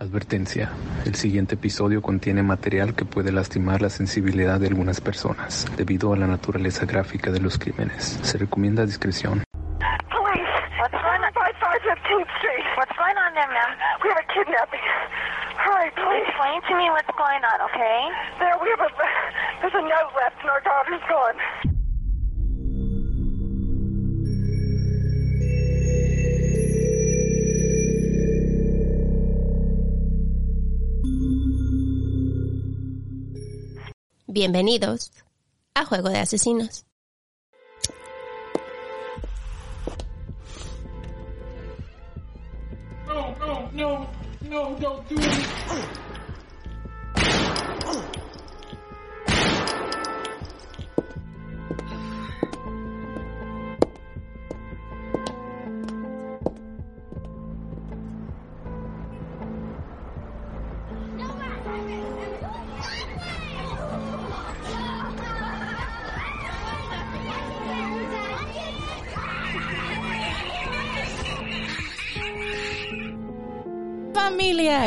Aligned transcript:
Advertencia. 0.00 0.70
El 1.04 1.16
siguiente 1.16 1.56
episodio 1.56 2.00
contiene 2.02 2.42
material 2.42 2.94
que 2.94 3.04
puede 3.04 3.32
lastimar 3.32 3.82
la 3.82 3.90
sensibilidad 3.90 4.60
de 4.60 4.68
algunas 4.68 5.00
personas 5.00 5.66
debido 5.76 6.12
a 6.12 6.16
la 6.16 6.28
naturaleza 6.28 6.86
gráfica 6.86 7.32
de 7.32 7.40
los 7.40 7.58
crímenes. 7.58 8.18
Se 8.22 8.38
recomienda 8.38 8.86
discreción. 8.86 9.42
Bienvenidos 34.30 35.10
a 35.74 35.86
Juego 35.86 36.10
de 36.10 36.18
Asesinos. 36.18 36.84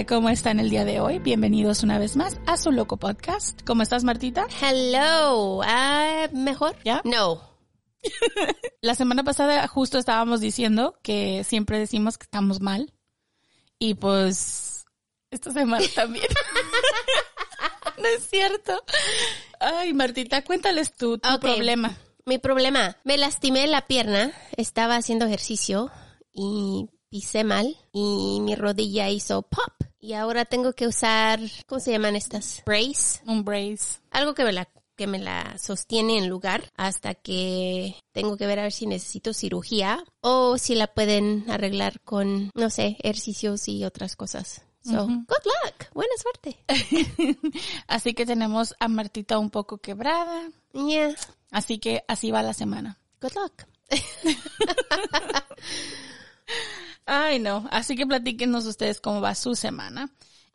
¿Cómo 0.06 0.30
están 0.30 0.60
el 0.60 0.70
día 0.70 0.86
de 0.86 1.00
hoy? 1.00 1.20
Bienvenidos 1.20 1.84
una 1.84 2.00
vez 2.00 2.16
más 2.16 2.38
a 2.48 2.58
su 2.58 2.72
loco 2.72 2.98
podcast. 2.98 3.62
¿Cómo 3.66 3.84
estás, 3.84 4.04
Martita? 4.04 4.48
Hello. 4.62 5.62
Ah, 5.64 6.28
¿Mejor? 6.34 6.76
¿Ya? 6.84 7.02
No. 7.04 7.42
La 8.82 8.96
semana 8.96 9.24
pasada 9.24 9.68
justo 9.68 10.00
estábamos 10.00 10.40
diciendo 10.40 10.98
que 11.04 11.44
siempre 11.44 11.78
decimos 11.78 12.18
que 12.18 12.24
estamos 12.24 12.62
mal. 12.62 12.94
Y 13.78 13.94
pues 13.94 14.86
esta 15.30 15.52
semana 15.52 15.86
también. 15.96 16.28
no 17.98 18.08
es 18.08 18.28
cierto. 18.28 18.84
Ay, 19.60 19.94
Martita, 19.94 20.44
cuéntales 20.44 20.96
tú 20.96 21.20
tu 21.20 21.40
problema. 21.40 21.96
Mi 22.26 22.40
problema, 22.40 22.98
me 23.04 23.18
lastimé 23.18 23.68
la 23.68 23.88
pierna, 23.88 24.32
estaba 24.58 24.96
haciendo 24.96 25.26
ejercicio 25.26 25.92
y 26.34 26.90
pisé 27.10 27.44
mal 27.44 27.78
y 27.92 28.40
mi 28.42 28.56
rodilla 28.56 29.10
hizo 29.10 29.44
pop. 29.44 29.91
Y 30.02 30.14
ahora 30.14 30.46
tengo 30.46 30.74
que 30.74 30.88
usar, 30.88 31.40
¿cómo 31.68 31.80
se 31.80 31.92
llaman 31.92 32.16
estas? 32.16 32.64
Brace. 32.66 33.22
Un 33.28 33.46
brace. 33.46 34.00
Algo 34.10 34.34
que 34.34 34.44
me 34.44 34.52
la 34.52 34.68
que 34.96 35.08
me 35.08 35.20
la 35.20 35.58
sostiene 35.58 36.18
en 36.18 36.28
lugar 36.28 36.70
hasta 36.76 37.16
que 37.16 37.96
tengo 38.12 38.38
que 38.38 38.46
ver 38.46 38.60
a 38.60 38.64
ver 38.64 38.72
si 38.72 38.86
necesito 38.86 39.34
cirugía 39.34 40.04
o 40.20 40.58
si 40.58 40.76
la 40.76 40.88
pueden 40.88 41.50
arreglar 41.50 42.02
con, 42.02 42.52
no 42.54 42.70
sé, 42.70 42.98
ejercicios 43.00 43.68
y 43.68 43.86
otras 43.86 44.16
cosas. 44.16 44.64
So, 44.84 45.06
good 45.06 45.46
luck. 45.46 45.94
Buena 45.94 46.14
suerte. 46.18 46.58
Así 47.88 48.14
que 48.14 48.26
tenemos 48.26 48.76
a 48.80 48.88
Martita 48.88 49.40
un 49.40 49.50
poco 49.50 49.78
quebrada. 49.78 50.50
Yeah. 50.74 51.16
Así 51.52 51.80
que 51.80 52.04
así 52.08 52.32
va 52.32 52.42
la 52.42 52.54
semana. 52.54 52.98
Good 53.22 53.34
luck. 53.36 53.66
Ay, 57.06 57.40
no. 57.40 57.68
Así 57.72 57.96
que 57.96 58.06
platíquenos 58.06 58.66
ustedes 58.66 59.02
cómo 59.02 59.22
va 59.22 59.36
su 59.36 59.56
semana. 59.56 60.14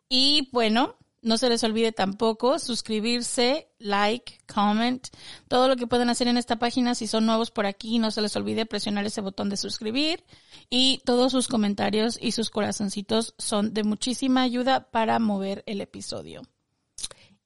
Y 0.09 0.49
bueno, 0.51 0.95
no 1.21 1.37
se 1.37 1.49
les 1.49 1.63
olvide 1.63 1.91
tampoco 1.91 2.59
suscribirse, 2.59 3.67
like, 3.79 4.39
comment, 4.51 5.07
todo 5.47 5.67
lo 5.67 5.75
que 5.75 5.87
pueden 5.87 6.09
hacer 6.09 6.27
en 6.27 6.37
esta 6.37 6.57
página. 6.57 6.95
Si 6.95 7.07
son 7.07 7.25
nuevos 7.25 7.51
por 7.51 7.65
aquí, 7.65 7.99
no 7.99 8.11
se 8.11 8.21
les 8.21 8.35
olvide 8.35 8.65
presionar 8.65 9.05
ese 9.05 9.21
botón 9.21 9.49
de 9.49 9.57
suscribir. 9.57 10.23
Y 10.69 11.01
todos 11.05 11.31
sus 11.31 11.47
comentarios 11.47 12.17
y 12.21 12.31
sus 12.31 12.49
corazoncitos 12.49 13.33
son 13.37 13.73
de 13.73 13.83
muchísima 13.83 14.41
ayuda 14.41 14.89
para 14.91 15.19
mover 15.19 15.63
el 15.65 15.81
episodio. 15.81 16.43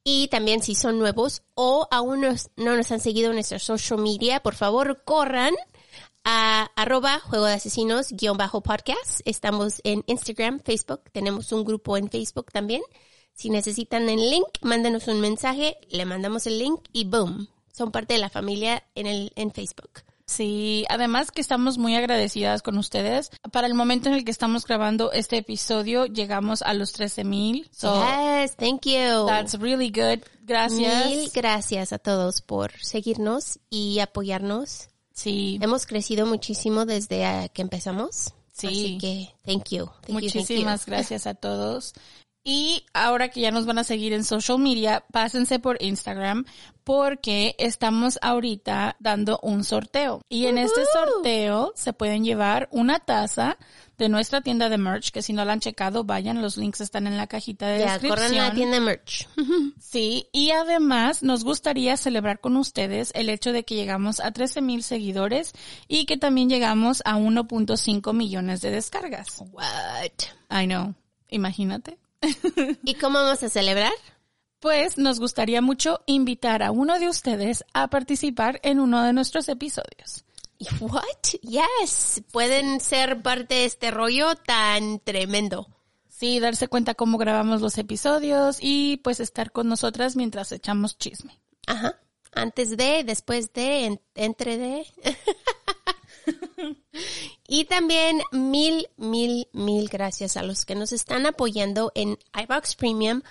Y 0.04 0.28
también 0.30 0.64
si 0.64 0.74
son 0.74 0.98
nuevos 0.98 1.44
o 1.54 1.88
aún 1.92 2.22
no 2.22 2.76
nos 2.76 2.92
han 2.92 3.00
seguido 3.00 3.30
en 3.30 3.36
nuestra 3.36 3.60
social 3.60 4.02
media, 4.02 4.42
por 4.42 4.56
favor 4.56 5.04
corran 5.06 5.54
a 6.24 6.70
arroba 6.76 7.20
juego 7.20 7.46
de 7.46 7.54
asesinos 7.54 8.12
guion 8.12 8.38
bajo 8.38 8.62
podcast. 8.62 9.22
Estamos 9.26 9.82
en 9.84 10.04
Instagram, 10.08 10.60
Facebook, 10.60 11.02
tenemos 11.12 11.52
un 11.52 11.64
grupo 11.64 11.98
en 11.98 12.10
Facebook 12.10 12.52
también. 12.52 12.82
Si 13.34 13.50
necesitan 13.50 14.10
el 14.10 14.30
link, 14.30 14.48
mándenos 14.62 15.08
un 15.08 15.22
mensaje, 15.22 15.78
le 15.90 16.06
mandamos 16.06 16.48
el 16.48 16.60
link 16.60 16.82
y 16.92 17.06
boom, 17.06 17.48
son 17.72 17.92
parte 17.92 18.14
de 18.14 18.20
la 18.20 18.30
familia 18.30 18.84
en 18.96 19.08
el 19.08 19.32
en 19.36 19.52
Facebook. 19.52 20.04
Sí, 20.32 20.86
además 20.88 21.30
que 21.30 21.42
estamos 21.42 21.78
muy 21.78 21.96
agradecidas 21.96 22.62
con 22.62 22.78
ustedes. 22.78 23.32
Para 23.52 23.68
el 23.68 23.74
momento 23.74 24.08
en 24.08 24.16
el 24.16 24.24
que 24.24 24.32
estamos 24.32 24.66
grabando 24.66 25.12
este 25.12 25.38
episodio, 25.38 26.06
llegamos 26.06 26.62
a 26.62 26.74
los 26.74 26.94
13 26.94 27.26
mil. 27.26 27.70
So, 27.72 28.02
yes, 28.02 28.56
thank 28.56 28.86
you. 28.86 29.26
that's 29.28 29.60
really 29.60 29.90
good. 29.90 30.24
Gracias. 30.44 31.06
Mil 31.08 31.30
gracias 31.34 31.92
a 31.92 32.00
todos 32.00 32.42
por 32.42 32.72
seguirnos 32.82 33.60
y 33.70 34.00
apoyarnos. 34.00 34.91
Sí, 35.14 35.60
Hemos 35.62 35.86
crecido 35.86 36.26
muchísimo 36.26 36.86
desde 36.86 37.26
ah, 37.26 37.50
que 37.50 37.62
empezamos. 37.62 38.34
Sí. 38.54 38.68
Así 38.68 38.98
que, 38.98 39.30
thank 39.46 39.70
you. 39.70 39.86
Thank 39.86 39.86
you, 39.86 39.90
thank 40.02 40.08
you. 40.08 40.14
muchísimas 40.14 40.86
gracias 40.86 41.28
a 41.28 41.34
todos. 41.34 41.94
Y 42.44 42.86
ahora 42.94 43.30
que 43.30 43.42
ya 43.42 43.52
nos 43.52 43.68
van 43.68 43.78
a 43.78 43.84
seguir 43.84 44.14
en 44.14 44.24
social 44.24 44.58
media, 44.58 45.06
pásense 45.12 45.60
por 45.60 45.82
Instagram 45.82 46.46
porque 46.84 47.56
estamos 47.60 48.18
ahorita 48.24 48.96
dando 49.00 49.40
un 49.44 49.64
sorteo. 49.64 50.22
Y 50.28 50.48
en 50.48 50.58
este 50.58 50.82
sorteo 50.92 51.72
se 51.76 51.94
pueden 51.94 52.24
llevar 52.24 52.68
una 52.72 53.00
taza 53.00 53.58
de 54.02 54.10
nuestra 54.10 54.42
tienda 54.42 54.68
de 54.68 54.78
merch, 54.78 55.12
que 55.12 55.22
si 55.22 55.32
no 55.32 55.46
la 55.46 55.54
han 55.54 55.60
checado, 55.60 56.04
vayan, 56.04 56.42
los 56.42 56.58
links 56.58 56.82
están 56.82 57.08
en 57.08 57.18
la 57.18 57.28
cajita 57.28 57.68
de 57.68 57.80
Ya, 57.80 57.86
descripción. 57.94 58.10
corran 58.30 58.34
a 58.40 58.48
la 58.50 58.54
tienda 58.54 58.80
merch. 58.80 59.28
Sí, 59.80 60.28
y 60.32 60.52
además 60.52 61.22
nos 61.22 61.44
gustaría 61.44 61.98
celebrar 61.98 62.40
con 62.40 62.56
ustedes 62.58 63.12
el 63.14 63.30
hecho 63.30 63.52
de 63.52 63.64
que 63.66 63.76
llegamos 63.76 64.20
a 64.22 64.32
13 64.32 64.62
mil 64.62 64.84
seguidores 64.84 65.52
y 65.88 66.06
que 66.06 66.18
también 66.18 66.50
llegamos 66.50 67.02
a 67.06 67.18
1.5 67.18 68.14
millones 68.14 68.62
de 68.62 68.72
descargas. 68.72 69.44
What? 69.52 70.12
I 70.50 70.66
know, 70.66 70.96
imagínate. 71.30 71.98
¿Y 72.86 72.94
cómo 72.96 73.20
vamos 73.20 73.44
a 73.44 73.50
celebrar? 73.50 73.92
Pues 74.60 74.98
nos 74.98 75.20
gustaría 75.20 75.62
mucho 75.62 76.02
invitar 76.06 76.64
a 76.64 76.72
uno 76.72 76.98
de 77.00 77.10
ustedes 77.10 77.66
a 77.74 77.90
participar 77.90 78.60
en 78.64 78.80
uno 78.80 79.04
de 79.04 79.12
nuestros 79.12 79.50
episodios. 79.50 80.24
What? 80.80 81.04
Yes. 81.42 82.22
Pueden 82.32 82.80
ser 82.82 83.22
parte 83.22 83.56
de 83.56 83.66
este 83.66 83.92
rollo 83.92 84.36
tan 84.36 85.00
tremendo. 85.00 85.68
Sí, 86.08 86.40
darse 86.40 86.68
cuenta 86.68 86.94
cómo 86.94 87.18
grabamos 87.18 87.62
los 87.62 87.78
episodios 87.78 88.58
y 88.62 88.98
pues 88.98 89.20
estar 89.20 89.52
con 89.52 89.68
nosotras 89.68 90.16
mientras 90.16 90.52
echamos 90.52 90.98
chisme. 90.98 91.40
Ajá. 91.68 91.98
Antes 92.34 92.78
de, 92.78 93.04
después 93.04 93.52
de, 93.54 93.86
en- 93.86 94.02
entre 94.16 94.58
de. 94.58 94.86
y 97.48 97.66
también 97.66 98.22
mil, 98.32 98.88
mil, 98.98 99.48
mil 99.54 99.90
gracias 99.90 100.38
a 100.38 100.44
los 100.44 100.66
que 100.66 100.76
nos 100.76 100.92
están 100.92 101.26
apoyando 101.26 101.92
en 101.96 102.18
iBox 102.40 102.76
Premium 102.76 103.22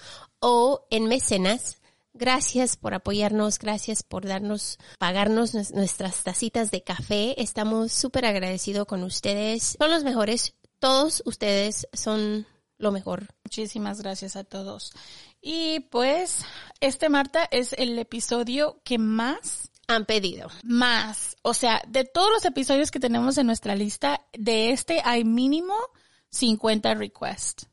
o 0.40 0.84
en 0.90 1.06
Mecenas. 1.06 1.78
Gracias 2.20 2.76
por 2.76 2.92
apoyarnos, 2.92 3.58
gracias 3.58 4.02
por 4.02 4.26
darnos, 4.26 4.76
pagarnos 4.98 5.54
nues- 5.54 5.72
nuestras 5.72 6.22
tacitas 6.22 6.70
de 6.70 6.82
café. 6.84 7.40
Estamos 7.40 7.92
súper 7.92 8.26
agradecidos 8.26 8.86
con 8.86 9.02
ustedes. 9.04 9.76
Son 9.80 9.90
los 9.90 10.04
mejores. 10.04 10.54
Todos 10.80 11.22
ustedes 11.24 11.88
son 11.94 12.46
lo 12.76 12.92
mejor. 12.92 13.28
Muchísimas 13.42 14.02
gracias 14.02 14.36
a 14.36 14.44
todos. 14.44 14.92
Y 15.40 15.80
pues, 15.90 16.44
este 16.80 17.08
Marta 17.08 17.48
es 17.50 17.72
el 17.78 17.98
episodio 17.98 18.82
que 18.84 18.98
más, 18.98 19.70
Han 19.88 20.04
pedido. 20.04 20.50
más, 20.62 21.36
o 21.40 21.54
sea, 21.54 21.80
de 21.88 22.04
todos 22.04 22.30
los 22.30 22.44
episodios 22.44 22.90
que 22.90 23.00
tenemos 23.00 23.38
en 23.38 23.46
nuestra 23.46 23.74
lista, 23.74 24.26
de 24.34 24.72
este 24.72 25.00
hay 25.06 25.24
mínimo 25.24 25.74
50 26.30 26.94
requests. 26.96 27.66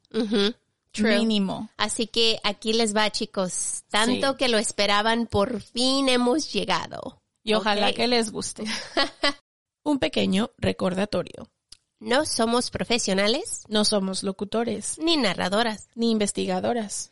True. 0.97 1.17
Mínimo. 1.19 1.69
Así 1.77 2.07
que 2.07 2.39
aquí 2.43 2.73
les 2.73 2.95
va, 2.95 3.09
chicos. 3.11 3.83
Tanto 3.89 4.31
Sí. 4.31 4.37
que 4.37 4.47
lo 4.49 4.57
esperaban, 4.57 5.27
por 5.27 5.61
fin 5.61 6.09
hemos 6.09 6.51
llegado. 6.51 7.21
Y 7.43 7.53
ojalá 7.53 7.93
que 7.93 8.07
les 8.07 8.31
guste. 8.31 8.63
Un 9.83 9.99
pequeño 9.99 10.51
recordatorio. 10.57 11.49
No 11.99 12.25
somos 12.25 12.69
profesionales, 12.69 13.63
No 13.69 13.83
somos 13.85 14.21
locutores, 14.21 14.99
ni 14.99 15.17
narradoras, 15.17 15.87
ni 15.95 16.11
investigadoras, 16.11 17.11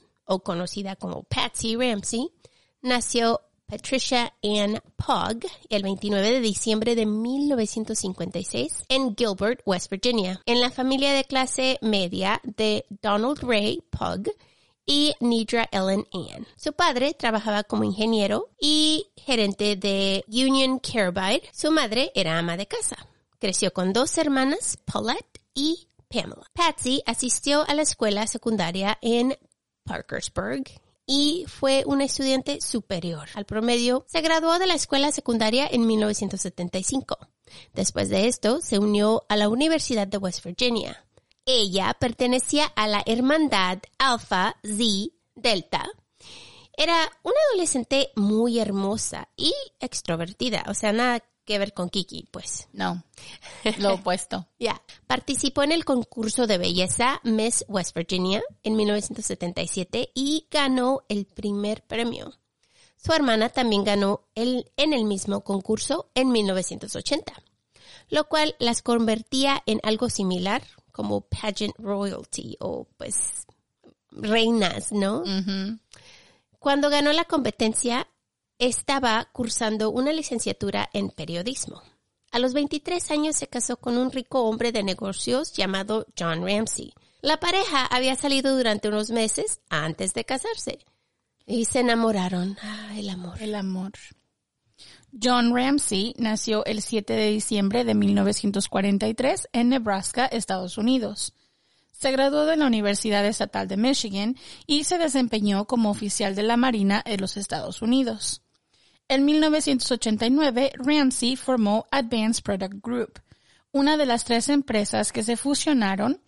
o 0.25 0.43
conocida 0.43 0.95
como 0.95 1.23
Patsy 1.23 1.75
Ramsey, 1.75 2.29
nació 2.81 3.41
Patricia 3.71 4.33
Ann 4.43 4.81
Pugh 4.97 5.49
el 5.69 5.83
29 5.83 6.31
de 6.31 6.39
diciembre 6.41 6.93
de 6.93 7.05
1956 7.05 8.83
en 8.89 9.15
Gilbert, 9.15 9.61
West 9.65 9.89
Virginia, 9.89 10.41
en 10.45 10.59
la 10.59 10.71
familia 10.71 11.13
de 11.13 11.23
clase 11.23 11.79
media 11.81 12.41
de 12.43 12.85
Donald 12.89 13.39
Ray 13.41 13.81
Pugh 13.89 14.29
y 14.85 15.13
Nidra 15.21 15.69
Ellen 15.71 16.05
Ann. 16.11 16.45
Su 16.57 16.73
padre 16.73 17.13
trabajaba 17.13 17.63
como 17.63 17.85
ingeniero 17.85 18.49
y 18.59 19.07
gerente 19.15 19.77
de 19.77 20.25
Union 20.27 20.79
Carbide. 20.79 21.43
Su 21.53 21.71
madre 21.71 22.11
era 22.13 22.37
ama 22.37 22.57
de 22.57 22.67
casa. 22.67 22.97
Creció 23.39 23.71
con 23.71 23.93
dos 23.93 24.17
hermanas, 24.17 24.77
Paulette 24.83 25.39
y 25.53 25.87
Pamela. 26.09 26.45
Patsy 26.53 27.01
asistió 27.05 27.65
a 27.69 27.73
la 27.73 27.83
escuela 27.83 28.27
secundaria 28.27 28.97
en 29.01 29.37
Parkersburg 29.83 30.63
y 31.05 31.45
fue 31.47 31.83
una 31.85 32.05
estudiante 32.05 32.59
superior 32.61 33.27
al 33.35 33.45
promedio. 33.45 34.05
Se 34.07 34.21
graduó 34.21 34.59
de 34.59 34.67
la 34.67 34.75
escuela 34.75 35.11
secundaria 35.11 35.67
en 35.69 35.85
1975. 35.85 37.17
Después 37.73 38.09
de 38.09 38.27
esto, 38.27 38.61
se 38.61 38.79
unió 38.79 39.23
a 39.27 39.35
la 39.35 39.49
Universidad 39.49 40.07
de 40.07 40.17
West 40.17 40.43
Virginia. 40.43 41.05
Ella 41.45 41.95
pertenecía 41.99 42.65
a 42.75 42.87
la 42.87 43.03
Hermandad 43.05 43.79
Alpha 43.97 44.55
Z 44.63 44.83
Delta. 45.35 45.89
Era 46.77 47.11
una 47.23 47.35
adolescente 47.49 48.11
muy 48.15 48.59
hermosa 48.59 49.27
y 49.35 49.53
extrovertida, 49.79 50.63
o 50.67 50.73
sea, 50.73 50.93
nada 50.93 51.21
que 51.45 51.59
ver 51.59 51.73
con 51.73 51.89
Kiki, 51.89 52.27
pues. 52.31 52.67
No, 52.73 53.03
lo 53.77 53.93
opuesto. 53.95 54.47
Ya. 54.59 54.81
Participó 55.07 55.63
en 55.63 55.71
el 55.71 55.85
concurso 55.85 56.47
de 56.47 56.57
belleza 56.57 57.19
Miss 57.23 57.65
West 57.67 57.95
Virginia 57.95 58.41
en 58.63 58.75
1977 58.75 60.11
y 60.13 60.47
ganó 60.51 61.03
el 61.09 61.25
primer 61.25 61.83
premio. 61.83 62.33
Su 63.03 63.13
hermana 63.13 63.49
también 63.49 63.83
ganó 63.83 64.21
el, 64.35 64.71
en 64.77 64.93
el 64.93 65.05
mismo 65.05 65.41
concurso 65.43 66.11
en 66.13 66.31
1980, 66.31 67.33
lo 68.09 68.27
cual 68.27 68.55
las 68.59 68.83
convertía 68.83 69.63
en 69.65 69.79
algo 69.83 70.09
similar 70.09 70.61
como 70.91 71.21
pageant 71.21 71.75
royalty 71.79 72.57
o 72.59 72.87
pues 72.97 73.47
reinas, 74.11 74.91
¿no? 74.91 75.23
Cuando 76.59 76.91
ganó 76.91 77.11
la 77.11 77.25
competencia, 77.25 78.07
estaba 78.61 79.27
cursando 79.33 79.89
una 79.89 80.13
licenciatura 80.13 80.87
en 80.93 81.09
periodismo. 81.09 81.81
A 82.31 82.37
los 82.37 82.53
23 82.53 83.09
años 83.09 83.35
se 83.35 83.47
casó 83.47 83.77
con 83.77 83.97
un 83.97 84.11
rico 84.11 84.43
hombre 84.43 84.71
de 84.71 84.83
negocios 84.83 85.51
llamado 85.53 86.05
John 86.17 86.45
Ramsey. 86.45 86.93
La 87.21 87.39
pareja 87.39 87.87
había 87.87 88.15
salido 88.15 88.55
durante 88.55 88.87
unos 88.87 89.09
meses 89.09 89.61
antes 89.69 90.13
de 90.13 90.25
casarse 90.25 90.85
y 91.47 91.65
se 91.65 91.79
enamoraron. 91.79 92.55
Ah, 92.61 92.93
el 92.95 93.09
amor. 93.09 93.41
El 93.41 93.55
amor. 93.55 93.93
John 95.19 95.55
Ramsey 95.55 96.13
nació 96.19 96.63
el 96.65 96.83
7 96.83 97.13
de 97.13 97.31
diciembre 97.31 97.83
de 97.83 97.95
1943 97.95 99.49
en 99.53 99.69
Nebraska, 99.69 100.27
Estados 100.27 100.77
Unidos. 100.77 101.33
Se 101.91 102.11
graduó 102.11 102.45
de 102.45 102.57
la 102.57 102.67
Universidad 102.67 103.25
Estatal 103.25 103.67
de 103.67 103.77
Michigan 103.77 104.35
y 104.67 104.83
se 104.83 104.99
desempeñó 104.99 105.65
como 105.65 105.89
oficial 105.89 106.35
de 106.35 106.43
la 106.43 106.57
Marina 106.57 107.03
de 107.07 107.17
los 107.17 107.37
Estados 107.37 107.81
Unidos. 107.81 108.43
En 109.11 109.25
1989, 109.25 110.71
Ramsey 110.75 111.35
formó 111.35 111.85
Advanced 111.91 112.43
Product 112.43 112.75
Group, 112.81 113.19
una 113.73 113.97
de 113.97 114.05
las 114.05 114.23
tres 114.23 114.47
empresas 114.47 115.11
que 115.11 115.21
se 115.21 115.35
fusionaron 115.35 116.21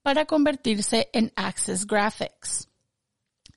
para 0.00 0.24
convertirse 0.24 1.10
en 1.12 1.30
Access 1.36 1.86
Graphics. 1.86 2.70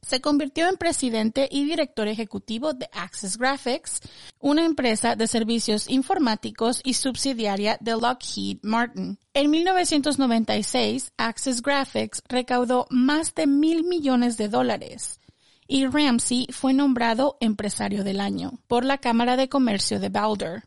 Se 0.01 0.19
convirtió 0.19 0.67
en 0.67 0.75
presidente 0.75 1.47
y 1.49 1.63
director 1.63 2.09
ejecutivo 2.09 2.73
de 2.73 2.89
Access 2.91 3.37
Graphics, 3.37 4.01
una 4.39 4.65
empresa 4.65 5.15
de 5.15 5.27
servicios 5.27 5.89
informáticos 5.89 6.81
y 6.83 6.95
subsidiaria 6.95 7.77
de 7.79 7.91
Lockheed 7.91 8.57
Martin. 8.61 9.17
En 9.33 9.51
1996, 9.51 11.13
Access 11.15 11.61
Graphics 11.61 12.21
recaudó 12.27 12.87
más 12.89 13.33
de 13.35 13.47
mil 13.47 13.85
millones 13.85 14.35
de 14.35 14.49
dólares 14.49 15.21
y 15.67 15.85
Ramsey 15.87 16.47
fue 16.51 16.73
nombrado 16.73 17.37
empresario 17.39 18.03
del 18.03 18.19
año 18.19 18.59
por 18.67 18.85
la 18.85 18.97
Cámara 18.99 19.35
de 19.37 19.49
Comercio 19.49 19.99
de 19.99 20.09
Boulder. 20.09 20.63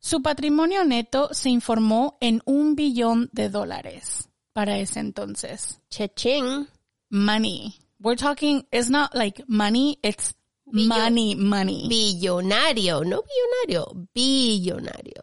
Su 0.00 0.22
patrimonio 0.22 0.84
neto 0.84 1.28
se 1.32 1.50
informó 1.50 2.18
en 2.20 2.42
un 2.44 2.76
billón 2.76 3.30
de 3.32 3.48
dólares 3.48 4.28
para 4.52 4.78
ese 4.78 5.00
entonces. 5.00 5.80
Cheching. 5.90 6.68
Money. 7.10 7.74
We're 8.00 8.16
talking, 8.16 8.66
it's 8.70 8.90
not 8.90 9.14
like 9.14 9.42
money, 9.48 9.98
it's 10.02 10.34
Billo- 10.70 10.88
money, 10.88 11.34
money. 11.34 11.88
Billonario, 11.88 13.02
no 13.04 13.22
billonario, 13.22 14.08
billonario. 14.14 15.22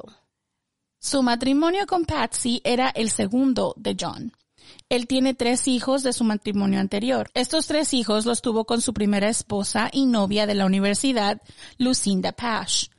Su 1.00 1.22
matrimonio 1.22 1.86
con 1.86 2.04
Patsy 2.06 2.60
era 2.64 2.90
el 2.90 3.10
segundo 3.12 3.76
de 3.78 3.96
John. 4.00 4.32
Él 4.89 5.08
tiene 5.08 5.34
tres 5.34 5.68
hijos 5.68 6.04
de 6.04 6.13
su 6.13 6.24
matrimonio 6.24 6.80
anterior. 6.80 7.32
Estos 7.34 7.65
tres 7.65 7.94
hijos 7.94 8.25
los 8.25 8.44
tuvo 8.44 8.65
con 8.65 8.82
su 8.82 8.94
primera 8.94 9.30
esposa 9.30 9.89
y 9.92 10.06
novia 10.06 10.46
de 10.46 10.54
la 10.54 10.68
universidad, 10.68 11.42
Lucinda 11.80 12.34
Pash, 12.34 12.89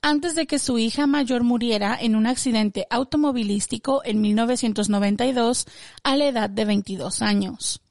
antes 0.00 0.34
de 0.34 0.46
que 0.46 0.58
su 0.58 0.78
hija 0.78 1.06
mayor 1.06 1.44
muriera 1.44 1.98
en 2.00 2.16
un 2.16 2.26
accidente 2.26 2.86
automovilístico 2.88 4.00
en 4.04 4.22
1992 4.22 5.66
a 6.02 6.16
la 6.16 6.26
edad 6.26 6.48
de 6.48 6.64
22 6.64 7.20
años. 7.20 7.82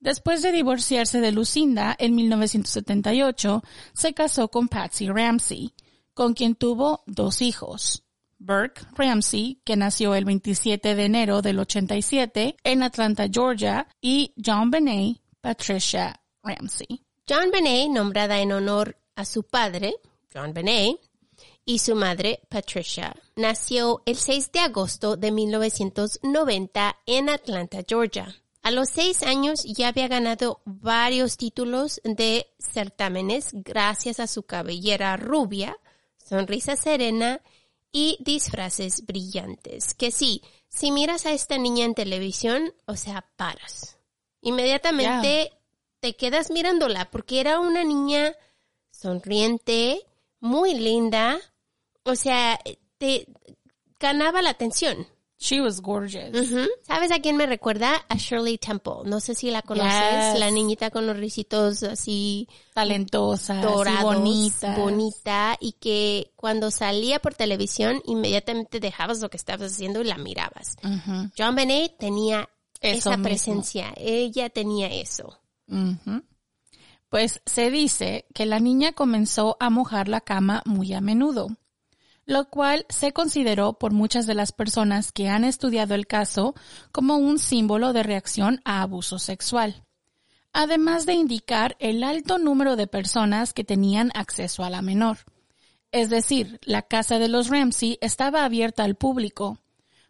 Después 0.00 0.42
de 0.42 0.50
divorciarse 0.52 1.20
de 1.20 1.32
Lucinda 1.32 1.94
en 1.98 2.14
1978, 2.16 3.62
se 3.94 4.14
casó 4.14 4.48
con 4.48 4.66
Patsy 4.68 5.08
Ramsey, 5.08 5.72
con 6.12 6.34
quien 6.34 6.54
tuvo 6.56 7.02
dos 7.06 7.40
hijos. 7.40 8.05
Burke 8.46 8.82
Ramsey, 8.94 9.60
que 9.64 9.76
nació 9.76 10.14
el 10.14 10.24
27 10.24 10.94
de 10.94 11.04
enero 11.04 11.42
del 11.42 11.58
87 11.58 12.56
en 12.62 12.82
Atlanta, 12.84 13.26
Georgia, 13.30 13.88
y 14.00 14.32
John 14.42 14.70
Benet 14.70 15.18
Patricia 15.40 16.20
Ramsey. 16.44 17.02
John 17.28 17.50
Benet, 17.50 17.90
nombrada 17.90 18.38
en 18.38 18.52
honor 18.52 18.96
a 19.16 19.24
su 19.24 19.42
padre, 19.42 19.96
John 20.32 20.54
Benet, 20.54 21.00
y 21.64 21.80
su 21.80 21.96
madre, 21.96 22.40
Patricia, 22.48 23.16
nació 23.34 24.02
el 24.06 24.16
6 24.16 24.52
de 24.52 24.60
agosto 24.60 25.16
de 25.16 25.32
1990 25.32 26.96
en 27.06 27.28
Atlanta, 27.28 27.78
Georgia. 27.86 28.32
A 28.62 28.70
los 28.70 28.88
seis 28.88 29.22
años 29.22 29.62
ya 29.64 29.88
había 29.88 30.08
ganado 30.08 30.60
varios 30.64 31.36
títulos 31.36 32.00
de 32.04 32.48
certámenes 32.58 33.50
gracias 33.52 34.18
a 34.18 34.26
su 34.26 34.44
cabellera 34.44 35.16
rubia, 35.16 35.76
sonrisa 36.16 36.74
serena 36.74 37.40
y 37.96 38.18
disfraces 38.20 39.06
brillantes. 39.06 39.94
Que 39.94 40.10
sí, 40.10 40.42
si 40.68 40.90
miras 40.90 41.24
a 41.24 41.32
esta 41.32 41.56
niña 41.56 41.86
en 41.86 41.94
televisión, 41.94 42.74
o 42.84 42.94
sea, 42.94 43.26
paras. 43.36 43.98
Inmediatamente 44.42 45.50
te 46.00 46.14
quedas 46.14 46.50
mirándola 46.50 47.10
porque 47.10 47.40
era 47.40 47.58
una 47.58 47.84
niña 47.84 48.34
sonriente, 48.90 50.02
muy 50.40 50.74
linda, 50.74 51.38
o 52.02 52.16
sea, 52.16 52.60
te 52.98 53.28
ganaba 53.98 54.42
la 54.42 54.50
atención. 54.50 55.06
She 55.38 55.60
was 55.60 55.82
gorgeous. 55.82 56.34
¿Sabes 56.82 57.10
a 57.12 57.18
quién 57.20 57.36
me 57.36 57.44
recuerda? 57.46 57.92
A 58.08 58.16
Shirley 58.16 58.56
Temple. 58.56 59.02
No 59.04 59.20
sé 59.20 59.34
si 59.34 59.50
la 59.50 59.60
conoces. 59.60 59.92
Yes. 60.32 60.40
La 60.40 60.50
niñita 60.50 60.90
con 60.90 61.06
los 61.06 61.16
risitos 61.16 61.82
así 61.82 62.48
Talentosa, 62.72 63.60
dorados, 63.60 64.14
bonita. 64.14 64.76
bonita 64.78 65.56
y 65.60 65.72
que 65.72 66.32
cuando 66.36 66.70
salía 66.70 67.18
por 67.20 67.34
televisión 67.34 68.00
inmediatamente 68.06 68.80
dejabas 68.80 69.20
lo 69.20 69.28
que 69.28 69.36
estabas 69.36 69.72
haciendo 69.72 70.00
y 70.00 70.04
la 70.04 70.16
mirabas. 70.16 70.76
John 71.36 71.54
Benet 71.54 71.98
tenía 71.98 72.48
Eso 72.80 72.98
esa 72.98 73.10
mismo. 73.10 73.24
presencia. 73.24 73.92
Ella 73.98 74.48
tenía 74.48 74.86
eso. 74.88 75.38
Pues 77.08 77.40
se 77.46 77.70
dice 77.70 78.26
que 78.34 78.46
la 78.46 78.58
niña 78.58 78.92
comenzó 78.92 79.56
a 79.60 79.70
mojar 79.70 80.08
la 80.08 80.20
cama 80.22 80.62
muy 80.64 80.92
a 80.92 81.00
menudo, 81.00 81.48
lo 82.26 82.50
cual 82.50 82.84
se 82.88 83.12
consideró 83.12 83.74
por 83.74 83.92
muchas 83.92 84.26
de 84.26 84.34
las 84.34 84.52
personas 84.52 85.12
que 85.12 85.28
han 85.28 85.44
estudiado 85.44 85.94
el 85.94 86.08
caso 86.08 86.54
como 86.92 87.16
un 87.16 87.38
símbolo 87.38 87.92
de 87.92 88.02
reacción 88.02 88.60
a 88.64 88.82
abuso 88.82 89.20
sexual, 89.20 89.84
además 90.52 91.06
de 91.06 91.14
indicar 91.14 91.76
el 91.78 92.02
alto 92.02 92.38
número 92.38 92.74
de 92.74 92.88
personas 92.88 93.52
que 93.52 93.62
tenían 93.62 94.10
acceso 94.14 94.64
a 94.64 94.70
la 94.70 94.82
menor. 94.82 95.18
Es 95.92 96.10
decir, 96.10 96.58
la 96.64 96.82
casa 96.82 97.20
de 97.20 97.28
los 97.28 97.48
Ramsey 97.48 97.96
estaba 98.00 98.44
abierta 98.44 98.82
al 98.82 98.96
público. 98.96 99.58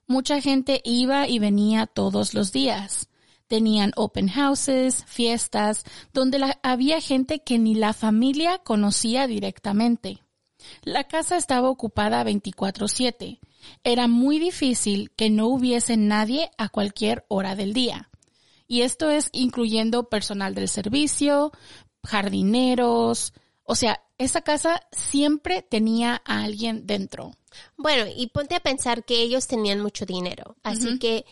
Mucha 0.06 0.40
gente 0.40 0.80
iba 0.84 1.28
y 1.28 1.38
venía 1.38 1.86
todos 1.86 2.32
los 2.32 2.50
días. 2.50 3.10
Tenían 3.46 3.92
open 3.94 4.28
houses, 4.28 5.04
fiestas, 5.06 5.84
donde 6.12 6.56
había 6.62 7.00
gente 7.00 7.40
que 7.40 7.58
ni 7.58 7.74
la 7.74 7.92
familia 7.92 8.58
conocía 8.58 9.26
directamente. 9.26 10.25
La 10.82 11.04
casa 11.04 11.36
estaba 11.36 11.70
ocupada 11.70 12.24
24/7. 12.24 13.40
Era 13.84 14.08
muy 14.08 14.38
difícil 14.38 15.10
que 15.16 15.30
no 15.30 15.48
hubiese 15.48 15.96
nadie 15.96 16.50
a 16.58 16.68
cualquier 16.68 17.24
hora 17.28 17.56
del 17.56 17.72
día. 17.72 18.10
Y 18.68 18.82
esto 18.82 19.10
es 19.10 19.28
incluyendo 19.32 20.08
personal 20.08 20.54
del 20.54 20.68
servicio, 20.68 21.52
jardineros. 22.04 23.32
O 23.64 23.74
sea, 23.74 24.00
esa 24.18 24.40
casa 24.42 24.80
siempre 24.92 25.62
tenía 25.62 26.22
a 26.24 26.44
alguien 26.44 26.86
dentro. 26.86 27.32
Bueno, 27.76 28.04
y 28.14 28.28
ponte 28.28 28.54
a 28.54 28.60
pensar 28.60 29.04
que 29.04 29.22
ellos 29.22 29.46
tenían 29.46 29.80
mucho 29.80 30.06
dinero, 30.06 30.56
así 30.62 30.98
que 30.98 31.24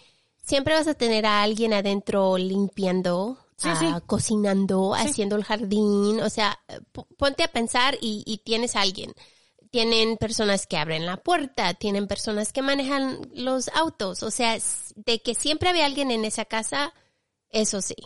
siempre 0.42 0.74
vas 0.74 0.86
a 0.86 0.94
tener 0.94 1.26
a 1.26 1.42
alguien 1.42 1.72
adentro 1.72 2.38
limpiando, 2.38 3.38
Sí, 3.64 3.86
ah, 3.86 3.98
sí. 3.98 4.04
cocinando, 4.06 4.94
haciendo 4.94 5.36
el 5.36 5.44
jardín, 5.44 6.20
o 6.20 6.30
sea, 6.30 6.58
p- 6.92 7.02
ponte 7.16 7.42
a 7.42 7.48
pensar 7.48 7.96
y, 8.00 8.22
y 8.26 8.38
tienes 8.38 8.76
a 8.76 8.82
alguien. 8.82 9.12
Tienen 9.70 10.16
personas 10.18 10.66
que 10.68 10.76
abren 10.76 11.04
la 11.04 11.16
puerta, 11.16 11.74
tienen 11.74 12.06
personas 12.06 12.52
que 12.52 12.62
manejan 12.62 13.18
los 13.34 13.68
autos, 13.74 14.22
o 14.22 14.30
sea, 14.30 14.56
de 14.94 15.20
que 15.22 15.34
siempre 15.34 15.68
había 15.68 15.86
alguien 15.86 16.12
en 16.12 16.24
esa 16.24 16.44
casa, 16.44 16.94
eso 17.50 17.80
sí. 17.82 17.96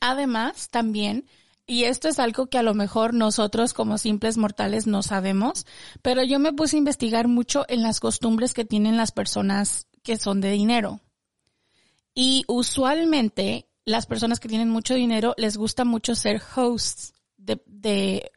Además, 0.00 0.68
también, 0.70 1.26
y 1.66 1.82
esto 1.84 2.06
es 2.08 2.20
algo 2.20 2.46
que 2.46 2.58
a 2.58 2.62
lo 2.62 2.74
mejor 2.74 3.12
nosotros 3.12 3.72
como 3.74 3.98
simples 3.98 4.36
mortales 4.36 4.86
no 4.86 5.02
sabemos, 5.02 5.66
pero 6.00 6.22
yo 6.22 6.38
me 6.38 6.52
puse 6.52 6.76
a 6.76 6.78
investigar 6.78 7.26
mucho 7.26 7.64
en 7.68 7.82
las 7.82 7.98
costumbres 7.98 8.54
que 8.54 8.64
tienen 8.64 8.96
las 8.96 9.10
personas 9.10 9.88
que 10.04 10.18
son 10.18 10.40
de 10.40 10.52
dinero. 10.52 11.00
Y 12.14 12.44
usualmente 12.46 13.68
las 13.86 14.04
personas 14.04 14.38
que 14.38 14.48
tienen 14.48 14.68
mucho 14.68 14.94
dinero 14.94 15.34
les 15.38 15.56
gusta 15.56 15.86
mucho 15.86 16.14
ser 16.14 16.42
hosts 16.54 17.14
de, 17.38 17.62
de 17.66 18.30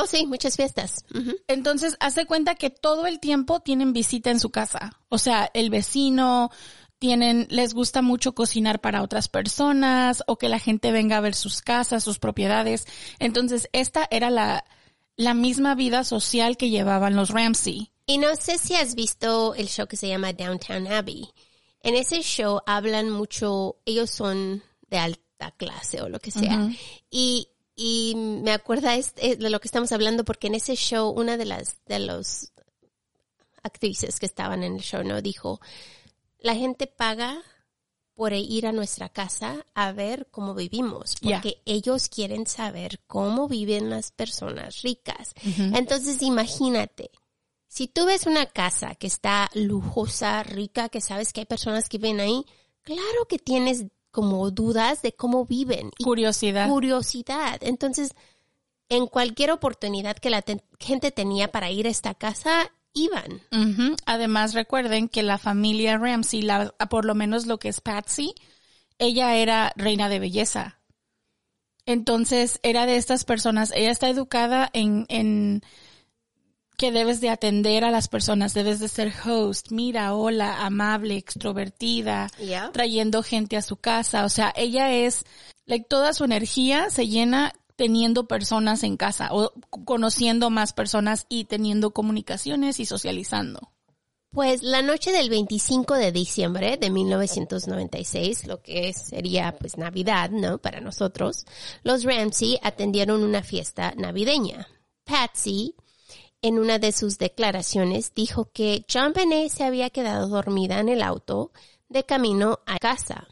Oh, 0.00 0.06
sí, 0.06 0.26
muchas 0.26 0.54
fiestas. 0.54 1.04
Entonces, 1.48 1.96
hace 1.98 2.24
cuenta 2.24 2.54
que 2.54 2.70
todo 2.70 3.08
el 3.08 3.18
tiempo 3.18 3.58
tienen 3.58 3.92
visita 3.92 4.30
en 4.30 4.38
su 4.38 4.50
casa. 4.50 4.92
O 5.08 5.18
sea, 5.18 5.50
el 5.54 5.70
vecino, 5.70 6.52
tienen, 7.00 7.48
les 7.50 7.74
gusta 7.74 8.00
mucho 8.00 8.32
cocinar 8.32 8.80
para 8.80 9.02
otras 9.02 9.28
personas 9.28 10.22
o 10.26 10.36
que 10.36 10.48
la 10.48 10.60
gente 10.60 10.92
venga 10.92 11.16
a 11.16 11.20
ver 11.20 11.34
sus 11.34 11.62
casas, 11.62 12.04
sus 12.04 12.20
propiedades. 12.20 12.86
Entonces, 13.18 13.68
esta 13.72 14.06
era 14.10 14.30
la, 14.30 14.64
la 15.16 15.34
misma 15.34 15.74
vida 15.74 16.04
social 16.04 16.56
que 16.56 16.70
llevaban 16.70 17.16
los 17.16 17.30
Ramsey. 17.30 17.90
Y 18.06 18.18
no 18.18 18.36
sé 18.36 18.58
si 18.58 18.74
has 18.74 18.94
visto 18.94 19.54
el 19.54 19.68
show 19.68 19.88
que 19.88 19.96
se 19.96 20.08
llama 20.08 20.32
Downtown 20.32 20.86
Abbey. 20.86 21.28
En 21.82 21.96
ese 21.96 22.22
show 22.22 22.60
hablan 22.66 23.10
mucho, 23.10 23.76
ellos 23.84 24.10
son 24.10 24.62
de 24.88 24.98
alta 24.98 25.50
clase 25.56 26.02
o 26.02 26.08
lo 26.08 26.18
que 26.20 26.30
sea. 26.30 26.68
Y, 27.10 27.48
y 27.74 28.14
me 28.16 28.52
acuerda 28.52 28.96
este- 28.96 29.36
de 29.36 29.50
lo 29.50 29.60
que 29.60 29.68
estamos 29.68 29.92
hablando 29.92 30.24
porque 30.24 30.48
en 30.48 30.54
ese 30.56 30.74
show 30.76 31.10
una 31.10 31.36
de 31.36 31.44
las, 31.44 31.76
de 31.86 31.98
los 32.00 32.50
actrices 33.62 34.18
que 34.18 34.26
estaban 34.26 34.62
en 34.64 34.74
el 34.76 34.80
show, 34.82 35.02
¿no? 35.04 35.20
Dijo, 35.22 35.60
la 36.38 36.54
gente 36.54 36.86
paga 36.86 37.42
por 38.14 38.32
ir 38.32 38.66
a 38.66 38.72
nuestra 38.72 39.08
casa 39.08 39.64
a 39.74 39.92
ver 39.92 40.26
cómo 40.32 40.54
vivimos, 40.54 41.14
porque 41.38 41.62
ellos 41.66 42.08
quieren 42.08 42.46
saber 42.48 43.00
cómo 43.06 43.46
viven 43.46 43.90
las 43.90 44.10
personas 44.10 44.82
ricas. 44.82 45.34
Entonces, 45.76 46.20
imagínate, 46.22 47.10
si 47.68 47.86
tú 47.86 48.06
ves 48.06 48.26
una 48.26 48.46
casa 48.46 48.96
que 48.96 49.06
está 49.06 49.48
lujosa, 49.54 50.42
rica, 50.42 50.88
que 50.88 51.00
sabes 51.00 51.32
que 51.32 51.40
hay 51.42 51.46
personas 51.46 51.88
que 51.88 51.98
viven 51.98 52.18
ahí, 52.18 52.44
claro 52.82 53.26
que 53.28 53.38
tienes 53.38 53.84
como 54.18 54.50
dudas 54.50 55.00
de 55.00 55.12
cómo 55.12 55.44
viven 55.46 55.92
y 55.96 56.02
Curiosidad. 56.02 56.68
curiosidad. 56.68 57.58
Entonces, 57.60 58.10
en 58.88 59.06
cualquier 59.06 59.52
oportunidad 59.52 60.16
que 60.16 60.28
la 60.28 60.42
te- 60.42 60.60
gente 60.80 61.12
tenía 61.12 61.52
para 61.52 61.70
ir 61.70 61.86
a 61.86 61.90
esta 61.90 62.14
casa, 62.14 62.72
iban. 62.94 63.40
Además, 64.06 64.54
recuerden 64.54 65.08
que 65.08 65.22
la 65.22 65.38
familia 65.38 65.98
Ramsey, 65.98 66.42
la, 66.42 66.70
por 66.90 67.04
lo 67.04 67.14
menos 67.14 67.46
lo 67.46 67.58
que 67.58 67.68
es 67.68 67.80
Patsy, 67.80 68.34
ella 68.98 69.36
era 69.36 69.72
reina 69.76 70.08
de 70.08 70.18
belleza. 70.18 70.80
Entonces, 71.86 72.58
era 72.64 72.86
de 72.86 72.96
estas 72.96 73.24
personas, 73.24 73.70
ella 73.74 73.92
está 73.92 74.08
educada 74.08 74.68
en, 74.72 75.06
en 75.08 75.62
que 76.78 76.92
debes 76.92 77.20
de 77.20 77.28
atender 77.28 77.84
a 77.84 77.90
las 77.90 78.06
personas, 78.06 78.54
debes 78.54 78.78
de 78.78 78.86
ser 78.86 79.12
host, 79.26 79.72
mira, 79.72 80.14
hola, 80.14 80.64
amable, 80.64 81.16
extrovertida, 81.16 82.30
trayendo 82.72 83.24
gente 83.24 83.56
a 83.56 83.62
su 83.62 83.76
casa. 83.76 84.24
O 84.24 84.28
sea, 84.28 84.54
ella 84.56 84.92
es, 84.92 85.24
like, 85.66 85.86
toda 85.88 86.14
su 86.14 86.24
energía 86.24 86.88
se 86.88 87.08
llena 87.08 87.52
teniendo 87.74 88.28
personas 88.28 88.84
en 88.84 88.96
casa 88.96 89.30
o 89.32 89.52
conociendo 89.84 90.50
más 90.50 90.72
personas 90.72 91.26
y 91.28 91.44
teniendo 91.44 91.90
comunicaciones 91.90 92.78
y 92.78 92.86
socializando. 92.86 93.72
Pues 94.30 94.62
la 94.62 94.82
noche 94.82 95.10
del 95.10 95.30
25 95.30 95.94
de 95.94 96.12
diciembre 96.12 96.76
de 96.76 96.90
1996, 96.90 98.46
lo 98.46 98.62
que 98.62 98.92
sería 98.92 99.56
pues 99.58 99.78
Navidad, 99.78 100.30
¿no? 100.30 100.58
Para 100.58 100.80
nosotros, 100.80 101.44
los 101.82 102.04
Ramsey 102.04 102.60
atendieron 102.62 103.24
una 103.24 103.42
fiesta 103.42 103.94
navideña. 103.96 104.68
Patsy, 105.04 105.74
en 106.42 106.58
una 106.58 106.78
de 106.78 106.92
sus 106.92 107.18
declaraciones, 107.18 108.12
dijo 108.14 108.50
que 108.52 108.84
John 108.92 109.12
Benet 109.12 109.50
se 109.50 109.64
había 109.64 109.90
quedado 109.90 110.28
dormida 110.28 110.80
en 110.80 110.88
el 110.88 111.02
auto 111.02 111.52
de 111.88 112.04
camino 112.04 112.60
a 112.66 112.78
casa. 112.78 113.28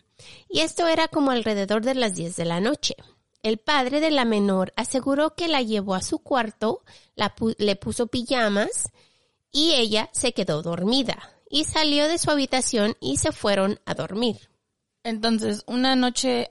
Y 0.49 0.61
esto 0.61 0.87
era 0.89 1.09
como 1.09 1.31
alrededor 1.31 1.85
de 1.85 1.95
las 1.95 2.15
10 2.15 2.37
de 2.37 2.45
la 2.45 2.61
noche. 2.61 2.97
El 3.43 3.59
padre 3.59 4.01
de 4.01 4.11
la 4.11 4.25
menor 4.25 4.73
aseguró 4.77 5.35
que 5.35 5.47
la 5.47 5.63
llevó 5.63 5.95
a 5.95 6.03
su 6.03 6.19
cuarto, 6.19 6.83
le 7.59 7.77
puso 7.77 8.09
pijamas 8.09 8.91
y 9.53 9.75
ella 9.75 10.11
se 10.13 10.33
quedó 10.33 10.63
dormida 10.63 11.37
y 11.49 11.65
salió 11.65 12.09
de 12.09 12.19
su 12.19 12.31
habitación 12.31 12.97
y 13.01 13.19
se 13.19 13.33
fueron 13.33 13.81
a 13.85 13.95
dormir. 13.95 14.51
Entonces, 15.05 15.63
una 15.67 15.95
noche 15.95 16.51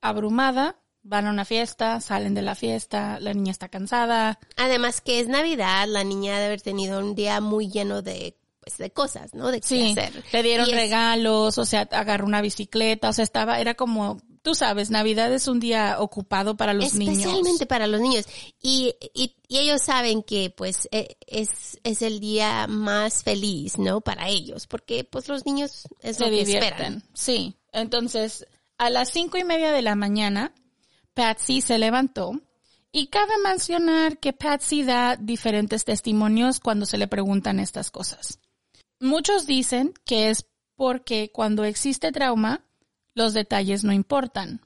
abrumada, 0.00 0.79
van 1.02 1.26
a 1.26 1.30
una 1.30 1.44
fiesta, 1.44 2.00
salen 2.00 2.34
de 2.34 2.42
la 2.42 2.54
fiesta, 2.54 3.18
la 3.20 3.32
niña 3.34 3.52
está 3.52 3.68
cansada. 3.68 4.38
Además 4.56 5.00
que 5.00 5.20
es 5.20 5.28
Navidad, 5.28 5.86
la 5.88 6.04
niña 6.04 6.34
debe 6.34 6.46
haber 6.46 6.62
tenido 6.62 6.98
un 7.00 7.14
día 7.14 7.40
muy 7.40 7.70
lleno 7.70 8.02
de, 8.02 8.36
pues, 8.60 8.76
de 8.78 8.90
cosas, 8.90 9.32
¿no? 9.34 9.50
De 9.50 9.60
qué 9.60 9.66
Sí, 9.66 9.90
hacer. 9.92 10.22
le 10.32 10.42
dieron 10.42 10.68
Y 10.68 10.72
es- 10.72 10.76
regalos, 10.76 11.56
o 11.58 11.64
sea, 11.64 11.82
agarró 11.90 12.26
una 12.26 12.42
bicicleta, 12.42 13.08
o 13.08 13.12
sea, 13.12 13.24
estaba, 13.24 13.60
era 13.60 13.74
como, 13.74 14.20
tú 14.42 14.54
sabes, 14.54 14.90
Navidad 14.90 15.32
es 15.32 15.48
un 15.48 15.58
día 15.60 15.96
ocupado 16.00 16.56
para 16.56 16.74
los 16.74 16.94
niños. 16.94 17.16
Especialmente 17.18 17.64
para 17.66 17.86
los 17.86 18.00
niños. 18.00 18.26
Y, 18.62 18.94
y, 19.14 19.36
y 19.48 19.58
ellos 19.58 19.80
saben 19.82 20.22
que 20.22 20.50
pues 20.50 20.86
e- 20.92 21.16
es, 21.26 21.78
es 21.82 22.02
el 22.02 22.20
día 22.20 22.66
más 22.66 23.22
feliz, 23.22 23.78
¿no? 23.78 24.00
Para 24.02 24.28
ellos, 24.28 24.66
porque 24.66 25.04
pues 25.04 25.28
los 25.28 25.46
niños 25.46 25.88
es 26.00 26.16
se 26.18 26.24
lo 26.24 26.30
que 26.30 26.36
divierten. 26.44 26.70
esperan. 26.72 27.02
Sí. 27.14 27.54
Entonces, 27.72 28.46
a 28.78 28.90
las 28.90 29.10
cinco 29.10 29.38
y 29.38 29.44
media 29.44 29.72
de 29.72 29.82
la 29.82 29.94
mañana, 29.94 30.52
Patsy 31.14 31.60
se 31.60 31.78
levantó 31.78 32.40
y 32.92 33.08
cabe 33.08 33.32
mencionar 33.44 34.18
que 34.18 34.32
Patsy 34.32 34.82
da 34.82 35.16
diferentes 35.16 35.84
testimonios 35.84 36.60
cuando 36.60 36.86
se 36.86 36.98
le 36.98 37.08
preguntan 37.08 37.60
estas 37.60 37.90
cosas. 37.90 38.40
Muchos 38.98 39.46
dicen 39.46 39.94
que 40.04 40.30
es 40.30 40.46
porque 40.74 41.30
cuando 41.32 41.64
existe 41.64 42.12
trauma, 42.12 42.64
los 43.14 43.34
detalles 43.34 43.84
no 43.84 43.92
importan. 43.92 44.60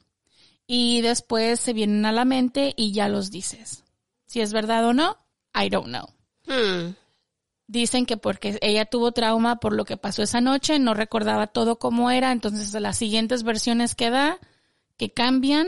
Y 0.67 1.01
después 1.01 1.59
se 1.59 1.73
vienen 1.73 2.05
a 2.05 2.11
la 2.11 2.25
mente 2.25 2.73
y 2.75 2.91
ya 2.91 3.07
los 3.07 3.29
dices. 3.29 3.83
Si 4.25 4.41
es 4.41 4.51
verdad 4.51 4.85
o 4.85 4.93
no, 4.93 5.17
I 5.53 5.69
don't 5.69 5.87
know. 5.87 6.07
Hmm. 6.47 6.95
Dicen 7.67 8.05
que 8.05 8.17
porque 8.17 8.57
ella 8.61 8.85
tuvo 8.85 9.11
trauma 9.11 9.57
por 9.57 9.73
lo 9.73 9.85
que 9.85 9.97
pasó 9.97 10.21
esa 10.23 10.41
noche, 10.41 10.77
no 10.79 10.93
recordaba 10.93 11.47
todo 11.47 11.79
cómo 11.79 12.11
era, 12.11 12.31
entonces 12.31 12.79
las 12.79 12.97
siguientes 12.97 13.43
versiones 13.43 13.95
que 13.95 14.09
da, 14.09 14.39
que 14.97 15.11
cambian, 15.11 15.67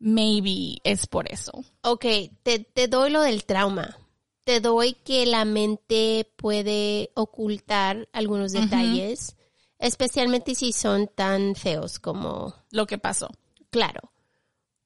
maybe 0.00 0.78
es 0.82 1.06
por 1.06 1.30
eso. 1.30 1.52
Ok, 1.82 2.04
te, 2.42 2.58
te 2.58 2.88
doy 2.88 3.10
lo 3.10 3.22
del 3.22 3.44
trauma. 3.44 3.96
Te 4.44 4.60
doy 4.60 4.94
que 4.94 5.26
la 5.26 5.44
mente 5.44 6.28
puede 6.36 7.10
ocultar 7.14 8.08
algunos 8.12 8.50
detalles, 8.52 9.36
especialmente 9.78 10.54
si 10.56 10.72
son 10.72 11.06
tan 11.08 11.54
feos 11.54 12.00
como, 12.00 12.54
Lo 12.72 12.86
que 12.86 12.98
pasó. 12.98 13.28
claro. 13.70 14.00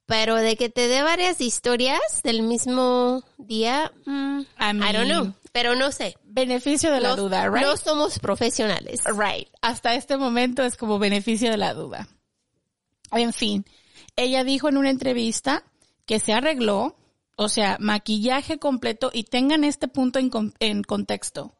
Pero 0.07 0.37
de 0.37 0.57
que 0.57 0.69
te 0.69 0.87
dé 0.87 1.03
varias 1.03 1.41
historias 1.41 1.99
del 2.23 2.43
mismo 2.43 3.23
día, 3.39 3.91
mm, 4.05 4.41
I 4.41 4.91
I 4.91 4.93
don't 4.93 5.09
know. 5.11 5.33
Pero 5.51 5.77
no 5.77 5.93
sé. 5.93 6.19
Beneficio 6.25 6.93
de 6.93 7.01
la 7.01 7.11
No- 7.11 7.17
duda, 7.17 7.49
right? 7.49 7.65
No 7.65 7.75
somos 7.79 8.19
profesionales. 8.19 9.01
Right. 9.07 9.49
Hasta 9.63 9.95
este 9.95 10.19
momento 10.19 10.63
es 10.63 10.77
como 10.77 10.99
beneficio 10.99 11.51
de 11.51 11.57
la 11.57 11.73
duda. 11.73 12.07
En 13.13 13.33
fin, 13.33 13.65
ella 14.17 14.45
dijo 14.45 14.69
en 14.69 14.77
una 14.77 14.91
entrevista 14.91 15.65
que 16.07 16.21
se 16.21 16.33
arregló, 16.33 16.97
o 17.37 17.49
sea, 17.49 17.77
maquillaje 17.81 18.59
completo 18.59 19.11
y 19.13 19.25
tengan 19.25 19.65
este 19.65 19.89
punto 19.89 20.19
en, 20.19 20.31
con- 20.31 20.55
en 20.61 20.83
contexto. 20.83 21.55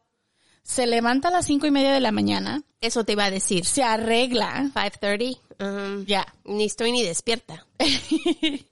Se 0.63 0.87
levanta 0.87 1.27
a 1.27 1.31
las 1.31 1.45
cinco 1.45 1.67
y 1.67 1.71
media 1.71 1.91
de 1.93 1.99
la 1.99 2.11
mañana, 2.11 2.63
Eso 2.81 3.03
te 3.03 3.11
iba 3.11 3.25
a 3.25 3.31
decir. 3.31 3.65
se 3.65 3.83
arregla, 3.83 4.69
5.30. 4.73 5.39
um, 5.59 6.05
ya, 6.05 6.25
Ni 6.43 6.65
estoy 6.65 6.91
ni 6.91 7.03
despierta. 7.03 7.65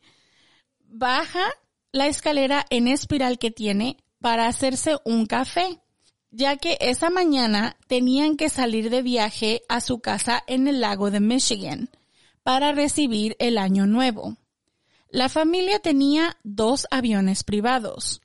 baja 0.88 1.44
la 1.92 2.08
escalera 2.08 2.66
en 2.70 2.88
espiral 2.88 3.38
que 3.38 3.52
tiene 3.52 3.98
para 4.20 4.48
hacerse 4.48 4.98
un 5.06 5.25
café, 5.25 5.80
ya 6.32 6.58
que 6.58 6.78
esa 6.82 7.10
mañana 7.10 7.78
tenían 7.88 8.38
que 8.38 8.50
salir 8.50 8.90
de 8.90 9.02
viaje 9.02 9.62
a 9.70 9.82
su 9.82 10.00
casa 10.00 10.44
en 10.48 10.68
el 10.68 10.82
lago 10.82 11.12
de 11.12 11.20
Michigan 11.20 11.90
para 12.43 12.71
recibir 12.71 13.35
el 13.39 13.57
año 13.57 13.88
nuevo. 13.88 14.38
La 15.09 15.29
familia 15.29 15.79
tenía 15.79 16.38
dos 16.43 16.88
aviones 16.91 17.43
privados, 17.43 18.21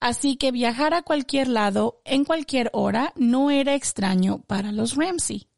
así 0.00 0.36
que 0.36 0.52
viajar 0.52 0.94
a 0.94 1.02
cualquier 1.02 1.48
lado 1.48 2.00
en 2.04 2.24
cualquier 2.24 2.70
hora 2.72 3.12
no 3.16 3.50
era 3.50 3.74
extraño 3.74 4.42
para 4.46 4.72
los 4.72 4.96
Ramsey. 4.96 5.48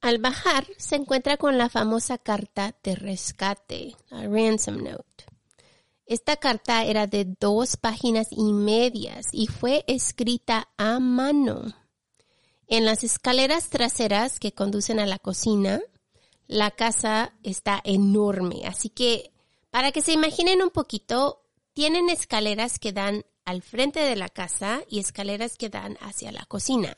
Al 0.00 0.18
bajar, 0.18 0.66
se 0.76 0.96
encuentra 0.96 1.38
con 1.38 1.56
la 1.56 1.70
famosa 1.70 2.18
carta 2.18 2.74
de 2.82 2.94
rescate, 2.94 3.96
la 4.10 4.28
ransom 4.28 4.84
note. 4.84 5.24
Esta 6.06 6.36
carta 6.36 6.84
era 6.84 7.06
de 7.06 7.24
dos 7.40 7.78
páginas 7.78 8.28
y 8.30 8.52
medias 8.52 9.28
y 9.32 9.46
fue 9.46 9.82
escrita 9.86 10.68
a 10.76 11.00
mano. 11.00 11.74
En 12.66 12.84
las 12.84 13.02
escaleras 13.02 13.70
traseras 13.70 14.38
que 14.38 14.52
conducen 14.52 15.00
a 15.00 15.06
la 15.06 15.18
cocina, 15.18 15.80
la 16.54 16.70
casa 16.70 17.34
está 17.42 17.80
enorme, 17.82 18.62
así 18.64 18.88
que 18.88 19.32
para 19.70 19.90
que 19.90 20.02
se 20.02 20.12
imaginen 20.12 20.62
un 20.62 20.70
poquito, 20.70 21.42
tienen 21.72 22.08
escaleras 22.08 22.78
que 22.78 22.92
dan 22.92 23.24
al 23.44 23.60
frente 23.60 23.98
de 23.98 24.14
la 24.14 24.28
casa 24.28 24.82
y 24.88 25.00
escaleras 25.00 25.58
que 25.58 25.68
dan 25.68 25.98
hacia 26.00 26.30
la 26.30 26.44
cocina. 26.44 26.94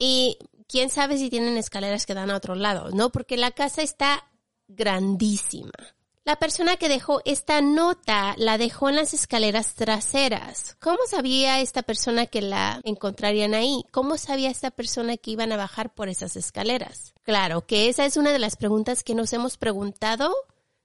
Y 0.00 0.38
quién 0.66 0.90
sabe 0.90 1.16
si 1.16 1.30
tienen 1.30 1.56
escaleras 1.56 2.06
que 2.06 2.14
dan 2.14 2.32
a 2.32 2.36
otro 2.36 2.56
lado, 2.56 2.90
¿no? 2.90 3.10
Porque 3.10 3.36
la 3.36 3.52
casa 3.52 3.82
está 3.82 4.24
grandísima. 4.66 5.70
La 6.28 6.36
persona 6.36 6.76
que 6.76 6.90
dejó 6.90 7.22
esta 7.24 7.62
nota 7.62 8.34
la 8.36 8.58
dejó 8.58 8.90
en 8.90 8.96
las 8.96 9.14
escaleras 9.14 9.74
traseras. 9.74 10.76
¿Cómo 10.78 10.98
sabía 11.08 11.62
esta 11.62 11.80
persona 11.82 12.26
que 12.26 12.42
la 12.42 12.82
encontrarían 12.84 13.54
ahí? 13.54 13.82
¿Cómo 13.92 14.18
sabía 14.18 14.50
esta 14.50 14.70
persona 14.70 15.16
que 15.16 15.30
iban 15.30 15.52
a 15.52 15.56
bajar 15.56 15.94
por 15.94 16.10
esas 16.10 16.36
escaleras? 16.36 17.14
Claro 17.22 17.64
que 17.64 17.88
esa 17.88 18.04
es 18.04 18.18
una 18.18 18.30
de 18.30 18.40
las 18.40 18.56
preguntas 18.56 19.02
que 19.04 19.14
nos 19.14 19.32
hemos 19.32 19.56
preguntado 19.56 20.30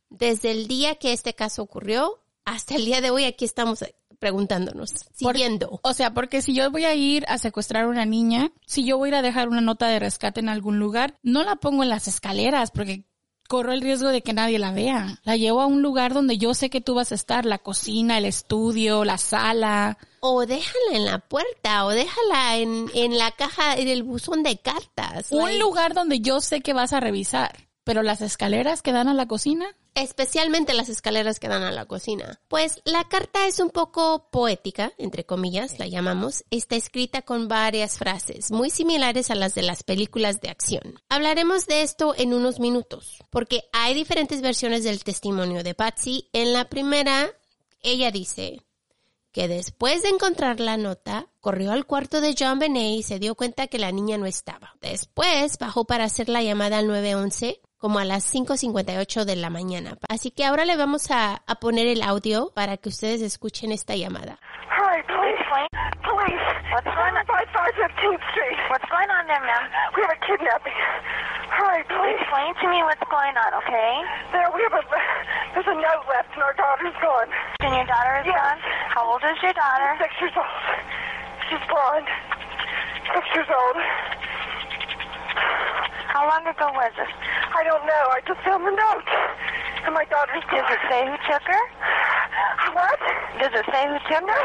desde 0.09 0.51
el 0.51 0.69
día 0.69 0.95
que 0.95 1.11
este 1.11 1.33
caso 1.33 1.61
ocurrió 1.61 2.23
hasta 2.45 2.75
el 2.75 2.85
día 2.85 3.01
de 3.01 3.11
hoy. 3.11 3.25
Aquí 3.25 3.43
estamos 3.43 3.83
preguntándonos, 4.19 4.93
Por- 5.19 5.33
siguiendo. 5.35 5.81
O 5.83 5.93
sea, 5.93 6.13
porque 6.13 6.41
si 6.41 6.53
yo 6.53 6.71
voy 6.71 6.85
a 6.85 6.95
ir 6.95 7.25
a 7.27 7.37
secuestrar 7.37 7.83
a 7.83 7.89
una 7.89 8.05
niña, 8.05 8.53
si 8.65 8.85
yo 8.85 8.97
voy 8.97 9.07
a 9.07 9.09
ir 9.09 9.15
a 9.15 9.21
dejar 9.21 9.49
una 9.49 9.59
nota 9.59 9.87
de 9.87 9.99
rescate 9.99 10.39
en 10.39 10.47
algún 10.47 10.79
lugar, 10.79 11.19
no 11.21 11.43
la 11.43 11.57
pongo 11.57 11.83
en 11.83 11.89
las 11.89 12.07
escaleras 12.07 12.71
porque 12.71 13.03
corro 13.53 13.71
el 13.71 13.81
riesgo 13.81 14.09
de 14.09 14.23
que 14.23 14.33
nadie 14.33 14.57
la 14.57 14.71
vea. 14.71 15.19
La 15.25 15.37
llevo 15.37 15.61
a 15.61 15.67
un 15.67 15.83
lugar 15.83 16.15
donde 16.15 16.39
yo 16.39 16.55
sé 16.55 16.71
que 16.71 16.81
tú 16.81 16.95
vas 16.95 17.11
a 17.11 17.15
estar, 17.15 17.45
la 17.45 17.59
cocina, 17.59 18.17
el 18.17 18.25
estudio, 18.25 19.05
la 19.05 19.19
sala. 19.19 19.99
O 20.21 20.47
déjala 20.47 20.93
en 20.93 21.05
la 21.05 21.19
puerta, 21.19 21.85
o 21.85 21.89
déjala 21.89 22.57
en, 22.57 22.89
en 22.95 23.15
la 23.15 23.29
caja, 23.29 23.75
en 23.75 23.89
el 23.89 24.01
buzón 24.01 24.41
de 24.41 24.57
cartas. 24.57 25.31
Un 25.31 25.43
like, 25.43 25.59
lugar 25.59 25.93
donde 25.93 26.19
yo 26.19 26.41
sé 26.41 26.61
que 26.61 26.73
vas 26.73 26.93
a 26.93 26.99
revisar. 26.99 27.67
Pero 27.83 28.01
las 28.01 28.21
escaleras 28.21 28.81
que 28.81 28.91
dan 28.91 29.07
a 29.07 29.13
la 29.13 29.27
cocina, 29.27 29.67
Especialmente 29.95 30.73
las 30.73 30.89
escaleras 30.89 31.39
que 31.39 31.47
dan 31.47 31.63
a 31.63 31.71
la 31.71 31.85
cocina. 31.85 32.39
Pues 32.47 32.81
la 32.83 33.03
carta 33.03 33.45
es 33.47 33.59
un 33.59 33.69
poco 33.69 34.29
poética, 34.31 34.91
entre 34.97 35.25
comillas, 35.25 35.77
la 35.77 35.87
llamamos. 35.87 36.43
Está 36.49 36.75
escrita 36.75 37.21
con 37.21 37.47
varias 37.47 37.97
frases, 37.97 38.51
muy 38.51 38.69
similares 38.69 39.29
a 39.29 39.35
las 39.35 39.53
de 39.53 39.61
las 39.61 39.83
películas 39.83 40.41
de 40.41 40.49
acción. 40.49 40.99
Hablaremos 41.09 41.67
de 41.67 41.83
esto 41.83 42.15
en 42.17 42.33
unos 42.33 42.59
minutos, 42.59 43.23
porque 43.29 43.63
hay 43.71 43.93
diferentes 43.93 44.41
versiones 44.41 44.83
del 44.83 45.03
testimonio 45.03 45.63
de 45.63 45.75
Patsy. 45.75 46.29
En 46.33 46.53
la 46.53 46.69
primera, 46.69 47.29
ella 47.81 48.09
dice, 48.09 48.63
que 49.33 49.47
después 49.47 50.03
de 50.03 50.09
encontrar 50.09 50.59
la 50.59 50.77
nota, 50.77 51.27
corrió 51.41 51.71
al 51.71 51.85
cuarto 51.85 52.21
de 52.21 52.35
John 52.37 52.59
Benet 52.59 52.99
y 52.99 53.03
se 53.03 53.19
dio 53.19 53.35
cuenta 53.35 53.67
que 53.67 53.79
la 53.79 53.91
niña 53.91 54.17
no 54.17 54.27
estaba. 54.27 54.75
Después 54.79 55.57
bajó 55.57 55.85
para 55.85 56.05
hacer 56.05 56.29
la 56.29 56.43
llamada 56.43 56.77
al 56.77 56.87
911 56.87 57.59
como 57.83 57.99
a 57.99 58.05
las 58.05 58.23
5.58 58.33 59.25
de 59.25 59.35
la 59.35 59.49
mañana. 59.49 59.97
Así 60.07 60.31
que 60.31 60.45
ahora 60.45 60.63
le 60.63 60.77
vamos 60.77 61.11
a, 61.11 61.43
a 61.45 61.55
poner 61.59 61.85
el 61.85 62.01
audio 62.01 62.47
para 62.55 62.77
que 62.77 62.87
ustedes 62.87 63.19
escuchen 63.21 63.73
esta 63.73 63.93
llamada. 63.99 64.39
Hurry, 64.71 65.03
please. 65.03 65.43
Police. 65.99 66.47
What's 66.71 66.87
going 66.87 67.11
on? 67.11 67.27
5515th 67.27 68.23
Street. 68.31 68.59
What's 68.71 68.87
going 68.87 69.11
on 69.11 69.27
there, 69.27 69.43
ma'am? 69.43 69.67
We 69.99 70.01
have 70.07 70.15
a 70.15 70.21
kidnapping. 70.23 70.79
Hurry, 71.59 71.83
please. 71.91 72.23
Explain 72.23 72.55
to 72.63 72.65
me 72.71 72.79
what's 72.87 73.03
going 73.11 73.35
on, 73.35 73.51
okay? 73.59 73.93
There, 74.31 74.47
we 74.55 74.63
have 74.63 74.79
a, 74.79 74.83
there's 75.51 75.67
a 75.67 75.75
note 75.75 76.07
left 76.07 76.31
and 76.39 76.43
our 76.47 76.55
daughter's 76.55 76.95
gone. 77.03 77.27
And 77.67 77.83
your 77.83 77.87
daughter 77.91 78.23
is 78.23 78.31
gone? 78.31 78.59
How 78.95 79.11
old 79.11 79.27
is 79.27 79.35
your 79.43 79.51
daughter? 79.59 79.91
Six 79.99 80.15
years 80.23 80.35
old. 80.39 80.55
She's 81.51 81.63
blonde. 81.67 82.07
Six 83.11 83.27
years 83.35 83.51
old. 83.51 83.75
How 86.13 86.29
long 86.29 86.45
ago 86.45 86.69
was 86.73 86.93
this? 86.97 87.09
I 87.53 87.63
don't 87.63 87.85
know. 87.85 88.03
I 88.13 88.21
just 88.27 88.39
found 88.45 88.65
the 88.65 88.71
note. 88.71 89.09
And 89.85 89.93
my 89.93 90.05
daughter's 90.05 90.45
Does 90.47 90.63
it 90.69 90.81
say 90.89 91.03
who 91.09 91.17
took 91.27 91.43
her? 91.43 91.63
What? 92.71 92.99
Does 93.41 93.53
it 93.53 93.65
say 93.67 93.83
who 93.89 93.99
took 94.07 94.25
her? 94.25 94.43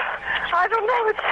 I 0.53 0.66
don't 0.66 0.87
know. 0.87 1.03
It's, 1.12 1.27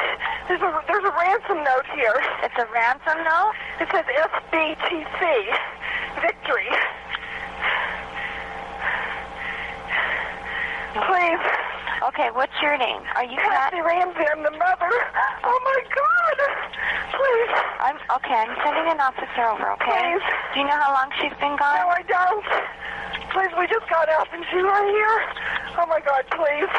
there's 0.49 0.63
a 0.63 0.71
there's 0.87 1.05
a 1.05 1.15
ransom 1.17 1.65
note 1.65 1.89
here. 1.97 2.21
It's 2.45 2.55
a 2.55 2.69
ransom 2.71 3.19
note. 3.25 3.57
It 3.81 3.89
says 3.91 4.05
SBTC, 4.07 5.21
victory. 6.23 6.71
Please. 11.05 11.45
Okay, 12.09 12.31
what's 12.33 12.57
your 12.63 12.77
name? 12.79 13.03
Are 13.17 13.25
you 13.25 13.37
Kathy 13.37 13.81
Ramsey? 13.81 14.25
I'm 14.33 14.43
the 14.45 14.53
mother. 14.53 14.93
Oh 15.45 15.59
my 15.65 15.81
God! 15.93 16.39
Please. 17.13 17.53
I'm 17.81 17.99
okay. 18.21 18.37
I'm 18.37 18.57
sending 18.65 18.89
an 18.93 19.01
officer 19.01 19.45
over. 19.45 19.77
Okay. 19.77 19.93
Please. 19.93 20.25
Do 20.55 20.61
you 20.61 20.67
know 20.67 20.79
how 20.81 20.93
long 20.97 21.09
she's 21.21 21.37
been 21.41 21.57
gone? 21.57 21.81
No, 21.81 21.93
I 21.93 22.03
don't. 22.05 22.45
Please, 23.33 23.53
we 23.59 23.67
just 23.69 23.89
got 23.93 24.09
out 24.09 24.29
and 24.33 24.45
she's 24.49 24.65
right 24.65 24.89
here. 24.89 25.17
Oh 25.77 25.87
my 25.89 26.01
God, 26.01 26.25
please. 26.33 26.71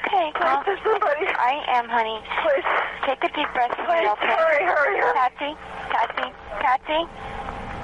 Okay. 0.00 0.32
Please, 0.32 0.62
there's 0.64 0.80
somebody. 0.84 1.28
I 1.36 1.60
am, 1.76 1.88
honey. 1.88 2.20
Please. 2.40 2.68
Take 3.04 3.24
a 3.24 3.30
deep 3.36 3.48
breath. 3.52 3.76
Please, 3.76 4.08
okay? 4.08 4.36
hurry, 4.36 4.64
hurry, 4.64 4.96
hurry. 5.00 5.14
Patsy, 5.14 5.52
Patsy, 5.92 6.28
Patsy, 6.60 7.00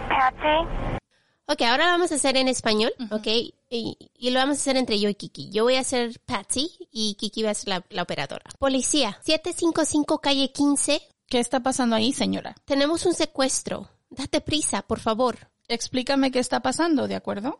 Patsy. 0.09 1.02
Ok, 1.47 1.63
ahora 1.63 1.87
lo 1.87 1.91
vamos 1.93 2.13
a 2.13 2.15
hacer 2.15 2.37
en 2.37 2.49
español, 2.49 2.93
ok, 3.11 3.27
y, 3.69 3.97
y 4.17 4.31
lo 4.31 4.39
vamos 4.39 4.59
a 4.59 4.61
hacer 4.61 4.77
entre 4.77 4.99
yo 5.01 5.09
y 5.09 5.15
Kiki. 5.15 5.51
Yo 5.51 5.65
voy 5.65 5.75
a 5.75 5.85
ser 5.85 6.19
Patsy 6.21 6.71
y 6.91 7.15
Kiki 7.17 7.43
va 7.43 7.51
a 7.51 7.55
ser 7.55 7.69
la, 7.69 7.85
la 7.91 8.03
operadora. 8.03 8.45
Policía, 8.59 9.19
755 9.25 10.21
calle 10.21 10.53
15, 10.53 11.03
¿qué 11.27 11.41
está 11.41 11.61
pasando 11.61 11.97
ahí, 11.97 12.13
señora? 12.13 12.55
tenemos 12.65 13.05
un 13.07 13.15
secuestro. 13.15 13.89
Date 14.09 14.41
prisa, 14.41 14.83
por 14.83 15.01
favor. 15.01 15.51
Explícame 15.69 16.31
qué 16.31 16.39
está 16.39 16.61
pasando, 16.61 17.09
¿de 17.09 17.15
acuerdo? 17.17 17.59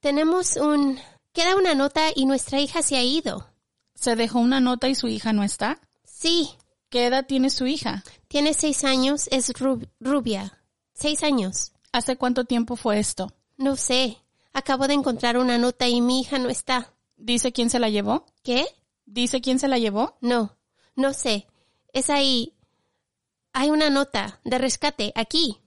Tenemos 0.00 0.56
un... 0.56 0.98
Queda 1.32 1.56
una 1.56 1.74
nota 1.74 2.08
y 2.14 2.26
nuestra 2.26 2.60
hija 2.60 2.82
se 2.82 2.96
ha 2.96 3.02
ido. 3.02 3.48
¿Se 3.94 4.16
dejó 4.16 4.40
una 4.40 4.60
nota 4.60 4.88
y 4.88 4.94
su 4.94 5.06
hija 5.08 5.32
no 5.32 5.42
está? 5.44 5.80
Sí, 6.04 6.50
¿Qué 6.90 7.06
edad 7.06 7.24
tiene 7.26 7.48
su 7.50 7.66
hija? 7.66 8.04
tiene 8.28 8.52
seis 8.52 8.84
años, 8.84 9.28
es 9.30 9.48
ru- 9.54 9.88
rubia. 10.00 10.58
Seis 10.92 11.22
años. 11.22 11.72
¿Hace 11.92 12.16
cuánto 12.16 12.44
tiempo 12.44 12.76
fue 12.76 12.98
esto? 12.98 13.32
No 13.58 13.76
sé. 13.76 14.18
Acabo 14.54 14.88
de 14.88 14.94
encontrar 14.94 15.36
una 15.36 15.58
nota 15.58 15.88
y 15.88 16.00
mi 16.00 16.20
hija 16.20 16.38
no 16.38 16.48
está. 16.48 16.94
¿Dice 17.16 17.52
quién 17.52 17.68
se 17.68 17.78
la 17.78 17.90
llevó? 17.90 18.26
¿Qué? 18.42 18.66
¿Dice 19.04 19.40
quién 19.40 19.58
se 19.58 19.68
la 19.68 19.78
llevó? 19.78 20.16
No, 20.20 20.56
no 20.96 21.12
sé. 21.12 21.46
Es 21.92 22.08
ahí. 22.10 22.54
hay 23.52 23.70
una 23.70 23.90
nota 23.90 24.40
de 24.44 24.58
rescate 24.58 25.12
aquí. 25.14 25.58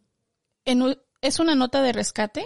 En 0.65 0.97
¿Es 1.21 1.39
una 1.39 1.55
nota 1.55 1.81
de 1.81 1.93
rescate? 1.93 2.45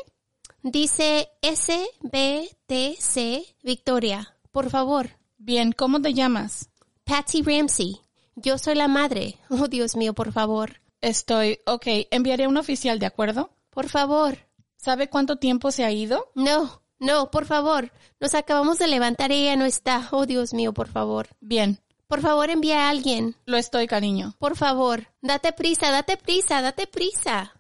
Dice 0.62 1.30
SBTC 1.42 3.18
Victoria. 3.64 4.36
Por 4.52 4.70
favor. 4.70 5.18
Bien, 5.38 5.72
¿cómo 5.72 6.02
te 6.02 6.14
llamas? 6.14 6.70
Patsy 7.06 7.42
Ramsey. 7.42 8.02
Yo 8.36 8.58
soy 8.58 8.76
la 8.76 8.90
madre. 8.90 9.38
Oh, 9.50 9.68
Dios 9.68 9.96
mío, 9.96 10.14
por 10.14 10.34
favor. 10.34 10.82
Estoy, 11.02 11.60
ok, 11.66 11.88
enviaré 12.12 12.48
un 12.48 12.58
oficial, 12.58 13.00
¿de 13.00 13.06
acuerdo? 13.06 13.52
Por 13.70 13.90
favor. 13.90 14.38
¿Sabe 14.78 15.10
cuánto 15.10 15.38
tiempo 15.38 15.72
se 15.72 15.84
ha 15.84 15.92
ido? 15.92 16.32
No, 16.36 16.82
no, 17.00 17.32
por 17.32 17.46
favor. 17.46 17.92
Nos 18.20 18.34
acabamos 18.36 18.80
de 18.80 18.88
levantar 18.88 19.32
y 19.32 19.36
ella 19.44 19.56
no 19.56 19.66
está. 19.66 20.08
Oh, 20.12 20.26
Dios 20.26 20.54
mío, 20.54 20.74
por 20.74 20.88
favor. 20.88 21.28
Bien, 21.42 21.80
Por 22.08 22.22
favor, 22.22 22.50
envía 22.50 22.88
a 22.88 22.90
alguien. 22.90 23.36
lo 23.46 23.58
estoy, 23.58 23.88
cariño. 23.88 24.36
Por 24.40 24.56
favor. 24.56 25.08
Date 25.22 25.54
prisa, 25.54 25.92
date 25.92 26.18
prisa, 26.18 26.62
date 26.62 26.88
prisa. 26.88 27.54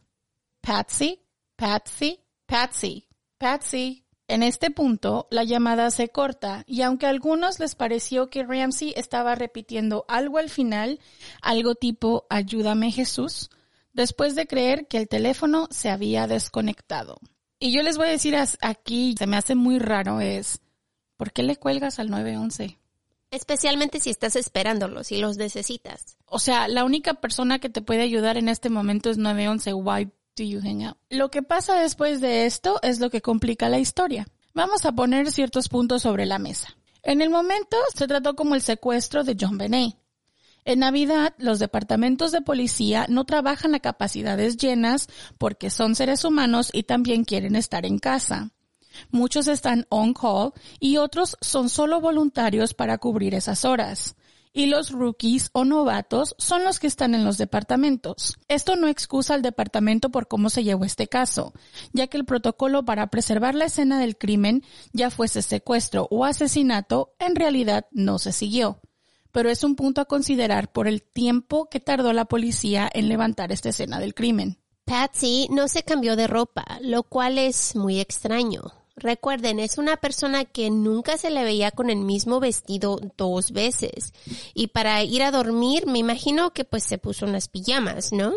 Patsy, 0.62 1.22
Patsy, 1.56 2.20
Patsy, 2.46 3.08
Patsy. 3.38 4.06
En 4.28 4.44
este 4.44 4.70
punto, 4.70 5.28
la 5.32 5.44
llamada 5.44 5.90
se 5.90 6.10
corta 6.10 6.64
y 6.68 6.84
aunque 6.84 7.08
a 7.08 7.10
algunos 7.10 7.60
les 7.60 7.74
pareció 7.76 8.30
que 8.30 8.44
Ramsey 8.44 8.94
estaba 8.96 9.34
repitiendo 9.36 10.06
algo 10.08 10.38
al 10.38 10.50
final, 10.52 11.00
algo 11.42 11.74
tipo 11.76 12.28
Ayúdame 12.30 12.92
Jesús, 12.92 13.50
después 13.94 14.36
de 14.36 14.48
creer 14.48 14.88
que 14.88 14.98
el 14.98 15.08
teléfono 15.08 15.68
se 15.72 15.90
había 15.90 16.28
desconectado. 16.28 17.20
Y 17.60 17.72
yo 17.72 17.84
les 17.84 17.98
voy 17.98 18.08
a 18.08 18.12
decir 18.12 18.36
aquí, 18.62 19.16
se 19.18 19.28
me 19.28 19.38
hace 19.38 19.56
muy 19.56 19.80
raro 19.80 20.22
es, 20.22 20.62
¿por 21.18 21.34
qué 21.34 21.44
le 21.44 21.58
cuelgas 21.58 22.00
al 22.00 22.10
911? 22.10 22.80
Especialmente 23.32 24.00
si 24.00 24.10
estás 24.10 24.36
esperándolos 24.36 25.12
y 25.12 25.18
los 25.18 25.38
necesitas. 25.38 26.18
O 26.26 26.40
sea, 26.40 26.68
la 26.68 26.84
única 26.84 27.16
persona 27.16 27.60
que 27.60 27.70
te 27.70 27.82
puede 27.82 28.02
ayudar 28.02 28.38
en 28.38 28.50
este 28.50 28.70
momento 28.70 29.10
es 29.10 29.18
911. 29.18 29.74
Why 29.74 30.06
do 30.36 30.44
you 30.44 30.62
hang 30.62 30.84
out? 30.84 30.98
Lo 31.10 31.30
que 31.30 31.44
pasa 31.44 31.80
después 31.80 32.22
de 32.22 32.46
esto 32.46 32.80
es 32.82 33.00
lo 33.00 33.10
que 33.10 33.22
complica 33.22 33.70
la 33.70 33.78
historia. 33.78 34.26
Vamos 34.54 34.86
a 34.86 34.94
poner 34.94 35.32
ciertos 35.32 35.70
puntos 35.70 36.02
sobre 36.02 36.26
la 36.26 36.40
mesa. 36.40 36.76
En 37.04 37.22
el 37.22 37.30
momento 37.30 37.78
se 37.94 38.08
trató 38.08 38.36
como 38.36 38.56
el 38.56 38.62
secuestro 38.62 39.24
de 39.24 39.38
John 39.40 39.58
Benet. 39.58 39.96
En 40.70 40.82
Navidad, 40.82 41.34
los 41.40 41.58
departamentos 41.58 42.32
de 42.32 42.42
policía 42.42 43.08
no 43.10 43.26
trabajan 43.26 43.74
a 43.74 43.80
capacidades 43.80 44.56
llenas 44.56 45.08
porque 45.40 45.72
son 45.72 45.96
seres 45.96 46.24
humanos 46.24 46.70
y 46.72 46.84
también 46.84 47.24
quieren 47.24 47.56
estar 47.56 47.88
en 47.88 47.98
casa. 47.98 48.52
Muchos 49.10 49.48
están 49.48 49.88
on 49.90 50.14
call 50.14 50.54
y 50.80 50.98
otros 50.98 51.38
son 51.42 51.70
solo 51.70 52.00
voluntarios 52.02 52.76
para 52.76 53.00
cubrir 53.00 53.34
esas 53.34 53.66
horas. 53.66 54.16
Y 54.54 54.68
los 54.68 54.92
rookies 54.92 55.50
o 55.54 55.66
novatos 55.66 56.36
son 56.38 56.64
los 56.64 56.78
que 56.78 56.86
están 56.86 57.16
en 57.16 57.26
los 57.26 57.40
departamentos. 57.40 58.38
Esto 58.48 58.76
no 58.76 58.88
excusa 58.88 59.34
al 59.34 59.42
departamento 59.42 60.12
por 60.12 60.28
cómo 60.28 60.52
se 60.52 60.64
llevó 60.64 60.86
este 60.86 61.08
caso, 61.08 61.52
ya 61.94 62.06
que 62.06 62.18
el 62.18 62.26
protocolo 62.26 62.86
para 62.86 63.08
preservar 63.08 63.56
la 63.56 63.66
escena 63.66 64.00
del 64.00 64.20
crimen, 64.20 64.64
ya 64.94 65.10
fuese 65.10 65.42
secuestro 65.42 66.08
o 66.12 66.26
asesinato, 66.26 67.16
en 67.18 67.36
realidad 67.36 67.88
no 67.92 68.20
se 68.20 68.32
siguió. 68.34 68.80
Pero 69.32 69.50
es 69.50 69.64
un 69.64 69.76
punto 69.76 70.02
a 70.02 70.06
considerar 70.06 70.72
por 70.72 70.88
el 70.88 71.02
tiempo 71.02 71.70
que 71.70 71.80
tardó 71.80 72.14
la 72.14 72.26
policía 72.26 72.90
en 72.94 73.10
levantar 73.10 73.52
esta 73.52 73.70
escena 73.70 74.00
del 74.00 74.14
crimen. 74.14 74.58
Patsy 74.86 75.48
no 75.52 75.68
se 75.68 75.84
cambió 75.84 76.16
de 76.16 76.26
ropa, 76.28 76.66
lo 76.82 77.04
cual 77.04 77.38
es 77.38 77.76
muy 77.76 78.00
extraño. 78.00 78.79
Recuerden, 79.00 79.60
es 79.60 79.78
una 79.78 79.98
persona 79.98 80.46
que 80.46 80.70
nunca 80.70 81.18
se 81.18 81.30
le 81.30 81.44
veía 81.44 81.72
con 81.72 81.90
el 81.90 82.00
mismo 82.00 82.40
vestido 82.40 83.00
dos 83.18 83.52
veces. 83.52 84.14
Y 84.54 84.68
para 84.68 85.04
ir 85.04 85.24
a 85.24 85.32
dormir, 85.32 85.88
me 85.88 86.00
imagino 86.00 86.52
que 86.54 86.66
pues 86.66 86.84
se 86.84 86.98
puso 86.98 87.26
unas 87.26 87.48
pijamas, 87.48 88.12
¿no? 88.12 88.34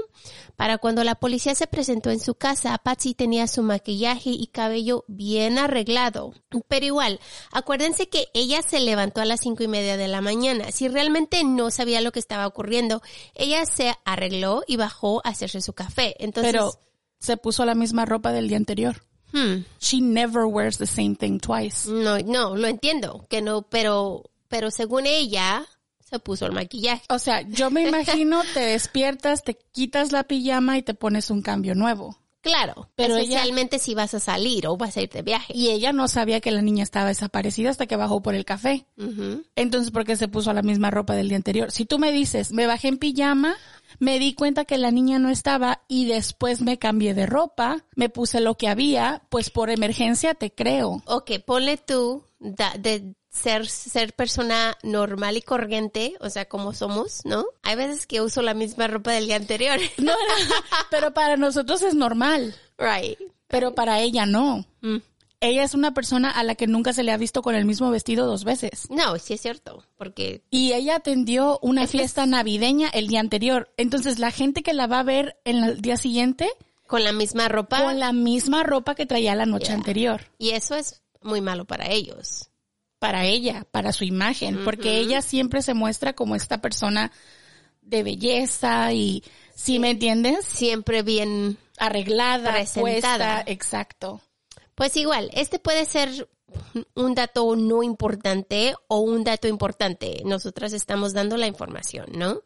Para 0.57 0.79
cuando 0.79 1.03
la 1.05 1.17
policía 1.17 1.55
se 1.55 1.67
presentó 1.67 2.11
en 2.11 2.21
su 2.21 2.35
casa, 2.35 2.79
Patsy 2.79 3.15
tenía 3.15 3.47
su 3.49 3.63
maquillaje 3.63 4.31
y 4.31 4.47
cabello 4.47 5.05
bien 5.09 5.59
arreglado. 5.59 6.35
Pero 6.69 6.87
igual, 6.87 7.21
acuérdense 7.51 8.09
que 8.09 8.29
ella 8.35 8.63
se 8.63 8.81
levantó 8.81 9.21
a 9.21 9.25
las 9.25 9.41
cinco 9.41 9.63
y 9.63 9.69
media 9.69 9.97
de 9.97 10.09
la 10.09 10.21
mañana. 10.21 10.71
Si 10.71 10.89
realmente 10.89 11.45
no 11.45 11.71
sabía 11.71 12.01
lo 12.01 12.13
que 12.13 12.21
estaba 12.21 12.47
ocurriendo, 12.47 13.03
ella 13.35 13.67
se 13.67 13.95
arregló 14.05 14.63
y 14.67 14.77
bajó 14.77 15.21
a 15.25 15.31
hacerse 15.31 15.61
su 15.61 15.73
café. 15.73 16.15
Entonces, 16.19 16.53
Pero 16.53 16.73
se 17.19 17.37
puso 17.37 17.65
la 17.65 17.75
misma 17.75 18.05
ropa 18.05 18.33
del 18.33 18.49
día 18.49 18.57
anterior. 18.57 19.03
Hmm, 19.33 19.63
She 19.79 20.01
never 20.01 20.47
wears 20.47 20.79
the 20.79 20.87
same 20.87 21.15
thing 21.17 21.39
twice. 21.39 21.89
no, 21.89 22.19
no, 22.19 22.57
lo 22.57 22.69
entiendo, 22.69 23.27
que 23.29 23.41
no, 23.43 23.63
pero, 23.63 24.31
pero 24.49 24.71
según 24.71 25.07
ella, 25.07 25.67
se 26.05 26.19
puso 26.19 26.47
el 26.47 26.53
maquillaje. 26.53 27.03
O 27.09 27.19
sea, 27.19 27.43
yo 27.43 27.71
me 27.71 27.83
imagino 27.89 28.43
te 28.55 28.61
despiertas, 28.61 29.43
te 29.43 29.57
quitas 29.73 30.13
la 30.13 30.25
pijama 30.25 30.77
y 30.79 30.83
te 30.83 30.95
pones 30.95 31.31
un 31.31 31.43
cambio 31.43 31.75
nuevo. 31.75 32.19
Claro, 32.43 32.91
Pero 32.97 33.15
ella- 33.17 33.23
especialmente 33.23 33.79
si 33.79 33.95
vas 33.95 34.15
a 34.15 34.21
salir 34.21 34.67
o 34.67 34.77
vas 34.77 34.97
a 34.97 35.01
ir 35.03 35.09
de 35.11 35.23
viaje. 35.23 35.53
Y 35.57 35.71
ella 35.71 35.93
no 35.93 36.09
sabía 36.09 36.41
que 36.41 36.51
la 36.51 36.61
niña 36.61 36.83
estaba 36.83 37.07
desaparecida 37.07 37.71
hasta 37.71 37.87
que 37.87 37.97
bajó 37.97 38.21
por 38.21 38.35
el 38.35 38.45
café. 38.45 38.87
Entonces, 39.55 39.91
¿por 39.93 40.05
qué 40.05 40.17
se 40.17 40.29
puso 40.29 40.53
la 40.53 40.63
misma 40.63 40.91
ropa 40.91 41.15
del 41.15 41.29
día 41.29 41.37
anterior? 41.37 41.71
Si 41.71 41.85
tú 41.85 41.99
me 41.99 42.11
dices, 42.13 42.53
me 42.53 42.67
bajé 42.67 42.89
en 42.89 42.99
pijama, 42.99 43.55
me 44.01 44.19
di 44.19 44.35
cuenta 44.35 44.65
que 44.65 44.77
la 44.77 44.91
niña 44.91 45.19
no 45.21 45.31
estaba 45.31 45.83
y 45.87 46.07
después 46.07 46.61
me 46.63 46.79
cambié 46.79 47.15
de 47.15 47.27
ropa, 47.27 47.85
me 47.95 48.09
puse 48.09 48.41
lo 48.41 48.57
que 48.57 48.67
había, 48.69 49.23
pues 49.29 49.51
por 49.51 49.71
emergencia 49.71 50.35
te 50.35 50.53
creo. 50.53 51.03
Ok, 51.07 51.31
ponle 51.47 51.77
tú 51.77 52.25
da- 52.41 52.75
de 52.79 53.15
ser, 53.33 53.67
ser 53.67 54.13
persona 54.15 54.77
normal 54.83 55.37
y 55.37 55.43
corriente, 55.43 56.15
o 56.21 56.29
sea, 56.31 56.45
como 56.45 56.73
somos, 56.75 57.25
¿no? 57.25 57.45
Hay 57.63 57.77
veces 57.77 58.07
que 58.07 58.21
uso 58.21 58.43
la 58.43 58.55
misma 58.55 58.87
ropa 58.87 59.13
del 59.13 59.27
día 59.27 59.37
anterior. 59.37 59.79
No, 59.99 60.13
pero 60.91 61.15
para 61.15 61.37
nosotros 61.37 61.83
es 61.83 61.95
normal, 61.95 62.55
right. 62.79 63.19
pero 63.49 63.75
para 63.75 64.01
ella 64.01 64.27
no. 64.27 64.65
Mm. 64.83 64.99
Ella 65.41 65.65
es 65.65 65.75
una 65.75 65.93
persona 65.93 66.31
a 66.31 66.45
la 66.45 66.55
que 66.55 66.69
nunca 66.69 66.93
se 66.93 67.03
le 67.03 67.11
ha 67.11 67.17
visto 67.17 67.43
con 67.43 67.57
el 67.57 67.65
mismo 67.65 67.91
vestido 67.91 68.27
dos 68.27 68.45
veces. 68.45 68.89
No, 68.91 69.19
sí 69.19 69.35
es 69.35 69.41
cierto, 69.41 69.85
porque 69.97 70.43
Y 70.51 70.73
ella 70.73 70.97
atendió 70.97 71.59
una 71.63 71.89
fiesta 71.89 72.27
navideña 72.27 72.89
el 72.91 73.09
día 73.09 73.19
anterior. 73.19 73.73
Entonces 73.77 74.21
la 74.21 74.31
gente 74.31 74.63
que 74.63 74.73
la 74.73 74.87
va 74.87 75.01
a 75.01 75.05
ver 75.05 75.37
en 75.45 75.65
el 75.65 75.81
día 75.81 75.97
siguiente 75.97 76.49
con 76.87 77.03
la 77.03 77.13
misma 77.13 77.49
ropa, 77.49 77.83
con 77.83 77.99
la 77.99 78.13
misma 78.13 78.63
ropa 78.63 78.95
que 78.95 79.05
traía 79.07 79.35
la 79.35 79.47
noche 79.47 79.67
Yeah. 79.69 79.75
anterior. 79.75 80.21
y 80.39 80.51
eso 80.51 80.77
es 80.77 81.03
muy 81.23 81.41
malo 81.41 81.65
para 81.65 81.89
ellos. 81.91 82.49
Para 83.03 83.25
ella, 83.25 83.67
para 83.73 83.93
su 83.93 84.05
imagen, 84.05 84.63
porque 84.65 84.99
ella 84.99 85.23
siempre 85.23 85.61
se 85.61 85.75
muestra 85.75 86.13
como 86.13 86.37
esta 86.37 86.61
persona 86.61 87.11
de 87.81 88.05
belleza 88.05 88.93
y, 88.93 89.25
si 89.57 89.81
me 89.81 89.91
entiendes, 89.91 90.45
Siempre 90.45 91.03
bien 91.03 91.59
arreglada, 91.79 92.53
Presentada. 92.53 93.35
puesta, 93.37 93.43
exacto. 93.51 94.21
Pues 94.77 94.97
igual, 94.97 95.31
este 95.35 95.59
puede 95.59 95.85
ser 95.85 96.29
un 96.95 97.15
dato 97.17 97.57
no 97.57 97.83
importante 97.83 98.75
o 98.87 99.01
un 99.01 99.25
dato 99.25 99.49
importante. 99.49 100.23
Nosotras 100.25 100.73
estamos 100.73 101.13
dando 101.13 101.37
la 101.37 101.47
información, 101.49 102.07
¿no? 102.13 102.43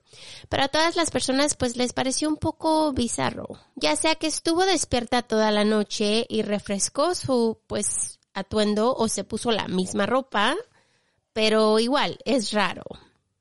Pero 0.49 0.62
a 0.62 0.69
todas 0.69 0.97
las 0.97 1.11
personas 1.11 1.55
pues 1.55 1.77
les 1.77 1.92
pareció 1.92 2.29
un 2.29 2.37
poco 2.37 2.95
bizarro. 2.95 3.47
Ya 3.75 3.95
sea 3.97 4.14
que 4.14 4.27
estuvo 4.27 4.64
despierta 4.64 5.23
toda 5.23 5.51
la 5.51 5.64
noche 5.64 6.25
y 6.29 6.40
refrescó 6.40 7.14
su 7.14 7.59
pues 7.66 8.16
atuendo 8.37 8.94
o 8.94 9.09
se 9.09 9.25
puso 9.25 9.51
la 9.51 9.66
misma 9.66 10.07
ropa, 10.07 10.55
pero 11.33 11.81
igual 11.81 12.18
es 12.25 12.53
raro. 12.53 12.85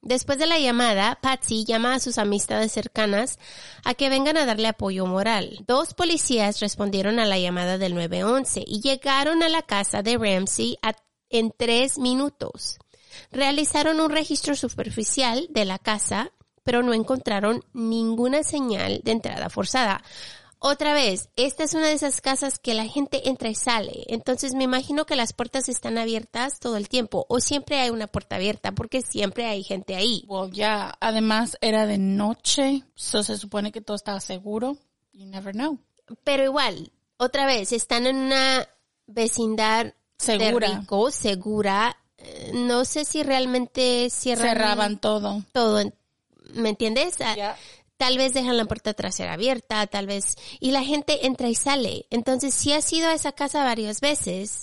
Después 0.02 0.38
de 0.38 0.46
la 0.46 0.60
llamada, 0.60 1.18
Patsy 1.22 1.66
llama 1.66 1.96
a 1.96 2.00
sus 2.00 2.20
amistades 2.20 2.72
cercanas 2.72 3.40
a 3.84 3.96
que 3.96 4.10
vengan 4.10 4.38
a 4.38 4.46
darle 4.46 4.68
apoyo 4.68 5.06
moral. 5.08 5.64
Dos 5.68 5.96
policías 5.96 6.60
respondieron 6.60 7.20
a 7.20 7.26
la 7.26 7.40
llamada 7.40 7.78
del 7.78 7.96
911 7.96 8.64
y 8.68 8.82
llegaron 8.82 9.42
a 9.42 9.50
la 9.50 9.64
casa 9.64 10.04
de 10.04 10.18
Ramsey 10.18 10.78
en 11.30 11.52
tres 11.58 11.98
minutos. 11.98 12.78
Realizaron 13.32 14.00
un 14.00 14.12
registro 14.12 14.56
superficial 14.56 15.48
de 15.50 15.66
la 15.66 15.80
casa, 15.80 16.32
pero 16.64 16.84
no 16.84 16.94
encontraron 16.94 17.64
ninguna 17.74 18.44
señal 18.44 19.02
de 19.04 19.12
entrada 19.12 19.50
forzada. 19.50 20.04
Otra 20.68 20.96
vez, 20.96 21.30
esta 21.36 21.64
es 21.64 21.76
una 21.76 21.90
de 21.90 21.94
esas 21.94 22.22
casas 22.22 22.58
que 22.58 22.74
la 22.74 22.88
gente 22.88 23.30
entra 23.30 23.50
y 23.50 23.54
sale. 23.56 24.04
Entonces 24.08 24.56
me 24.56 24.64
imagino 24.64 25.06
que 25.06 25.16
las 25.16 25.32
puertas 25.32 25.70
están 25.70 26.00
abiertas 26.00 26.60
todo 26.60 26.76
el 26.78 26.90
tiempo 26.90 27.28
o 27.30 27.40
siempre 27.40 27.80
hay 27.80 27.92
una 27.92 28.08
puerta 28.08 28.38
abierta 28.38 28.72
porque 28.72 29.04
siempre 29.04 29.46
hay 29.46 29.64
gente 29.64 29.96
ahí. 29.96 30.24
Well, 30.28 30.52
ya, 30.52 30.96
además 31.00 31.56
era 31.62 31.86
de 31.86 32.00
noche, 32.00 32.82
so 32.96 33.22
se 33.22 33.38
supone 33.38 33.72
que 33.72 33.82
todo 33.82 33.96
estaba 33.96 34.20
seguro. 34.20 34.76
You 35.14 35.28
never 35.28 35.54
know. 35.54 35.78
Pero 36.24 36.44
igual, 36.44 36.92
otra 37.18 37.46
vez, 37.46 37.72
están 37.72 38.08
en 38.08 38.16
una 38.16 38.68
vecindad 39.06 39.94
Segura. 40.18 40.70
de 40.70 40.78
rico, 40.80 41.12
segura. 41.12 41.96
Eh, 42.18 42.52
No 42.56 42.86
sé 42.86 43.06
si 43.06 43.22
realmente 43.22 44.10
cierran 44.10 44.48
Cerraban 44.50 44.98
todo. 44.98 45.44
todo. 45.52 45.84
¿Me 46.56 46.70
entiendes? 46.70 47.18
Ah, 47.22 47.36
Ya. 47.38 47.58
Tal 48.06 48.20
vez 48.20 48.34
dejan 48.34 48.56
la 48.56 48.66
puerta 48.66 48.94
trasera 48.94 49.34
abierta, 49.34 49.88
tal 49.88 50.06
vez. 50.06 50.36
Y 50.60 50.70
la 50.70 50.84
gente 50.84 51.26
entra 51.26 51.50
y 51.50 51.56
sale. 51.56 52.06
Entonces, 52.12 52.54
si 52.54 52.72
has 52.72 52.94
ido 52.94 53.08
a 53.08 53.16
esa 53.16 53.32
casa 53.32 53.64
varias 53.64 54.00
veces, 54.00 54.62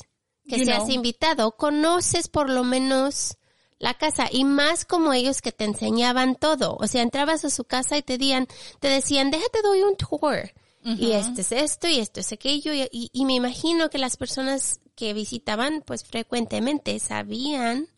que 0.48 0.58
You 0.58 0.64
seas 0.64 0.84
know. 0.84 0.92
invitado, 0.92 1.56
conoces 1.56 2.28
por 2.28 2.48
lo 2.48 2.62
menos 2.62 3.36
la 3.80 3.94
casa 3.94 4.28
y 4.30 4.44
más 4.44 4.84
como 4.84 5.12
ellos 5.12 5.40
que 5.42 5.50
te 5.50 5.64
enseñaban 5.64 6.36
todo. 6.36 6.76
O 6.78 6.86
sea, 6.86 7.02
entrabas 7.02 7.44
a 7.44 7.50
su 7.50 7.64
casa 7.64 7.96
y 7.96 8.02
te 8.02 8.16
decían, 8.16 8.46
te 8.78 8.86
decían, 8.86 9.32
déjate 9.32 9.60
doy 9.62 9.82
un 9.82 9.96
tour. 9.96 10.52
Y 10.84 11.10
este 11.12 11.40
es 11.40 11.50
esto 11.52 11.88
y 11.88 11.98
esto 11.98 12.20
es 12.20 12.30
aquello. 12.32 12.72
Y, 12.72 12.82
y- 12.92 13.10
y 13.12 13.24
me 13.24 13.34
imagino 13.34 13.90
que 13.90 13.98
las 13.98 14.16
personas 14.16 14.78
que 14.94 15.14
visitaban 15.14 15.82
pues 15.84 16.04
frecuentemente 16.04 16.96
sabían 17.00 17.88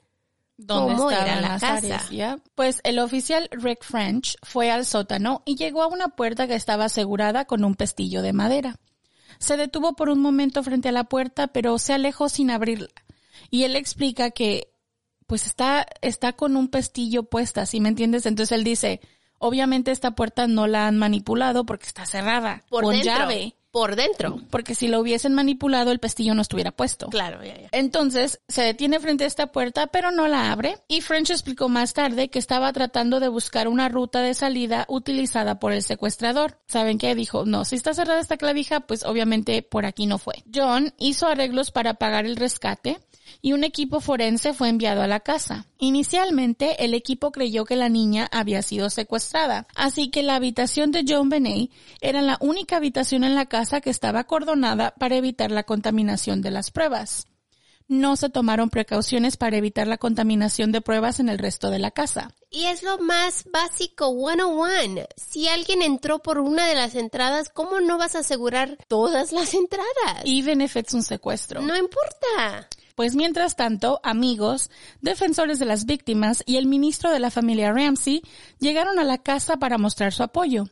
¿Dónde 0.57 0.95
cómo 0.95 1.11
estaban 1.11 1.43
la 1.43 1.49
las 1.49 1.61
casa. 1.61 1.77
áreas, 1.77 2.11
ya? 2.11 2.39
Pues 2.55 2.81
el 2.85 2.99
oficial 2.99 3.49
Rick 3.51 3.85
French 3.85 4.37
fue 4.43 4.71
al 4.71 4.87
sótano 4.87 5.43
y 5.45 5.57
llegó 5.57 5.83
a 5.83 5.89
una 5.89 6.09
puerta 6.09 6.47
que 6.47 6.55
estaba 6.55 6.85
asegurada 6.85 7.45
con 7.45 7.65
un 7.65 7.75
pestillo 7.75 8.23
de 8.23 8.33
madera. 8.33 8.77
Se 9.39 9.57
detuvo 9.57 9.95
por 9.95 10.09
un 10.09 10.21
momento 10.21 10.63
frente 10.63 10.89
a 10.89 10.93
la 10.93 11.05
puerta, 11.05 11.49
pero 11.49 11.79
se 11.79 11.93
alejó 11.93 12.29
sin 12.29 12.51
abrirla. 12.51 12.89
Y 13.51 13.65
él 13.65 13.75
explica 13.75 14.31
que, 14.31 14.73
pues 15.27 15.47
está, 15.47 15.87
está 16.03 16.35
con 16.35 16.57
un 16.57 16.69
pestillo 16.69 17.25
puesta, 17.25 17.67
¿sí 17.67 17.81
me 17.81 17.89
entiendes? 17.89 18.27
Entonces 18.27 18.57
él 18.57 18.65
dice, 18.65 19.01
obviamente 19.39 19.91
esta 19.91 20.13
puerta 20.13 20.47
no 20.47 20.67
la 20.67 20.87
han 20.87 20.99
manipulado 20.99 21.67
porque 21.67 21.87
está 21.87 22.07
cerrada, 22.07 22.63
por 22.69 22.85
con 22.85 22.93
dentro. 22.95 23.13
llave. 23.13 23.57
Por 23.75 23.97
dentro. 23.97 24.39
Porque 24.51 24.77
si 24.77 24.87
lo 24.87 25.01
hubiesen 25.01 25.35
manipulado, 25.35 25.91
el 25.91 25.99
pestillo 25.99 26.33
no 26.33 26.43
estuviera 26.43 26.71
puesto. 26.71 27.09
Claro, 27.09 27.43
ya, 27.43 27.61
ya. 27.61 27.69
Entonces 27.73 28.41
se 28.47 28.63
detiene 28.63 29.01
frente 29.01 29.25
a 29.25 29.27
esta 29.27 29.49
puerta, 29.49 29.89
pero 29.89 30.13
no 30.13 30.29
la 30.29 30.53
abre. 30.53 30.79
Y 30.87 31.01
French 31.01 31.31
explicó 31.31 31.69
más 31.69 31.93
tarde 31.93 32.29
que 32.29 32.39
estaba 32.39 32.73
tratando 32.73 33.19
de 33.19 33.27
buscar 33.27 33.67
una 33.67 33.89
ruta 33.89 34.21
de 34.23 34.35
salida 34.35 34.87
utilizada 34.89 35.59
por 35.59 35.73
el 35.73 35.83
secuestrador. 35.83 36.61
¿Saben 36.69 36.99
qué? 36.99 37.17
Dijo, 37.17 37.47
no, 37.47 37.65
si 37.65 37.75
está 37.75 37.95
cerrada 37.95 38.21
esta 38.21 38.37
clavija, 38.37 38.79
pues 38.79 39.05
obviamente 39.05 39.61
por 39.63 39.87
aquí 39.87 40.07
no 40.07 40.19
fue. 40.19 40.45
John 40.55 40.95
hizo 40.99 41.27
arreglos 41.27 41.73
para 41.73 41.95
pagar 41.95 42.27
el 42.27 42.37
rescate 42.37 43.01
y 43.45 43.53
un 43.53 43.63
equipo 43.63 44.01
forense 44.01 44.55
fue 44.55 44.71
enviado 44.71 45.03
a 45.03 45.07
la 45.07 45.21
casa. 45.21 45.67
Inicialmente, 45.79 46.83
el 46.83 46.95
equipo 46.95 47.31
creyó 47.31 47.67
que 47.67 47.77
la 47.77 47.91
niña 47.91 48.27
había 48.33 48.63
sido 48.63 48.89
secuestrada, 48.89 49.67
así 49.75 50.09
que 50.09 50.23
la 50.23 50.37
habitación 50.37 50.93
de 50.93 51.05
John 51.07 51.29
Benet 51.29 51.71
era 52.01 52.23
la 52.23 52.39
única 52.41 52.77
habitación 52.77 53.23
en 53.23 53.35
la 53.35 53.45
casa 53.45 53.83
que 53.83 53.91
estaba 53.91 54.21
acordonada 54.21 54.95
para 54.99 55.17
evitar 55.17 55.51
la 55.51 55.65
contaminación 55.65 56.41
de 56.41 56.53
las 56.53 56.71
pruebas. 56.71 57.27
No 57.87 58.17
se 58.17 58.31
tomaron 58.31 58.71
precauciones 58.71 59.37
para 59.37 59.59
evitar 59.59 59.89
la 59.89 59.99
contaminación 59.99 60.73
de 60.73 60.81
pruebas 60.81 61.21
en 61.21 61.29
el 61.29 61.37
resto 61.37 61.69
de 61.69 61.81
la 61.81 61.91
casa. 61.91 62.35
Y 62.51 62.65
es 62.65 62.83
lo 62.83 62.97
más 62.97 63.45
básico 63.53 64.11
101. 64.11 65.03
Si 65.19 65.49
alguien 65.49 65.83
entró 65.83 66.21
por 66.21 66.39
una 66.39 66.67
de 66.67 66.77
las 66.77 66.95
entradas, 66.95 67.51
¿cómo 67.51 67.81
no 67.81 67.99
vas 67.99 68.15
a 68.15 68.21
asegurar 68.21 68.79
todas 68.89 69.33
las 69.33 69.53
entradas? 69.53 70.23
Even 70.25 70.63
if 70.63 70.77
it's 70.77 70.95
un 70.95 71.03
secuestro. 71.03 71.61
no 71.61 71.77
importa. 71.77 72.71
Pues 72.95 73.17
mientras 73.17 73.57
tanto, 73.57 73.99
amigos, 74.05 74.71
defensores 75.01 75.59
de 75.59 75.65
las 75.65 75.85
víctimas 75.85 76.45
y 76.47 76.57
el 76.57 76.67
ministro 76.67 77.11
de 77.11 77.19
la 77.19 77.33
familia 77.33 77.73
Ramsey 77.73 78.23
llegaron 78.61 79.01
a 79.01 79.05
la 79.05 79.19
casa 79.19 79.57
para 79.57 79.79
mostrar 79.79 80.13
su 80.13 80.23
apoyo. 80.23 80.69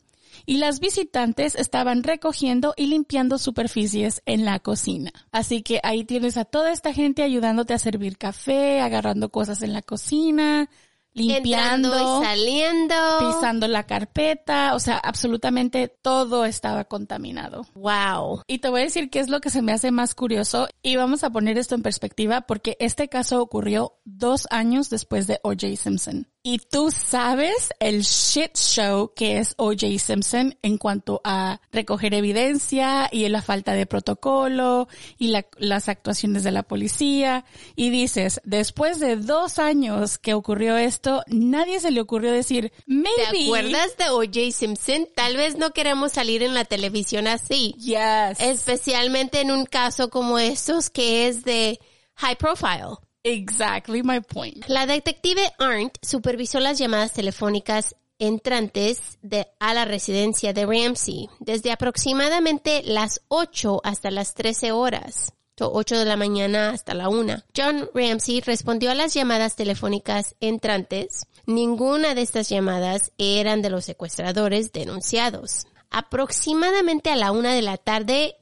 Y 0.46 0.58
las 0.58 0.78
visitantes 0.78 1.56
estaban 1.56 2.04
recogiendo 2.04 2.74
y 2.76 2.86
limpiando 2.86 3.38
superficies 3.38 4.22
en 4.24 4.44
la 4.44 4.60
cocina. 4.60 5.10
Así 5.32 5.62
que 5.62 5.80
ahí 5.82 6.04
tienes 6.04 6.36
a 6.36 6.44
toda 6.44 6.72
esta 6.72 6.92
gente 6.92 7.22
ayudándote 7.22 7.74
a 7.74 7.78
servir 7.78 8.16
café, 8.18 8.80
agarrando 8.80 9.30
cosas 9.30 9.62
en 9.62 9.72
la 9.72 9.82
cocina, 9.82 10.70
limpiando, 11.14 11.88
Entrando 11.88 12.22
y 12.22 12.24
saliendo. 12.24 12.94
pisando 13.20 13.68
la 13.68 13.84
carpeta, 13.84 14.74
o 14.74 14.78
sea, 14.78 14.98
absolutamente 14.98 15.88
todo 15.88 16.44
estaba 16.44 16.84
contaminado. 16.84 17.66
Wow. 17.74 18.42
Y 18.46 18.58
te 18.58 18.68
voy 18.68 18.80
a 18.82 18.84
decir 18.84 19.10
qué 19.10 19.20
es 19.20 19.28
lo 19.28 19.40
que 19.40 19.50
se 19.50 19.62
me 19.62 19.72
hace 19.72 19.90
más 19.90 20.14
curioso 20.14 20.68
y 20.82 20.96
vamos 20.96 21.24
a 21.24 21.30
poner 21.30 21.58
esto 21.58 21.74
en 21.74 21.82
perspectiva 21.82 22.42
porque 22.42 22.76
este 22.80 23.08
caso 23.08 23.42
ocurrió 23.42 23.94
dos 24.04 24.46
años 24.50 24.90
después 24.90 25.26
de 25.26 25.40
O.J. 25.42 25.76
Simpson. 25.76 26.26
Y 26.44 26.58
tú 26.58 26.90
sabes 26.90 27.72
el 27.78 28.02
shit 28.02 28.56
show 28.56 29.12
que 29.14 29.38
es 29.38 29.54
O.J. 29.58 29.86
Simpson 30.00 30.58
en 30.62 30.76
cuanto 30.76 31.20
a 31.22 31.60
recoger 31.70 32.14
evidencia 32.14 33.08
y 33.12 33.28
la 33.28 33.42
falta 33.42 33.74
de 33.74 33.86
protocolo 33.86 34.88
y 35.18 35.28
la- 35.28 35.46
las 35.58 35.88
actuaciones 35.88 36.42
de 36.42 36.50
la 36.50 36.64
policía. 36.64 37.44
Y 37.76 37.90
dices, 37.90 38.40
después 38.42 38.98
de 38.98 39.14
dos 39.14 39.60
años 39.60 40.18
que 40.18 40.34
ocurrió 40.34 40.76
esto, 40.76 41.22
nadie 41.28 41.78
se 41.78 41.92
le 41.92 42.00
ocurrió 42.00 42.32
decir, 42.32 42.72
maybe. 42.86 43.08
¿Te 43.30 43.44
acuerdas 43.44 43.96
de 43.96 44.08
O.J. 44.10 44.50
Simpson? 44.50 45.08
Tal 45.14 45.36
vez 45.36 45.56
no 45.56 45.70
queremos 45.70 46.10
salir 46.10 46.42
en 46.42 46.54
la 46.54 46.64
televisión 46.64 47.28
así. 47.28 47.72
Yes. 47.78 48.40
Especialmente 48.40 49.42
en 49.42 49.52
un 49.52 49.64
caso 49.64 50.10
como 50.10 50.40
estos 50.40 50.90
que 50.90 51.28
es 51.28 51.44
de 51.44 51.78
high 52.16 52.34
profile. 52.36 52.96
Exactly 53.24 54.02
my 54.02 54.20
point. 54.20 54.64
La 54.68 54.86
detective 54.86 55.42
Arndt 55.58 55.98
supervisó 56.02 56.60
las 56.60 56.78
llamadas 56.78 57.12
telefónicas 57.12 57.96
entrantes 58.18 59.18
a 59.58 59.74
la 59.74 59.84
residencia 59.84 60.52
de 60.52 60.64
Ramsey 60.64 61.28
desde 61.40 61.72
aproximadamente 61.72 62.82
las 62.84 63.20
8 63.28 63.80
hasta 63.82 64.10
las 64.10 64.34
13 64.34 64.72
horas. 64.72 65.32
So, 65.58 65.70
8 65.72 65.98
de 65.98 66.04
la 66.06 66.16
mañana 66.16 66.70
hasta 66.70 66.94
la 66.94 67.08
1. 67.08 67.42
John 67.54 67.88
Ramsey 67.94 68.40
respondió 68.40 68.90
a 68.90 68.94
las 68.94 69.12
llamadas 69.12 69.54
telefónicas 69.54 70.34
entrantes. 70.40 71.26
Ninguna 71.46 72.14
de 72.14 72.22
estas 72.22 72.48
llamadas 72.48 73.12
eran 73.18 73.60
de 73.60 73.70
los 73.70 73.84
secuestradores 73.84 74.72
denunciados. 74.72 75.66
Aproximadamente 75.90 77.10
a 77.10 77.16
la 77.16 77.32
1 77.32 77.50
de 77.50 77.62
la 77.62 77.76
tarde, 77.76 78.36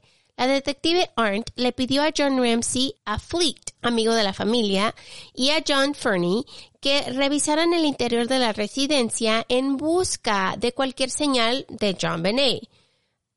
la 0.46 0.55
detective 0.55 1.11
Arndt 1.16 1.50
le 1.57 1.72
pidió 1.72 2.03
a 2.03 2.12
John 2.16 2.38
Ramsey, 2.38 2.94
a 3.05 3.18
Fleet, 3.18 3.61
amigo 3.83 4.14
de 4.14 4.22
la 4.22 4.33
familia, 4.33 4.94
y 5.35 5.50
a 5.50 5.62
John 5.66 5.94
Fernie 5.94 6.44
que 6.81 7.03
revisaran 7.12 7.74
el 7.74 7.85
interior 7.85 8.26
de 8.26 8.38
la 8.38 8.55
residencia 8.55 9.44
en 9.50 9.76
busca 9.76 10.55
de 10.59 10.72
cualquier 10.72 11.11
señal 11.11 11.66
de 11.68 11.94
John 12.00 12.22
Benet. 12.22 12.62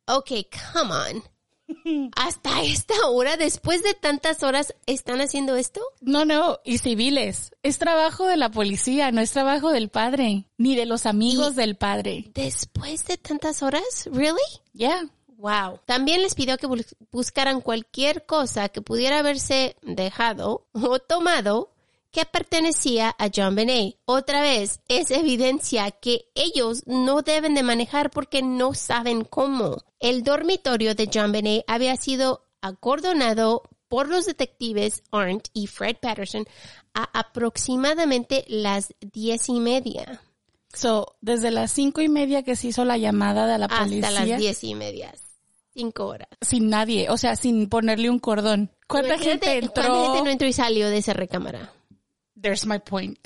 Ok, 0.07 0.31
come 0.73 0.93
on. 0.93 2.11
Hasta 2.15 2.63
esta 2.63 2.95
hora, 3.09 3.35
después 3.35 3.83
de 3.83 3.93
tantas 3.93 4.41
horas, 4.41 4.73
¿están 4.85 5.19
haciendo 5.19 5.57
esto? 5.57 5.81
No, 5.99 6.23
no, 6.23 6.59
y 6.63 6.77
civiles. 6.77 7.51
Es 7.63 7.79
trabajo 7.79 8.27
de 8.27 8.37
la 8.37 8.49
policía, 8.49 9.11
no 9.11 9.19
es 9.19 9.31
trabajo 9.31 9.71
del 9.71 9.89
padre, 9.89 10.45
ni 10.57 10.77
de 10.77 10.85
los 10.85 11.05
amigos 11.05 11.55
del 11.55 11.75
padre. 11.75 12.31
¿Después 12.33 13.05
de 13.05 13.17
tantas 13.17 13.61
horas? 13.61 14.07
¿Really? 14.11 14.39
Yeah. 14.71 15.09
Wow. 15.43 15.81
También 15.85 16.21
les 16.21 16.35
pidió 16.35 16.57
que 16.57 16.67
bus- 16.67 16.95
buscaran 17.11 17.59
cualquier 17.59 18.25
cosa 18.25 18.69
que 18.69 18.81
pudiera 18.81 19.19
haberse 19.19 19.75
dejado 19.81 20.67
o 20.71 20.99
tomado 20.99 21.69
que 22.11 22.23
pertenecía 22.23 23.13
a 23.19 23.27
John 23.35 23.53
Benet. 23.55 23.97
Otra 24.05 24.39
vez, 24.39 24.79
es 24.87 25.11
evidencia 25.11 25.91
que 25.91 26.27
ellos 26.33 26.83
no 26.85 27.23
deben 27.23 27.55
de 27.55 27.63
manejar 27.63 28.09
porque 28.09 28.41
no 28.41 28.73
saben 28.73 29.25
cómo. 29.25 29.79
El 29.99 30.23
dormitorio 30.23 30.95
de 30.95 31.09
John 31.13 31.33
Benet 31.33 31.65
había 31.67 31.97
sido 31.97 32.45
acordonado 32.61 33.63
por 33.89 34.07
los 34.07 34.25
detectives 34.25 35.03
Arndt 35.11 35.49
y 35.53 35.67
Fred 35.67 35.97
Patterson 36.01 36.45
a 36.93 37.03
aproximadamente 37.19 38.45
las 38.47 38.93
diez 39.01 39.49
y 39.49 39.59
media. 39.59 40.21
So, 40.73 41.15
desde 41.19 41.51
las 41.51 41.71
cinco 41.73 41.99
y 42.01 42.07
media 42.07 42.43
que 42.43 42.55
se 42.55 42.67
hizo 42.67 42.85
la 42.85 42.97
llamada 42.97 43.45
de 43.45 43.57
la 43.57 43.65
Hasta 43.65 43.79
policía, 43.83 44.11
las 44.11 44.39
diez 44.39 44.63
y 44.63 44.73
media. 44.75 45.13
Cinco 45.73 46.07
horas. 46.07 46.27
sin 46.41 46.69
nadie, 46.69 47.09
o 47.09 47.17
sea, 47.17 47.35
sin 47.35 47.67
ponerle 47.67 48.09
un 48.09 48.19
cordón. 48.19 48.71
¿Cuánta 48.87 49.15
Imagínate 49.15 49.45
gente 49.47 49.65
entró? 49.65 49.83
¿Cuánta 49.83 50.05
gente 50.05 50.23
no 50.23 50.29
entró 50.29 50.47
y 50.47 50.53
salió 50.53 50.89
de 50.89 50.97
esa 50.97 51.13
recámara? 51.13 51.73
There's 52.39 52.65
my 52.65 52.79
point. 52.79 53.19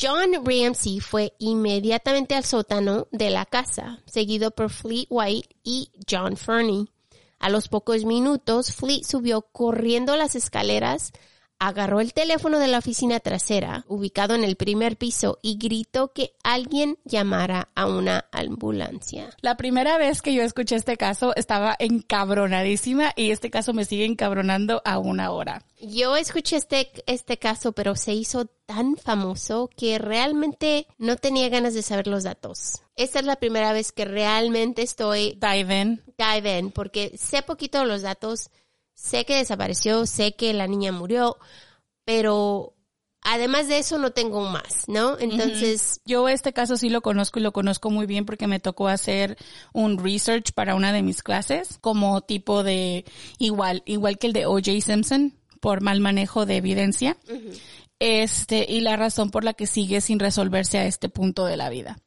John 0.00 0.32
Ramsey 0.44 1.00
fue 1.00 1.34
inmediatamente 1.38 2.34
al 2.34 2.44
sótano 2.44 3.06
de 3.12 3.30
la 3.30 3.46
casa, 3.46 4.00
seguido 4.06 4.50
por 4.50 4.70
Fleet 4.70 5.06
White 5.08 5.48
y 5.62 5.90
John 6.10 6.36
Fernie. 6.36 6.86
A 7.38 7.48
los 7.50 7.68
pocos 7.68 8.04
minutos, 8.04 8.72
Fleet 8.72 9.04
subió 9.04 9.42
corriendo 9.42 10.16
las 10.16 10.34
escaleras, 10.34 11.12
agarró 11.62 12.00
el 12.00 12.12
teléfono 12.12 12.58
de 12.58 12.66
la 12.66 12.78
oficina 12.78 13.20
trasera, 13.20 13.84
ubicado 13.86 14.34
en 14.34 14.42
el 14.42 14.56
primer 14.56 14.96
piso, 14.96 15.38
y 15.42 15.58
gritó 15.58 16.12
que 16.12 16.34
alguien 16.42 16.98
llamara 17.04 17.68
a 17.76 17.86
una 17.86 18.26
ambulancia. 18.32 19.30
La 19.42 19.56
primera 19.56 19.96
vez 19.96 20.22
que 20.22 20.34
yo 20.34 20.42
escuché 20.42 20.74
este 20.74 20.96
caso 20.96 21.32
estaba 21.36 21.76
encabronadísima 21.78 23.12
y 23.14 23.30
este 23.30 23.50
caso 23.50 23.72
me 23.74 23.84
sigue 23.84 24.06
encabronando 24.06 24.82
a 24.84 24.98
una 24.98 25.30
hora. 25.30 25.64
Yo 25.80 26.16
escuché 26.16 26.56
este, 26.56 26.90
este 27.06 27.38
caso, 27.38 27.72
pero 27.72 27.94
se 27.94 28.12
hizo 28.12 28.46
tan 28.66 28.96
famoso 28.96 29.70
que 29.76 29.98
realmente 29.98 30.86
no 30.98 31.16
tenía 31.16 31.48
ganas 31.48 31.74
de 31.74 31.82
saber 31.82 32.06
los 32.08 32.24
datos. 32.24 32.82
Esta 32.96 33.20
es 33.20 33.24
la 33.24 33.36
primera 33.36 33.72
vez 33.72 33.92
que 33.92 34.04
realmente 34.04 34.82
estoy 34.82 35.38
Dive 35.40 35.80
in. 35.80 36.02
dive 36.18 36.58
in, 36.58 36.70
porque 36.72 37.16
sé 37.16 37.42
poquito 37.42 37.80
de 37.80 37.86
los 37.86 38.02
datos, 38.02 38.50
sé 38.94 39.24
que 39.24 39.36
desapareció, 39.36 40.06
sé 40.06 40.34
que 40.34 40.52
la 40.52 40.66
niña 40.66 40.92
murió, 40.92 41.36
pero 42.04 42.74
además 43.22 43.68
de 43.68 43.78
eso 43.78 43.98
no 43.98 44.10
tengo 44.10 44.42
más, 44.48 44.88
¿no? 44.88 45.18
Entonces, 45.18 46.00
Yo 46.04 46.28
este 46.28 46.52
caso 46.52 46.76
sí 46.76 46.88
lo 46.88 47.00
conozco 47.00 47.38
y 47.38 47.42
lo 47.42 47.52
conozco 47.52 47.90
muy 47.90 48.06
bien 48.06 48.26
porque 48.26 48.46
me 48.46 48.60
tocó 48.60 48.88
hacer 48.88 49.36
un 49.72 49.98
research 49.98 50.52
para 50.52 50.74
una 50.74 50.92
de 50.92 51.02
mis 51.02 51.22
clases 51.22 51.78
como 51.80 52.20
tipo 52.20 52.62
de 52.62 53.04
igual, 53.38 53.82
igual 53.86 54.18
que 54.18 54.26
el 54.26 54.32
de 54.32 54.46
O.J. 54.46 54.80
Simpson 54.80 55.34
por 55.60 55.80
mal 55.80 56.00
manejo 56.00 56.44
de 56.44 56.56
evidencia. 56.56 57.16
este, 58.00 58.66
y 58.68 58.80
la 58.80 58.96
razón 58.96 59.30
por 59.30 59.44
la 59.44 59.54
que 59.54 59.68
sigue 59.68 60.00
sin 60.00 60.18
resolverse 60.18 60.78
a 60.78 60.86
este 60.86 61.08
punto 61.08 61.46
de 61.46 61.56
la 61.56 61.70
vida. 61.70 61.98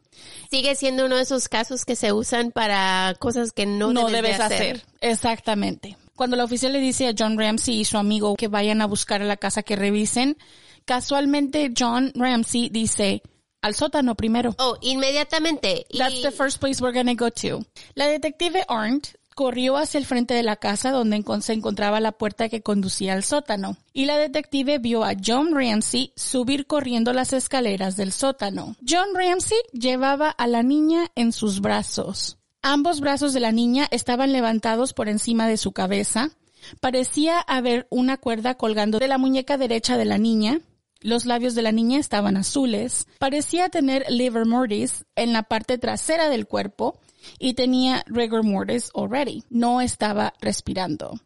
Sigue 0.50 0.76
siendo 0.76 1.06
uno 1.06 1.16
de 1.16 1.22
esos 1.22 1.48
casos 1.48 1.86
que 1.86 1.96
se 1.96 2.12
usan 2.12 2.52
para 2.52 3.16
cosas 3.20 3.52
que 3.52 3.66
no, 3.66 3.94
no 3.94 4.08
debes, 4.08 4.12
de 4.12 4.22
debes 4.22 4.40
hacer. 4.40 4.86
Exactamente. 5.00 5.98
Cuando 6.16 6.38
la 6.38 6.46
oficial 6.46 6.72
le 6.74 6.80
dice 6.80 7.08
a 7.10 7.14
John 7.18 7.38
Ramsey 7.38 7.82
y 7.82 7.86
su 7.86 7.98
amigo 7.98 8.36
que 8.36 8.48
vayan 8.48 8.82
a 8.82 8.86
buscar 8.88 9.22
a 9.22 9.26
la 9.26 9.36
casa 9.38 9.64
que 9.64 9.76
revisen, 9.76 10.38
casualmente 10.86 11.74
John 11.78 12.12
Ramsey 12.16 12.70
dice, 12.70 13.22
al 13.62 13.76
sótano 13.76 14.16
primero. 14.16 14.56
Oh, 14.60 14.78
inmediatamente. 14.82 15.86
Y- 15.90 15.98
That's 15.98 16.22
the 16.22 16.32
first 16.32 16.60
place 16.60 16.82
we're 16.82 16.98
gonna 16.98 17.16
go 17.16 17.30
to. 17.32 17.66
La 17.96 18.08
detective 18.08 18.64
Arndt 18.70 19.10
corrió 19.36 19.76
hacia 19.76 19.98
el 19.98 20.06
frente 20.06 20.34
de 20.34 20.44
la 20.44 20.56
casa 20.56 20.92
donde 20.92 21.22
se 21.42 21.52
encontraba 21.52 22.00
la 22.00 22.14
puerta 22.14 22.48
que 22.48 22.62
conducía 22.62 23.12
al 23.14 23.26
sótano. 23.26 23.76
Y 23.92 24.06
la 24.06 24.18
detective 24.18 24.80
vio 24.80 25.04
a 25.04 25.14
John 25.22 25.54
Ramsey 25.54 26.14
subir 26.16 26.66
corriendo 26.68 27.12
las 27.12 27.34
escaleras 27.34 27.98
del 27.98 28.14
sótano. 28.14 28.78
John 28.88 29.10
Ramsey 29.14 29.58
llevaba 29.74 30.30
a 30.30 30.48
la 30.48 30.64
niña 30.64 31.12
en 31.16 31.34
sus 31.34 31.60
brazos. 31.60 32.38
Ambos 32.68 33.00
brazos 33.00 33.36
de 33.36 33.40
la 33.40 33.52
niña 33.52 33.88
estaban 33.92 34.32
levantados 34.32 34.94
por 34.94 35.08
encima 35.08 35.48
de 35.48 35.56
su 35.56 35.72
cabeza. 35.72 36.32
Parecía 36.80 37.40
haber 37.40 37.86
una 37.92 38.18
cuerda 38.18 38.56
colgando 38.56 38.98
de 38.98 39.08
la 39.08 39.20
muñeca 39.20 39.60
derecha 39.60 39.98
de 39.98 40.06
la 40.06 40.18
niña. 40.18 40.62
Los 41.00 41.28
labios 41.28 41.54
de 41.54 41.62
la 41.62 41.72
niña 41.72 42.00
estaban 42.00 42.38
azules. 42.38 43.06
Parecía 43.20 43.70
tener 43.70 44.04
liver 44.10 44.48
mortis 44.48 45.06
en 45.16 45.32
la 45.32 45.44
parte 45.44 45.78
trasera 45.78 46.28
del 46.28 46.48
cuerpo 46.48 46.98
y 47.38 47.54
tenía 47.54 48.04
rigor 48.08 48.44
mortis 48.44 48.90
already. 48.96 49.44
No 49.52 49.80
estaba 49.80 50.34
respirando. 50.42 51.20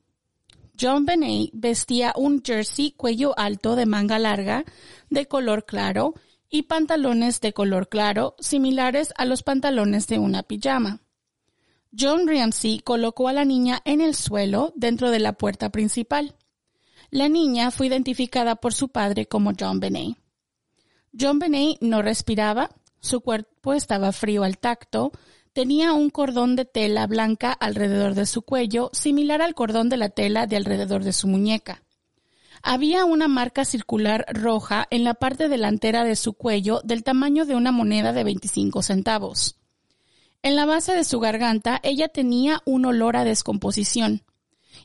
John 0.78 1.06
Benet 1.06 1.52
vestía 1.54 2.12
un 2.18 2.44
jersey 2.44 2.92
cuello 2.92 3.34
alto 3.40 3.78
de 3.78 3.86
manga 3.86 4.20
larga 4.20 4.66
de 5.10 5.26
color 5.26 5.66
claro 5.66 6.16
y 6.50 6.64
pantalones 6.64 7.40
de 7.40 7.54
color 7.54 7.88
claro 7.88 8.36
similares 8.40 9.14
a 9.16 9.24
los 9.24 9.42
pantalones 9.42 10.08
de 10.08 10.20
una 10.20 10.44
pijama. 10.44 11.00
John 11.98 12.28
Ramsey 12.28 12.80
colocó 12.80 13.28
a 13.28 13.34
la 13.34 13.46
niña 13.46 13.82
en 13.84 14.02
el 14.02 14.14
suelo 14.14 14.74
dentro 14.76 15.10
de 15.10 15.20
la 15.20 15.34
puerta 15.34 15.72
principal. 15.72 16.36
La 17.10 17.30
niña 17.30 17.72
fue 17.72 17.88
identificada 17.88 18.56
por 18.56 18.74
su 18.74 18.90
padre 18.90 19.26
como 19.26 19.54
John 19.60 19.80
Benet. 19.80 20.16
John 21.20 21.40
Benet 21.40 21.78
no 21.82 22.04
respiraba, 22.04 22.70
su 23.00 23.22
cuerpo 23.22 23.74
estaba 23.74 24.12
frío 24.12 24.44
al 24.44 24.60
tacto, 24.60 25.12
tenía 25.54 25.94
un 25.94 26.12
cordón 26.12 26.56
de 26.56 26.66
tela 26.66 27.08
blanca 27.08 27.52
alrededor 27.52 28.14
de 28.14 28.28
su 28.28 28.44
cuello, 28.44 28.92
similar 28.94 29.42
al 29.42 29.56
cordón 29.56 29.90
de 29.90 29.98
la 29.98 30.10
tela 30.10 30.46
de 30.46 30.58
alrededor 30.58 31.04
de 31.04 31.14
su 31.14 31.28
muñeca. 31.28 31.82
Había 32.62 33.06
una 33.06 33.28
marca 33.28 33.66
circular 33.66 34.26
roja 34.30 34.86
en 34.92 35.04
la 35.04 35.16
parte 35.16 35.48
delantera 35.48 36.04
de 36.04 36.16
su 36.16 36.34
cuello 36.34 36.82
del 36.84 37.04
tamaño 37.04 37.46
de 37.46 37.56
una 37.56 37.72
moneda 37.72 38.14
de 38.14 38.24
25 38.24 38.84
centavos. 38.84 39.59
En 40.42 40.56
la 40.56 40.66
base 40.66 40.94
de 40.94 41.04
su 41.04 41.20
garganta 41.20 41.80
ella 41.84 42.08
tenía 42.08 42.62
un 42.66 42.86
olor 42.86 43.18
a 43.18 43.24
descomposición 43.26 44.24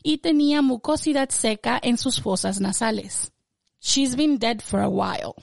y 0.03 0.17
tenía 0.17 0.61
mucosidad 0.61 1.29
seca 1.29 1.79
en 1.81 1.97
sus 1.97 2.21
fosas 2.21 2.59
nasales. 2.59 3.31
She's 3.79 4.15
been 4.15 4.37
dead 4.39 4.59
for 4.61 4.81
a 4.81 4.89
while. 4.89 5.33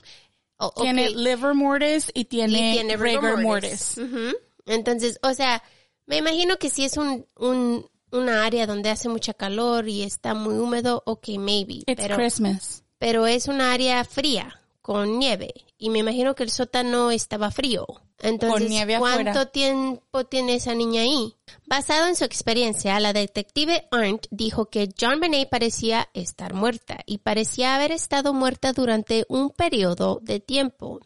Oh, 0.57 0.67
ok. 0.67 0.81
Tiene 0.81 1.09
liver 1.09 1.53
mortis 1.55 2.11
y 2.13 2.25
tiene, 2.25 2.71
Y 2.71 2.73
tiene 2.73 2.97
rigor 2.97 3.41
mortis. 3.41 3.97
Ujú. 3.97 4.35
Entonces, 4.65 5.19
o 5.23 5.33
sea, 5.33 5.63
me 6.05 6.17
imagino 6.17 6.57
que 6.57 6.69
si 6.69 6.83
es 6.85 6.97
un, 6.97 7.25
un, 7.37 7.89
una 8.11 8.45
área 8.45 8.67
donde 8.67 8.89
hace 8.89 9.09
mucha 9.09 9.33
calor 9.33 9.89
y 9.89 10.03
está 10.03 10.33
muy 10.33 10.55
húmedo, 10.55 11.01
ok, 11.05 11.29
maybe. 11.39 11.83
It's 11.85 11.95
Pero, 11.95 12.15
Christmas. 12.15 12.83
pero 12.99 13.25
es 13.27 13.47
una 13.47 13.73
área 13.73 14.03
fría, 14.05 14.61
con 14.83 15.17
nieve. 15.17 15.53
Y 15.79 15.89
me 15.89 15.99
imagino 15.99 16.35
que 16.35 16.43
el 16.43 16.51
sótano 16.51 17.09
estaba 17.09 17.49
frío. 17.49 17.87
Entonces, 18.19 18.69
nieve 18.69 18.99
¿cuánto 18.99 19.31
afuera. 19.31 19.45
tiempo 19.51 20.25
tiene 20.25 20.55
esa 20.55 20.75
niña 20.75 21.01
ahí? 21.01 21.33
Basado 21.65 22.07
en 22.07 22.15
su 22.15 22.25
experiencia, 22.25 22.99
la 22.99 23.11
detective 23.13 23.87
Arndt 23.91 24.27
dijo 24.29 24.67
que 24.67 24.89
John 24.99 25.19
Benet 25.19 25.49
parecía 25.49 26.09
estar 26.13 26.53
muerta 26.53 26.99
y 27.05 27.19
parecía 27.19 27.75
haber 27.75 27.91
estado 27.91 28.33
muerta 28.33 28.71
durante 28.73 29.25
un 29.29 29.49
periodo 29.49 30.19
de 30.21 30.39
tiempo. 30.39 30.99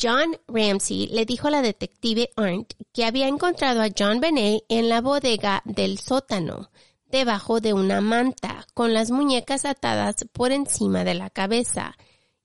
John 0.00 0.36
Ramsey 0.48 1.06
le 1.06 1.24
dijo 1.24 1.46
a 1.46 1.52
la 1.52 1.62
detective 1.62 2.30
Arndt 2.36 2.74
que 2.92 3.04
había 3.04 3.28
encontrado 3.28 3.82
a 3.82 3.88
John 3.96 4.20
Benet 4.20 4.64
en 4.68 4.88
la 4.88 5.00
bodega 5.00 5.62
del 5.64 5.98
sótano, 5.98 6.70
debajo 7.06 7.60
de 7.60 7.72
una 7.72 8.00
manta, 8.00 8.66
con 8.74 8.92
las 8.94 9.12
muñecas 9.12 9.64
atadas 9.64 10.26
por 10.32 10.50
encima 10.50 11.04
de 11.04 11.14
la 11.14 11.30
cabeza 11.30 11.96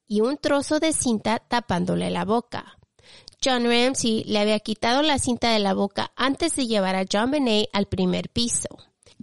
y 0.08 0.22
un 0.22 0.38
trozo 0.38 0.80
de 0.80 0.94
cinta 0.94 1.40
tapándole 1.40 2.10
la 2.10 2.26
boca. 2.26 2.78
John 3.44 3.66
Ramsey 3.66 4.24
le 4.26 4.40
había 4.40 4.60
quitado 4.60 5.02
la 5.02 5.20
cinta 5.20 5.52
de 5.52 5.60
la 5.60 5.74
boca 5.74 6.12
antes 6.16 6.56
de 6.56 6.68
llevar 6.68 6.96
a 6.96 7.06
John 7.12 7.32
Benet 7.32 7.70
al 7.74 7.88
primer 7.88 8.30
piso. 8.30 8.70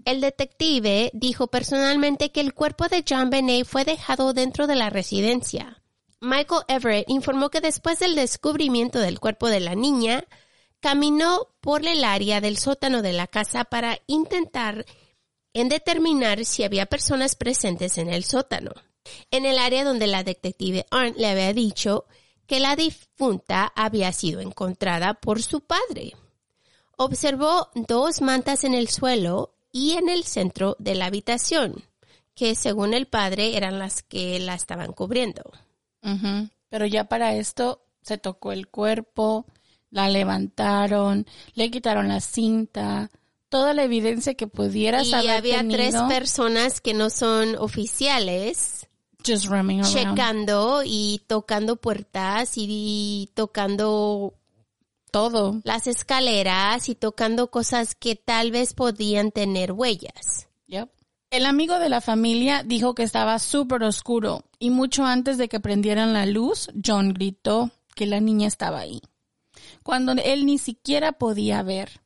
El 0.04 0.20
detective 0.20 1.10
dijo 1.14 1.46
personalmente 1.48 2.30
que 2.30 2.40
el 2.40 2.54
cuerpo 2.54 2.88
de 2.88 3.04
John 3.08 3.30
Benet 3.30 3.66
fue 3.66 3.84
dejado 3.84 4.32
dentro 4.32 4.66
de 4.66 4.76
la 4.76 4.90
residencia. 4.90 5.82
Michael 6.20 6.62
Everett 6.68 7.08
informó 7.08 7.50
que 7.50 7.60
después 7.60 7.98
del 7.98 8.14
descubrimiento 8.14 8.98
del 8.98 9.20
cuerpo 9.20 9.48
de 9.48 9.60
la 9.60 9.74
niña, 9.74 10.24
caminó 10.80 11.48
por 11.60 11.86
el 11.86 12.04
área 12.04 12.42
del 12.42 12.58
sótano 12.58 13.00
de 13.00 13.14
la 13.14 13.26
casa 13.26 13.64
para 13.64 13.98
intentar 14.06 14.84
en 15.54 15.70
determinar 15.70 16.44
si 16.44 16.62
había 16.62 16.86
personas 16.86 17.36
presentes 17.36 17.96
en 17.96 18.10
el 18.10 18.24
sótano. 18.24 18.72
En 19.30 19.46
el 19.46 19.58
área 19.58 19.84
donde 19.84 20.06
la 20.06 20.24
detective 20.24 20.86
Arndt 20.90 21.18
le 21.18 21.28
había 21.28 21.52
dicho 21.52 22.06
que 22.46 22.60
la 22.60 22.76
difunta 22.76 23.72
había 23.74 24.12
sido 24.12 24.40
encontrada 24.40 25.14
por 25.14 25.42
su 25.42 25.60
padre. 25.60 26.14
Observó 26.96 27.68
dos 27.74 28.20
mantas 28.20 28.64
en 28.64 28.74
el 28.74 28.88
suelo 28.88 29.54
y 29.72 29.92
en 29.92 30.08
el 30.08 30.24
centro 30.24 30.76
de 30.78 30.94
la 30.94 31.06
habitación, 31.06 31.84
que 32.34 32.54
según 32.54 32.94
el 32.94 33.06
padre 33.06 33.56
eran 33.56 33.78
las 33.78 34.02
que 34.02 34.38
la 34.38 34.54
estaban 34.54 34.92
cubriendo. 34.92 35.42
Pero 36.68 36.86
ya 36.86 37.04
para 37.04 37.34
esto 37.34 37.84
se 38.02 38.18
tocó 38.18 38.52
el 38.52 38.68
cuerpo, 38.68 39.46
la 39.90 40.08
levantaron, 40.08 41.26
le 41.54 41.70
quitaron 41.70 42.08
la 42.08 42.20
cinta, 42.20 43.10
toda 43.48 43.72
la 43.72 43.84
evidencia 43.84 44.34
que 44.34 44.46
pudieras 44.46 45.06
Y 45.06 45.14
haber 45.14 45.30
había 45.30 45.56
tenido, 45.58 45.76
tres 45.76 45.94
personas 46.02 46.80
que 46.80 46.92
no 46.92 47.10
son 47.10 47.56
oficiales 47.56 48.88
just 49.26 49.46
around. 49.46 49.84
checando 49.84 50.82
y 50.84 51.22
tocando 51.26 51.76
puertas 51.76 52.52
y 52.56 53.30
tocando 53.34 54.34
todo. 55.10 55.60
las 55.64 55.86
escaleras 55.86 56.88
y 56.88 56.94
tocando 56.94 57.50
cosas 57.50 57.94
que 57.94 58.16
tal 58.16 58.50
vez 58.50 58.74
podían 58.74 59.30
tener 59.30 59.72
huellas. 59.72 60.48
Yep. 60.66 60.90
El 61.30 61.46
amigo 61.46 61.78
de 61.78 61.88
la 61.88 62.00
familia 62.00 62.62
dijo 62.64 62.94
que 62.94 63.02
estaba 63.02 63.38
súper 63.38 63.82
oscuro 63.82 64.44
y 64.58 64.70
mucho 64.70 65.04
antes 65.04 65.38
de 65.38 65.48
que 65.48 65.60
prendieran 65.60 66.12
la 66.12 66.26
luz, 66.26 66.68
John 66.84 67.12
gritó 67.14 67.70
que 67.94 68.06
la 68.06 68.20
niña 68.20 68.48
estaba 68.48 68.80
ahí, 68.80 69.00
cuando 69.82 70.12
él 70.12 70.46
ni 70.46 70.58
siquiera 70.58 71.12
podía 71.12 71.62
ver. 71.62 72.00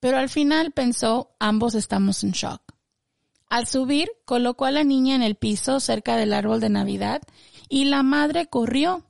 Pero 0.00 0.18
al 0.18 0.28
final 0.28 0.72
pensó, 0.72 1.34
ambos 1.40 1.74
estamos 1.74 2.22
en 2.22 2.32
shock. 2.32 2.65
Al 3.48 3.66
subir, 3.66 4.10
colocó 4.24 4.64
a 4.64 4.70
la 4.70 4.84
niña 4.84 5.14
en 5.14 5.22
el 5.22 5.36
piso 5.36 5.80
cerca 5.80 6.16
del 6.16 6.32
árbol 6.32 6.60
de 6.60 6.68
Navidad 6.68 7.22
y 7.68 7.84
la 7.84 8.02
madre 8.02 8.46
corrió. 8.46 9.04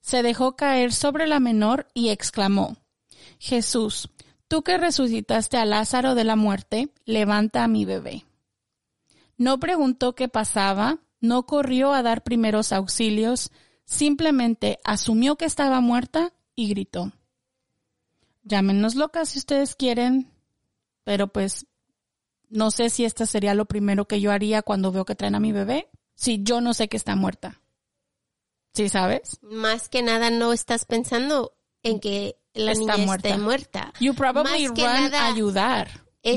Se 0.00 0.22
dejó 0.22 0.56
caer 0.56 0.92
sobre 0.92 1.26
la 1.26 1.40
menor 1.40 1.88
y 1.94 2.08
exclamó, 2.08 2.76
Jesús, 3.38 4.10
tú 4.48 4.62
que 4.62 4.78
resucitaste 4.78 5.56
a 5.56 5.64
Lázaro 5.64 6.14
de 6.14 6.24
la 6.24 6.36
muerte, 6.36 6.92
levanta 7.04 7.64
a 7.64 7.68
mi 7.68 7.84
bebé. 7.84 8.24
No 9.36 9.58
preguntó 9.58 10.14
qué 10.14 10.28
pasaba, 10.28 10.98
no 11.20 11.46
corrió 11.46 11.94
a 11.94 12.02
dar 12.02 12.22
primeros 12.22 12.72
auxilios, 12.72 13.50
simplemente 13.84 14.78
asumió 14.84 15.36
que 15.36 15.46
estaba 15.46 15.80
muerta 15.80 16.32
y 16.54 16.68
gritó. 16.68 17.12
Llámenos 18.42 18.94
locas 18.94 19.30
si 19.30 19.38
ustedes 19.38 19.74
quieren, 19.74 20.30
pero 21.04 21.28
pues 21.28 21.66
no 22.50 22.70
sé 22.70 22.90
si 22.90 23.04
esto 23.04 23.24
sería 23.26 23.54
lo 23.54 23.64
primero 23.64 24.06
que 24.06 24.20
yo 24.20 24.32
haría 24.32 24.62
cuando 24.62 24.92
veo 24.92 25.04
que 25.04 25.14
traen 25.14 25.34
a 25.34 25.40
mi 25.40 25.52
bebé, 25.52 25.88
si 26.14 26.42
yo 26.42 26.60
no 26.60 26.74
sé 26.74 26.88
que 26.88 26.96
está 26.96 27.16
muerta. 27.16 27.60
¿Sí 28.74 28.88
sabes? 28.88 29.38
Más 29.42 29.88
que 29.88 30.02
nada 30.02 30.30
no 30.30 30.52
estás 30.52 30.84
pensando 30.84 31.56
en 31.82 31.98
que 31.98 32.36
la 32.54 32.72
Está 32.72 32.96
niña 32.96 33.06
muerta. 33.06 33.28
esté 33.28 33.40
muerta. 33.40 33.92
You 34.00 34.14
probably 34.14 34.68
Más 34.68 34.72
que 34.72 34.84
run 34.86 34.92
nada, 34.94 35.22
a 35.22 35.26
ayudar. 35.32 35.88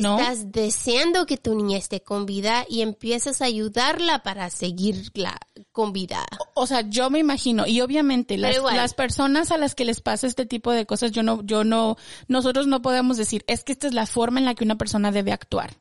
¿no? 0.02 0.18
Estás 0.18 0.52
deseando 0.52 1.26
que 1.26 1.38
tu 1.38 1.54
niña 1.56 1.78
esté 1.78 2.02
con 2.02 2.26
vida 2.26 2.66
y 2.70 2.82
empiezas 2.82 3.42
a 3.42 3.46
ayudarla 3.46 4.24
para 4.24 4.50
seguirla 4.50 5.38
con 5.74 5.92
vida. 5.92 6.26
O 6.54 6.66
sea, 6.68 6.82
yo 6.90 7.10
me 7.10 7.20
imagino, 7.20 7.68
y 7.68 7.82
obviamente 7.82 8.38
las, 8.38 8.58
las 8.64 8.94
personas 8.94 9.52
a 9.52 9.58
las 9.58 9.76
que 9.76 9.84
les 9.86 10.00
pasa 10.00 10.26
este 10.26 10.46
tipo 10.46 10.72
de 10.72 10.86
cosas, 10.86 11.12
yo 11.12 11.22
no, 11.22 11.44
yo 11.44 11.66
no, 11.66 11.98
nosotros 12.30 12.66
no 12.68 12.82
podemos 12.82 13.18
decir, 13.18 13.44
es 13.48 13.64
que 13.66 13.74
esta 13.74 13.88
es 13.88 13.94
la 13.94 14.06
forma 14.06 14.40
en 14.40 14.46
la 14.46 14.56
que 14.56 14.64
una 14.64 14.78
persona 14.78 15.12
debe 15.12 15.34
actuar, 15.34 15.76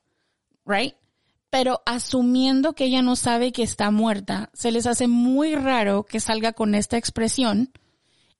right? 0.64 0.94
Pero 1.50 1.82
asumiendo 1.84 2.72
que 2.74 2.84
ella 2.84 3.02
no 3.02 3.16
sabe 3.16 3.52
que 3.52 3.62
está 3.62 3.90
muerta, 3.90 4.50
se 4.54 4.72
les 4.72 4.86
hace 4.86 5.06
muy 5.06 5.54
raro 5.54 6.04
que 6.04 6.20
salga 6.20 6.52
con 6.52 6.74
esta 6.74 6.96
expresión 6.96 7.72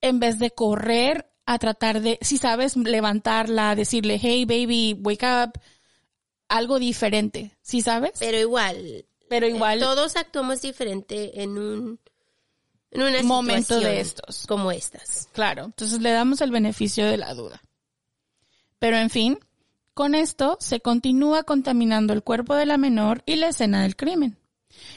en 0.00 0.18
vez 0.18 0.38
de 0.38 0.50
correr 0.50 1.30
a 1.44 1.58
tratar 1.58 2.00
de, 2.00 2.18
si 2.22 2.38
sabes, 2.38 2.76
levantarla, 2.76 3.74
decirle, 3.74 4.18
hey 4.22 4.44
baby, 4.44 4.96
wake 4.98 5.24
up, 5.24 5.60
algo 6.48 6.78
diferente, 6.78 7.56
si 7.62 7.82
sabes? 7.82 8.12
Pero 8.18 8.38
igual. 8.38 9.04
Pero 9.28 9.46
igual. 9.46 9.80
Todos 9.80 10.16
actuamos 10.16 10.62
diferente 10.62 11.42
en 11.42 11.58
un 11.58 12.00
en 12.90 13.02
una 13.02 13.22
Momento 13.22 13.80
de 13.80 14.00
estos. 14.00 14.46
como 14.46 14.70
estas. 14.70 15.28
Claro, 15.32 15.64
entonces 15.64 16.00
le 16.00 16.10
damos 16.10 16.42
el 16.42 16.50
beneficio 16.50 17.06
de 17.06 17.16
la 17.16 17.32
duda. 17.32 17.62
Pero 18.78 18.98
en 18.98 19.08
fin, 19.08 19.38
con 19.94 20.14
esto 20.14 20.56
se 20.60 20.80
continúa 20.80 21.42
contaminando 21.42 22.12
el 22.12 22.22
cuerpo 22.22 22.54
de 22.54 22.66
la 22.66 22.78
menor 22.78 23.22
y 23.26 23.36
la 23.36 23.48
escena 23.48 23.82
del 23.82 23.96
crimen. 23.96 24.38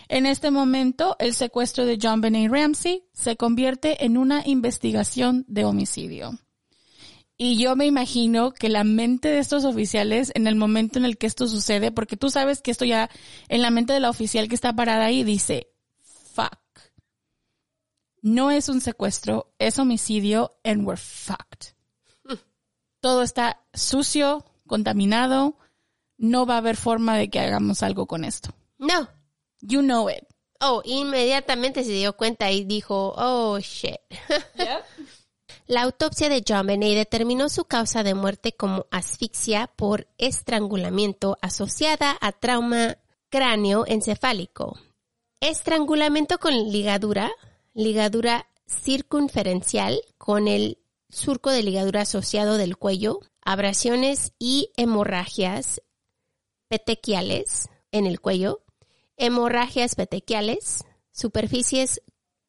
En 0.08 0.26
este 0.26 0.52
momento, 0.52 1.16
el 1.20 1.34
secuestro 1.34 1.86
de 1.86 1.98
John 2.02 2.22
Benet 2.22 2.52
Ramsey 2.52 3.04
se 3.14 3.36
convierte 3.36 4.06
en 4.06 4.18
una 4.18 4.42
investigación 4.46 5.46
de 5.48 5.66
homicidio. 5.66 6.40
Y 7.38 7.58
yo 7.58 7.76
me 7.76 7.86
imagino 7.86 8.52
que 8.52 8.70
la 8.70 8.86
mente 8.86 9.28
de 9.28 9.40
estos 9.40 9.66
oficiales 9.66 10.32
en 10.36 10.48
el 10.48 10.56
momento 10.56 11.00
en 11.00 11.06
el 11.06 11.18
que 11.18 11.28
esto 11.28 11.48
sucede, 11.48 11.92
porque 11.92 12.16
tú 12.16 12.30
sabes 12.30 12.62
que 12.62 12.72
esto 12.72 12.86
ya 12.86 13.10
en 13.50 13.62
la 13.62 13.72
mente 13.72 13.92
de 13.92 14.00
la 14.00 14.10
oficial 14.10 14.48
que 14.48 14.56
está 14.56 14.74
parada 14.74 15.06
ahí 15.06 15.24
dice, 15.24 15.68
fuck. 16.34 16.60
No 18.22 18.52
es 18.52 18.70
un 18.70 18.80
secuestro, 18.80 19.54
es 19.60 19.78
homicidio 19.78 20.58
and 20.64 20.88
we're 20.88 20.98
fucked. 20.98 21.76
Todo 23.02 23.22
está 23.22 23.62
sucio, 23.74 24.46
contaminado, 24.68 25.58
no 26.18 26.46
va 26.46 26.56
a 26.56 26.58
haber 26.60 26.78
forma 26.78 27.18
de 27.18 27.30
que 27.30 27.40
hagamos 27.40 27.84
algo 27.84 28.06
con 28.06 28.24
esto. 28.24 28.54
No. 28.78 29.08
You 29.62 29.82
know 29.82 30.10
it. 30.10 30.24
Oh, 30.60 30.82
inmediatamente 30.86 31.84
se 31.84 31.92
dio 31.92 32.16
cuenta 32.16 32.52
y 32.52 32.64
dijo, 32.64 33.14
oh 33.18 33.60
shit. 33.60 34.00
La 35.68 35.82
autopsia 35.82 36.30
de 36.30 36.44
John 36.48 36.68
Benet 36.68 36.96
determinó 36.96 37.50
su 37.50 37.66
causa 37.66 38.04
de 38.04 38.14
muerte 38.14 38.54
como 38.54 38.86
asfixia 38.92 39.68
por 39.76 40.08
estrangulamiento 40.18 41.38
asociada 41.42 42.16
a 42.22 42.32
trauma 42.32 42.98
cráneo-encefálico. 43.30 44.78
Estrangulamiento 45.42 46.38
con 46.38 46.54
ligadura, 46.54 47.32
ligadura 47.74 48.48
circunferencial 48.68 50.02
con 50.18 50.48
el 50.48 50.78
surco 51.10 51.50
de 51.50 51.64
ligadura 51.64 52.02
asociado 52.02 52.58
del 52.58 52.78
cuello, 52.78 53.20
abrasiones 53.46 54.34
y 54.40 54.72
hemorragias 54.76 55.82
petequiales 56.68 57.70
en 57.92 58.08
el 58.08 58.20
cuello, 58.20 58.64
hemorragias 59.16 59.96
petequiales, 59.96 60.84
superficies 61.12 62.02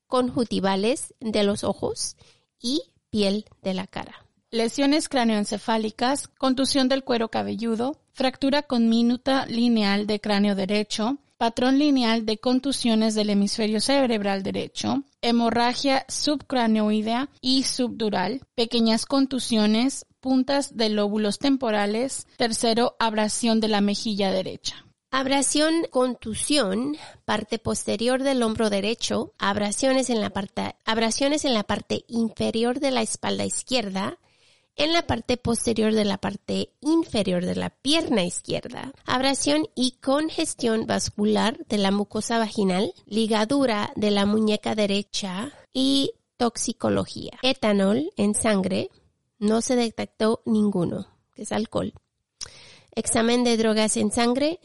conjuntivales 0.08 1.14
de 1.20 1.44
los 1.44 1.62
ojos 1.62 2.16
y 2.58 2.92
piel 3.10 3.44
de 3.62 3.74
la 3.74 3.86
cara. 3.86 4.26
Lesiones 4.50 5.08
cráneoencefálicas, 5.08 6.28
contusión 6.28 6.88
del 6.88 7.04
cuero 7.04 7.28
cabelludo, 7.28 8.00
fractura 8.12 8.62
con 8.62 8.88
minuta 8.88 9.44
lineal 9.46 10.06
de 10.06 10.20
cráneo 10.20 10.54
derecho, 10.54 11.18
patrón 11.36 11.78
lineal 11.78 12.24
de 12.24 12.38
contusiones 12.38 13.14
del 13.14 13.30
hemisferio 13.30 13.80
cerebral 13.80 14.42
derecho, 14.42 15.02
hemorragia 15.20 16.06
subcraneoidea 16.08 17.28
y 17.40 17.64
subdural, 17.64 18.40
pequeñas 18.54 19.04
contusiones, 19.04 20.05
puntas 20.20 20.76
de 20.76 20.88
lóbulos 20.88 21.38
temporales, 21.38 22.26
tercero, 22.36 22.96
abrasión 22.98 23.60
de 23.60 23.68
la 23.68 23.80
mejilla 23.80 24.30
derecha. 24.30 24.86
Abrasión, 25.10 25.86
contusión, 25.90 26.96
parte 27.24 27.58
posterior 27.58 28.22
del 28.22 28.42
hombro 28.42 28.70
derecho, 28.70 29.32
abrasiones 29.38 30.10
en 30.10 30.20
la 30.20 30.30
parte, 30.30 30.74
abrasiones 30.84 31.44
en 31.44 31.54
la 31.54 31.62
parte 31.62 32.04
inferior 32.08 32.80
de 32.80 32.90
la 32.90 33.02
espalda 33.02 33.44
izquierda, 33.44 34.18
en 34.76 34.92
la 34.92 35.06
parte 35.06 35.36
posterior 35.36 35.94
de 35.94 36.04
la 36.04 36.18
parte 36.18 36.70
inferior 36.80 37.44
de 37.44 37.56
la 37.56 37.70
pierna 37.70 38.24
izquierda, 38.24 38.92
abrasión 39.06 39.68
y 39.74 39.92
congestión 40.02 40.86
vascular 40.86 41.58
de 41.66 41.78
la 41.78 41.90
mucosa 41.90 42.38
vaginal, 42.38 42.92
ligadura 43.06 43.92
de 43.96 44.10
la 44.10 44.26
muñeca 44.26 44.74
derecha 44.74 45.52
y 45.72 46.12
toxicología. 46.36 47.38
Etanol 47.42 48.10
en 48.16 48.34
sangre, 48.34 48.90
no 49.38 49.60
se 49.60 49.76
detectó 49.76 50.42
ninguno, 50.46 51.06
que 51.34 51.42
es 51.42 51.52
alcohol. 51.52 51.92
Examen 52.92 53.44
de 53.44 53.56
drogas 53.56 53.96
en 53.96 54.10
sangre, 54.10 54.58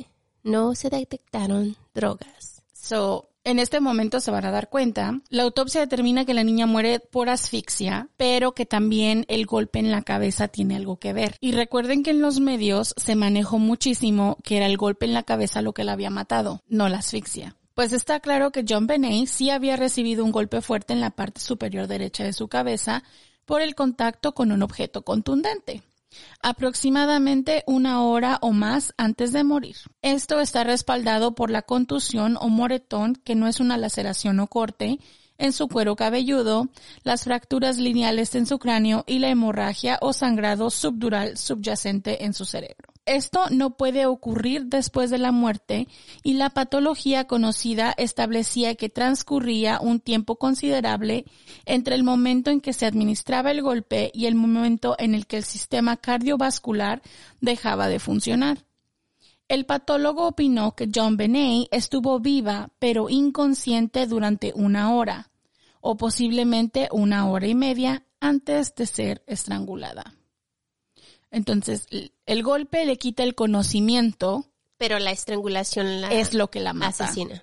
no 0.44 0.76
se 0.76 0.90
detectaron 0.90 1.76
drogas. 1.94 2.64
So, 2.74 3.32
en 3.44 3.58
este 3.58 3.80
momento 3.80 4.20
se 4.20 4.30
van 4.30 4.46
a 4.46 4.52
dar 4.52 4.70
cuenta, 4.70 5.20
la 5.30 5.44
autopsia 5.44 5.82
determina 5.82 6.26
que 6.26 6.36
la 6.36 6.44
niña 6.44 6.68
muere 6.68 7.00
por 7.00 7.28
asfixia, 7.28 8.08
pero 8.16 8.54
que 8.54 8.68
también 8.68 9.26
el 9.30 9.48
golpe 9.48 9.80
en 9.80 9.90
la 9.90 10.04
cabeza 10.04 10.48
tiene 10.48 10.76
algo 10.76 10.98
que 10.98 11.12
ver. 11.12 11.38
Y 11.40 11.54
recuerden 11.54 12.04
que 12.04 12.12
en 12.12 12.22
los 12.22 12.40
medios 12.40 12.94
se 12.98 13.16
manejó 13.16 13.58
muchísimo 13.58 14.38
que 14.44 14.58
era 14.58 14.68
el 14.68 14.78
golpe 14.78 15.08
en 15.08 15.14
la 15.14 15.24
cabeza 15.24 15.64
lo 15.64 15.74
que 15.74 15.84
la 15.84 15.94
había 15.94 16.12
matado, 16.12 16.62
no 16.68 16.88
la 16.88 17.00
asfixia. 17.00 17.56
Pues 17.74 17.94
está 17.94 18.20
claro 18.20 18.52
que 18.52 18.66
John 18.68 18.86
Benet 18.86 19.28
sí 19.28 19.50
había 19.50 19.76
recibido 19.76 20.24
un 20.24 20.32
golpe 20.32 20.62
fuerte 20.62 20.94
en 20.94 21.02
la 21.02 21.10
parte 21.10 21.42
superior 21.42 21.88
derecha 21.88 22.24
de 22.24 22.34
su 22.34 22.48
cabeza 22.48 23.04
por 23.52 23.62
el 23.62 23.76
contacto 23.76 24.34
con 24.34 24.54
un 24.54 24.64
objeto 24.64 25.02
contundente 25.02 25.84
aproximadamente 26.41 27.66
una 27.68 28.02
hora 28.02 28.39
o 28.41 28.54
más 28.54 28.93
antes 28.95 29.34
de 29.34 29.43
morir. 29.43 29.76
Esto 30.02 30.39
está 30.39 30.64
respaldado 30.64 31.36
por 31.36 31.52
la 31.52 31.62
contusión 31.62 32.38
o 32.39 32.47
moretón, 32.47 33.16
que 33.16 33.36
no 33.36 33.49
es 33.49 33.60
una 33.60 33.76
laceración 33.76 34.39
o 34.39 34.47
corte, 34.47 34.99
en 35.38 35.52
su 35.52 35.68
cuero 35.68 35.97
cabelludo, 35.97 36.70
las 37.04 37.26
fracturas 37.26 37.78
lineales 37.78 38.36
en 38.36 38.45
su 38.45 38.58
cráneo 38.58 39.04
y 39.06 39.20
la 39.20 39.28
hemorragia 39.28 39.97
o 39.99 40.14
sangrado 40.14 40.70
subdural 40.70 41.36
subyacente 41.36 42.24
en 42.24 42.34
su 42.34 42.45
cerebro. 42.45 42.93
Esto 43.12 43.41
no 43.51 43.72
puede 43.72 44.05
ocurrir 44.05 44.68
después 44.68 45.09
de 45.09 45.18
la 45.18 45.34
muerte 45.34 45.89
y 46.24 46.36
la 46.36 46.49
patología 46.49 47.28
conocida 47.28 47.93
establecía 47.97 48.76
que 48.76 48.88
transcurría 48.88 49.82
un 49.82 49.99
tiempo 49.99 50.38
considerable 50.38 51.26
entre 51.66 51.95
el 51.95 52.05
momento 52.05 52.51
en 52.51 52.62
que 52.62 52.72
se 52.72 52.86
administraba 52.86 53.51
el 53.51 53.62
golpe 53.62 54.12
y 54.14 54.28
el 54.28 54.36
momento 54.36 54.95
en 54.97 55.14
el 55.14 55.28
que 55.28 55.36
el 55.36 55.43
sistema 55.43 55.97
cardiovascular 55.97 57.01
dejaba 57.41 57.89
de 57.89 57.99
funcionar. 57.99 58.66
El 59.49 59.66
patólogo 59.66 60.26
opinó 60.26 60.74
que 60.78 60.88
John 60.95 61.18
Benet 61.18 61.68
estuvo 61.72 62.22
viva 62.22 62.70
pero 62.80 63.09
inconsciente 63.09 64.07
durante 64.07 64.53
una 64.55 64.95
hora 64.95 65.32
o 65.82 65.97
posiblemente 65.97 66.88
una 66.93 67.30
hora 67.30 67.47
y 67.47 67.55
media 67.55 68.05
antes 68.22 68.74
de 68.74 68.86
ser 68.86 69.22
estrangulada. 69.28 70.16
Entonces, 71.32 71.88
el 72.26 72.44
golpe 72.44 72.86
le 72.86 72.98
quita 72.98 73.24
el 73.24 73.36
conocimiento. 73.36 74.46
Pero 74.78 75.00
la 75.00 75.12
estrangulación 75.12 76.02
la 76.02 76.12
es 76.12 76.34
lo 76.34 76.50
que 76.50 76.60
la 76.60 76.74
mata. 76.74 77.06
asesina. 77.06 77.42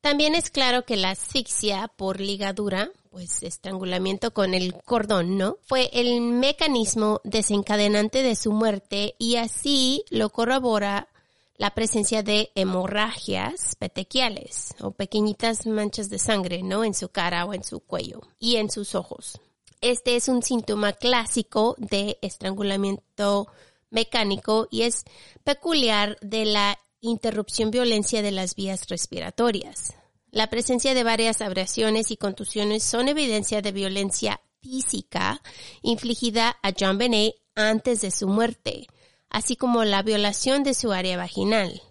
También 0.00 0.34
es 0.34 0.50
claro 0.50 0.84
que 0.84 0.96
la 0.96 1.10
asfixia 1.10 1.88
por 1.88 2.20
ligadura, 2.20 2.90
pues 3.10 3.42
estrangulamiento 3.42 4.32
con 4.32 4.54
el 4.54 4.74
cordón, 4.74 5.36
¿no? 5.36 5.58
Fue 5.62 5.90
el 5.92 6.20
mecanismo 6.20 7.20
desencadenante 7.24 8.22
de 8.22 8.34
su 8.34 8.52
muerte 8.52 9.14
y 9.18 9.36
así 9.36 10.04
lo 10.08 10.30
corrobora 10.30 11.08
la 11.56 11.74
presencia 11.74 12.22
de 12.22 12.50
hemorragias 12.54 13.76
petequiales 13.76 14.74
o 14.80 14.92
pequeñitas 14.92 15.66
manchas 15.66 16.08
de 16.08 16.18
sangre, 16.18 16.62
¿no? 16.62 16.84
En 16.84 16.94
su 16.94 17.10
cara 17.10 17.44
o 17.44 17.52
en 17.52 17.62
su 17.62 17.80
cuello 17.80 18.22
y 18.38 18.56
en 18.56 18.70
sus 18.70 18.94
ojos. 18.94 19.38
Este 19.80 20.16
es 20.16 20.28
un 20.28 20.42
síntoma 20.42 20.92
clásico 20.92 21.74
de 21.78 22.18
estrangulamiento 22.20 23.48
mecánico 23.88 24.68
y 24.70 24.82
es 24.82 25.04
peculiar 25.42 26.18
de 26.20 26.44
la 26.44 26.78
interrupción 27.00 27.70
violencia 27.70 28.20
de 28.20 28.30
las 28.30 28.54
vías 28.54 28.88
respiratorias. 28.88 29.94
La 30.30 30.48
presencia 30.48 30.92
de 30.92 31.02
varias 31.02 31.40
abrasiones 31.40 32.10
y 32.10 32.18
contusiones 32.18 32.82
son 32.82 33.08
evidencia 33.08 33.62
de 33.62 33.72
violencia 33.72 34.40
física 34.60 35.40
infligida 35.80 36.58
a 36.62 36.72
John 36.78 36.98
Benet 36.98 37.36
antes 37.54 38.02
de 38.02 38.10
su 38.10 38.28
muerte, 38.28 38.86
así 39.30 39.56
como 39.56 39.84
la 39.84 40.02
violación 40.02 40.62
de 40.62 40.74
su 40.74 40.92
área 40.92 41.16
vaginal. 41.16 41.82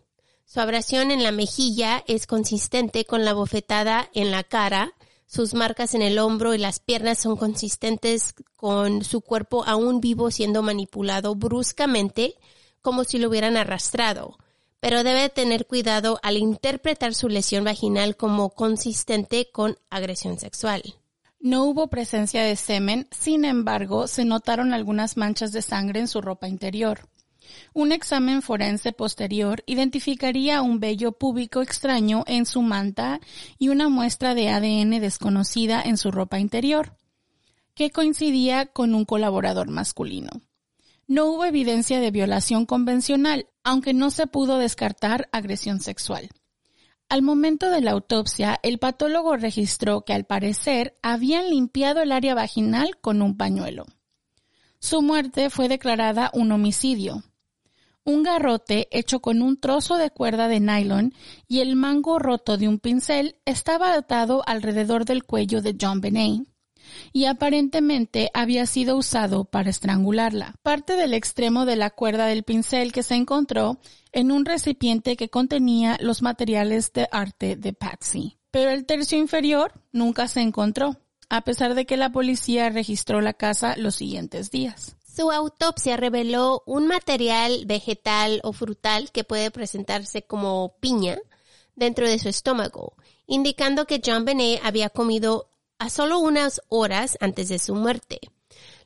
Su 0.45 0.59
abrasión 0.61 1.11
en 1.11 1.23
la 1.23 1.31
mejilla 1.31 2.03
es 2.07 2.27
consistente 2.27 3.05
con 3.05 3.25
la 3.25 3.33
bofetada 3.33 4.09
en 4.13 4.31
la 4.31 4.43
cara, 4.43 4.93
sus 5.30 5.53
marcas 5.53 5.93
en 5.93 6.01
el 6.01 6.17
hombro 6.17 6.55
y 6.55 6.57
las 6.57 6.80
piernas 6.80 7.19
son 7.19 7.38
consistentes 7.38 8.34
con 8.55 9.03
su 9.03 9.21
cuerpo 9.21 9.63
aún 9.63 10.01
vivo 10.01 10.32
siendo 10.32 10.63
manipulado 10.63 11.36
bruscamente 11.36 12.34
como 12.82 13.03
si 13.03 13.19
lo 13.19 13.30
hubieran 13.30 13.55
arrastrado, 13.55 14.39
pero 14.80 15.03
debe 15.03 15.30
tener 15.30 15.67
cuidado 15.67 16.19
al 16.23 16.38
interpretar 16.38 17.13
su 17.13 17.30
lesión 17.30 17.63
vaginal 17.63 18.17
como 18.17 18.49
consistente 18.49 19.51
con 19.51 19.77
agresión 19.91 20.39
sexual. 20.39 20.82
No 21.39 21.63
hubo 21.65 21.89
presencia 21.89 22.41
de 22.41 22.55
semen, 22.55 23.07
sin 23.11 23.45
embargo, 23.45 24.07
se 24.07 24.25
notaron 24.25 24.73
algunas 24.73 25.15
manchas 25.15 25.51
de 25.51 25.61
sangre 25.61 25.99
en 25.99 26.07
su 26.07 26.21
ropa 26.21 26.47
interior. 26.47 27.01
Un 27.73 27.91
examen 27.91 28.41
forense 28.41 28.91
posterior 28.91 29.63
identificaría 29.65 30.61
un 30.61 30.79
vello 30.79 31.11
púbico 31.11 31.61
extraño 31.61 32.23
en 32.27 32.45
su 32.45 32.61
manta 32.61 33.19
y 33.57 33.69
una 33.69 33.89
muestra 33.89 34.35
de 34.35 34.49
ADN 34.49 34.99
desconocida 34.99 35.81
en 35.81 35.97
su 35.97 36.11
ropa 36.11 36.39
interior, 36.39 36.95
que 37.73 37.91
coincidía 37.91 38.65
con 38.65 38.95
un 38.95 39.05
colaborador 39.05 39.69
masculino. 39.69 40.29
No 41.07 41.25
hubo 41.25 41.45
evidencia 41.45 41.99
de 41.99 42.11
violación 42.11 42.65
convencional, 42.65 43.47
aunque 43.63 43.93
no 43.93 44.11
se 44.11 44.27
pudo 44.27 44.57
descartar 44.57 45.27
agresión 45.31 45.79
sexual. 45.79 46.29
Al 47.09 47.23
momento 47.23 47.71
de 47.71 47.81
la 47.81 47.91
autopsia, 47.91 48.59
el 48.61 48.77
patólogo 48.77 49.35
registró 49.35 50.01
que 50.05 50.13
al 50.13 50.25
parecer 50.25 50.99
habían 51.01 51.49
limpiado 51.49 52.03
el 52.03 52.11
área 52.11 52.35
vaginal 52.35 52.99
con 53.01 53.23
un 53.23 53.35
pañuelo. 53.35 53.87
Su 54.77 55.01
muerte 55.01 55.49
fue 55.49 55.67
declarada 55.67 56.29
un 56.33 56.51
homicidio. 56.51 57.23
Un 58.10 58.24
garrote 58.24 58.88
hecho 58.89 59.20
con 59.20 59.43
un 59.43 59.60
trozo 59.60 59.97
de 59.97 60.10
cuerda 60.10 60.47
de 60.47 60.60
nylon 60.60 61.14
y 61.47 61.60
el 61.60 61.76
mango 61.76 62.18
roto 62.18 62.57
de 62.57 62.68
un 62.68 62.80
pincel 62.80 63.36
estaba 63.45 63.93
atado 63.93 64.41
alrededor 64.47 65.05
del 65.05 65.26
cuello 65.26 65.62
de 65.62 65.78
John 65.80 66.01
Benet 66.01 66.41
y 67.14 67.26
aparentemente 67.26 68.32
había 68.34 68.66
sido 68.66 68.97
usado 68.97 69.45
para 69.45 69.70
estrangularla. 69.70 70.55
Parte 70.64 70.95
del 70.95 71.14
extremo 71.14 71.68
de 71.68 71.76
la 71.76 71.91
cuerda 71.91 72.26
del 72.26 72.41
pincel 72.41 72.91
que 72.91 73.03
se 73.03 73.14
encontró 73.14 73.80
en 74.12 74.32
un 74.32 74.43
recipiente 74.43 75.16
que 75.16 75.30
contenía 75.30 75.95
los 76.01 76.24
materiales 76.24 76.91
de 76.93 77.07
arte 77.12 77.57
de 77.57 77.74
Patsy. 77.74 78.39
Pero 78.49 78.72
el 78.72 78.88
tercio 78.88 79.20
inferior 79.20 79.72
nunca 79.91 80.28
se 80.28 80.41
encontró 80.41 80.97
a 81.30 81.41
pesar 81.41 81.76
de 81.76 81.86
que 81.86 81.95
la 81.95 82.12
policía 82.12 82.72
registró 82.72 83.22
la 83.22 83.34
casa 83.34 83.76
los 83.78 83.93
siguientes 83.93 84.49
días. 84.49 84.95
Su 85.20 85.34
autopsia 85.34 85.97
reveló 85.97 86.63
un 86.65 86.88
material 86.88 87.65
vegetal 87.65 88.39
o 88.41 88.53
frutal 88.53 89.11
que 89.11 89.26
puede 89.26 89.51
presentarse 89.51 90.22
como 90.22 90.78
piña 90.80 91.20
dentro 91.76 92.07
de 92.07 92.20
su 92.20 92.30
estómago, 92.30 92.93
indicando 93.28 93.86
que 93.86 94.01
John 94.01 94.24
Benet 94.24 94.61
había 94.63 94.89
comido 94.89 95.49
a 95.78 95.89
solo 95.89 96.20
unas 96.20 96.61
horas 96.70 97.17
antes 97.20 97.49
de 97.49 97.59
su 97.59 97.76
muerte. 97.76 98.22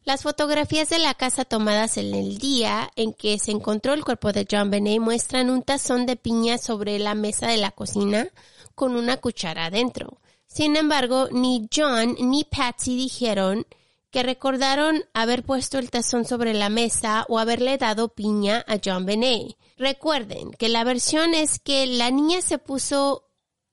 Las 0.06 0.24
fotografías 0.24 0.90
de 0.90 0.98
la 0.98 1.14
casa 1.14 1.46
tomadas 1.46 1.98
en 1.98 2.16
el 2.16 2.40
día 2.40 2.90
en 2.96 3.14
que 3.14 3.38
se 3.38 3.52
encontró 3.52 3.94
el 3.94 4.04
cuerpo 4.04 4.32
de 4.32 4.48
John 4.50 4.72
Benet 4.72 5.02
muestran 5.02 5.52
un 5.52 5.62
tazón 5.62 6.08
de 6.08 6.16
piña 6.16 6.58
sobre 6.58 6.98
la 6.98 7.14
mesa 7.14 7.48
de 7.50 7.58
la 7.58 7.70
cocina 7.70 8.28
con 8.74 8.96
una 8.96 9.18
cuchara 9.18 9.66
adentro. 9.66 10.18
Sin 10.48 10.78
embargo, 10.78 11.28
ni 11.32 11.70
John 11.72 12.16
ni 12.20 12.44
Patsy 12.44 12.96
dijeron 12.96 13.68
que 14.14 14.22
recordaron 14.22 15.05
haber 15.16 15.41
puesto 15.41 15.80
el 15.80 15.89
tazón 15.89 16.24
sobre 16.24 16.53
la 16.53 16.70
mesa 16.70 17.26
o 17.30 17.39
haberle 17.39 17.80
dado 17.80 18.09
piña 18.09 18.64
a 18.68 18.78
John 18.82 19.07
Benet. 19.07 19.57
Recuerden 19.76 20.51
que 20.51 20.70
la 20.70 20.84
versión 20.84 21.34
es 21.34 21.57
que 21.57 21.88
la 21.88 22.11
niña 22.11 22.41
se 22.41 22.59
puso 22.59 23.28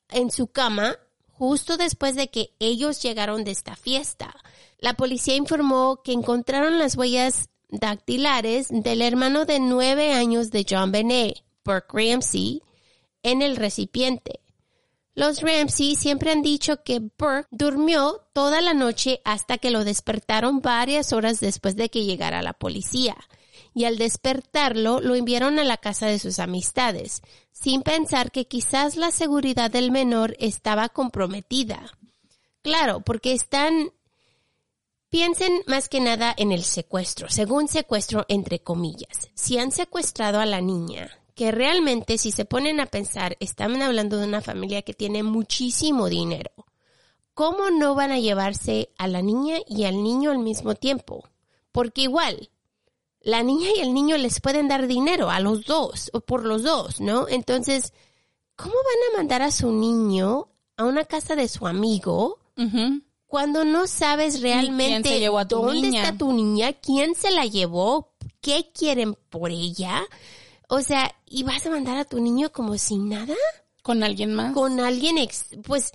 en 0.09 0.31
su 0.31 0.47
cama 0.47 0.97
justo 1.27 1.77
después 1.77 2.15
de 2.15 2.31
que 2.31 2.55
ellos 2.57 3.03
llegaron 3.03 3.43
de 3.43 3.51
esta 3.51 3.75
fiesta. 3.75 4.35
La 4.79 4.95
policía 4.95 5.35
informó 5.35 6.01
que 6.03 6.11
encontraron 6.11 6.79
las 6.79 6.97
huellas 6.97 7.49
dactilares 7.69 8.69
del 8.71 9.03
hermano 9.03 9.45
de 9.45 9.59
nueve 9.59 10.11
años 10.11 10.49
de 10.49 10.65
John 10.67 10.91
Benet, 10.91 11.43
Burke 11.63 11.93
Ramsey, 11.93 12.63
en 13.21 13.43
el 13.43 13.57
recipiente. 13.57 14.39
Los 15.13 15.41
Ramsey 15.41 15.95
siempre 15.95 16.31
han 16.31 16.41
dicho 16.41 16.83
que 16.83 16.99
Burke 16.99 17.47
durmió 17.51 18.21
toda 18.33 18.61
la 18.61 18.73
noche 18.73 19.21
hasta 19.25 19.57
que 19.57 19.71
lo 19.71 19.83
despertaron 19.83 20.61
varias 20.61 21.11
horas 21.11 21.39
después 21.39 21.75
de 21.75 21.89
que 21.89 22.05
llegara 22.05 22.41
la 22.41 22.53
policía. 22.53 23.17
Y 23.73 23.85
al 23.85 23.97
despertarlo 23.97 24.99
lo 25.01 25.15
enviaron 25.15 25.59
a 25.59 25.63
la 25.63 25.77
casa 25.77 26.07
de 26.07 26.19
sus 26.19 26.39
amistades, 26.39 27.21
sin 27.51 27.83
pensar 27.83 28.31
que 28.31 28.47
quizás 28.47 28.95
la 28.95 29.11
seguridad 29.11 29.71
del 29.71 29.91
menor 29.91 30.35
estaba 30.39 30.89
comprometida. 30.89 31.91
Claro, 32.61 33.01
porque 33.01 33.33
están 33.33 33.91
Piensen 35.11 35.51
más 35.67 35.89
que 35.89 35.99
nada 35.99 36.33
en 36.37 36.53
el 36.53 36.63
secuestro, 36.63 37.29
según 37.29 37.67
secuestro 37.67 38.25
entre 38.29 38.59
comillas. 38.59 39.29
Si 39.35 39.59
han 39.59 39.73
secuestrado 39.73 40.39
a 40.39 40.45
la 40.45 40.61
niña, 40.61 41.20
que 41.35 41.51
realmente 41.51 42.17
si 42.17 42.31
se 42.31 42.45
ponen 42.45 42.79
a 42.79 42.85
pensar, 42.85 43.37
están 43.39 43.81
hablando 43.81 44.17
de 44.17 44.27
una 44.27 44.41
familia 44.41 44.81
que 44.81 44.93
tiene 44.93 45.23
muchísimo 45.23 46.09
dinero. 46.09 46.51
¿Cómo 47.33 47.69
no 47.69 47.95
van 47.95 48.11
a 48.11 48.19
llevarse 48.19 48.89
a 48.97 49.07
la 49.07 49.21
niña 49.21 49.57
y 49.65 49.85
al 49.85 50.03
niño 50.03 50.31
al 50.31 50.39
mismo 50.39 50.75
tiempo? 50.75 51.23
Porque 51.71 52.01
igual, 52.01 52.49
la 53.21 53.43
niña 53.43 53.69
y 53.75 53.79
el 53.79 53.93
niño 53.93 54.17
les 54.17 54.41
pueden 54.41 54.67
dar 54.67 54.87
dinero 54.87 55.29
a 55.29 55.39
los 55.39 55.65
dos, 55.65 56.09
o 56.13 56.21
por 56.21 56.45
los 56.45 56.63
dos, 56.63 56.99
¿no? 56.99 57.27
Entonces, 57.29 57.93
¿cómo 58.55 58.73
van 58.73 59.13
a 59.13 59.17
mandar 59.17 59.41
a 59.41 59.51
su 59.51 59.71
niño 59.71 60.49
a 60.75 60.85
una 60.85 61.05
casa 61.05 61.35
de 61.35 61.47
su 61.47 61.67
amigo 61.67 62.39
cuando 63.25 63.63
no 63.63 63.87
sabes 63.87 64.41
realmente 64.41 65.25
dónde 65.47 65.89
está 65.89 66.17
tu 66.17 66.33
niña, 66.33 66.73
quién 66.73 67.15
se 67.15 67.31
la 67.31 67.45
llevó, 67.45 68.13
qué 68.41 68.71
quieren 68.73 69.15
por 69.29 69.51
ella? 69.51 70.03
O 70.73 70.81
sea, 70.81 71.13
¿y 71.25 71.43
vas 71.43 71.65
a 71.65 71.69
mandar 71.69 71.97
a 71.97 72.05
tu 72.05 72.21
niño 72.21 72.53
como 72.53 72.77
sin 72.77 73.09
nada? 73.09 73.35
¿Con 73.83 74.03
alguien 74.03 74.33
más? 74.33 74.53
Con 74.53 74.79
alguien, 74.79 75.17
ex 75.17 75.47
pues 75.67 75.91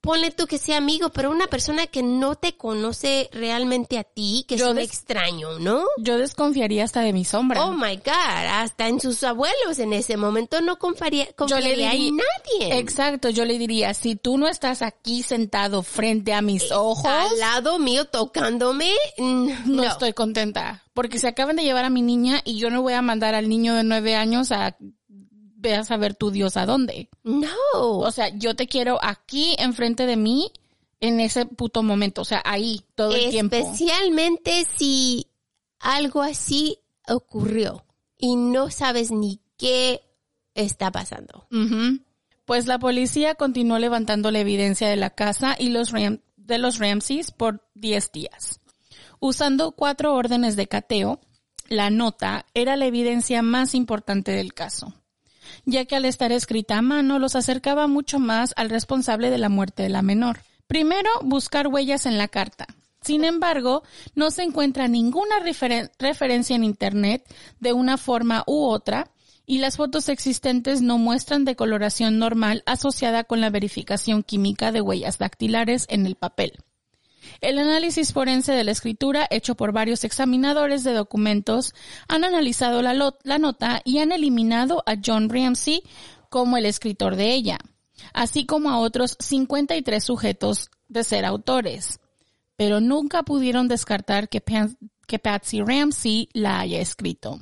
ponle 0.00 0.30
tú 0.30 0.46
que 0.46 0.58
sea 0.58 0.78
amigo, 0.78 1.10
pero 1.10 1.30
una 1.30 1.46
persona 1.46 1.86
que 1.86 2.02
no 2.02 2.34
te 2.34 2.56
conoce 2.56 3.28
realmente 3.32 3.98
a 3.98 4.04
ti, 4.04 4.44
que 4.48 4.54
es 4.54 4.62
un 4.62 4.78
extraño, 4.78 5.58
¿no? 5.58 5.84
Yo 5.98 6.18
desconfiaría 6.18 6.84
hasta 6.84 7.00
de 7.00 7.12
mi 7.12 7.24
sombra. 7.24 7.64
Oh 7.64 7.72
my 7.72 7.96
God, 7.96 8.46
hasta 8.50 8.88
en 8.88 9.00
sus 9.00 9.22
abuelos 9.24 9.78
en 9.78 9.92
ese 9.92 10.16
momento 10.16 10.60
no 10.60 10.78
confiaría, 10.78 11.32
confiaría 11.34 11.92
en 11.92 12.16
nadie. 12.16 12.78
Exacto, 12.78 13.28
yo 13.28 13.44
le 13.44 13.58
diría, 13.58 13.94
si 13.94 14.16
tú 14.16 14.38
no 14.38 14.48
estás 14.48 14.82
aquí 14.82 15.22
sentado 15.22 15.82
frente 15.82 16.32
a 16.32 16.42
mis 16.42 16.70
ojos. 16.72 17.04
Al 17.04 17.38
lado 17.38 17.78
mío 17.78 18.06
tocándome, 18.06 18.92
no, 19.18 19.54
no 19.66 19.84
estoy 19.84 20.12
contenta 20.12 20.84
porque 20.92 21.18
se 21.18 21.28
acaban 21.28 21.56
de 21.56 21.62
llevar 21.62 21.84
a 21.84 21.90
mi 21.90 22.02
niña 22.02 22.42
y 22.44 22.58
yo 22.58 22.68
no 22.68 22.82
voy 22.82 22.92
a 22.92 23.00
mandar 23.00 23.34
al 23.34 23.48
niño 23.48 23.74
de 23.74 23.84
nueve 23.84 24.16
años 24.16 24.52
a 24.52 24.76
veas 25.60 25.90
a 25.90 25.96
ver 25.96 26.14
tu 26.14 26.30
Dios 26.30 26.56
a 26.56 26.66
dónde. 26.66 27.08
No. 27.22 27.48
O 27.72 28.10
sea, 28.10 28.28
yo 28.28 28.56
te 28.56 28.66
quiero 28.66 28.98
aquí 29.02 29.54
enfrente 29.58 30.06
de 30.06 30.16
mí 30.16 30.52
en 31.00 31.20
ese 31.20 31.46
puto 31.46 31.82
momento, 31.82 32.22
o 32.22 32.24
sea, 32.24 32.42
ahí 32.44 32.82
todo 32.94 33.14
el 33.14 33.30
tiempo. 33.30 33.56
Especialmente 33.56 34.66
si 34.76 35.26
algo 35.78 36.22
así 36.22 36.78
ocurrió 37.08 37.84
y 38.18 38.36
no 38.36 38.70
sabes 38.70 39.10
ni 39.10 39.40
qué 39.56 40.02
está 40.54 40.90
pasando. 40.92 41.46
Pues 42.44 42.66
la 42.66 42.78
policía 42.78 43.34
continuó 43.34 43.78
levantando 43.78 44.30
la 44.30 44.40
evidencia 44.40 44.88
de 44.88 44.96
la 44.96 45.10
casa 45.10 45.56
y 45.58 45.70
los 45.70 45.92
de 45.92 46.58
los 46.58 46.78
Ramses 46.78 47.30
por 47.30 47.66
10 47.74 48.12
días. 48.12 48.60
Usando 49.20 49.72
cuatro 49.72 50.14
órdenes 50.14 50.56
de 50.56 50.66
cateo, 50.66 51.20
la 51.68 51.90
nota 51.90 52.46
era 52.52 52.76
la 52.76 52.86
evidencia 52.86 53.42
más 53.42 53.74
importante 53.74 54.32
del 54.32 54.52
caso, 54.52 54.94
ya 55.64 55.84
que 55.84 55.96
al 55.96 56.04
estar 56.04 56.32
escrita 56.32 56.78
a 56.78 56.82
mano 56.82 57.18
los 57.18 57.36
acercaba 57.36 57.86
mucho 57.86 58.18
más 58.18 58.52
al 58.56 58.70
responsable 58.70 59.30
de 59.30 59.38
la 59.38 59.48
muerte 59.48 59.82
de 59.82 59.88
la 59.88 60.02
menor. 60.02 60.40
Primero, 60.66 61.10
buscar 61.22 61.66
huellas 61.66 62.06
en 62.06 62.18
la 62.18 62.28
carta. 62.28 62.66
Sin 63.02 63.24
embargo, 63.24 63.82
no 64.14 64.30
se 64.30 64.42
encuentra 64.42 64.86
ninguna 64.86 65.36
referencia 65.98 66.54
en 66.54 66.64
Internet 66.64 67.24
de 67.58 67.72
una 67.72 67.96
forma 67.96 68.44
u 68.46 68.66
otra 68.66 69.10
y 69.46 69.58
las 69.58 69.78
fotos 69.78 70.08
existentes 70.08 70.82
no 70.82 70.98
muestran 70.98 71.44
decoloración 71.44 72.18
normal 72.18 72.62
asociada 72.66 73.24
con 73.24 73.40
la 73.40 73.50
verificación 73.50 74.22
química 74.22 74.70
de 74.70 74.80
huellas 74.80 75.18
dactilares 75.18 75.86
en 75.88 76.06
el 76.06 76.14
papel. 76.14 76.52
El 77.40 77.58
análisis 77.58 78.12
forense 78.12 78.52
de 78.52 78.64
la 78.64 78.70
escritura, 78.70 79.26
hecho 79.30 79.54
por 79.54 79.72
varios 79.72 80.04
examinadores 80.04 80.84
de 80.84 80.92
documentos, 80.92 81.74
han 82.08 82.24
analizado 82.24 82.82
la, 82.82 82.94
nota 83.38 83.82
y 83.84 83.98
han 83.98 84.12
eliminado 84.12 84.82
a 84.86 84.96
John 85.04 85.28
Ramsey 85.28 85.82
como 86.28 86.56
el 86.56 86.66
escritor 86.66 87.16
de 87.16 87.32
ella, 87.32 87.58
así 88.12 88.46
como 88.46 88.70
a 88.70 88.78
otros 88.78 89.16
53 89.18 90.02
sujetos 90.02 90.70
de 90.88 91.04
ser 91.04 91.24
autores, 91.24 92.00
pero 92.56 92.80
nunca 92.80 93.22
pudieron 93.22 93.68
descartar 93.68 94.28
que, 94.28 94.42
que 95.06 95.18
Patsy 95.18 95.62
Ramsey 95.62 96.28
la 96.32 96.60
haya 96.60 96.80
escrito. 96.80 97.40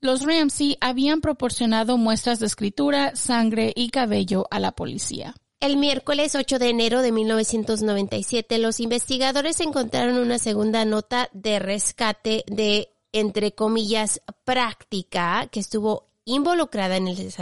Los 0.00 0.24
Ramsey 0.24 0.76
habían 0.80 1.20
proporcionado 1.20 1.96
muestras 1.96 2.38
de 2.38 2.46
escritura, 2.46 3.16
sangre 3.16 3.72
y 3.74 3.88
cabello 3.88 4.46
a 4.50 4.60
la 4.60 4.72
policía. 4.72 5.34
El 5.58 5.78
miércoles 5.78 6.34
8 6.34 6.58
de 6.58 6.68
enero 6.68 7.00
de 7.00 7.12
1997, 7.12 8.58
los 8.58 8.78
investigadores 8.78 9.60
encontraron 9.60 10.18
una 10.18 10.38
segunda 10.38 10.84
nota 10.84 11.30
de 11.32 11.58
rescate 11.58 12.44
de, 12.46 12.90
entre 13.12 13.52
comillas, 13.52 14.20
práctica 14.44 15.48
que 15.50 15.60
estuvo 15.60 16.08
involucrada 16.26 16.96
en 16.96 17.08
el, 17.08 17.32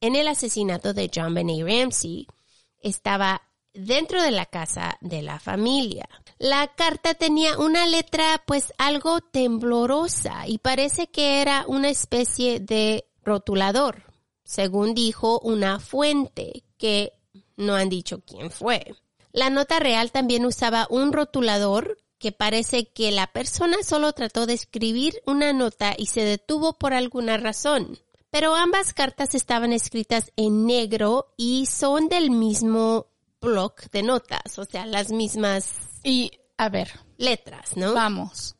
en 0.00 0.16
el 0.16 0.28
asesinato 0.28 0.94
de 0.94 1.10
John 1.14 1.32
Benet 1.32 1.64
Ramsey. 1.64 2.26
Estaba 2.80 3.42
dentro 3.72 4.20
de 4.20 4.32
la 4.32 4.46
casa 4.46 4.98
de 5.00 5.22
la 5.22 5.38
familia. 5.38 6.08
La 6.38 6.66
carta 6.74 7.14
tenía 7.14 7.56
una 7.56 7.86
letra 7.86 8.42
pues 8.46 8.72
algo 8.78 9.20
temblorosa 9.20 10.48
y 10.48 10.58
parece 10.58 11.06
que 11.06 11.40
era 11.40 11.64
una 11.68 11.88
especie 11.88 12.58
de 12.58 13.06
rotulador, 13.22 14.02
según 14.42 14.94
dijo 14.94 15.38
una 15.40 15.78
fuente 15.78 16.64
que 16.76 17.12
no 17.56 17.74
han 17.74 17.88
dicho 17.88 18.22
quién 18.26 18.50
fue. 18.50 18.94
La 19.32 19.50
nota 19.50 19.78
real 19.78 20.10
también 20.10 20.44
usaba 20.44 20.86
un 20.90 21.12
rotulador 21.12 21.98
que 22.18 22.32
parece 22.32 22.86
que 22.88 23.10
la 23.10 23.26
persona 23.28 23.78
solo 23.82 24.12
trató 24.12 24.46
de 24.46 24.52
escribir 24.52 25.22
una 25.26 25.52
nota 25.52 25.94
y 25.96 26.06
se 26.06 26.22
detuvo 26.22 26.78
por 26.78 26.92
alguna 26.92 27.38
razón. 27.38 27.98
Pero 28.30 28.54
ambas 28.54 28.92
cartas 28.92 29.34
estaban 29.34 29.72
escritas 29.72 30.30
en 30.36 30.66
negro 30.66 31.32
y 31.36 31.66
son 31.66 32.08
del 32.08 32.30
mismo 32.30 33.06
block 33.40 33.90
de 33.90 34.02
notas, 34.02 34.58
o 34.58 34.64
sea, 34.64 34.86
las 34.86 35.10
mismas 35.10 35.72
Y, 36.04 36.30
a 36.58 36.68
ver, 36.68 36.90
letras, 37.16 37.76
¿no? 37.76 37.94
vamos. 37.94 38.56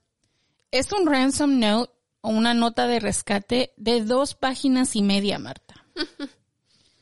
Es 0.70 0.90
un 0.92 1.06
ransom 1.06 1.58
note 1.58 1.92
o 2.22 2.30
una 2.30 2.54
nota 2.54 2.86
de 2.86 2.98
rescate 2.98 3.72
de 3.76 4.02
dos 4.02 4.34
páginas 4.34 4.96
y 4.96 5.02
media, 5.02 5.38
Marta. 5.38 5.86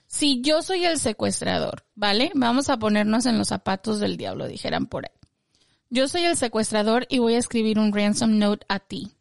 si 0.09 0.41
yo 0.41 0.63
soy 0.63 0.87
el 0.87 0.99
secuestrador, 0.99 1.85
¿vale? 1.95 2.33
Vamos 2.35 2.71
a 2.71 2.79
ponernos 2.79 3.27
en 3.27 3.37
los 3.37 3.49
zapatos 3.49 4.01
del 4.01 4.17
diablo, 4.17 4.49
dijeran 4.49 4.87
por 4.87 5.05
ahí. 5.05 5.13
Yo 5.91 6.09
soy 6.09 6.25
el 6.25 6.37
secuestrador 6.37 7.07
y 7.11 7.19
voy 7.19 7.35
a 7.35 7.39
escribir 7.39 7.79
un 7.79 7.93
ransom 7.93 8.39
note 8.39 8.65
a 8.69 8.81
ti. 8.81 9.13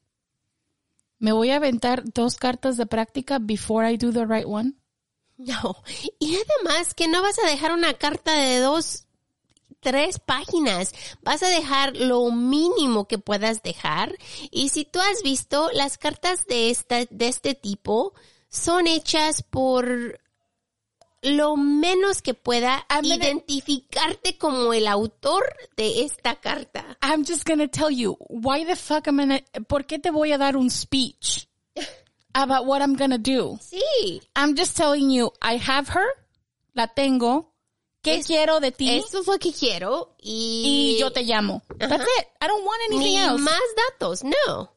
¿Me 1.19 1.33
voy 1.33 1.49
a 1.49 1.57
aventar 1.57 2.03
dos 2.05 2.37
cartas 2.37 2.77
de 2.77 2.85
práctica 2.85 3.37
before 3.39 3.91
I 3.91 3.97
do 3.97 4.11
the 4.13 4.25
right 4.25 4.45
one? 4.47 4.73
No. 5.37 5.83
Y 6.19 6.35
además 6.35 6.93
que 6.93 7.07
no 7.07 7.21
vas 7.21 7.37
a 7.43 7.47
dejar 7.47 7.73
una 7.73 7.93
carta 7.93 8.33
de 8.33 8.59
dos, 8.59 9.07
tres 9.81 10.19
páginas. 10.19 10.93
Vas 11.21 11.43
a 11.43 11.49
dejar 11.49 11.97
lo 11.97 12.31
mínimo 12.31 13.07
que 13.07 13.17
puedas 13.17 13.61
dejar. 13.61 14.15
Y 14.51 14.69
si 14.69 14.85
tú 14.85 14.99
has 14.99 15.21
visto, 15.21 15.69
las 15.73 15.97
cartas 15.97 16.45
de 16.47 16.69
esta, 16.69 17.05
de 17.05 17.27
este 17.27 17.55
tipo 17.55 18.13
son 18.49 18.87
hechas 18.87 19.43
por 19.43 20.19
lo 21.21 21.55
menos 21.57 22.21
que 22.21 22.33
pueda 22.33 22.85
I'm 22.89 23.01
gonna- 23.03 23.15
identificarte 23.15 24.37
como 24.37 24.73
el 24.73 24.87
autor 24.87 25.43
de 25.75 26.03
esta 26.03 26.35
carta. 26.39 26.97
I'm 27.01 27.25
just 27.25 27.45
gonna 27.47 27.67
tell 27.67 27.89
you, 27.89 28.17
why 28.29 28.65
the 28.65 28.75
fuck 28.75 29.07
am 29.07 29.19
I 29.19 29.23
gonna, 29.25 29.39
¿por 29.67 29.85
qué 29.85 29.99
te 29.99 30.11
voy 30.11 30.31
a 30.31 30.37
dar 30.37 30.55
un 30.57 30.69
speech 30.69 31.47
about 32.33 32.65
what 32.67 32.81
I'm 32.81 32.95
gonna 32.95 33.17
do? 33.17 33.57
Sí. 33.61 34.21
I'm 34.35 34.55
just 34.55 34.77
telling 34.77 35.09
you, 35.09 35.31
I 35.41 35.57
have 35.57 35.89
her, 35.89 36.07
la 36.73 36.87
tengo, 36.87 37.53
¿qué 38.03 38.17
Es- 38.19 38.27
quiero 38.27 38.59
de 38.59 38.71
ti? 38.71 38.89
Esto 38.97 39.21
es 39.21 39.27
lo 39.27 39.37
que 39.39 39.51
quiero 39.51 40.15
y... 40.21 40.93
y 40.95 40.99
yo 40.99 41.11
te 41.11 41.23
llamo. 41.23 41.63
That's 41.79 42.03
it. 42.03 42.27
I 42.41 42.47
don't 42.47 42.63
want 42.65 42.79
anything 42.89 43.13
Ni 43.13 43.17
else. 43.17 43.41
más 43.41 43.59
datos, 43.99 44.23
no. 44.23 44.71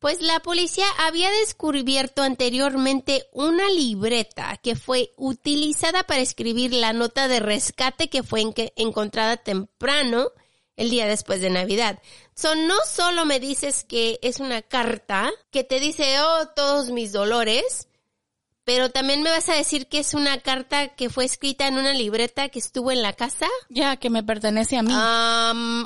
Pues 0.00 0.22
la 0.22 0.40
policía 0.40 0.86
había 0.98 1.30
descubierto 1.30 2.22
anteriormente 2.22 3.28
una 3.32 3.68
libreta 3.68 4.56
que 4.56 4.74
fue 4.74 5.12
utilizada 5.16 6.04
para 6.04 6.22
escribir 6.22 6.72
la 6.72 6.94
nota 6.94 7.28
de 7.28 7.38
rescate 7.38 8.08
que 8.08 8.22
fue 8.22 8.42
encontrada 8.76 9.36
temprano 9.36 10.32
el 10.76 10.88
día 10.88 11.06
después 11.06 11.42
de 11.42 11.50
Navidad. 11.50 12.00
So, 12.34 12.54
no 12.54 12.76
solo 12.90 13.26
me 13.26 13.40
dices 13.40 13.84
que 13.84 14.18
es 14.22 14.40
una 14.40 14.62
carta 14.62 15.30
que 15.50 15.64
te 15.64 15.78
dice, 15.78 16.18
oh, 16.22 16.48
todos 16.56 16.88
mis 16.88 17.12
dolores, 17.12 17.88
pero 18.64 18.88
también 18.88 19.22
me 19.22 19.28
vas 19.28 19.50
a 19.50 19.54
decir 19.54 19.86
que 19.86 19.98
es 19.98 20.14
una 20.14 20.40
carta 20.40 20.94
que 20.94 21.10
fue 21.10 21.26
escrita 21.26 21.68
en 21.68 21.76
una 21.76 21.92
libreta 21.92 22.48
que 22.48 22.58
estuvo 22.58 22.90
en 22.90 23.02
la 23.02 23.12
casa. 23.12 23.48
Ya, 23.68 23.96
que 23.96 24.08
me 24.08 24.22
pertenece 24.22 24.78
a 24.78 24.82
mí. 24.82 24.94
Um, 24.94 25.84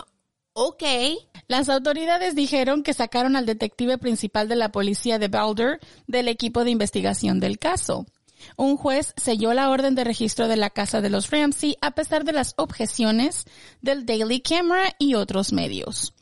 ok. 0.54 0.82
Las 1.46 1.68
autoridades 1.68 2.34
dijeron 2.34 2.82
que 2.82 2.94
sacaron 2.94 3.36
al 3.36 3.44
detective 3.44 3.98
principal 3.98 4.48
de 4.48 4.56
la 4.56 4.72
policía 4.72 5.18
de 5.18 5.28
Boulder 5.28 5.78
del 6.06 6.28
equipo 6.28 6.64
de 6.64 6.70
investigación 6.70 7.38
del 7.38 7.58
caso. 7.58 8.06
Un 8.56 8.76
juez 8.76 9.14
selló 9.16 9.52
la 9.52 9.70
orden 9.70 9.94
de 9.94 10.04
registro 10.04 10.48
de 10.48 10.56
la 10.56 10.70
casa 10.70 11.00
de 11.00 11.10
los 11.10 11.30
Ramsey 11.30 11.76
a 11.80 11.92
pesar 11.92 12.24
de 12.24 12.32
las 12.32 12.54
objeciones 12.56 13.44
del 13.82 14.06
Daily 14.06 14.40
Camera 14.40 14.94
y 14.98 15.14
otros 15.14 15.52
medios. 15.52 16.14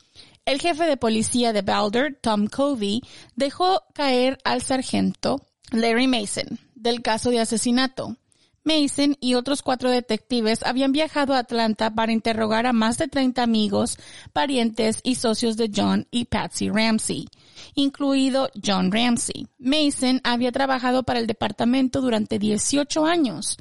El 0.45 0.61
jefe 0.61 0.85
de 0.85 0.97
policía 0.97 1.53
de 1.53 1.63
Boulder, 1.63 2.19
Tom 2.21 2.49
Covey, 2.49 3.03
dejó 3.37 3.83
caer 3.95 4.39
al 4.45 4.63
sargento 4.63 5.47
Larry 5.71 6.09
Mason 6.09 6.59
del 6.75 7.01
caso 7.01 7.31
de 7.31 7.41
asesinato. 7.41 8.17
Mason 8.65 9.17
y 9.21 9.35
otros 9.35 9.63
cuatro 9.63 9.91
detectives 9.91 10.63
habían 10.65 10.93
viajado 10.93 11.35
a 11.35 11.39
Atlanta 11.39 11.95
para 11.95 12.13
interrogar 12.13 12.67
a 12.67 12.73
más 12.73 12.99
de 12.99 13.09
30 13.09 13.43
amigos, 13.43 13.99
parientes 14.33 15.01
y 15.03 15.17
socios 15.17 15.57
de 15.57 15.71
John 15.75 16.07
y 16.11 16.27
Patsy 16.27 16.69
Ramsey, 16.71 17.29
incluido 17.75 18.51
John 18.65 18.93
Ramsey. 18.93 19.49
Mason 19.59 20.21
había 20.23 20.53
trabajado 20.53 21.03
para 21.03 21.19
el 21.19 21.27
departamento 21.27 22.01
durante 22.01 22.39
18 22.39 23.05
años, 23.05 23.57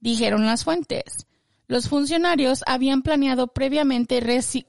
dijeron 0.00 0.46
las 0.46 0.64
fuentes. 0.64 1.26
Los 1.66 1.88
funcionarios 1.88 2.64
habían 2.66 3.02
planeado 3.02 3.46
previamente 3.46 4.20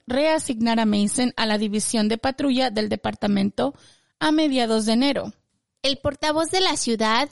reasignar 0.05 0.80
a 0.80 0.86
Mason 0.86 1.34
a 1.36 1.47
la 1.47 1.57
división 1.57 2.07
de 2.09 2.19
patrulla 2.19 2.69
del 2.69 2.89
departamento 2.89 3.74
a 4.19 4.32
mediados 4.32 4.86
de 4.86 4.93
enero. 4.93 5.34
El 5.82 5.97
portavoz 5.97 6.51
de 6.51 6.61
la 6.61 6.78
ciudad, 6.78 7.28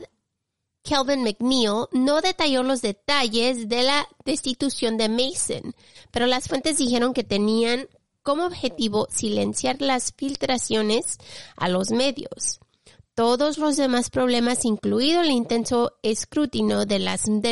Kelvin 0.83 1.23
McNeil, 1.23 1.87
no 1.91 2.21
detalló 2.21 2.63
los 2.63 2.81
detalles 2.81 3.69
de 3.69 3.83
la 3.83 4.07
destitución 4.25 4.97
de 4.97 5.09
Mason, 5.09 5.75
pero 6.11 6.25
las 6.25 6.47
fuentes 6.47 6.77
dijeron 6.77 7.13
que 7.13 7.23
tenían 7.23 7.87
como 8.23 8.45
objetivo 8.45 9.07
silenciar 9.09 9.81
las 9.81 10.13
filtraciones 10.15 11.17
a 11.55 11.69
los 11.69 11.91
medios. 11.91 12.59
Todos 13.19 13.57
los 13.57 13.75
demás 13.75 14.09
problemas, 14.09 14.63
incluido 14.63 15.19
el 15.19 15.31
intenso 15.31 15.91
escrutinio 16.03 16.85
de, 16.85 16.99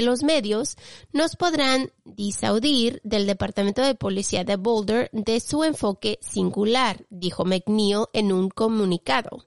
los 0.01 0.23
medios, 0.23 0.77
nos 1.11 1.35
podrán 1.35 1.91
disaudir 2.05 3.01
del 3.03 3.27
Departamento 3.27 3.81
de 3.81 3.93
Policía 3.93 4.45
de 4.45 4.55
Boulder 4.55 5.09
de 5.11 5.41
su 5.41 5.65
enfoque 5.65 6.19
singular, 6.21 7.05
dijo 7.09 7.43
McNeil 7.43 8.05
en 8.13 8.31
un 8.31 8.49
comunicado. 8.49 9.46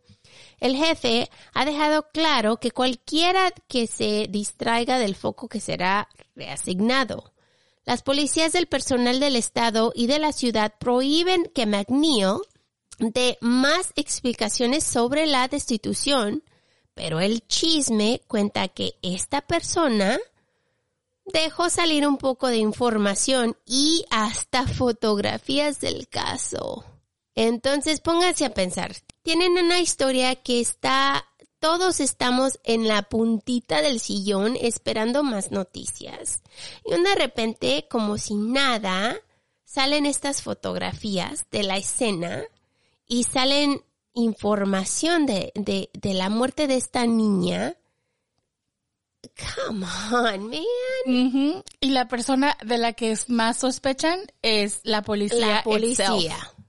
El 0.60 0.76
jefe 0.76 1.30
ha 1.54 1.64
dejado 1.64 2.06
claro 2.12 2.58
que 2.58 2.70
cualquiera 2.70 3.50
que 3.66 3.86
se 3.86 4.26
distraiga 4.28 4.98
del 4.98 5.16
foco 5.16 5.48
que 5.48 5.60
será 5.60 6.08
reasignado. 6.36 7.32
Las 7.84 8.02
policías 8.02 8.52
del 8.52 8.66
personal 8.66 9.20
del 9.20 9.36
estado 9.36 9.92
y 9.94 10.06
de 10.06 10.18
la 10.18 10.32
ciudad 10.32 10.74
prohíben 10.78 11.50
que 11.54 11.66
McNeil 11.66 12.40
dé 12.98 13.38
más 13.40 13.92
explicaciones 13.96 14.84
sobre 14.84 15.26
la 15.26 15.48
destitución, 15.48 16.44
pero 16.94 17.20
el 17.20 17.46
chisme 17.46 18.20
cuenta 18.28 18.68
que 18.68 18.96
esta 19.00 19.40
persona 19.40 20.18
dejó 21.24 21.70
salir 21.70 22.06
un 22.06 22.18
poco 22.18 22.48
de 22.48 22.58
información 22.58 23.56
y 23.64 24.04
hasta 24.10 24.66
fotografías 24.66 25.80
del 25.80 26.08
caso. 26.08 26.84
Entonces 27.34 28.00
pónganse 28.00 28.44
a 28.44 28.52
pensar, 28.52 28.94
tienen 29.22 29.52
una 29.52 29.80
historia 29.80 30.34
que 30.36 30.60
está, 30.60 31.26
todos 31.58 32.00
estamos 32.00 32.58
en 32.64 32.88
la 32.88 33.02
puntita 33.02 33.82
del 33.82 34.00
sillón 34.00 34.56
esperando 34.60 35.22
más 35.22 35.50
noticias. 35.50 36.42
Y 36.84 36.90
de 36.90 37.14
repente, 37.14 37.86
como 37.90 38.18
si 38.18 38.34
nada, 38.34 39.20
salen 39.64 40.06
estas 40.06 40.42
fotografías 40.42 41.46
de 41.50 41.62
la 41.62 41.76
escena 41.76 42.44
y 43.06 43.24
salen 43.24 43.82
información 44.14 45.26
de, 45.26 45.52
de, 45.54 45.90
de 45.92 46.14
la 46.14 46.28
muerte 46.28 46.66
de 46.66 46.76
esta 46.76 47.06
niña. 47.06 47.76
Come 49.56 49.86
on, 50.12 50.48
man. 50.48 51.62
Y 51.80 51.90
la 51.90 52.08
persona 52.08 52.56
de 52.64 52.78
la 52.78 52.94
que 52.94 53.12
es 53.12 53.28
más 53.28 53.58
sospechan 53.58 54.20
es 54.42 54.80
la 54.82 55.02
policía. 55.02 55.46
La 55.46 55.62
policía. 55.62 56.16
itself. 56.16 56.59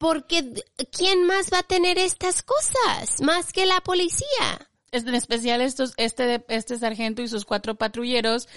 Porque 0.00 0.64
¿quién 0.90 1.26
más 1.26 1.50
va 1.52 1.58
a 1.58 1.62
tener 1.62 1.98
estas 1.98 2.42
cosas 2.42 3.20
más 3.20 3.52
que 3.52 3.66
la 3.66 3.82
policía? 3.82 4.70
Es 4.92 5.04
en 5.04 5.14
especial 5.14 5.60
estos, 5.60 5.92
este, 5.98 6.42
este 6.48 6.78
sargento 6.78 7.20
y 7.20 7.28
sus 7.28 7.44
cuatro 7.44 7.74
patrulleros, 7.74 8.48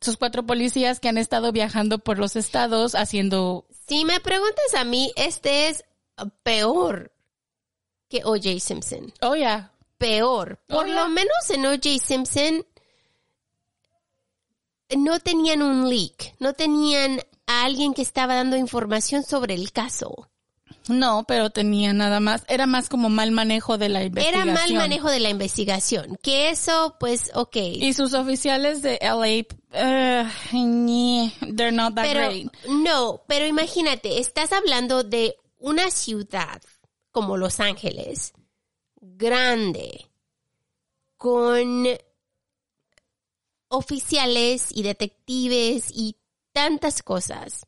sus 0.00 0.16
cuatro 0.16 0.46
policías 0.46 1.00
que 1.00 1.08
han 1.08 1.18
estado 1.18 1.50
viajando 1.50 1.98
por 1.98 2.20
los 2.20 2.36
estados 2.36 2.94
haciendo, 2.94 3.66
Si 3.88 4.04
me 4.04 4.20
preguntas 4.20 4.72
a 4.76 4.84
mí, 4.84 5.12
este 5.16 5.66
es 5.68 5.84
peor 6.44 7.12
que 8.08 8.22
O.J. 8.24 8.60
Simpson. 8.60 9.12
oh 9.20 9.34
ya, 9.34 9.72
Peor. 9.98 10.60
Por 10.68 10.84
Oh, 10.84 10.86
ya. 10.86 10.94
lo 10.94 11.08
menos 11.08 11.50
en 11.50 11.66
O.J. 11.66 11.98
Simpson 11.98 12.64
no 14.96 15.18
tenían 15.18 15.60
un 15.60 15.88
leak, 15.90 16.36
no 16.38 16.52
tenían 16.52 17.20
a 17.48 17.64
alguien 17.64 17.94
que 17.94 18.02
estaba 18.02 18.36
dando 18.36 18.56
información 18.56 19.24
sobre 19.24 19.54
el 19.54 19.72
caso. 19.72 20.30
No, 20.88 21.24
pero 21.26 21.50
tenía 21.50 21.92
nada 21.92 22.20
más. 22.20 22.44
Era 22.48 22.66
más 22.66 22.88
como 22.88 23.08
mal 23.08 23.30
manejo 23.30 23.78
de 23.78 23.88
la 23.88 24.00
Era 24.00 24.06
investigación. 24.08 24.54
mal 24.54 24.74
manejo 24.74 25.10
de 25.10 25.20
la 25.20 25.30
investigación. 25.30 26.18
Que 26.22 26.50
eso, 26.50 26.96
pues, 27.00 27.30
ok. 27.34 27.56
Y 27.56 27.92
sus 27.94 28.12
oficiales 28.14 28.82
de 28.82 28.98
LA, 29.00 29.46
uh, 30.22 30.56
ñe, 30.56 31.32
they're 31.56 31.72
not 31.72 31.94
that 31.94 32.04
Pero, 32.04 32.28
great. 32.28 32.52
no, 32.68 33.22
pero 33.26 33.46
imagínate, 33.46 34.18
estás 34.20 34.52
hablando 34.52 35.02
de 35.04 35.36
una 35.58 35.90
ciudad 35.90 36.60
como 37.10 37.36
Los 37.36 37.60
Ángeles, 37.60 38.32
grande, 39.00 40.10
con 41.16 41.86
oficiales 43.68 44.68
y 44.70 44.82
detectives 44.82 45.90
y 45.90 46.16
tantas 46.52 47.02
cosas, 47.02 47.66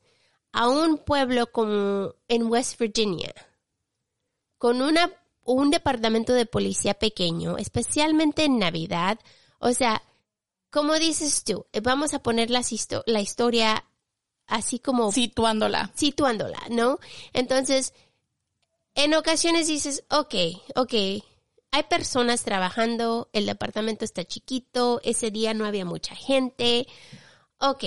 a 0.59 0.69
un 0.69 0.97
pueblo 0.97 1.53
como 1.53 2.15
en 2.29 2.47
West 2.47 2.79
Virginia, 2.81 3.35
con 4.57 4.81
una, 4.81 5.13
un 5.45 5.71
departamento 5.71 6.33
de 6.33 6.47
policía 6.47 6.95
pequeño, 6.95 7.59
especialmente 7.59 8.45
en 8.45 8.59
Navidad, 8.59 9.19
o 9.59 9.75
sea, 9.75 10.03
como 10.71 10.95
dices 10.95 11.45
tú, 11.45 11.67
eh, 11.75 11.81
vamos 11.81 12.15
a 12.15 12.23
poner 12.23 12.49
las 12.49 12.73
histo- 12.73 13.03
la 13.05 13.21
historia 13.21 13.85
así 14.47 14.79
como 14.79 15.13
Situándola. 15.13 15.91
situándola, 15.95 16.61
¿no? 16.71 17.01
Entonces, 17.35 17.93
en 18.95 19.13
ocasiones 19.13 19.67
dices, 19.67 20.05
ok, 20.09 20.35
ok, 20.75 20.95
hay 21.71 21.83
personas 21.91 22.45
trabajando, 22.45 23.29
el 23.35 23.45
departamento 23.45 24.07
está 24.07 24.25
chiquito, 24.25 25.03
ese 25.05 25.31
día 25.31 25.53
no 25.53 25.67
había 25.67 25.85
mucha 25.85 26.15
gente, 26.15 26.87
ok. 27.59 27.85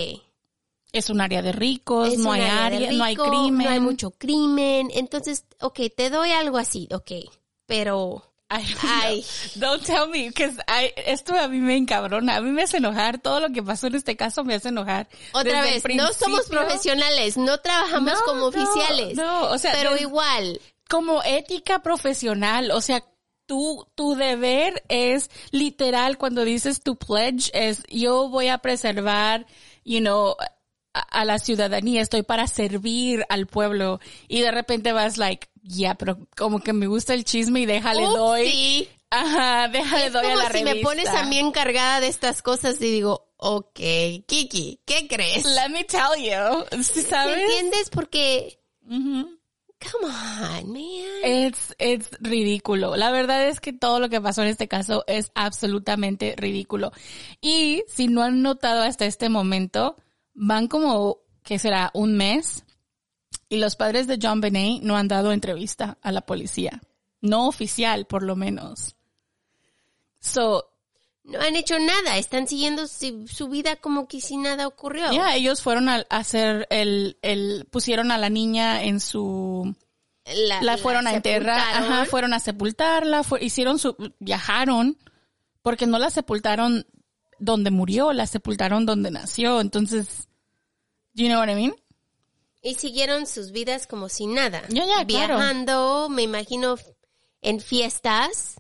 Es 0.91 1.09
un 1.09 1.21
área 1.21 1.41
de 1.41 1.51
ricos, 1.51 2.17
no 2.17 2.31
hay 2.31 2.41
área 2.41 2.91
no 2.91 3.03
hay 3.03 3.15
crimen. 3.15 3.65
No 3.65 3.69
hay 3.69 3.79
mucho 3.79 4.11
crimen, 4.11 4.89
entonces, 4.93 5.45
ok, 5.59 5.81
te 5.95 6.09
doy 6.09 6.31
algo 6.31 6.57
así, 6.57 6.87
ok, 6.91 7.11
pero, 7.65 8.23
Ay, 8.51 8.65
ay, 8.81 9.25
no. 9.57 9.67
Don't 9.67 9.85
tell 9.85 10.07
me, 10.09 10.27
because 10.27 10.57
I, 10.67 10.91
esto 11.05 11.35
a 11.37 11.47
mí 11.47 11.59
me 11.59 11.77
encabrona, 11.77 12.37
a 12.37 12.41
mí 12.41 12.49
me 12.49 12.63
hace 12.63 12.77
enojar, 12.77 13.19
todo 13.19 13.39
lo 13.39 13.51
que 13.51 13.61
pasó 13.61 13.85
en 13.85 13.95
este 13.95 14.17
caso 14.17 14.43
me 14.43 14.55
hace 14.55 14.69
enojar. 14.69 15.07
otra 15.33 15.61
Desde 15.61 15.87
vez, 15.87 15.95
no 15.95 16.11
somos 16.13 16.47
profesionales, 16.47 17.37
no 17.37 17.59
trabajamos 17.59 18.13
No, 18.13 18.19
como 18.25 18.39
no, 18.39 18.45
oficiales, 18.47 19.15
no, 19.15 19.51
o 19.51 19.57
sea, 19.59 19.73
pero 19.73 19.95
igual, 19.97 20.59
Como 20.89 21.21
ética 21.21 21.83
profesional, 21.83 22.71
o 22.71 22.81
sea, 22.81 23.03
tu, 23.45 23.85
tu 23.93 24.15
deber 24.15 24.83
es 24.89 25.29
literal 25.51 26.17
cuando 26.17 26.43
dices 26.43 26.81
tu 26.81 26.97
pledge 26.97 27.51
es 27.53 27.83
yo 27.87 28.29
voy 28.29 28.47
a 28.47 28.57
preservar, 28.57 29.45
you 29.83 29.99
know, 29.99 30.35
a, 30.99 31.21
a 31.21 31.25
la 31.25 31.39
ciudadanía, 31.39 32.01
estoy 32.01 32.23
para 32.23 32.47
servir 32.47 33.25
al 33.29 33.47
pueblo 33.47 33.99
y 34.27 34.41
de 34.41 34.51
repente 34.51 34.93
vas 34.93 35.17
like, 35.17 35.47
ya, 35.63 35.95
pero 35.95 36.17
como 36.37 36.59
que 36.61 36.73
me 36.73 36.87
gusta 36.87 37.13
el 37.13 37.23
chisme 37.25 37.61
y 37.61 37.65
déjale 37.65 38.03
doy. 38.03 38.47
Upsi. 38.47 38.89
Ajá, 39.11 39.67
déjale 39.69 40.05
Es 40.07 40.13
doy 40.13 40.25
a 40.25 40.29
como 40.29 40.43
la 40.43 40.49
si 40.51 40.63
me 40.63 40.75
pones 40.77 41.05
revista. 41.05 41.19
a 41.21 41.25
mí 41.29 41.39
encargada 41.39 41.99
de 41.99 42.07
estas 42.07 42.41
cosas 42.43 42.75
y 42.79 42.91
digo, 42.91 43.31
ok, 43.37 43.79
Kiki, 44.27 44.79
¿qué 44.85 45.07
crees? 45.07 45.45
Let 45.45 45.69
me 45.69 45.83
tell 45.83 46.15
you, 46.21 46.81
¿sí 46.83 46.99
¿Me 46.99 47.05
¿sabes? 47.05 47.39
entiendes? 47.39 47.89
Porque, 47.89 48.59
Ujú. 48.87 49.39
come 49.91 50.05
on, 50.05 50.71
man. 50.73 50.81
Es, 51.23 51.75
es 51.79 52.09
ridículo. 52.19 52.95
La 52.97 53.09
verdad 53.11 53.47
es 53.47 53.59
que 53.59 53.73
todo 53.73 53.99
lo 53.99 54.09
que 54.09 54.21
pasó 54.21 54.43
en 54.43 54.49
este 54.49 54.67
caso 54.67 55.03
es 55.07 55.31
absolutamente 55.35 56.35
ridículo. 56.37 56.91
Y 57.41 57.83
si 57.87 58.07
no 58.07 58.21
han 58.21 58.41
notado 58.43 58.83
hasta 58.83 59.05
este 59.05 59.27
momento, 59.29 59.95
van 60.41 60.67
como, 60.67 61.17
¿qué 61.43 61.59
será? 61.59 61.91
Un 61.93 62.15
mes. 62.15 62.63
Y 63.49 63.57
los 63.57 63.75
padres 63.75 64.07
de 64.07 64.17
John 64.21 64.41
Benet 64.41 64.81
no 64.83 64.95
han 64.95 65.07
dado 65.07 65.31
entrevista 65.31 65.97
a 66.01 66.11
la 66.11 66.21
policía. 66.21 66.81
No 67.21 67.47
oficial, 67.47 68.05
por 68.05 68.23
lo 68.23 68.35
menos. 68.35 68.95
So, 70.19 70.65
No 71.23 71.39
han 71.41 71.55
hecho 71.55 71.77
nada, 71.79 72.17
están 72.17 72.47
siguiendo 72.47 72.87
si- 72.87 73.27
su 73.27 73.49
vida 73.49 73.75
como 73.75 74.07
que 74.07 74.19
si 74.21 74.37
nada 74.37 74.65
ocurrió. 74.67 75.11
ya, 75.11 75.35
ellos 75.35 75.61
fueron 75.61 75.87
a 75.89 76.05
hacer 76.09 76.65
el, 76.71 77.17
el, 77.21 77.67
pusieron 77.69 78.11
a 78.11 78.17
la 78.17 78.29
niña 78.29 78.81
en 78.83 78.99
su, 78.99 79.75
la 80.61 80.77
fueron 80.77 81.05
a 81.07 81.13
enterrar, 81.13 81.59
ajá, 81.59 82.05
fueron 82.05 82.33
a 82.33 82.39
sepultarla, 82.39 83.23
fue- 83.23 83.43
hicieron 83.43 83.77
su, 83.77 83.95
viajaron, 84.19 84.97
porque 85.61 85.85
no 85.85 85.99
la 85.99 86.09
sepultaron 86.09 86.87
donde 87.39 87.69
murió, 87.71 88.11
la 88.13 88.25
sepultaron 88.25 88.85
donde 88.87 89.11
nació, 89.11 89.61
entonces, 89.61 90.28
you 91.13 91.27
know 91.27 91.39
what 91.39 91.49
I 91.49 91.55
mean? 91.55 91.73
Y 92.61 92.75
siguieron 92.75 93.25
sus 93.25 93.51
vidas 93.51 93.87
como 93.87 94.09
si 94.09 94.27
nada. 94.27 94.61
Ya, 94.69 94.85
ya, 94.85 95.05
claro. 95.05 95.37
Viajando, 95.37 96.09
me 96.09 96.23
imagino, 96.23 96.75
en 97.41 97.59
fiestas. 97.61 98.55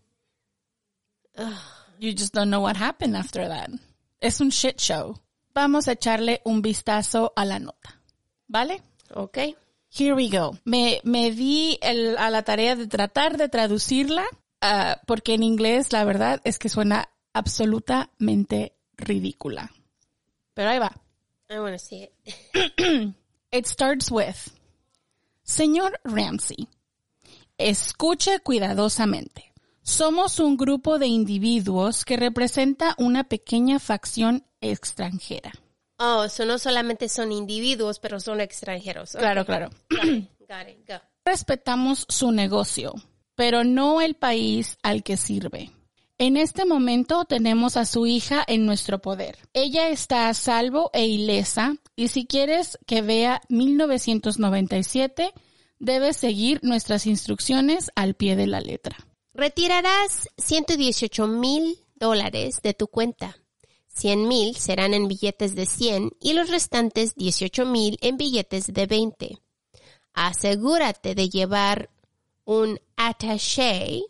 You 1.99 2.11
just 2.17 2.33
don't 2.33 2.49
know 2.49 2.61
what 2.61 2.77
happened 2.77 3.15
after 3.15 3.47
that. 3.47 3.69
Es 4.21 4.39
un 4.41 4.49
shit 4.49 4.77
show. 4.79 5.19
Vamos 5.53 5.87
a 5.87 5.93
echarle 5.93 6.41
un 6.45 6.61
vistazo 6.61 7.33
a 7.35 7.43
la 7.45 7.59
nota, 7.59 8.01
¿vale? 8.47 8.81
Ok. 9.13 9.37
Here 9.91 10.13
we 10.13 10.29
go. 10.29 10.57
Me, 10.65 11.01
me 11.03 11.31
di 11.31 11.77
el- 11.81 12.17
a 12.17 12.29
la 12.29 12.43
tarea 12.43 12.75
de 12.75 12.87
tratar 12.87 13.37
de 13.37 13.49
traducirla, 13.49 14.25
ah, 14.61 15.01
porque 15.07 15.33
en 15.33 15.43
inglés 15.43 15.91
la 15.91 16.03
verdad 16.05 16.39
es 16.43 16.59
que 16.59 16.69
suena 16.69 17.09
absolutamente 17.33 18.75
ridícula. 18.95 19.71
Pero 20.53 20.69
ahí 20.69 20.79
va. 20.79 20.91
I 21.49 21.59
want 21.59 21.73
to 21.73 21.79
see 21.79 22.03
it. 22.03 23.15
It 23.51 23.65
starts 23.65 24.11
with, 24.11 24.51
Señor 25.43 25.99
Ramsey, 26.03 26.67
escuche 27.57 28.39
cuidadosamente. 28.41 29.51
Somos 29.81 30.39
un 30.39 30.55
grupo 30.55 30.99
de 30.99 31.07
individuos 31.07 32.05
que 32.05 32.17
representa 32.17 32.93
una 32.99 33.23
pequeña 33.23 33.79
facción 33.79 34.45
extranjera. 34.61 35.51
Oh, 35.97 36.29
so 36.29 36.45
no 36.45 36.59
solamente 36.59 37.09
son 37.09 37.31
individuos, 37.31 37.99
pero 37.99 38.19
son 38.19 38.39
extranjeros. 38.39 39.15
Ok. 39.15 39.21
Claro, 39.21 39.45
claro. 39.45 39.69
Got 39.89 40.03
it, 40.03 40.29
got 40.47 40.69
it, 40.69 40.87
go. 40.87 41.01
Respetamos 41.25 42.05
su 42.07 42.31
negocio, 42.31 42.93
pero 43.33 43.63
no 43.63 44.01
el 44.01 44.15
país 44.15 44.77
al 44.83 45.01
que 45.01 45.17
sirve. 45.17 45.71
En 46.21 46.35
este 46.35 46.65
momento 46.65 47.23
tenemos 47.23 47.77
a 47.77 47.85
su 47.85 48.05
hija 48.05 48.43
en 48.45 48.65
nuestro 48.65 48.99
poder. 48.99 49.37
Ella 49.53 49.87
está 49.87 50.27
a 50.27 50.33
salvo 50.33 50.89
e 50.91 51.05
ilesa 51.05 51.77
y 51.95 52.09
si 52.09 52.25
quieres 52.25 52.77
que 52.85 53.01
vea 53.01 53.41
1997, 53.47 55.31
debes 55.79 56.17
seguir 56.17 56.59
nuestras 56.61 57.07
instrucciones 57.07 57.89
al 57.95 58.15
pie 58.15 58.35
de 58.35 58.47
la 58.47 58.59
letra. 58.59 58.97
Retirarás 59.33 60.27
118 60.37 61.25
mil 61.27 61.79
dólares 61.95 62.59
de 62.63 62.73
tu 62.73 62.87
cuenta. 62.87 63.37
100 63.87 64.27
mil 64.27 64.57
serán 64.57 64.93
en 64.93 65.07
billetes 65.07 65.55
de 65.55 65.65
100 65.65 66.17
y 66.19 66.33
los 66.33 66.49
restantes 66.49 67.15
18 67.15 67.65
mil 67.65 67.97
en 68.01 68.17
billetes 68.17 68.73
de 68.73 68.87
20. 68.87 69.37
Asegúrate 70.13 71.15
de 71.15 71.29
llevar 71.29 71.89
un 72.43 72.77
attaché 72.97 74.01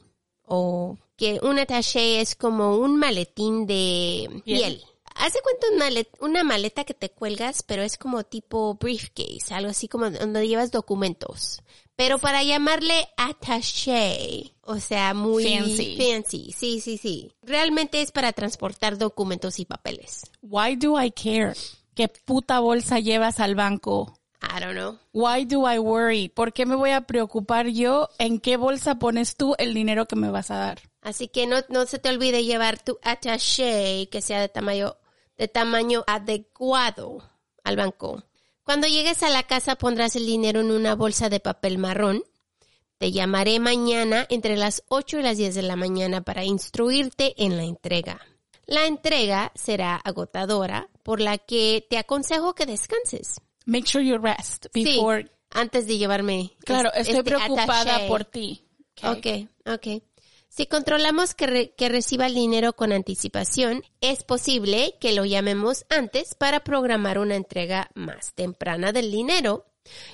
o 0.41 0.97
que 1.19 1.39
un 1.43 1.59
attaché 1.59 2.21
es 2.21 2.35
como 2.35 2.77
un 2.77 2.95
maletín 2.95 3.67
de 3.67 4.41
Piel. 4.45 4.81
Hace 5.15 5.39
cuenta 5.41 5.67
un 5.73 5.79
malet- 5.79 6.17
una 6.21 6.43
maleta 6.45 6.85
que 6.85 6.93
te 6.93 7.09
cuelgas, 7.09 7.61
pero 7.61 7.83
es 7.83 7.97
como 7.97 8.23
tipo 8.23 8.75
briefcase, 8.75 9.53
algo 9.53 9.69
así 9.69 9.89
como 9.89 10.09
donde 10.09 10.47
llevas 10.47 10.71
documentos. 10.71 11.61
Pero 11.97 12.19
para 12.19 12.41
llamarle 12.43 13.09
attaché, 13.17 14.53
o 14.61 14.79
sea, 14.79 15.13
muy 15.13 15.43
Fancy. 15.43 15.97
fancy. 15.97 16.53
Sí, 16.57 16.79
sí, 16.79 16.97
sí. 16.97 17.31
Realmente 17.41 18.01
es 18.01 18.11
para 18.11 18.31
transportar 18.31 18.97
documentos 18.97 19.59
y 19.59 19.65
papeles. 19.65 20.21
Why 20.41 20.77
do 20.77 21.01
I 21.01 21.11
care? 21.11 21.53
¿Qué 21.95 22.07
puta 22.07 22.61
bolsa 22.61 22.99
llevas 22.99 23.41
al 23.41 23.55
banco? 23.55 24.17
I 24.41 24.59
don't 24.59 24.75
know. 24.75 24.97
Why 25.11 25.45
do 25.45 25.67
I 25.67 25.79
worry? 25.79 26.29
¿Por 26.29 26.53
qué 26.53 26.65
me 26.65 26.75
voy 26.75 26.91
a 26.91 27.01
preocupar 27.01 27.67
yo 27.67 28.09
en 28.17 28.39
qué 28.39 28.57
bolsa 28.57 28.95
pones 28.95 29.35
tú 29.35 29.55
el 29.57 29.73
dinero 29.73 30.07
que 30.07 30.15
me 30.15 30.31
vas 30.31 30.49
a 30.51 30.57
dar? 30.57 30.81
Así 31.01 31.27
que 31.27 31.45
no, 31.45 31.57
no 31.69 31.85
se 31.85 31.99
te 31.99 32.09
olvide 32.09 32.43
llevar 32.43 32.79
tu 32.81 32.99
attaché 33.03 34.07
que 34.09 34.21
sea 34.21 34.39
de 34.39 34.49
tamaño, 34.49 34.97
de 35.37 35.47
tamaño 35.47 36.03
adecuado 36.07 37.29
al 37.63 37.75
banco. 37.75 38.23
Cuando 38.63 38.87
llegues 38.87 39.23
a 39.23 39.29
la 39.29 39.43
casa 39.43 39.75
pondrás 39.75 40.15
el 40.15 40.25
dinero 40.25 40.61
en 40.61 40.71
una 40.71 40.95
bolsa 40.95 41.29
de 41.29 41.39
papel 41.39 41.77
marrón. 41.77 42.23
Te 42.97 43.11
llamaré 43.11 43.59
mañana 43.59 44.25
entre 44.29 44.57
las 44.57 44.83
8 44.89 45.19
y 45.19 45.23
las 45.23 45.37
10 45.37 45.55
de 45.55 45.61
la 45.61 45.75
mañana 45.75 46.21
para 46.21 46.43
instruirte 46.43 47.33
en 47.43 47.55
la 47.57 47.63
entrega. 47.63 48.21
La 48.65 48.85
entrega 48.85 49.51
será 49.55 49.95
agotadora, 49.95 50.89
por 51.01 51.21
la 51.21 51.39
que 51.39 51.87
te 51.89 51.97
aconsejo 51.97 52.53
que 52.53 52.67
descanses. 52.67 53.41
Make 53.69 53.87
sure 53.87 54.03
you 54.05 54.17
rest 54.17 54.65
Sí, 54.73 54.83
before. 54.83 55.29
antes 55.51 55.87
de 55.87 55.97
llevarme. 55.97 56.51
Claro, 56.65 56.91
es- 56.93 57.01
estoy 57.07 57.19
este 57.19 57.23
preocupada 57.23 57.81
attaché. 57.81 58.07
por 58.07 58.25
ti. 58.25 58.65
Ok, 59.03 59.47
ok. 59.65 60.03
Si 60.49 60.65
controlamos 60.65 61.35
que, 61.35 61.45
re- 61.47 61.73
que 61.77 61.89
reciba 61.89 62.25
el 62.25 62.33
dinero 62.33 62.73
con 62.73 62.91
anticipación, 62.91 63.83
es 64.01 64.23
posible 64.23 64.95
que 64.99 65.13
lo 65.13 65.23
llamemos 65.23 65.85
antes 65.89 66.33
para 66.35 66.63
programar 66.63 67.19
una 67.19 67.35
entrega 67.35 67.91
más 67.93 68.33
temprana 68.33 68.91
del 68.91 69.11
dinero 69.11 69.65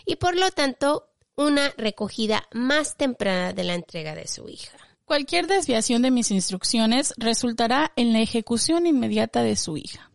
y 0.05 0.17
por 0.17 0.35
lo 0.35 0.51
tanto 0.51 1.07
una 1.37 1.73
recogida 1.77 2.47
más 2.51 2.95
temprana 2.97 3.53
de 3.53 3.63
la 3.63 3.73
entrega 3.75 4.13
de 4.13 4.27
su 4.27 4.47
hija. 4.49 4.77
Cualquier 5.05 5.47
desviación 5.47 6.01
de 6.01 6.11
mis 6.11 6.31
instrucciones 6.31 7.13
resultará 7.17 7.91
en 7.95 8.11
la 8.11 8.19
ejecución 8.21 8.87
inmediata 8.87 9.41
de 9.43 9.55
su 9.55 9.77
hija. 9.77 10.11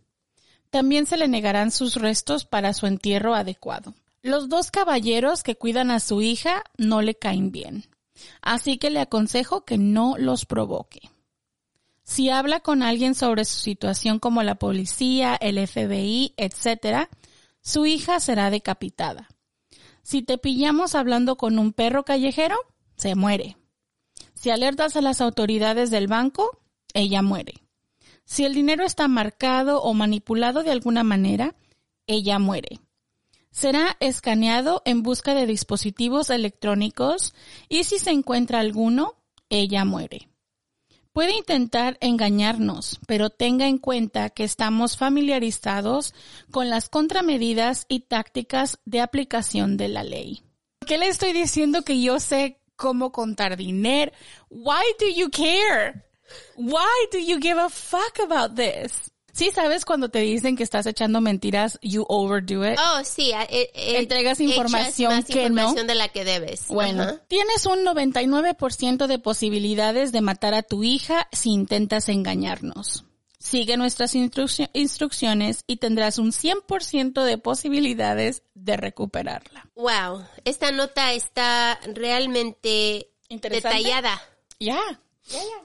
También 0.70 1.06
se 1.06 1.16
le 1.16 1.28
negarán 1.28 1.70
sus 1.70 1.96
restos 1.96 2.44
para 2.44 2.72
su 2.72 2.86
entierro 2.86 3.34
adecuado. 3.34 3.94
Los 4.22 4.48
dos 4.48 4.70
caballeros 4.70 5.42
que 5.42 5.56
cuidan 5.56 5.90
a 5.90 5.98
su 6.00 6.22
hija 6.22 6.62
no 6.76 7.02
le 7.02 7.14
caen 7.14 7.50
bien, 7.52 7.84
así 8.42 8.78
que 8.78 8.90
le 8.90 9.00
aconsejo 9.00 9.64
que 9.64 9.78
no 9.78 10.16
los 10.18 10.46
provoque. 10.46 11.10
Si 12.02 12.28
habla 12.28 12.60
con 12.60 12.82
alguien 12.82 13.14
sobre 13.14 13.44
su 13.44 13.58
situación 13.58 14.18
como 14.18 14.42
la 14.42 14.56
policía, 14.56 15.36
el 15.40 15.64
FBI, 15.66 16.34
etc., 16.36 17.08
su 17.62 17.86
hija 17.86 18.20
será 18.20 18.50
decapitada. 18.50 19.28
Si 20.02 20.22
te 20.22 20.38
pillamos 20.38 20.94
hablando 20.94 21.36
con 21.36 21.58
un 21.58 21.72
perro 21.72 22.04
callejero, 22.04 22.56
se 22.96 23.14
muere. 23.14 23.56
Si 24.34 24.50
alertas 24.50 24.96
a 24.96 25.02
las 25.02 25.20
autoridades 25.20 25.90
del 25.90 26.08
banco, 26.08 26.58
ella 26.94 27.22
muere. 27.22 27.62
Si 28.30 28.44
el 28.44 28.54
dinero 28.54 28.84
está 28.84 29.08
marcado 29.08 29.82
o 29.82 29.92
manipulado 29.92 30.62
de 30.62 30.70
alguna 30.70 31.02
manera, 31.02 31.56
ella 32.06 32.38
muere. 32.38 32.78
Será 33.50 33.96
escaneado 33.98 34.82
en 34.84 35.02
busca 35.02 35.34
de 35.34 35.46
dispositivos 35.46 36.30
electrónicos 36.30 37.34
y 37.68 37.82
si 37.82 37.98
se 37.98 38.10
encuentra 38.10 38.60
alguno, 38.60 39.16
ella 39.48 39.84
muere. 39.84 40.28
Puede 41.12 41.36
intentar 41.36 41.98
engañarnos, 42.00 43.00
pero 43.08 43.30
tenga 43.30 43.66
en 43.66 43.78
cuenta 43.78 44.30
que 44.30 44.44
estamos 44.44 44.96
familiarizados 44.96 46.14
con 46.52 46.70
las 46.70 46.88
contramedidas 46.88 47.84
y 47.88 47.98
tácticas 47.98 48.78
de 48.84 49.00
aplicación 49.00 49.76
de 49.76 49.88
la 49.88 50.04
ley. 50.04 50.44
¿Por 50.78 50.86
qué 50.88 50.98
le 50.98 51.08
estoy 51.08 51.32
diciendo 51.32 51.82
que 51.82 52.00
yo 52.00 52.20
sé 52.20 52.60
cómo 52.76 53.10
contar 53.10 53.56
dinero? 53.56 54.12
Why 54.50 54.84
do 55.00 55.08
you 55.08 55.30
care? 55.30 56.09
Why 56.56 57.06
do 57.12 57.18
you 57.18 57.38
give 57.40 57.58
a 57.60 57.68
fuck 57.68 58.18
about 58.22 58.54
this? 58.56 59.10
Sí, 59.32 59.50
sabes 59.52 59.84
cuando 59.84 60.08
te 60.08 60.18
dicen 60.18 60.56
que 60.56 60.64
estás 60.64 60.86
echando 60.86 61.20
mentiras, 61.20 61.78
you 61.82 62.04
overdo 62.08 62.68
it. 62.68 62.76
Oh, 62.78 63.04
sí. 63.04 63.30
eh, 63.30 63.70
eh, 63.74 63.98
Entregas 63.98 64.40
echas 64.40 64.50
información 64.56 65.14
más 65.14 65.24
que 65.24 65.34
no. 65.36 65.40
información 65.62 65.86
de 65.86 65.94
la 65.94 66.08
que 66.08 66.24
debes. 66.24 66.66
Bueno, 66.66 67.04
Ajá. 67.04 67.22
tienes 67.28 67.64
un 67.64 67.84
99% 67.84 69.06
de 69.06 69.18
posibilidades 69.20 70.10
de 70.12 70.20
matar 70.20 70.54
a 70.54 70.62
tu 70.64 70.82
hija 70.82 71.28
si 71.30 71.50
intentas 71.50 72.08
engañarnos. 72.08 73.04
Sigue 73.38 73.76
nuestras 73.76 74.14
instruccio- 74.16 74.68
instrucciones 74.74 75.62
y 75.66 75.76
tendrás 75.76 76.18
un 76.18 76.32
100% 76.32 77.22
de 77.24 77.38
posibilidades 77.38 78.42
de 78.54 78.76
recuperarla. 78.76 79.70
Wow, 79.76 80.24
esta 80.44 80.72
nota 80.72 81.12
está 81.12 81.78
realmente 81.94 83.08
detallada. 83.30 84.20
Ya, 84.58 84.78
ya, 85.28 85.38
ya. 85.38 85.64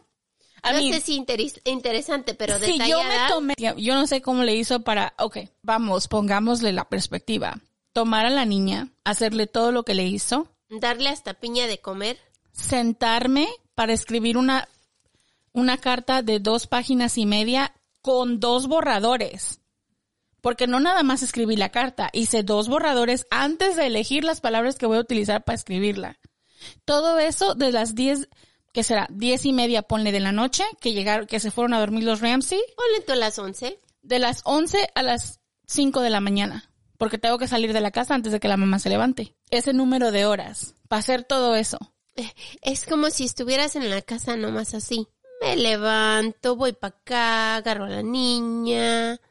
I 0.66 0.74
no 0.74 0.78
mean, 0.80 0.94
sé 0.94 1.02
si 1.02 1.18
interis- 1.20 1.62
interesante, 1.64 2.34
pero 2.34 2.58
si 2.60 2.74
detallada. 2.74 2.88
yo 2.88 3.04
me 3.04 3.18
tomé, 3.30 3.54
yo 3.78 3.94
no 3.96 4.08
sé 4.08 4.22
cómo 4.22 4.44
le 4.44 4.56
hizo 4.56 4.82
para, 4.82 5.14
ok, 5.20 5.38
vamos, 5.62 6.08
pongámosle 6.08 6.74
la 6.74 6.90
perspectiva. 6.90 7.60
Tomar 7.94 8.26
a 8.26 8.30
la 8.30 8.46
niña, 8.46 8.90
hacerle 9.04 9.48
todo 9.48 9.72
lo 9.72 9.84
que 9.84 9.94
le 9.96 10.06
hizo, 10.06 10.48
Darle 10.70 11.10
hasta 11.10 11.36
piña 11.36 11.68
de 11.68 11.80
comer. 11.80 12.18
sentarme 12.52 13.48
para 13.76 13.94
escribir 13.94 14.38
una, 14.38 14.68
una 15.54 15.78
carta 15.78 16.22
de 16.22 16.40
dos 16.40 16.68
páginas 16.68 17.18
y 17.18 17.26
media 17.26 17.74
con 18.02 18.40
dos 18.40 18.68
borradores. 18.68 19.60
Porque 20.42 20.68
no 20.68 20.80
nada 20.80 21.04
más 21.04 21.24
escribí 21.24 21.56
la 21.56 21.70
carta, 21.70 22.10
hice 22.14 22.44
dos 22.44 22.68
borradores 22.68 23.26
antes 23.32 23.76
de 23.76 23.88
elegir 23.88 24.24
las 24.24 24.42
palabras 24.42 24.76
que 24.78 24.86
voy 24.86 24.98
a 24.98 25.02
utilizar 25.02 25.44
para 25.44 25.56
escribirla. 25.56 26.20
Todo 26.86 27.20
eso 27.20 27.56
de 27.56 27.72
las 27.72 27.96
10, 27.96 28.28
que 28.76 28.84
será? 28.84 29.08
Diez 29.10 29.46
y 29.46 29.54
media, 29.54 29.84
ponle 29.84 30.12
de 30.12 30.20
la 30.20 30.34
noche, 30.34 30.66
que 30.82 30.92
llegaron, 30.92 31.28
que 31.28 31.40
se 31.40 31.50
fueron 31.50 31.74
a 31.74 31.80
dormir 31.80 32.04
los 32.04 32.20
Ramsey, 32.20 32.60
Ponle 32.76 33.02
tú 33.06 33.14
a 33.14 33.16
las 33.16 33.40
11. 33.40 33.80
de 34.02 34.20
las 34.20 34.42
11 34.44 34.90
a 34.94 35.02
las 35.02 35.40
5 35.66 36.02
de 36.02 36.10
la 36.10 36.20
mañana, 36.20 36.70
porque 36.98 37.18
tengo 37.18 37.38
que 37.38 37.48
salir 37.48 37.72
de 37.72 37.80
la 37.80 37.92
casa 37.92 38.14
antes 38.14 38.34
de 38.34 38.42
que 38.42 38.50
la 38.50 38.58
mamá 38.58 38.78
se 38.80 38.90
levante. 38.90 39.34
Ese 39.50 39.72
número 39.72 40.12
de 40.12 40.26
horas, 40.26 40.76
para 40.90 41.00
hacer 41.00 41.24
todo 41.24 41.56
eso. 41.56 41.80
Es 42.62 42.86
como 42.86 43.10
si 43.12 43.24
estuvieras 43.24 43.78
en 43.78 43.90
la 43.90 44.02
casa 44.02 44.36
nomás 44.36 44.74
así. 44.74 45.08
Me 45.42 45.56
levanto, 45.56 46.58
voy 46.58 46.74
para 46.74 46.96
acá, 46.98 47.56
agarro 47.56 47.86
a 47.86 47.90
la 47.90 48.04
niña, 48.04 49.22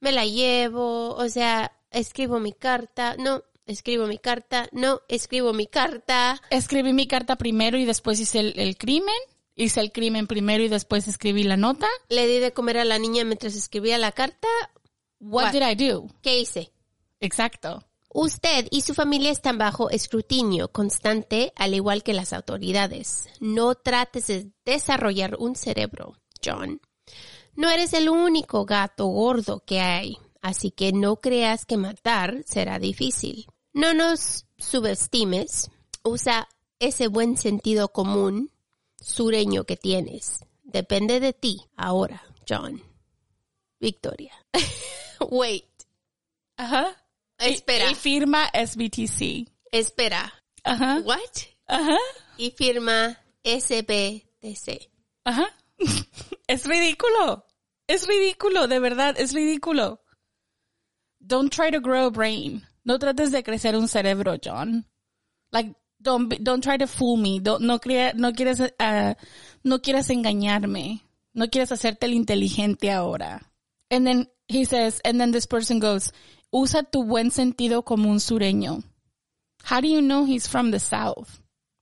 me 0.00 0.12
la 0.12 0.24
llevo, 0.24 1.14
o 1.14 1.28
sea, 1.28 1.72
escribo 1.90 2.38
mi 2.38 2.52
carta, 2.52 3.16
no, 3.18 3.42
escribo 3.66 4.06
mi 4.06 4.18
carta, 4.18 4.68
no, 4.72 5.00
escribo 5.08 5.52
mi 5.52 5.66
carta. 5.66 6.40
escribí 6.50 6.92
mi 6.92 7.06
carta 7.06 7.36
primero 7.36 7.76
y 7.78 7.84
después 7.84 8.18
hice 8.20 8.40
el, 8.40 8.58
el 8.58 8.76
crimen. 8.76 9.14
Hice 9.58 9.80
el 9.80 9.90
crimen 9.90 10.26
primero 10.26 10.62
y 10.62 10.68
después 10.68 11.08
escribí 11.08 11.42
la 11.42 11.56
nota. 11.56 11.86
Le 12.10 12.26
di 12.26 12.38
de 12.40 12.52
comer 12.52 12.78
a 12.78 12.84
la 12.84 12.98
niña 12.98 13.24
mientras 13.24 13.54
escribía 13.54 13.96
la 13.96 14.12
carta. 14.12 14.48
What, 15.18 15.44
What? 15.44 15.52
did 15.52 15.62
I 15.62 15.74
do? 15.74 16.08
¿Qué 16.22 16.38
hice? 16.40 16.72
Exacto. 17.20 17.82
Usted 18.12 18.68
y 18.70 18.82
su 18.82 18.94
familia 18.94 19.30
están 19.30 19.58
bajo 19.58 19.90
escrutinio 19.90 20.68
constante, 20.68 21.52
al 21.56 21.74
igual 21.74 22.02
que 22.02 22.14
las 22.14 22.32
autoridades. 22.32 23.28
No 23.40 23.74
trates 23.74 24.26
de 24.26 24.50
desarrollar 24.64 25.36
un 25.38 25.56
cerebro, 25.56 26.16
John. 26.44 26.80
No 27.54 27.70
eres 27.70 27.94
el 27.94 28.08
único 28.08 28.66
gato 28.66 29.06
gordo 29.06 29.62
que 29.64 29.80
hay, 29.80 30.18
así 30.42 30.70
que 30.70 30.92
no 30.92 31.16
creas 31.16 31.64
que 31.64 31.78
matar 31.78 32.42
será 32.46 32.78
difícil. 32.78 33.46
No 33.76 33.92
nos 33.92 34.46
subestimes. 34.56 35.70
Usa 36.02 36.48
ese 36.78 37.08
buen 37.08 37.36
sentido 37.36 37.88
común 37.92 38.50
sureño 38.98 39.64
que 39.64 39.76
tienes. 39.76 40.46
Depende 40.62 41.20
de 41.20 41.34
ti 41.34 41.60
ahora, 41.76 42.22
John. 42.48 42.82
Victoria. 43.78 44.32
Wait. 45.30 45.68
Ajá. 46.56 46.96
Espera. 47.36 47.90
Y, 47.90 47.92
y 47.92 47.94
firma 47.96 48.50
SBTC. 48.54 49.46
Espera. 49.70 50.32
Ajá. 50.64 51.02
What? 51.04 51.20
Ajá. 51.66 51.98
Y 52.38 52.52
firma 52.52 53.20
SBTC. 53.44 54.90
Ajá. 55.24 55.54
es 56.46 56.64
ridículo. 56.64 57.44
Es 57.86 58.06
ridículo, 58.06 58.68
de 58.68 58.78
verdad, 58.78 59.20
es 59.20 59.34
ridículo. 59.34 60.00
Don't 61.20 61.52
try 61.54 61.70
to 61.70 61.82
grow 61.82 62.06
a 62.06 62.10
brain. 62.10 62.66
No 62.86 62.98
trates 62.98 63.32
de 63.32 63.42
crecer 63.42 63.76
un 63.76 63.88
cerebro, 63.88 64.36
John. 64.42 64.86
Like, 65.52 65.74
don't, 66.00 66.28
be- 66.28 66.38
don't 66.38 66.62
try 66.62 66.78
to 66.78 66.86
fool 66.86 67.16
me. 67.16 67.40
Don't- 67.40 67.60
no, 67.60 67.78
crea- 67.80 68.12
no 68.14 68.32
quieres, 68.32 68.60
ah, 68.78 69.16
no 69.64 69.80
quieras 69.80 70.08
engañarme. 70.10 71.02
No 71.34 71.48
quieres 71.48 71.70
hacerte 71.72 72.06
el 72.06 72.14
inteligente 72.14 72.90
ahora. 72.92 73.42
And 73.90 74.06
then 74.06 74.28
he 74.48 74.64
says, 74.64 75.00
and 75.04 75.20
then 75.20 75.32
this 75.32 75.46
person 75.46 75.80
goes, 75.80 76.12
usa 76.50 76.82
tu 76.84 77.04
buen 77.04 77.30
sentido 77.30 77.84
como 77.84 78.08
un 78.08 78.20
sureño. 78.20 78.82
How 79.64 79.80
do 79.80 79.88
you 79.88 80.00
know 80.00 80.24
he's 80.24 80.46
from 80.48 80.70
the 80.70 80.78
South? 80.78 81.40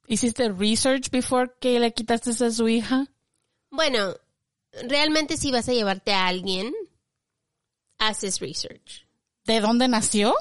¿Hiciste 0.08 0.50
research 0.58 1.10
before 1.10 1.48
que 1.60 1.78
le 1.78 1.92
quitaste 1.92 2.30
a 2.30 2.50
su 2.50 2.64
hija? 2.66 3.06
Bueno, 3.70 4.14
realmente 4.88 5.36
si 5.36 5.52
vas 5.52 5.68
a 5.68 5.72
llevarte 5.74 6.12
a 6.12 6.26
alguien, 6.26 6.72
haces 7.98 8.40
research. 8.40 9.06
¿De 9.44 9.60
dónde 9.60 9.86
nació? 9.88 10.34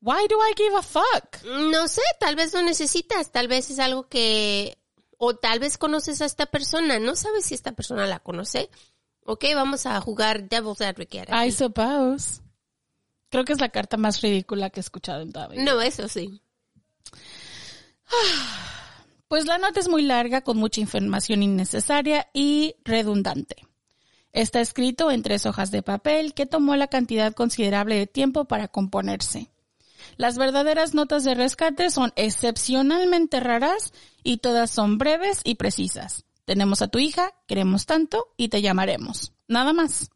Why 0.00 0.26
do 0.28 0.36
I 0.40 0.54
give 0.56 0.76
a 0.76 0.82
fuck? 0.82 1.42
No 1.44 1.88
sé, 1.88 2.02
tal 2.20 2.36
vez 2.36 2.54
lo 2.54 2.62
necesitas, 2.62 3.32
tal 3.32 3.48
vez 3.48 3.70
es 3.70 3.78
algo 3.78 4.08
que, 4.08 4.78
o 5.16 5.34
tal 5.34 5.58
vez 5.58 5.76
conoces 5.76 6.20
a 6.22 6.24
esta 6.24 6.46
persona, 6.46 6.98
no 6.98 7.16
sabes 7.16 7.46
si 7.46 7.54
esta 7.54 7.72
persona 7.72 8.06
la 8.06 8.20
conoce. 8.20 8.70
Ok, 9.24 9.44
vamos 9.54 9.86
a 9.86 10.00
jugar 10.00 10.48
Devil's 10.48 10.80
Advocate. 10.80 11.26
aquí. 11.28 11.48
I 11.48 11.52
suppose. 11.52 12.40
Creo 13.28 13.44
que 13.44 13.52
es 13.52 13.60
la 13.60 13.68
carta 13.68 13.96
más 13.96 14.22
ridícula 14.22 14.70
que 14.70 14.80
he 14.80 14.82
escuchado 14.82 15.20
en 15.20 15.32
toda 15.32 15.48
mi 15.48 15.56
vida. 15.58 15.64
No, 15.64 15.80
eso 15.80 16.08
sí. 16.08 16.40
Pues 19.28 19.44
la 19.44 19.58
nota 19.58 19.78
es 19.78 19.88
muy 19.90 20.00
larga, 20.00 20.40
con 20.40 20.56
mucha 20.56 20.80
información 20.80 21.42
innecesaria 21.42 22.28
y 22.32 22.76
redundante. 22.82 23.56
Está 24.32 24.62
escrito 24.62 25.10
en 25.10 25.22
tres 25.22 25.44
hojas 25.44 25.70
de 25.70 25.82
papel 25.82 26.32
que 26.32 26.46
tomó 26.46 26.76
la 26.76 26.86
cantidad 26.86 27.34
considerable 27.34 27.96
de 27.96 28.06
tiempo 28.06 28.46
para 28.46 28.68
componerse. 28.68 29.50
Las 30.16 30.38
verdaderas 30.38 30.94
notas 30.94 31.24
de 31.24 31.34
rescate 31.34 31.90
son 31.90 32.12
excepcionalmente 32.16 33.40
raras 33.40 33.92
y 34.22 34.38
todas 34.38 34.70
son 34.70 34.98
breves 34.98 35.40
y 35.44 35.56
precisas. 35.56 36.24
Tenemos 36.44 36.82
a 36.82 36.88
tu 36.88 36.98
hija, 36.98 37.34
queremos 37.46 37.86
tanto 37.86 38.28
y 38.36 38.48
te 38.48 38.62
llamaremos. 38.62 39.32
Nada 39.48 39.72
más. 39.72 40.10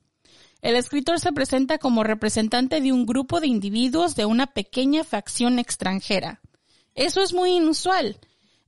El 0.62 0.76
escritor 0.76 1.18
se 1.18 1.32
presenta 1.32 1.78
como 1.78 2.04
representante 2.04 2.80
de 2.80 2.92
un 2.92 3.04
grupo 3.04 3.40
de 3.40 3.48
individuos 3.48 4.14
de 4.14 4.26
una 4.26 4.46
pequeña 4.46 5.02
facción 5.02 5.58
extranjera. 5.58 6.40
Eso 6.94 7.20
es 7.20 7.32
muy 7.32 7.52
inusual. 7.52 8.18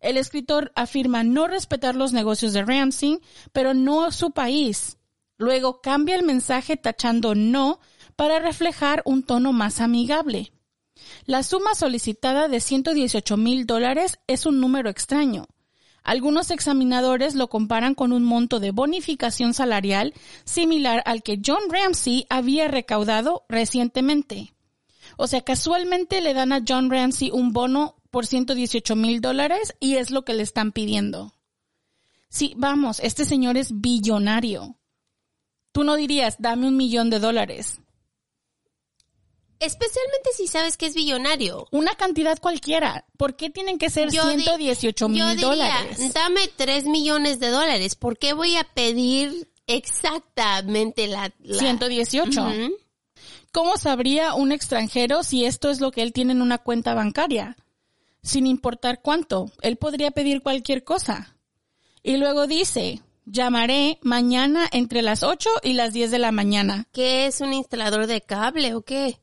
El 0.01 0.17
escritor 0.17 0.73
afirma 0.75 1.25
no 1.25 1.47
respetar 1.47 1.95
los 1.95 2.13
negocios 2.13 2.53
de 2.53 2.65
Ramsey, 2.65 3.21
pero 3.53 3.75
no 3.75 4.11
su 4.13 4.33
país. 4.33 4.99
Luego 5.39 5.81
cambia 5.81 6.17
el 6.17 6.25
mensaje 6.25 6.77
tachando 6.77 7.35
no 7.35 7.81
para 8.17 8.39
reflejar 8.39 9.03
un 9.05 9.23
tono 9.23 9.53
más 9.53 9.81
amigable. 9.81 10.53
La 11.27 11.43
suma 11.43 11.75
solicitada 11.75 12.49
de 12.49 12.61
118 12.61 13.37
mil 13.39 13.67
dólares 13.67 14.19
es 14.27 14.45
un 14.45 14.61
número 14.61 14.91
extraño. 14.91 15.47
Algunos 16.03 16.51
examinadores 16.51 17.35
lo 17.35 17.49
comparan 17.49 17.95
con 17.95 18.13
un 18.13 18.25
monto 18.25 18.61
de 18.61 18.73
bonificación 18.73 19.55
salarial 19.55 20.13
similar 20.45 21.03
al 21.07 21.23
que 21.23 21.41
John 21.45 21.63
Ramsey 21.71 22.27
había 22.29 22.69
recaudado 22.69 23.47
recientemente. 23.49 24.55
O 25.17 25.27
sea, 25.27 25.41
casualmente 25.41 26.21
le 26.21 26.35
dan 26.35 26.53
a 26.53 26.63
John 26.67 26.91
Ramsey 26.91 27.31
un 27.31 27.55
bono 27.55 27.97
por 28.11 28.27
118 28.27 28.95
mil 28.95 29.23
dólares 29.23 29.75
y 29.81 29.95
es 29.95 30.11
lo 30.11 30.27
que 30.27 30.35
le 30.35 30.43
están 30.43 30.73
pidiendo. 30.73 31.33
Sí, 32.29 32.53
vamos, 32.59 33.01
este 33.01 33.25
señor 33.25 33.57
es 33.57 33.81
billonario. 33.81 34.77
Tú 35.73 35.85
no 35.85 35.97
dirías, 35.97 36.37
dame 36.39 36.69
un 36.69 36.77
millón 36.77 37.09
de 37.09 37.19
dólares. 37.19 37.81
Especialmente 39.65 40.31
si 40.37 40.47
sabes 40.47 40.77
que 40.77 40.87
es 40.87 40.95
billonario. 40.95 41.67
Una 41.71 41.95
cantidad 41.95 42.39
cualquiera. 42.39 43.05
¿Por 43.17 43.37
qué 43.37 43.51
tienen 43.51 43.79
que 43.79 43.91
ser 43.91 44.11
Yo 44.11 44.27
di- 44.29 44.43
118 44.43 45.07
Yo 45.07 45.09
mil 45.09 45.41
dólares? 45.41 46.13
dame 46.13 46.49
tres 46.57 46.85
millones 46.85 47.41
de 47.41 47.49
dólares. 47.49 47.95
¿Por 47.97 48.19
qué 48.19 48.33
voy 48.33 48.57
a 48.57 48.65
pedir 48.65 49.49
exactamente 49.67 51.07
la... 51.07 51.33
la- 51.41 51.59
118. 51.59 52.43
Ujú. 52.43 52.75
¿Cómo 53.53 53.77
sabría 53.77 54.35
un 54.35 54.51
extranjero 54.53 55.23
si 55.23 55.45
esto 55.45 55.71
es 55.71 55.81
lo 55.81 55.93
que 55.93 56.03
él 56.03 56.13
tiene 56.13 56.33
en 56.33 56.43
una 56.43 56.59
cuenta 56.59 56.93
bancaria? 56.95 57.57
Sin 58.23 58.47
importar 58.47 59.01
cuánto, 59.03 59.51
él 59.63 59.77
podría 59.77 60.11
pedir 60.11 60.43
cualquier 60.43 60.83
cosa. 60.83 61.37
Y 62.03 62.17
luego 62.17 62.47
dice, 62.47 63.01
llamaré 63.27 63.99
mañana 64.03 64.69
entre 64.73 65.03
las 65.03 65.23
8 65.23 65.49
y 65.63 65.75
las 65.75 65.93
10 65.93 66.11
de 66.11 66.19
la 66.19 66.33
mañana. 66.33 66.87
¿Qué 66.93 67.27
es 67.27 67.41
un 67.41 67.53
instalador 67.53 68.07
de 68.07 68.23
cable 68.23 68.75
o 68.75 68.83
qué? 68.83 69.21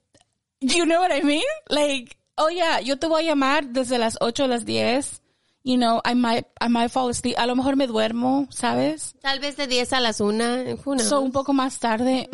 You 0.62 0.86
know 0.86 1.00
what 1.02 1.12
I 1.12 1.22
mean? 1.24 1.44
Like, 1.70 2.16
oh 2.38 2.50
yeah, 2.50 2.80
yo 2.82 2.98
te 2.98 3.08
voy 3.08 3.24
a 3.28 3.34
llamar 3.34 3.66
desde 3.74 3.98
las 3.98 4.18
8 4.22 4.44
a 4.44 4.48
las 4.48 4.64
10. 4.66 5.22
You 5.64 5.78
know, 5.78 6.02
I 6.06 6.16
might, 6.16 6.46
I 6.60 6.70
might 6.70 6.90
fall 6.92 7.10
asleep. 7.10 7.36
A 7.38 7.46
lo 7.46 7.56
mejor 7.56 7.76
me 7.76 7.86
duermo, 7.88 8.48
¿sabes? 8.52 9.14
Tal 9.22 9.40
vez 9.40 9.58
de 9.58 9.68
10 9.68 9.94
a 9.94 10.00
las 10.00 10.20
1. 10.22 10.76
Who 10.86 10.96
knows? 10.96 11.04
So, 11.08 11.22
un 11.22 11.32
poco 11.32 11.54
más 11.54 11.80
tarde. 11.80 12.30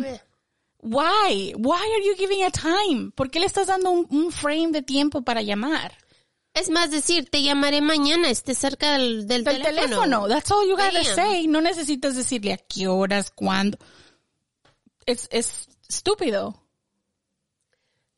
Why? 0.80 1.52
Why 1.56 1.76
are 1.94 2.02
you 2.04 2.14
giving 2.16 2.44
a 2.44 2.50
time? 2.50 3.10
¿Por 3.14 3.30
qué 3.30 3.40
le 3.40 3.46
estás 3.46 3.66
dando 3.66 3.90
un, 3.90 4.06
un 4.10 4.30
frame 4.32 4.70
de 4.72 4.82
tiempo 4.82 5.22
para 5.22 5.42
llamar? 5.42 5.92
Es 6.54 6.70
más 6.70 6.90
decir, 6.90 7.28
te 7.30 7.42
llamaré 7.42 7.80
mañana, 7.80 8.30
esté 8.30 8.54
cerca 8.54 8.92
del, 8.92 9.26
del 9.26 9.44
Del 9.44 9.62
teléfono. 9.62 9.82
teléfono. 9.82 10.28
That's 10.28 10.50
all 10.50 10.66
you 10.66 10.76
gotta 10.76 11.02
Damn. 11.02 11.14
say. 11.14 11.46
No 11.46 11.60
necesitas 11.60 12.16
decirle 12.16 12.52
a 12.54 12.56
qué 12.58 12.88
horas, 12.88 13.30
cuándo. 13.30 13.78
Es, 15.06 15.28
es 15.30 15.68
estúpido. 15.88 16.62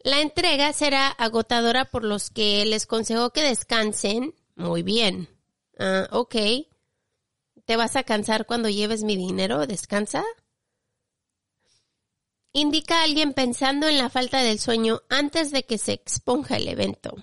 La 0.02 0.20
entrega 0.20 0.72
será 0.72 1.08
agotadora 1.08 1.84
por 1.84 2.04
los 2.04 2.30
que 2.30 2.64
les 2.64 2.86
consejo 2.86 3.30
que 3.30 3.42
descansen. 3.42 4.34
Muy 4.56 4.82
bien. 4.82 5.28
Ah, 5.78 6.08
ok. 6.10 6.36
¿Te 7.66 7.76
vas 7.76 7.96
a 7.96 8.02
cansar 8.02 8.46
cuando 8.46 8.68
lleves 8.68 9.04
mi 9.04 9.16
dinero? 9.16 9.66
¿Descansa? 9.66 10.24
Indica 12.52 13.00
a 13.00 13.04
alguien 13.04 13.32
pensando 13.32 13.86
en 13.88 13.98
la 13.98 14.10
falta 14.10 14.42
del 14.42 14.58
sueño 14.58 15.02
antes 15.08 15.52
de 15.52 15.64
que 15.64 15.78
se 15.78 15.92
exponga 15.92 16.56
el 16.56 16.68
evento. 16.68 17.14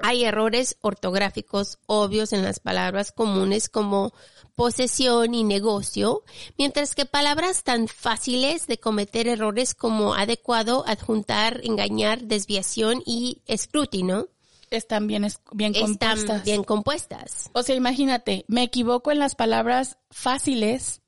Hay 0.00 0.24
errores 0.24 0.76
ortográficos 0.80 1.78
obvios 1.86 2.32
en 2.32 2.42
las 2.42 2.60
palabras 2.60 3.12
comunes 3.12 3.68
como 3.68 4.12
posesión 4.54 5.34
y 5.34 5.44
negocio, 5.44 6.24
mientras 6.56 6.94
que 6.94 7.06
palabras 7.06 7.62
tan 7.62 7.86
fáciles 7.86 8.66
de 8.66 8.78
cometer 8.78 9.28
errores 9.28 9.74
como 9.74 10.14
adecuado, 10.14 10.84
adjuntar, 10.86 11.60
engañar, 11.62 12.22
desviación 12.22 13.02
y 13.06 13.42
escrutino 13.46 14.26
Están 14.70 15.06
bien, 15.06 15.26
bien 15.52 15.74
están 15.74 16.16
compuestas. 16.16 16.44
bien 16.44 16.64
compuestas. 16.64 17.50
O 17.52 17.62
sea, 17.62 17.76
imagínate, 17.76 18.44
me 18.48 18.64
equivoco 18.64 19.12
en 19.12 19.18
las 19.18 19.34
palabras 19.34 19.98
fáciles, 20.10 21.02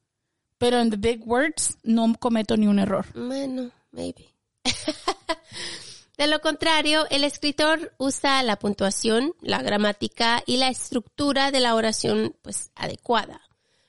pero 0.59 0.78
en 0.78 0.91
the 0.91 0.97
big 0.97 1.26
words 1.26 1.76
no 1.82 2.14
cometo 2.18 2.57
ni 2.57 2.66
un 2.66 2.78
error. 2.78 3.07
Bueno, 3.14 3.70
maybe. 3.91 4.34
De 6.20 6.26
lo 6.26 6.42
contrario, 6.42 7.06
el 7.08 7.24
escritor 7.24 7.94
usa 7.96 8.42
la 8.42 8.58
puntuación, 8.58 9.32
la 9.40 9.62
gramática 9.62 10.42
y 10.44 10.58
la 10.58 10.68
estructura 10.68 11.50
de 11.50 11.60
la 11.60 11.74
oración 11.74 12.36
pues 12.42 12.72
adecuada, 12.74 13.40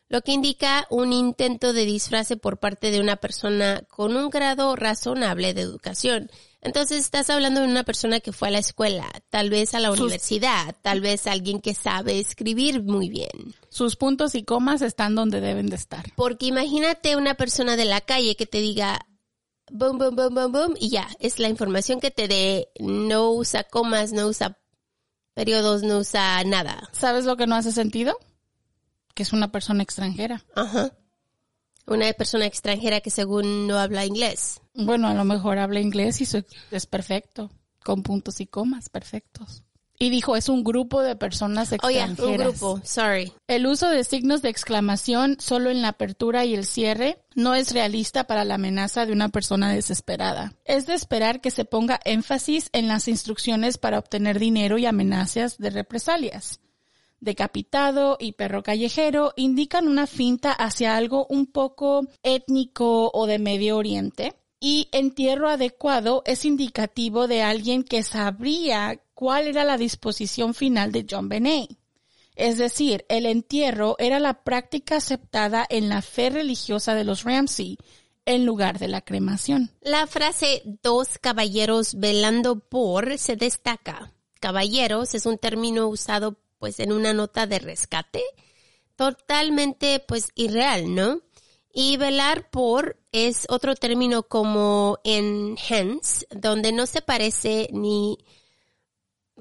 lo 0.08 0.22
que 0.22 0.32
indica 0.32 0.88
un 0.90 1.12
intento 1.12 1.74
de 1.74 1.84
disfrace 1.84 2.38
por 2.38 2.58
parte 2.58 2.90
de 2.90 3.02
una 3.02 3.18
persona 3.18 3.84
con 3.90 4.16
un 4.16 4.30
grado 4.30 4.78
razonable 4.78 5.54
de 5.54 5.60
educación. 5.60 6.32
Entonces 6.62 7.02
estás 7.02 7.30
hablando 7.30 7.60
de 7.60 7.68
una 7.68 7.84
persona 7.84 8.22
que 8.22 8.32
fue 8.32 8.48
a 8.48 8.52
la 8.52 8.60
escuela, 8.60 9.12
tal 9.30 9.50
vez 9.50 9.74
a 9.74 9.82
la 9.82 9.92
universidad, 9.92 10.78
tal 10.82 11.02
vez 11.02 11.28
alguien 11.28 11.60
que 11.60 11.74
sabe 11.74 12.18
escribir 12.18 12.82
muy 12.82 13.10
bien. 13.10 13.56
Sus 13.68 13.98
puntos 13.98 14.36
y 14.36 14.44
comas 14.44 14.82
están 14.82 15.16
donde 15.16 15.42
deben 15.42 15.68
de 15.68 15.76
estar. 15.76 16.06
Porque 16.16 16.46
imagínate 16.46 17.18
una 17.18 17.34
persona 17.34 17.76
de 17.76 17.84
la 17.84 18.00
calle 18.00 18.38
que 18.38 18.46
te 18.46 18.60
diga 18.60 19.06
boom, 19.72 19.98
boom, 19.98 20.16
boom, 20.16 20.36
boom, 20.36 20.52
boom, 20.52 20.74
y 20.80 20.90
ya, 20.90 21.08
es 21.20 21.40
la 21.40 21.50
información 21.50 22.00
que 22.00 22.12
te 22.12 22.28
dé. 22.28 22.70
No 22.80 23.32
usa 23.32 23.64
comas, 23.64 24.12
no 24.12 24.28
usa 24.28 24.58
periodos, 25.34 25.84
no 25.84 26.00
usa 26.00 26.44
nada. 26.44 26.90
¿Sabes 26.92 27.26
lo 27.26 27.38
que 27.38 27.48
no 27.48 27.56
hace 27.56 27.72
sentido? 27.72 28.18
Que 29.16 29.24
es 29.24 29.34
una 29.34 29.52
persona 29.52 29.84
extranjera. 29.84 30.44
Ajá. 30.56 30.94
Una 31.88 32.12
persona 32.14 32.46
extranjera 32.46 33.02
que 33.02 33.10
según 33.10 33.68
no 33.68 33.80
habla 33.80 34.06
inglés. 34.06 34.62
Bueno, 34.74 35.08
a 35.08 35.14
lo 35.14 35.26
mejor 35.26 35.58
habla 35.58 35.80
inglés 35.80 36.22
y 36.22 36.28
es 36.72 36.86
perfecto, 36.86 37.50
con 37.84 38.04
puntos 38.04 38.40
y 38.40 38.48
comas 38.48 38.90
perfectos. 38.90 39.64
Y 40.02 40.10
dijo, 40.10 40.36
es 40.36 40.50
un 40.50 40.64
grupo 40.64 41.04
de 41.04 41.16
personas 41.16 41.72
Oye, 41.84 42.00
extranjeras. 42.00 42.28
un 42.28 42.38
grupo, 42.38 42.82
sorry. 42.84 43.34
El 43.46 43.68
uso 43.68 43.88
de 43.88 44.04
signos 44.04 44.42
de 44.42 44.50
exclamación 44.50 45.38
solo 45.40 45.70
en 45.70 45.84
la 45.84 45.90
apertura 45.90 46.44
y 46.44 46.56
el 46.56 46.66
cierre 46.66 47.20
no 47.36 47.54
es 47.54 47.72
realista 47.72 48.24
para 48.24 48.44
la 48.44 48.56
amenaza 48.56 49.06
de 49.06 49.14
una 49.14 49.30
persona 49.30 49.72
desesperada. 49.72 50.56
Es 50.66 50.88
de 50.88 50.96
esperar 50.96 51.40
que 51.40 51.52
se 51.52 51.66
ponga 51.66 52.00
énfasis 52.04 52.70
en 52.74 52.88
las 52.88 53.08
instrucciones 53.08 53.78
para 53.78 54.00
obtener 54.00 54.40
dinero 54.40 54.80
y 54.80 54.88
amenazas 54.88 55.60
de 55.60 55.70
represalias. 55.70 56.62
Decapitado 57.20 58.18
y 58.20 58.32
perro 58.32 58.64
callejero 58.64 59.34
indican 59.36 59.88
una 59.88 60.08
finta 60.08 60.52
hacia 60.52 60.98
algo 60.98 61.28
un 61.30 61.46
poco 61.46 62.08
étnico 62.24 63.12
o 63.14 63.28
de 63.28 63.38
Medio 63.38 63.78
Oriente. 63.78 64.34
Y 64.60 64.90
entierro 64.92 65.48
adecuado 65.48 66.24
es 66.26 66.44
indicativo 66.46 67.28
de 67.28 67.44
alguien 67.44 67.84
que 67.84 68.02
sabría 68.02 69.00
cuál 69.22 69.48
era 69.48 69.64
la 69.64 69.78
disposición 69.78 70.56
final 70.56 70.92
de 70.92 71.06
John 71.08 71.30
Benet. 71.30 71.70
Es 72.36 72.58
decir, 72.58 73.06
el 73.08 73.28
entierro 73.28 73.96
era 74.00 74.20
la 74.20 74.42
práctica 74.44 74.96
aceptada 74.96 75.64
en 75.70 75.90
la 75.90 76.02
fe 76.02 76.32
religiosa 76.32 76.96
de 76.96 77.04
los 77.04 77.24
Ramsey 77.24 77.78
en 78.26 78.48
lugar 78.48 78.80
de 78.80 78.88
la 78.88 79.02
cremación. 79.02 79.70
La 79.80 80.08
frase 80.08 80.64
dos 80.82 81.20
caballeros 81.20 81.94
velando 82.00 82.62
por 82.62 83.20
se 83.20 83.36
destaca. 83.36 84.12
Caballeros 84.40 85.14
es 85.14 85.28
un 85.28 85.38
término 85.38 85.88
usado 85.88 86.40
pues 86.58 86.80
en 86.80 86.92
una 86.92 87.14
nota 87.14 87.46
de 87.46 87.60
rescate 87.60 88.24
totalmente 88.96 90.04
pues 90.08 90.30
irreal, 90.34 90.96
¿no? 90.96 91.22
Y 91.72 91.98
velar 91.98 92.50
por 92.50 92.98
es 93.12 93.46
otro 93.50 93.76
término 93.76 94.24
como 94.24 94.98
en 95.04 95.60
hence, 95.70 96.26
donde 96.32 96.72
no 96.72 96.88
se 96.88 97.04
parece 97.04 97.70
ni 97.72 98.18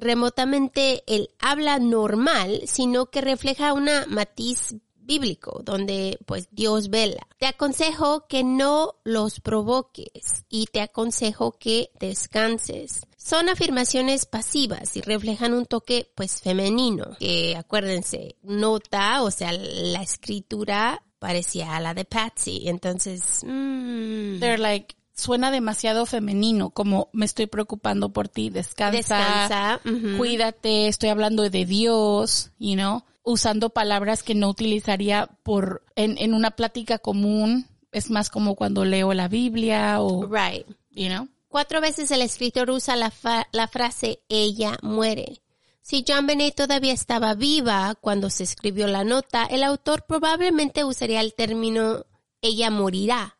remotamente 0.01 1.05
el 1.07 1.30
habla 1.38 1.78
normal, 1.78 2.62
sino 2.66 3.07
que 3.07 3.20
refleja 3.20 3.72
una 3.72 4.07
matiz 4.07 4.74
bíblico, 5.11 5.61
donde 5.64 6.18
pues 6.24 6.48
Dios 6.53 6.88
vela. 6.88 7.26
Te 7.38 7.46
aconsejo 7.46 8.26
que 8.28 8.44
no 8.44 8.94
los 9.05 9.40
provoques 9.40 10.44
y 10.48 10.66
te 10.66 10.80
aconsejo 10.80 11.53
que 11.53 11.90
descanses. 11.98 13.07
Son 13.16 13.48
afirmaciones 13.48 14.24
pasivas 14.26 14.96
y 14.96 15.01
reflejan 15.01 15.53
un 15.53 15.66
toque 15.66 16.11
pues 16.14 16.40
femenino, 16.40 17.16
que 17.18 17.57
acuérdense, 17.57 18.36
nota, 18.42 19.22
o 19.22 19.30
sea, 19.30 19.53
la 19.53 20.03
escritura 20.03 21.03
parecía 21.18 21.76
a 21.76 21.80
la 21.80 21.92
de 21.92 22.05
Patsy, 22.05 22.68
entonces, 22.68 23.42
mm, 23.44 24.38
They're 24.40 24.59
like, 24.59 24.96
suena 25.15 25.51
demasiado 25.51 26.07
femenino, 26.07 26.71
como 26.71 27.09
me 27.13 27.25
estoy 27.27 27.47
preocupando 27.47 28.13
por 28.13 28.29
ti, 28.29 28.51
descansa, 28.51 29.81
cuídate, 30.17 30.89
estoy 30.89 31.11
hablando 31.11 31.49
de 31.49 31.65
Dios, 31.67 32.51
you 32.59 32.75
know, 32.75 33.05
usando 33.23 33.71
palabras 33.71 34.23
que 34.23 34.35
no 34.35 34.49
utilizaría 34.49 35.29
por, 35.43 35.85
en, 35.95 36.17
en 36.19 36.35
una 36.35 36.53
plática 36.53 36.99
común, 36.99 37.67
es 37.93 38.11
más 38.11 38.31
como 38.31 38.55
cuando 38.55 38.85
leo 38.85 39.13
la 39.15 39.29
Biblia 39.29 40.01
o, 40.01 40.27
right. 40.27 40.67
you 40.91 41.09
know. 41.09 41.29
Cuatro 41.49 41.81
veces 41.81 42.11
el 42.13 42.23
escritor 42.23 42.71
usa 42.71 42.95
la, 42.95 43.11
fa- 43.11 43.49
la 43.53 43.67
frase 43.67 44.21
ella 44.29 44.79
muere. 44.83 45.43
Si 45.83 46.05
John 46.07 46.27
Benet 46.27 46.55
todavía 46.55 46.93
estaba 46.93 47.35
viva 47.35 47.97
cuando 48.01 48.31
se 48.31 48.45
escribió 48.45 48.87
la 48.87 49.03
nota, 49.03 49.45
el 49.45 49.65
autor 49.65 50.05
probablemente 50.07 50.85
usaría 50.85 51.21
el 51.21 51.35
término 51.35 52.07
ella 52.41 52.71
morirá. 52.71 53.37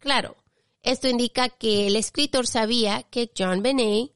Claro, 0.00 0.34
esto 0.86 1.08
indica 1.08 1.48
que 1.48 1.86
el 1.86 1.96
escritor 1.96 2.46
sabía 2.46 3.02
que 3.04 3.30
John 3.36 3.62
Benet 3.62 4.12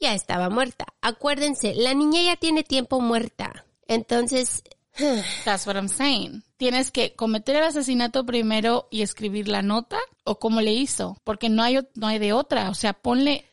ya 0.00 0.14
estaba 0.14 0.48
muerta. 0.50 0.86
Acuérdense, 1.00 1.74
la 1.74 1.94
niña 1.94 2.22
ya 2.22 2.36
tiene 2.36 2.62
tiempo 2.62 3.00
muerta. 3.00 3.64
Entonces, 3.86 4.62
That's 5.44 5.66
what 5.66 5.76
I'm 5.76 5.88
saying. 5.88 6.42
Tienes 6.56 6.90
que 6.90 7.14
cometer 7.14 7.56
el 7.56 7.62
asesinato 7.64 8.26
primero 8.26 8.88
y 8.90 9.02
escribir 9.02 9.48
la 9.48 9.62
nota 9.62 9.98
o 10.24 10.38
cómo 10.38 10.60
le 10.60 10.72
hizo, 10.72 11.16
porque 11.24 11.48
no 11.48 11.62
hay, 11.62 11.78
no 11.94 12.06
hay 12.08 12.18
de 12.18 12.32
otra. 12.32 12.68
O 12.70 12.74
sea, 12.74 12.94
ponle 12.94 13.44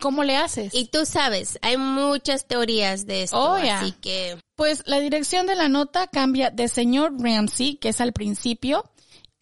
cómo 0.00 0.22
le 0.24 0.36
haces. 0.36 0.74
y 0.74 0.86
tú 0.86 1.06
sabes, 1.06 1.58
hay 1.62 1.76
muchas 1.76 2.46
teorías 2.46 3.06
de 3.06 3.22
esto, 3.22 3.38
Oh, 3.40 3.58
yeah. 3.58 3.80
así 3.80 3.92
que 3.92 4.36
Pues 4.56 4.82
la 4.86 4.98
dirección 5.00 5.46
de 5.46 5.54
la 5.54 5.68
nota 5.68 6.08
cambia 6.08 6.50
de 6.50 6.68
señor 6.68 7.14
Ramsey, 7.18 7.76
que 7.76 7.90
es 7.90 8.00
al 8.00 8.12
principio, 8.12 8.84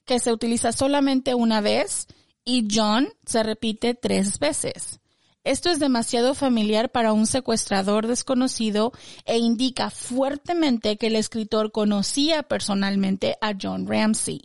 que 0.04 0.18
se 0.20 0.32
utiliza 0.32 0.72
solamente 0.72 1.34
una 1.34 1.60
vez, 1.60 2.06
y 2.44 2.68
John 2.70 3.08
se 3.24 3.42
repite 3.42 3.94
tres 3.94 4.38
veces. 4.38 5.00
Esto 5.44 5.70
es 5.70 5.80
demasiado 5.80 6.34
familiar 6.34 6.90
para 6.90 7.12
un 7.12 7.26
secuestrador 7.26 8.06
desconocido 8.06 8.92
e 9.24 9.38
indica 9.38 9.90
fuertemente 9.90 10.96
que 10.96 11.08
el 11.08 11.16
escritor 11.16 11.72
conocía 11.72 12.44
personalmente 12.44 13.36
a 13.40 13.52
John 13.60 13.88
Ramsey. 13.88 14.40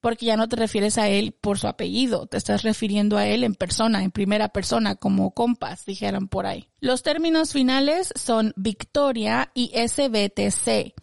Porque 0.00 0.26
ya 0.26 0.36
no 0.36 0.48
te 0.48 0.56
refieres 0.56 0.98
a 0.98 1.08
él 1.08 1.32
por 1.40 1.58
su 1.58 1.68
apellido, 1.68 2.26
te 2.26 2.36
estás 2.36 2.62
refiriendo 2.62 3.16
a 3.16 3.26
él 3.26 3.44
en 3.44 3.54
persona, 3.54 4.02
en 4.02 4.10
primera 4.10 4.48
persona, 4.48 4.96
como 4.96 5.30
compas, 5.30 5.86
dijeran 5.86 6.28
por 6.28 6.46
ahí. 6.46 6.68
Los 6.80 7.02
términos 7.02 7.52
finales 7.52 8.12
son 8.16 8.52
Victoria 8.56 9.50
y 9.54 9.70
SBTC, 9.74 10.94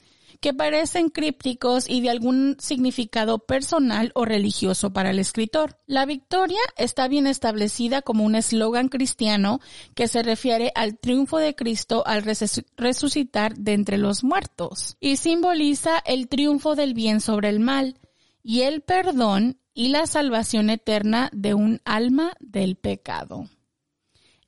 que 0.42 0.54
parecen 0.56 1.10
crípticos 1.10 1.88
y 1.88 2.02
de 2.02 2.10
algún 2.10 2.58
significado 2.60 3.40
personal 3.40 4.12
o 4.16 4.26
religioso 4.26 4.92
para 4.92 5.12
el 5.12 5.20
escritor. 5.20 5.78
La 5.86 6.06
victoria 6.06 6.60
está 6.78 7.08
bien 7.08 7.28
establecida 7.28 8.02
como 8.02 8.26
un 8.26 8.34
eslogan 8.36 8.90
cristiano 8.90 9.60
que 9.94 10.08
se 10.08 10.24
refiere 10.24 10.72
al 10.74 10.98
triunfo 10.98 11.38
de 11.38 11.56
Cristo 11.56 12.04
al 12.08 12.24
resu- 12.24 12.66
resucitar 12.76 13.56
de 13.56 13.74
entre 13.74 14.00
los 14.00 14.24
muertos 14.24 14.98
y 15.00 15.18
simboliza 15.18 16.00
el 16.06 16.28
triunfo 16.28 16.76
del 16.76 16.96
bien 16.96 17.22
sobre 17.22 17.50
el 17.50 17.60
mal 17.60 18.00
y 18.44 18.62
el 18.62 18.82
perdón 18.82 19.60
y 19.76 19.90
la 19.90 20.08
salvación 20.08 20.72
eterna 20.72 21.30
de 21.34 21.54
un 21.54 21.82
alma 21.86 22.34
del 22.40 22.76
pecado. 22.78 23.48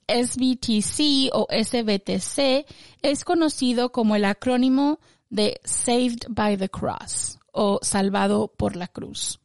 SBTC 0.08 1.30
o 1.34 1.48
SBTC 1.50 2.66
es 3.02 3.24
conocido 3.24 3.92
como 3.92 4.16
el 4.16 4.26
acrónimo 4.26 5.00
de 5.34 5.60
Saved 5.64 6.28
by 6.30 6.58
the 6.58 6.70
Cross 6.70 7.40
o 7.52 7.80
Salvado 7.82 8.54
por 8.56 8.76
la 8.76 8.88
Cruz. 8.88 9.40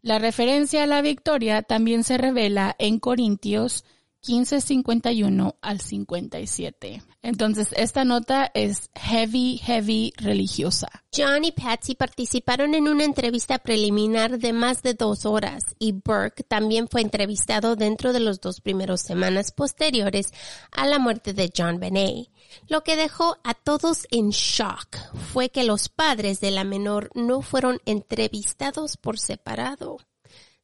La 0.00 0.20
referencia 0.20 0.84
a 0.84 0.86
la 0.86 1.02
victoria 1.02 1.62
también 1.62 2.04
se 2.04 2.16
revela 2.16 2.76
en 2.78 3.00
Corintios 3.00 3.84
15:51 4.22 5.56
al 5.60 5.80
57. 5.80 7.02
Entonces, 7.22 7.68
esta 7.76 8.04
nota 8.04 8.50
es 8.54 8.90
heavy, 8.94 9.58
heavy 9.58 10.12
religiosa. 10.16 10.88
John 11.16 11.44
y 11.44 11.50
Patsy 11.50 11.96
participaron 11.96 12.74
en 12.74 12.86
una 12.86 13.04
entrevista 13.04 13.58
preliminar 13.58 14.38
de 14.38 14.52
más 14.52 14.82
de 14.82 14.94
dos 14.94 15.26
horas 15.26 15.64
y 15.80 15.92
Burke 15.92 16.44
también 16.44 16.86
fue 16.88 17.00
entrevistado 17.00 17.74
dentro 17.74 18.12
de 18.12 18.20
los 18.20 18.40
dos 18.40 18.60
primeros 18.60 19.00
semanas 19.00 19.50
posteriores 19.50 20.28
a 20.70 20.86
la 20.86 21.00
muerte 21.00 21.32
de 21.32 21.50
John 21.56 21.80
Benet. 21.80 22.28
Lo 22.68 22.82
que 22.82 22.96
dejó 22.96 23.38
a 23.44 23.54
todos 23.54 24.06
en 24.10 24.30
shock 24.30 24.96
fue 25.32 25.50
que 25.50 25.64
los 25.64 25.88
padres 25.88 26.40
de 26.40 26.50
la 26.50 26.64
menor 26.64 27.10
no 27.14 27.42
fueron 27.42 27.80
entrevistados 27.86 28.96
por 28.96 29.18
separado. 29.18 29.98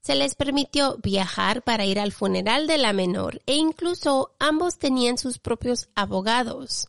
Se 0.01 0.14
les 0.14 0.34
permitió 0.34 0.99
viajar 1.03 1.62
para 1.62 1.84
ir 1.84 2.01
al 2.01 2.12
funeral 2.12 2.66
de 2.66 2.78
la 2.78 2.93
menor 2.93 3.40
e 3.47 3.55
incluso 3.55 4.34
ambos 4.40 4.78
tenían 4.78 5.16
sus 5.18 5.38
propios 5.38 5.88
abogados 5.95 6.88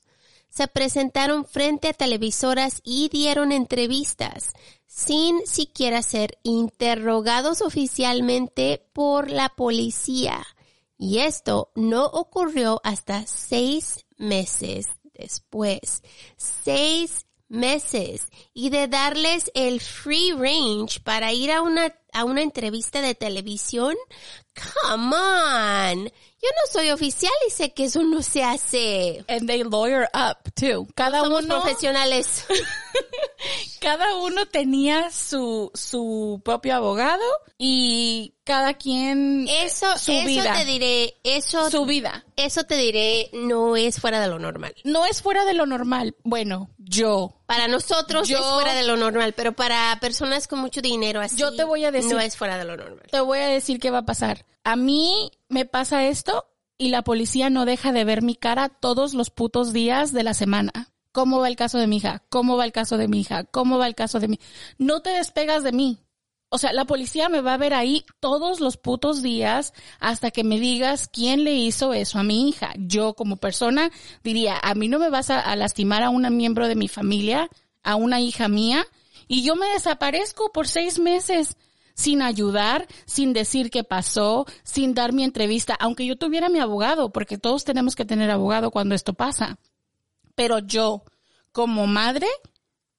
se 0.54 0.68
presentaron 0.68 1.46
frente 1.46 1.88
a 1.88 1.94
televisoras 1.94 2.80
y 2.84 3.10
dieron 3.10 3.52
entrevistas 3.52 4.54
sin 4.86 5.48
siquiera 5.48 6.04
ser 6.04 6.38
interrogados 6.44 7.64
oficialmente 7.64 8.86
por 8.94 9.32
la 9.32 9.50
policía. 9.50 10.46
Y 10.96 11.20
esto 11.20 11.72
no 11.74 12.06
ocurrió 12.06 12.80
hasta 12.84 13.26
seis 13.26 14.06
meses 14.24 14.88
después. 15.14 16.02
Seis 16.38 17.26
meses. 17.50 18.28
Y 18.54 18.70
de 18.70 18.88
darles 18.88 19.52
el 19.54 19.80
free 19.80 20.32
range 20.32 21.00
para 21.02 21.34
ir 21.34 21.52
a 21.52 21.62
una, 21.62 21.94
a 22.14 22.24
una 22.26 22.42
entrevista 22.42 23.02
de 23.02 23.16
televisión. 23.16 23.96
Come 24.84 25.16
on. 25.16 26.06
Yo 26.06 26.50
no 26.50 26.72
soy 26.72 26.90
oficial 26.92 27.32
y 27.48 27.52
sé 27.52 27.74
que 27.74 27.86
eso 27.86 28.04
no 28.04 28.22
se 28.22 28.44
hace. 28.44 29.24
And 29.30 29.48
they 29.48 29.64
lawyer 29.64 30.10
up 30.14 30.52
too. 30.56 30.88
Cada 30.94 31.22
Somos 31.22 31.44
uno 31.46 31.62
profesionales. 31.62 32.46
cada 33.80 34.16
uno 34.18 34.46
tenía 34.46 35.10
su, 35.12 35.72
su 35.74 36.42
propio 36.44 36.76
abogado 36.76 37.24
y 37.58 38.34
cada 38.44 38.74
quien 38.74 39.48
Eso, 39.48 39.98
su 39.98 40.12
eso 40.12 40.26
vida. 40.26 40.54
te 40.54 40.66
diré, 40.66 41.16
eso, 41.24 41.72
su 41.72 41.86
vida. 41.86 42.26
eso 42.36 42.64
te 42.66 42.76
diré, 42.76 43.30
no 43.34 43.76
es 43.78 44.00
fuera 44.00 44.20
de 44.20 44.28
lo 44.28 44.38
normal. 44.38 44.76
No 44.84 45.06
es 45.06 45.22
fuera 45.22 45.46
de 45.46 45.54
lo 45.54 45.66
normal. 45.66 46.16
Bueno, 46.24 46.70
yo. 46.78 47.36
Para 47.56 47.68
nosotros 47.68 48.28
Yo- 48.28 48.38
es 48.40 48.46
fuera 48.46 48.74
de 48.74 48.84
lo 48.84 48.98
normal, 48.98 49.34
pero 49.34 49.54
para 49.54 49.98
personas 50.02 50.48
con 50.48 50.60
mucho 50.60 50.82
dinero 50.82 51.22
así, 51.22 51.38
Yo 51.38 51.56
te 51.56 51.64
voy 51.64 51.86
a 51.86 51.92
decir- 51.92 52.14
no 52.14 52.20
es 52.20 52.36
fuera 52.38 52.58
de 52.58 52.66
lo 52.66 52.76
normal. 52.78 53.04
Te 53.12 53.20
voy 53.22 53.40
a 53.40 53.48
decir 53.48 53.80
qué 53.80 53.90
va 53.92 54.00
a 54.00 54.06
pasar. 54.06 54.46
A 54.64 54.76
mí 54.76 55.32
me 55.50 55.66
pasa 55.66 56.06
esto 56.06 56.46
y 56.78 56.90
la 56.90 57.02
policía 57.04 57.50
no 57.50 57.66
deja 57.66 57.92
de 57.92 58.04
ver 58.06 58.22
mi 58.22 58.36
cara 58.36 58.70
todos 58.70 59.14
los 59.14 59.30
putos 59.30 59.74
días 59.74 60.12
de 60.14 60.24
la 60.24 60.34
semana. 60.34 60.72
¿Cómo 61.12 61.40
va 61.40 61.48
el 61.48 61.56
caso 61.56 61.78
de 61.78 61.86
mi 61.86 61.98
hija? 61.98 62.24
¿Cómo 62.30 62.58
va 62.58 62.66
el 62.66 62.72
caso 62.72 62.98
de 62.98 63.08
mi 63.08 63.22
hija? 63.22 63.44
¿Cómo 63.44 63.78
va 63.78 63.86
el 63.88 63.94
caso 63.94 64.20
de 64.20 64.28
mi? 64.28 64.40
No 64.80 65.02
te 65.02 65.12
despegas 65.12 65.64
de 65.64 65.72
mí. 65.72 66.00
O 66.54 66.60
sea, 66.60 66.72
la 66.72 66.86
policía 66.86 67.30
me 67.30 67.42
va 67.42 67.56
a 67.56 67.58
ver 67.58 67.74
ahí 67.74 68.06
todos 68.20 68.60
los 68.60 68.78
putos 68.78 69.24
días 69.24 69.74
hasta 70.00 70.30
que 70.30 70.44
me 70.44 70.60
digas 70.60 71.10
quién 71.12 71.44
le 71.44 71.56
hizo 71.56 71.96
eso 71.96 72.20
a 72.20 72.24
mi 72.24 72.48
hija. 72.48 72.74
Yo 72.78 73.16
como 73.16 73.38
persona 73.38 73.90
diría, 74.24 74.60
a 74.62 74.76
mí 74.76 74.88
no 74.88 75.00
me 75.00 75.10
vas 75.10 75.32
a, 75.32 75.56
lastimar 75.56 76.04
a 76.04 76.12
un 76.12 76.38
miembro 76.38 76.68
de 76.68 76.76
mi 76.76 76.88
familia, 76.88 77.50
a 77.82 77.96
una 77.96 78.22
hija 78.22 78.50
mía, 78.50 78.86
y 79.28 79.42
yo 79.42 79.56
me 79.56 79.66
desaparezco 79.70 80.52
por 80.52 80.68
seis 80.68 81.00
meses 81.00 81.58
sin 81.96 82.22
ayudar, 82.22 82.86
sin 83.08 83.34
decir 83.34 83.72
qué 83.72 83.84
pasó, 83.84 84.46
sin 84.62 84.94
dar 84.94 85.12
mi 85.12 85.24
entrevista, 85.24 85.74
aunque 85.80 86.06
yo 86.06 86.18
tuviera 86.18 86.50
mi 86.50 86.60
abogado, 86.60 87.12
porque 87.12 87.40
todos 87.40 87.64
tenemos 87.64 87.96
que 87.96 88.06
tener 88.06 88.30
abogado 88.30 88.70
cuando 88.70 88.94
esto 88.94 89.16
pasa. 89.16 89.58
Pero 90.36 90.60
yo, 90.60 91.04
como 91.52 91.88
madre, 91.88 92.28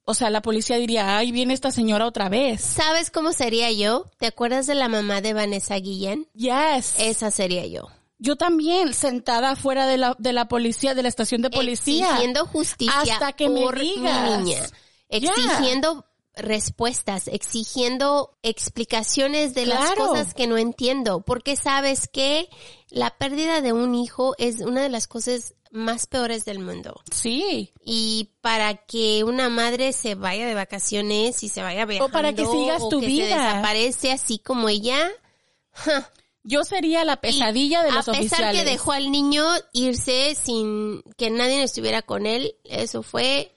o 0.04 0.14
sea, 0.14 0.30
la 0.30 0.42
policía 0.42 0.76
diría, 0.76 1.16
ay, 1.16 1.32
viene 1.32 1.54
esta 1.54 1.70
señora 1.70 2.06
otra 2.06 2.28
vez. 2.28 2.60
¿Sabes 2.60 3.10
cómo 3.10 3.32
sería 3.32 3.70
yo? 3.72 4.10
¿Te 4.18 4.26
acuerdas 4.26 4.66
de 4.66 4.74
la 4.74 4.88
mamá 4.88 5.20
de 5.20 5.32
Vanessa 5.32 5.76
Guillén? 5.76 6.28
Yes. 6.34 6.94
Esa 6.98 7.30
sería 7.30 7.66
yo. 7.66 7.88
Yo 8.18 8.36
también, 8.36 8.94
sentada 8.94 9.50
afuera 9.50 9.86
de 9.86 9.98
la, 9.98 10.14
de 10.18 10.32
la 10.32 10.46
policía, 10.46 10.94
de 10.94 11.02
la 11.02 11.08
estación 11.08 11.42
de 11.42 11.50
policía. 11.50 12.06
Exigiendo 12.06 12.46
justicia 12.46 13.14
Hasta 13.14 13.32
que 13.32 13.48
me 13.48 13.62
por 13.62 13.78
digas. 13.78 14.30
mi 14.30 14.44
niña. 14.44 14.66
Yeah. 15.08 15.30
Exigiendo 15.30 16.06
respuestas, 16.36 17.28
exigiendo 17.28 18.36
explicaciones 18.42 19.54
de 19.54 19.66
las 19.66 19.94
cosas 19.94 20.34
que 20.34 20.46
no 20.46 20.58
entiendo. 20.58 21.22
Porque 21.22 21.56
sabes 21.56 22.08
que 22.08 22.48
la 22.88 23.10
pérdida 23.10 23.60
de 23.60 23.72
un 23.72 23.94
hijo 23.94 24.34
es 24.38 24.60
una 24.60 24.82
de 24.82 24.88
las 24.88 25.06
cosas 25.06 25.54
más 25.74 26.06
peores 26.06 26.44
del 26.44 26.60
mundo. 26.60 27.02
Sí. 27.10 27.72
Y 27.84 28.30
para 28.40 28.76
que 28.76 29.24
una 29.24 29.48
madre 29.48 29.92
se 29.92 30.14
vaya 30.14 30.46
de 30.46 30.54
vacaciones 30.54 31.42
y 31.42 31.48
se 31.48 31.62
vaya 31.62 31.84
viajando. 31.84 32.06
O 32.06 32.12
para 32.12 32.32
que 32.32 32.46
sigas 32.46 32.80
o 32.80 32.88
tu 32.88 33.00
que 33.00 33.06
vida. 33.06 33.26
Se 33.26 33.34
desaparece 33.34 34.12
así 34.12 34.38
como 34.38 34.68
ella. 34.68 35.10
Yo 36.44 36.62
sería 36.64 37.04
la 37.04 37.16
pesadilla 37.16 37.82
de 37.82 37.90
los 37.90 38.08
a 38.08 38.12
pesar 38.12 38.20
oficiales. 38.20 38.62
que 38.62 38.70
dejó 38.70 38.92
al 38.92 39.10
niño 39.10 39.44
irse 39.72 40.34
sin 40.34 41.02
que 41.16 41.30
nadie 41.30 41.62
estuviera 41.62 42.02
con 42.02 42.26
él, 42.26 42.54
eso 42.64 43.02
fue 43.02 43.54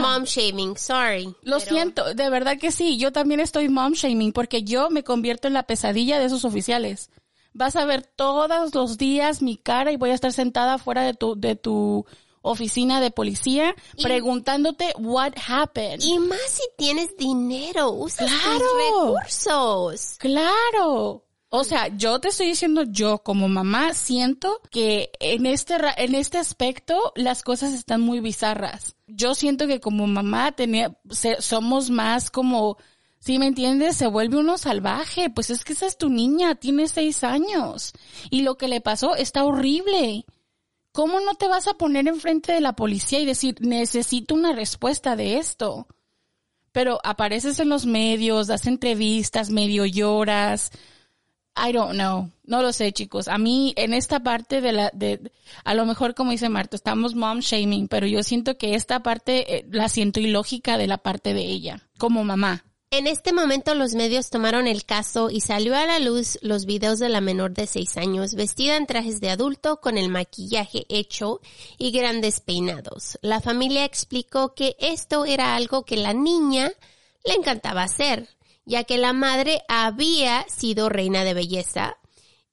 mom 0.00 0.24
shaming, 0.24 0.76
sorry. 0.76 1.24
Lo 1.42 1.58
Pero 1.58 1.70
siento, 1.70 2.14
de 2.14 2.30
verdad 2.30 2.56
que 2.58 2.72
sí. 2.72 2.98
Yo 2.98 3.12
también 3.12 3.40
estoy 3.40 3.68
mom 3.68 3.92
shaming 3.92 4.32
porque 4.32 4.62
yo 4.62 4.90
me 4.90 5.04
convierto 5.04 5.48
en 5.48 5.54
la 5.54 5.64
pesadilla 5.64 6.18
de 6.18 6.26
esos 6.26 6.44
oficiales. 6.44 7.10
Vas 7.52 7.76
a 7.76 7.84
ver 7.84 8.02
todos 8.02 8.74
los 8.74 8.96
días 8.98 9.42
mi 9.42 9.56
cara 9.56 9.92
y 9.92 9.96
voy 9.96 10.10
a 10.10 10.14
estar 10.14 10.32
sentada 10.32 10.78
fuera 10.78 11.02
de 11.02 11.14
tu, 11.14 11.34
de 11.38 11.56
tu 11.56 12.06
oficina 12.42 13.00
de 13.00 13.10
policía 13.10 13.74
Y- 13.96 14.02
preguntándote 14.02 14.94
what 14.98 15.32
happened. 15.46 16.00
Y 16.02 16.18
más 16.18 16.38
si 16.48 16.62
tienes 16.78 17.16
dinero, 17.16 17.90
usa 17.92 18.26
Claro. 18.26 18.64
recursos. 19.18 20.16
Claro. 20.18 21.24
O 21.52 21.64
sea, 21.64 21.88
yo 21.88 22.20
te 22.20 22.28
estoy 22.28 22.46
diciendo, 22.46 22.84
yo 22.84 23.18
como 23.24 23.48
mamá 23.48 23.92
siento 23.92 24.60
que 24.70 25.10
en 25.18 25.46
este, 25.46 25.74
en 25.96 26.14
este 26.14 26.38
aspecto 26.38 27.12
las 27.16 27.42
cosas 27.42 27.72
están 27.74 28.00
muy 28.00 28.20
bizarras. 28.20 28.94
Yo 29.08 29.34
siento 29.34 29.66
que 29.66 29.80
como 29.80 30.06
mamá 30.06 30.52
tenía, 30.52 30.96
se- 31.10 31.42
somos 31.42 31.90
más 31.90 32.30
como, 32.30 32.76
si 33.20 33.38
me 33.38 33.46
entiendes, 33.46 33.98
se 33.98 34.06
vuelve 34.06 34.38
uno 34.38 34.56
salvaje. 34.56 35.28
Pues 35.28 35.50
es 35.50 35.62
que 35.62 35.74
esa 35.74 35.86
es 35.86 35.98
tu 35.98 36.08
niña, 36.08 36.54
tiene 36.54 36.88
seis 36.88 37.22
años. 37.22 37.92
Y 38.30 38.42
lo 38.42 38.56
que 38.56 38.66
le 38.66 38.80
pasó 38.80 39.14
está 39.14 39.44
horrible. 39.44 40.24
¿Cómo 40.92 41.20
no 41.20 41.34
te 41.34 41.46
vas 41.46 41.68
a 41.68 41.74
poner 41.74 42.08
enfrente 42.08 42.52
de 42.52 42.62
la 42.62 42.74
policía 42.74 43.20
y 43.20 43.26
decir, 43.26 43.56
necesito 43.60 44.34
una 44.34 44.52
respuesta 44.52 45.16
de 45.16 45.36
esto? 45.36 45.86
Pero 46.72 46.98
apareces 47.04 47.60
en 47.60 47.68
los 47.68 47.84
medios, 47.84 48.46
das 48.46 48.66
entrevistas, 48.66 49.50
medio 49.50 49.84
lloras. 49.84 50.72
I 51.56 51.72
don't 51.72 51.92
know. 51.92 52.30
No 52.44 52.62
lo 52.62 52.72
sé, 52.72 52.90
chicos. 52.92 53.28
A 53.28 53.36
mí, 53.36 53.74
en 53.76 53.92
esta 53.92 54.20
parte 54.20 54.62
de 54.62 54.72
la, 54.72 54.90
de, 54.94 55.30
a 55.64 55.74
lo 55.74 55.84
mejor 55.84 56.14
como 56.14 56.30
dice 56.30 56.48
Marta, 56.48 56.74
estamos 56.74 57.14
mom 57.14 57.40
shaming, 57.40 57.86
pero 57.86 58.06
yo 58.06 58.22
siento 58.22 58.56
que 58.56 58.74
esta 58.74 59.02
parte 59.02 59.58
eh, 59.58 59.66
la 59.70 59.88
siento 59.90 60.20
ilógica 60.20 60.78
de 60.78 60.86
la 60.86 60.98
parte 60.98 61.34
de 61.34 61.42
ella, 61.42 61.82
como 61.98 62.24
mamá. 62.24 62.64
En 62.92 63.06
este 63.06 63.32
momento 63.32 63.76
los 63.76 63.94
medios 63.94 64.30
tomaron 64.30 64.66
el 64.66 64.84
caso 64.84 65.30
y 65.30 65.42
salió 65.42 65.76
a 65.76 65.86
la 65.86 66.00
luz 66.00 66.40
los 66.42 66.66
videos 66.66 66.98
de 66.98 67.08
la 67.08 67.20
menor 67.20 67.52
de 67.52 67.68
seis 67.68 67.96
años 67.96 68.34
vestida 68.34 68.76
en 68.76 68.86
trajes 68.86 69.20
de 69.20 69.30
adulto 69.30 69.80
con 69.80 69.96
el 69.96 70.08
maquillaje 70.08 70.86
hecho 70.88 71.40
y 71.78 71.92
grandes 71.92 72.40
peinados. 72.40 73.16
La 73.22 73.40
familia 73.40 73.84
explicó 73.84 74.54
que 74.54 74.74
esto 74.80 75.24
era 75.24 75.54
algo 75.54 75.84
que 75.84 75.96
la 75.96 76.14
niña 76.14 76.72
le 77.24 77.34
encantaba 77.34 77.84
hacer, 77.84 78.28
ya 78.64 78.82
que 78.82 78.98
la 78.98 79.12
madre 79.12 79.62
había 79.68 80.44
sido 80.48 80.88
reina 80.88 81.22
de 81.22 81.34
belleza 81.34 81.96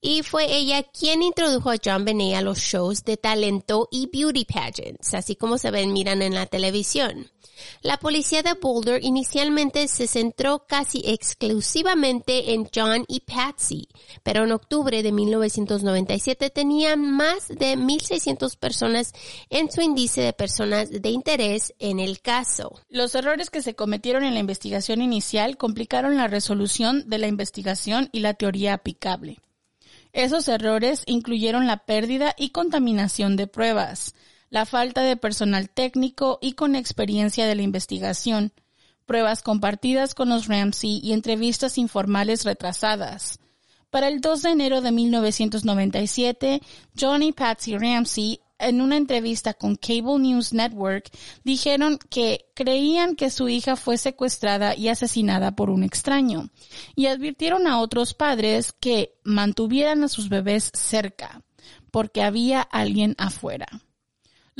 y 0.01 0.21
fue 0.21 0.55
ella 0.55 0.83
quien 0.83 1.23
introdujo 1.23 1.71
a 1.71 1.77
John 1.83 2.05
Benet 2.05 2.35
a 2.35 2.41
los 2.41 2.59
shows 2.59 3.03
de 3.03 3.17
talento 3.17 3.89
y 3.91 4.07
beauty 4.13 4.45
pageants, 4.45 5.15
así 5.15 5.35
como 5.35 5.57
se 5.57 5.71
ven 5.71 5.93
miran 5.93 6.21
en 6.21 6.35
la 6.35 6.45
televisión. 6.45 7.31
La 7.81 7.97
policía 7.97 8.43
de 8.43 8.53
Boulder 8.53 9.03
inicialmente 9.03 9.87
se 9.87 10.07
centró 10.07 10.65
casi 10.67 11.01
exclusivamente 11.05 12.53
en 12.53 12.67
John 12.73 13.05
y 13.07 13.21
Patsy, 13.21 13.87
pero 14.23 14.43
en 14.43 14.51
octubre 14.51 15.03
de 15.03 15.11
1997 15.11 16.49
tenían 16.49 17.11
más 17.11 17.47
de 17.47 17.77
1.600 17.77 18.57
personas 18.57 19.13
en 19.49 19.71
su 19.71 19.81
índice 19.81 20.21
de 20.21 20.33
personas 20.33 20.89
de 20.89 21.09
interés 21.09 21.73
en 21.79 21.99
el 21.99 22.21
caso. 22.21 22.79
Los 22.89 23.15
errores 23.15 23.49
que 23.49 23.61
se 23.61 23.75
cometieron 23.75 24.23
en 24.23 24.33
la 24.33 24.39
investigación 24.39 25.01
inicial 25.01 25.57
complicaron 25.57 26.17
la 26.17 26.27
resolución 26.27 27.09
de 27.09 27.17
la 27.17 27.27
investigación 27.27 28.09
y 28.11 28.19
la 28.19 28.33
teoría 28.33 28.73
aplicable. 28.73 29.39
Esos 30.13 30.47
errores 30.47 31.03
incluyeron 31.05 31.67
la 31.67 31.85
pérdida 31.85 32.33
y 32.37 32.49
contaminación 32.49 33.35
de 33.35 33.47
pruebas, 33.47 34.15
la 34.49 34.65
falta 34.65 35.01
de 35.01 35.17
personal 35.17 35.69
técnico 35.69 36.39
y 36.41 36.53
con 36.53 36.75
experiencia 36.75 37.45
de 37.45 37.55
la 37.55 37.61
investigación, 37.61 38.53
pruebas 39.05 39.41
compartidas 39.41 40.13
con 40.13 40.29
los 40.29 40.47
Ramsey 40.47 40.99
y 41.03 41.13
entrevistas 41.13 41.77
informales 41.77 42.43
retrasadas. 42.45 43.39
Para 43.89 44.09
el 44.09 44.19
2 44.19 44.41
de 44.41 44.49
enero 44.49 44.81
de 44.81 44.91
1997, 44.91 46.61
Johnny 46.99 47.31
Patsy 47.31 47.77
Ramsey 47.77 48.41
en 48.59 48.81
una 48.81 48.97
entrevista 48.97 49.53
con 49.53 49.75
Cable 49.75 50.19
News 50.19 50.51
Network 50.51 51.09
dijeron 51.43 51.99
que 52.09 52.47
creían 52.55 53.15
que 53.15 53.29
su 53.29 53.49
hija 53.49 53.75
fue 53.75 53.97
secuestrada 53.97 54.75
y 54.75 54.89
asesinada 54.89 55.55
por 55.55 55.69
un 55.69 55.83
extraño 55.83 56.49
y 56.95 57.05
advirtieron 57.05 57.67
a 57.67 57.79
otros 57.79 58.13
padres 58.13 58.73
que 58.73 59.13
mantuvieran 59.23 60.03
a 60.03 60.07
sus 60.07 60.29
bebés 60.29 60.71
cerca 60.73 61.43
porque 61.91 62.23
había 62.23 62.61
alguien 62.61 63.15
afuera. 63.17 63.67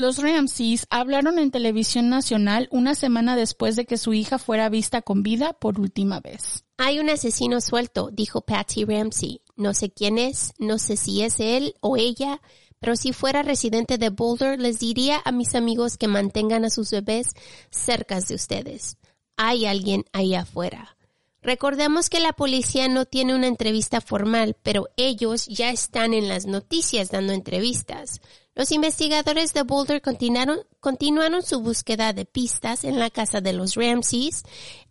Los 0.00 0.18
Ramseys 0.18 0.86
hablaron 0.90 1.40
en 1.40 1.50
televisión 1.50 2.08
nacional 2.08 2.68
una 2.70 2.94
semana 2.94 3.34
después 3.34 3.74
de 3.74 3.84
que 3.84 3.98
su 3.98 4.14
hija 4.14 4.38
fuera 4.38 4.68
vista 4.68 5.02
con 5.02 5.24
vida 5.24 5.54
por 5.54 5.80
última 5.80 6.20
vez. 6.20 6.64
Hay 6.76 7.00
un 7.00 7.10
asesino 7.10 7.60
suelto, 7.60 8.10
dijo 8.12 8.42
Patsy 8.42 8.84
Ramsey. 8.84 9.42
No 9.56 9.74
sé 9.74 9.90
quién 9.90 10.18
es, 10.18 10.52
no 10.60 10.78
sé 10.78 10.96
si 10.96 11.22
es 11.22 11.40
él 11.40 11.74
o 11.80 11.96
ella, 11.96 12.40
pero 12.78 12.94
si 12.94 13.12
fuera 13.12 13.42
residente 13.42 13.98
de 13.98 14.10
Boulder, 14.10 14.60
les 14.60 14.78
diría 14.78 15.20
a 15.24 15.32
mis 15.32 15.56
amigos 15.56 15.98
que 15.98 16.06
mantengan 16.06 16.64
a 16.64 16.70
sus 16.70 16.92
bebés 16.92 17.30
cerca 17.72 18.20
de 18.20 18.36
ustedes. 18.36 18.98
Hay 19.36 19.66
alguien 19.66 20.04
ahí 20.12 20.36
afuera. 20.36 20.96
Recordemos 21.42 22.08
que 22.08 22.20
la 22.20 22.32
policía 22.34 22.88
no 22.88 23.04
tiene 23.04 23.34
una 23.34 23.46
entrevista 23.48 24.00
formal, 24.00 24.56
pero 24.62 24.90
ellos 24.96 25.46
ya 25.46 25.70
están 25.70 26.14
en 26.14 26.28
las 26.28 26.46
noticias 26.46 27.10
dando 27.10 27.32
entrevistas. 27.32 28.20
Los 28.58 28.72
investigadores 28.72 29.54
de 29.54 29.62
Boulder 29.62 30.02
continuaron, 30.02 30.58
continuaron 30.80 31.44
su 31.44 31.60
búsqueda 31.60 32.12
de 32.12 32.24
pistas 32.24 32.82
en 32.82 32.98
la 32.98 33.08
casa 33.08 33.40
de 33.40 33.52
los 33.52 33.76
Ramseys 33.76 34.42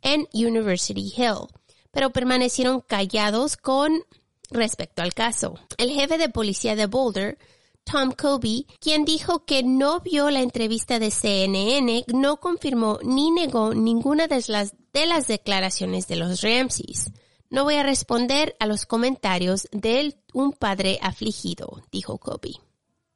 en 0.01 0.25
University 0.31 1.13
Hill, 1.13 1.49
pero 1.91 2.11
permanecieron 2.11 2.79
callados 2.79 3.57
con 3.57 4.05
respecto 4.49 5.01
al 5.01 5.13
caso. 5.13 5.55
El 5.77 5.91
jefe 5.91 6.17
de 6.17 6.29
policía 6.29 6.77
de 6.77 6.85
Boulder 6.85 7.37
Tom 7.83 8.13
Kobe, 8.13 8.67
quien 8.79 9.03
dijo 9.03 9.43
que 9.43 9.63
no 9.63 9.99
vio 9.99 10.29
la 10.29 10.39
entrevista 10.39 10.97
de 10.97 11.11
CNN, 11.11 12.05
no 12.07 12.37
confirmó 12.37 12.99
ni 13.03 13.31
negó 13.31 13.73
ninguna 13.73 14.27
de 14.27 14.45
las, 14.47 14.75
de 14.93 15.05
las 15.07 15.27
declaraciones 15.27 16.07
de 16.07 16.15
los 16.15 16.39
Ramseys. 16.39 17.11
No 17.49 17.65
voy 17.65 17.75
a 17.75 17.83
responder 17.83 18.55
a 18.61 18.65
los 18.65 18.85
comentarios 18.85 19.67
de 19.73 20.15
un 20.31 20.53
padre 20.53 20.99
afligido, 21.01 21.81
dijo 21.91 22.17
Kobe. 22.17 22.61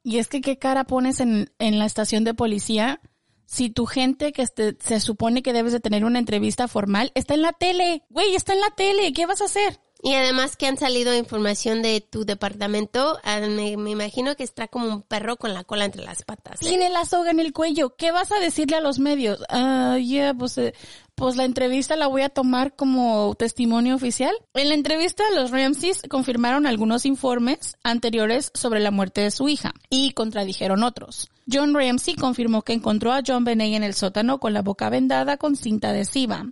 Y 0.02 0.18
es 0.18 0.28
que 0.28 0.40
qué 0.40 0.58
cara 0.58 0.84
pones 0.84 1.20
en, 1.20 1.50
en 1.58 1.78
la 1.78 1.86
estación 1.86 2.24
de 2.24 2.34
policía 2.34 3.00
si 3.46 3.68
tu 3.68 3.84
gente 3.84 4.32
que 4.32 4.40
este, 4.40 4.78
se 4.80 4.98
supone 4.98 5.42
que 5.42 5.52
debes 5.52 5.72
de 5.72 5.80
tener 5.80 6.06
una 6.06 6.18
entrevista 6.18 6.68
formal 6.68 7.12
está 7.14 7.34
en 7.34 7.42
la 7.42 7.52
tele. 7.52 8.02
Güey, 8.08 8.34
está 8.34 8.54
en 8.54 8.60
la 8.60 8.70
tele. 8.70 9.12
¿Qué 9.12 9.26
vas 9.26 9.42
a 9.42 9.44
hacer? 9.44 9.78
Y 10.04 10.14
además 10.14 10.56
que 10.56 10.66
han 10.66 10.76
salido 10.76 11.14
información 11.14 11.80
de 11.80 12.00
tu 12.00 12.24
departamento, 12.24 13.18
ah, 13.22 13.38
me, 13.38 13.70
imagino 13.70 14.34
que 14.34 14.42
está 14.42 14.66
como 14.66 14.88
un 14.88 15.02
perro 15.02 15.36
con 15.36 15.54
la 15.54 15.62
cola 15.62 15.84
entre 15.84 16.02
las 16.02 16.24
patas. 16.24 16.60
¿eh? 16.60 16.68
Tiene 16.68 16.90
la 16.90 17.04
soga 17.04 17.30
en 17.30 17.38
el 17.38 17.52
cuello. 17.52 17.94
¿Qué 17.94 18.10
vas 18.10 18.32
a 18.32 18.40
decirle 18.40 18.76
a 18.76 18.80
los 18.80 18.98
medios? 18.98 19.44
Ah, 19.48 19.96
yeah, 19.98 20.34
pues, 20.34 20.58
eh, 20.58 20.74
pues 21.14 21.36
la 21.36 21.44
entrevista 21.44 21.94
la 21.94 22.08
voy 22.08 22.22
a 22.22 22.30
tomar 22.30 22.74
como 22.74 23.36
testimonio 23.36 23.94
oficial. 23.94 24.34
En 24.54 24.70
la 24.70 24.74
entrevista, 24.74 25.22
los 25.36 25.52
Ramses 25.52 26.02
confirmaron 26.10 26.66
algunos 26.66 27.06
informes 27.06 27.76
anteriores 27.84 28.50
sobre 28.54 28.80
la 28.80 28.90
muerte 28.90 29.20
de 29.20 29.30
su 29.30 29.48
hija 29.48 29.72
y 29.88 30.14
contradijeron 30.14 30.82
otros. 30.82 31.30
John 31.50 31.74
Ramsey 31.74 32.14
confirmó 32.14 32.62
que 32.62 32.72
encontró 32.72 33.12
a 33.12 33.22
John 33.26 33.44
Benet 33.44 33.74
en 33.74 33.82
el 33.82 33.94
sótano 33.94 34.38
con 34.38 34.52
la 34.52 34.62
boca 34.62 34.90
vendada 34.90 35.36
con 35.36 35.56
cinta 35.56 35.90
adhesiva. 35.90 36.46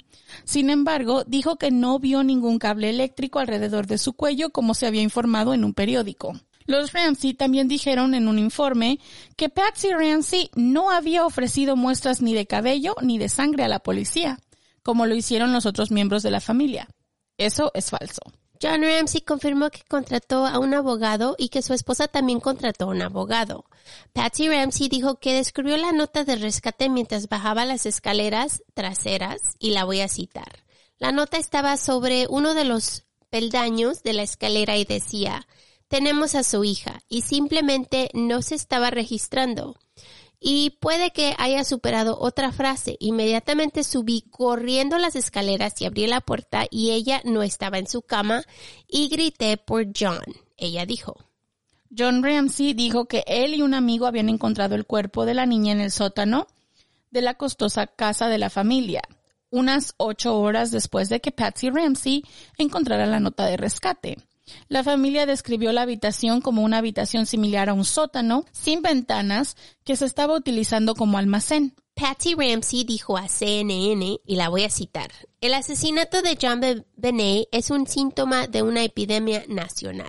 Sin 0.44 0.70
embargo, 0.70 1.24
dijo 1.24 1.56
que 1.56 1.70
no 1.70 1.98
vio 1.98 2.22
ningún 2.22 2.58
cable 2.58 2.90
eléctrico 2.90 3.38
alrededor 3.38 3.86
de 3.86 3.98
su 3.98 4.14
cuello 4.14 4.50
como 4.50 4.74
se 4.74 4.86
había 4.86 5.02
informado 5.02 5.54
en 5.54 5.64
un 5.64 5.74
periódico. 5.74 6.34
Los 6.66 6.92
Ramsey 6.92 7.34
también 7.34 7.68
dijeron 7.68 8.14
en 8.14 8.28
un 8.28 8.38
informe 8.38 9.00
que 9.36 9.48
Patsy 9.48 9.92
Ramsey 9.92 10.50
no 10.54 10.90
había 10.90 11.26
ofrecido 11.26 11.74
muestras 11.76 12.22
ni 12.22 12.34
de 12.34 12.46
cabello 12.46 12.94
ni 13.02 13.18
de 13.18 13.28
sangre 13.28 13.64
a 13.64 13.68
la 13.68 13.80
policía, 13.80 14.38
como 14.82 15.06
lo 15.06 15.14
hicieron 15.14 15.52
los 15.52 15.66
otros 15.66 15.90
miembros 15.90 16.22
de 16.22 16.30
la 16.30 16.40
familia. 16.40 16.88
Eso 17.38 17.70
es 17.74 17.90
falso. 17.90 18.22
John 18.62 18.82
Ramsey 18.82 19.23
confirmó 19.23 19.70
que 19.70 19.82
contrató 19.89 20.47
a 20.47 20.59
un 20.59 20.74
abogado 20.74 21.35
y 21.39 21.49
que 21.49 21.62
su 21.62 21.73
esposa 21.73 22.09
también 22.09 22.41
contrató 22.41 22.85
a 22.85 22.89
un 22.89 23.01
abogado. 23.01 23.65
Patsy 24.12 24.49
Ramsey 24.49 24.89
dijo 24.89 25.16
que 25.16 25.35
descubrió 25.35 25.78
la 25.78 25.93
nota 25.93 26.24
de 26.24 26.37
rescate 26.37 26.91
mientras 26.91 27.28
bajaba 27.28 27.65
las 27.65 27.87
escaleras 27.87 28.62
traseras 28.74 29.41
y 29.59 29.70
la 29.70 29.85
voy 29.85 30.01
a 30.01 30.09
citar. 30.09 30.65
La 30.99 31.11
nota 31.11 31.39
estaba 31.39 31.78
sobre 31.78 32.27
uno 32.28 32.53
de 32.53 32.65
los 32.65 33.05
peldaños 33.31 34.03
de 34.03 34.12
la 34.12 34.23
escalera 34.23 34.77
y 34.77 34.85
decía, 34.85 35.47
tenemos 35.89 36.35
a 36.35 36.43
su 36.43 36.62
hija 36.62 37.01
y 37.09 37.23
simplemente 37.23 38.11
no 38.12 38.43
se 38.43 38.57
estaba 38.57 38.91
registrando 38.91 39.77
y 40.40 40.70
puede 40.80 41.10
que 41.10 41.34
haya 41.38 41.62
superado 41.64 42.18
otra 42.18 42.50
frase. 42.50 42.96
Inmediatamente 42.98 43.84
subí 43.84 44.22
corriendo 44.30 44.98
las 44.98 45.14
escaleras 45.14 45.80
y 45.80 45.84
abrí 45.84 46.06
la 46.06 46.22
puerta 46.22 46.64
y 46.70 46.92
ella 46.92 47.20
no 47.24 47.42
estaba 47.42 47.78
en 47.78 47.86
su 47.86 48.00
cama 48.02 48.42
y 48.88 49.08
grité 49.08 49.58
por 49.58 49.86
John. 49.96 50.22
Ella 50.56 50.86
dijo. 50.86 51.16
John 51.96 52.22
Ramsey 52.22 52.72
dijo 52.72 53.06
que 53.06 53.24
él 53.26 53.54
y 53.54 53.62
un 53.62 53.74
amigo 53.74 54.06
habían 54.06 54.28
encontrado 54.28 54.76
el 54.76 54.86
cuerpo 54.86 55.26
de 55.26 55.34
la 55.34 55.44
niña 55.44 55.72
en 55.72 55.80
el 55.80 55.90
sótano 55.90 56.46
de 57.10 57.20
la 57.20 57.34
costosa 57.34 57.88
casa 57.88 58.28
de 58.28 58.38
la 58.38 58.48
familia, 58.48 59.02
unas 59.50 59.94
ocho 59.96 60.38
horas 60.38 60.70
después 60.70 61.08
de 61.08 61.20
que 61.20 61.32
Patsy 61.32 61.70
Ramsey 61.70 62.24
encontrara 62.56 63.06
la 63.06 63.18
nota 63.18 63.44
de 63.46 63.56
rescate. 63.56 64.18
La 64.68 64.85
familia 64.85 65.27
describió 65.27 65.72
la 65.72 65.82
habitación 65.82 66.40
como 66.40 66.62
una 66.62 66.78
habitación 66.78 67.27
similar 67.27 67.68
a 67.68 67.74
un 67.74 67.85
sótano, 67.85 68.44
sin 68.52 68.82
ventanas, 68.82 69.56
que 69.85 69.97
se 69.97 70.06
estaba 70.06 70.36
utilizando 70.36 70.94
como 70.94 71.18
almacén. 71.18 71.74
Patsy 71.94 72.35
Ramsey 72.35 72.85
dijo 72.85 73.16
a 73.16 73.28
CNN, 73.28 74.20
y 74.24 74.36
la 74.36 74.48
voy 74.48 74.64
a 74.64 74.70
citar, 74.70 75.10
el 75.40 75.55
asesinato 75.55 76.22
de 76.22 76.39
John 76.40 76.60
Benet 76.97 77.48
es 77.52 77.70
un 77.70 77.86
síntoma 77.86 78.47
de 78.47 78.62
una 78.62 78.85
epidemia 78.85 79.44
nacional. 79.48 80.09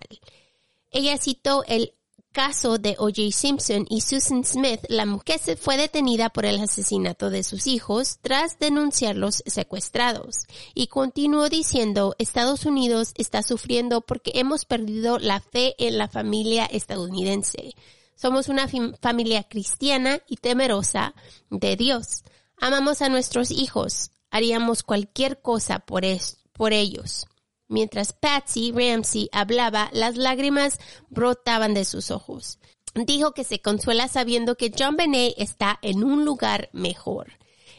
Ella 0.90 1.18
citó 1.18 1.64
el 1.68 1.96
caso 2.32 2.78
de 2.78 2.96
O.J. 2.98 3.32
Simpson 3.32 3.86
y 3.90 4.02
Susan 4.02 4.44
Smith, 4.44 4.82
la 4.90 5.06
mujer 5.06 5.40
fue 5.58 5.78
detenida 5.78 6.30
por 6.30 6.46
el 6.46 6.60
asesinato 6.60 7.30
de 7.30 7.44
sus 7.44 7.68
hijos 7.68 8.18
tras 8.22 8.60
denunciarlos 8.60 9.44
secuestrados. 9.46 10.48
Y 10.74 10.88
continuó 10.88 11.50
diciendo, 11.50 12.16
Estados 12.18 12.66
Unidos 12.66 13.14
está 13.16 13.44
sufriendo 13.44 14.02
porque 14.02 14.32
hemos 14.36 14.66
perdido 14.66 15.20
la 15.20 15.40
fe 15.40 15.76
en 15.78 15.98
la 15.98 16.08
familia 16.08 16.66
estadounidense. 16.66 17.76
Somos 18.16 18.50
una 18.50 18.68
familia 19.02 19.44
cristiana 19.44 20.20
y 20.28 20.38
temerosa 20.38 21.16
de 21.50 21.76
Dios. 21.76 22.24
Amamos 22.58 23.02
a 23.02 23.10
nuestros 23.10 23.52
hijos. 23.52 24.12
Haríamos 24.30 24.84
cualquier 24.84 25.42
cosa 25.42 25.80
por 25.80 26.04
ellos. 26.06 27.28
Mientras 27.72 28.12
Patsy 28.12 28.74
Ramsey 28.74 29.30
hablaba, 29.32 29.90
las 29.94 30.18
lágrimas 30.18 30.78
brotaban 31.10 31.74
de 31.74 31.86
sus 31.86 32.12
ojos. 32.12 32.60
Dijo 32.94 33.32
que 33.32 33.46
se 33.46 33.62
consuela 33.62 34.10
sabiendo 34.10 34.58
que 34.58 34.74
John 34.78 34.98
Benet 34.98 35.36
está 35.38 35.80
en 35.82 36.04
un 36.04 36.26
lugar 36.26 36.68
mejor. 36.74 37.32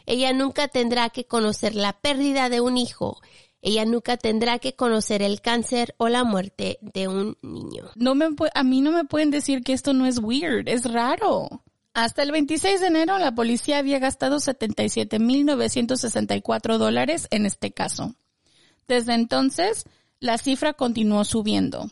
Ella 0.06 0.32
nunca 0.32 0.68
tendrá 0.68 1.10
que 1.10 1.26
conocer 1.26 1.74
la 1.74 1.92
pérdida 1.92 2.48
de 2.48 2.62
un 2.62 2.78
hijo. 2.78 3.20
Ella 3.60 3.84
nunca 3.84 4.16
tendrá 4.16 4.58
que 4.58 4.74
conocer 4.74 5.20
el 5.20 5.42
cáncer 5.42 5.94
o 5.98 6.08
la 6.08 6.24
muerte 6.24 6.78
de 6.80 7.08
un 7.08 7.36
niño. 7.42 7.90
No 7.94 8.14
me 8.14 8.30
a 8.54 8.64
mí 8.64 8.80
no 8.80 8.92
me 8.92 9.04
pueden 9.04 9.30
decir 9.30 9.62
que 9.62 9.74
esto 9.74 9.92
no 9.92 10.06
es 10.06 10.20
weird, 10.20 10.70
es 10.70 10.90
raro. 10.90 11.64
Hasta 11.92 12.22
el 12.22 12.32
26 12.32 12.80
de 12.80 12.86
enero 12.86 13.18
la 13.18 13.34
policía 13.34 13.76
había 13.76 13.98
gastado 13.98 14.38
77.964 14.38 16.78
dólares 16.78 17.28
en 17.30 17.44
este 17.44 17.72
caso. 17.72 18.14
Desde 18.88 19.14
entonces, 19.14 19.84
la 20.20 20.38
cifra 20.38 20.74
continuó 20.74 21.24
subiendo. 21.24 21.90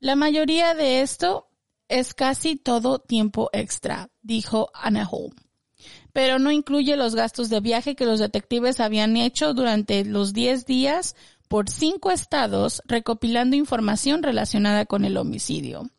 La 0.00 0.16
mayoría 0.16 0.74
de 0.74 1.00
esto 1.00 1.48
es 1.88 2.14
casi 2.14 2.56
todo 2.56 2.98
tiempo 2.98 3.50
extra, 3.52 4.10
dijo 4.22 4.70
Anna 4.74 5.08
Holm 5.10 5.34
pero 6.14 6.38
no 6.38 6.52
incluye 6.52 6.96
los 6.96 7.16
gastos 7.16 7.50
de 7.50 7.60
viaje 7.60 7.96
que 7.96 8.06
los 8.06 8.20
detectives 8.20 8.78
habían 8.78 9.16
hecho 9.16 9.52
durante 9.52 10.04
los 10.04 10.32
10 10.32 10.64
días 10.64 11.16
por 11.48 11.68
cinco 11.68 12.12
estados 12.12 12.82
recopilando 12.86 13.56
información 13.56 14.22
relacionada 14.22 14.86
con 14.86 15.04
el 15.04 15.16
homicidio. 15.16 15.90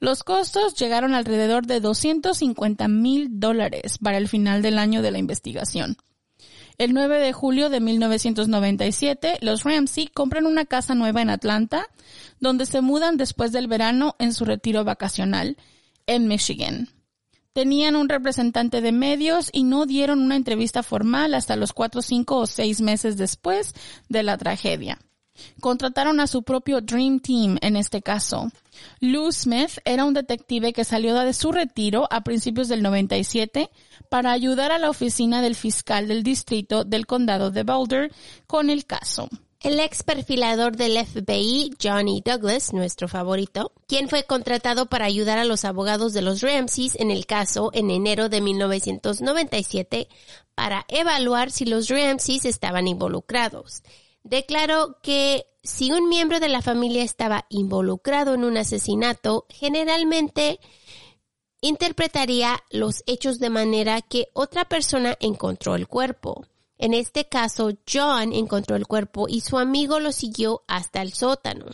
Los 0.00 0.24
costos 0.24 0.74
llegaron 0.74 1.14
alrededor 1.14 1.66
de 1.66 1.80
250 1.80 2.88
mil 2.88 3.40
dólares 3.40 3.98
para 4.02 4.18
el 4.18 4.28
final 4.28 4.62
del 4.62 4.78
año 4.78 5.00
de 5.00 5.12
la 5.12 5.18
investigación. 5.18 5.96
El 6.78 6.94
9 6.94 7.18
de 7.18 7.32
julio 7.32 7.70
de 7.70 7.80
1997, 7.80 9.38
los 9.40 9.64
Ramsey 9.64 10.08
compran 10.08 10.46
una 10.46 10.64
casa 10.64 10.94
nueva 10.94 11.22
en 11.22 11.30
Atlanta, 11.30 11.86
donde 12.40 12.66
se 12.66 12.80
mudan 12.80 13.16
después 13.16 13.52
del 13.52 13.68
verano 13.68 14.16
en 14.18 14.32
su 14.32 14.44
retiro 14.44 14.84
vacacional 14.84 15.56
en 16.06 16.28
Michigan 16.28 16.88
tenían 17.52 17.96
un 17.96 18.08
representante 18.08 18.80
de 18.80 18.92
medios 18.92 19.50
y 19.52 19.64
no 19.64 19.86
dieron 19.86 20.20
una 20.20 20.36
entrevista 20.36 20.82
formal 20.82 21.34
hasta 21.34 21.56
los 21.56 21.72
cuatro, 21.72 22.02
cinco 22.02 22.38
o 22.38 22.46
seis 22.46 22.80
meses 22.80 23.16
después 23.16 23.74
de 24.08 24.22
la 24.22 24.38
tragedia. 24.38 24.98
Contrataron 25.60 26.20
a 26.20 26.26
su 26.26 26.42
propio 26.42 26.80
Dream 26.80 27.20
Team 27.20 27.58
en 27.60 27.76
este 27.76 28.02
caso. 28.02 28.50
Lou 29.00 29.30
Smith 29.32 29.78
era 29.84 30.04
un 30.04 30.14
detective 30.14 30.72
que 30.72 30.84
salió 30.84 31.14
de 31.14 31.32
su 31.32 31.52
retiro 31.52 32.06
a 32.10 32.22
principios 32.22 32.68
del 32.68 32.82
97 32.82 33.70
para 34.08 34.32
ayudar 34.32 34.72
a 34.72 34.78
la 34.78 34.90
oficina 34.90 35.42
del 35.42 35.54
fiscal 35.54 36.08
del 36.08 36.22
distrito 36.22 36.84
del 36.84 37.06
condado 37.06 37.50
de 37.50 37.62
Boulder 37.62 38.12
con 38.46 38.70
el 38.70 38.84
caso. 38.86 39.28
El 39.60 39.78
ex 39.78 40.02
perfilador 40.02 40.76
del 40.76 40.98
FBI, 40.98 41.76
Johnny 41.80 42.20
Douglas, 42.24 42.72
nuestro 42.72 43.06
favorito, 43.06 43.70
quien 43.86 44.08
fue 44.08 44.24
contratado 44.24 44.86
para 44.86 45.04
ayudar 45.04 45.38
a 45.38 45.44
los 45.44 45.64
abogados 45.64 46.12
de 46.12 46.22
los 46.22 46.40
Ramseys 46.40 46.96
en 46.96 47.12
el 47.12 47.26
caso 47.26 47.70
en 47.72 47.92
enero 47.92 48.28
de 48.28 48.40
1997 48.40 50.08
para 50.56 50.84
evaluar 50.88 51.52
si 51.52 51.64
los 51.64 51.88
Ramseys 51.88 52.44
estaban 52.44 52.88
involucrados. 52.88 53.84
Declaró 54.22 54.98
que 55.02 55.46
si 55.62 55.92
un 55.92 56.08
miembro 56.08 56.40
de 56.40 56.48
la 56.48 56.62
familia 56.62 57.02
estaba 57.02 57.46
involucrado 57.48 58.34
en 58.34 58.44
un 58.44 58.56
asesinato, 58.56 59.46
generalmente 59.48 60.58
interpretaría 61.60 62.62
los 62.70 63.02
hechos 63.06 63.38
de 63.38 63.50
manera 63.50 64.02
que 64.02 64.28
otra 64.32 64.64
persona 64.64 65.16
encontró 65.20 65.76
el 65.76 65.86
cuerpo. 65.86 66.44
En 66.76 66.94
este 66.94 67.28
caso, 67.28 67.70
John 67.90 68.32
encontró 68.32 68.74
el 68.74 68.88
cuerpo 68.88 69.26
y 69.28 69.40
su 69.40 69.58
amigo 69.58 70.00
lo 70.00 70.10
siguió 70.10 70.64
hasta 70.66 71.00
el 71.00 71.12
sótano. 71.12 71.66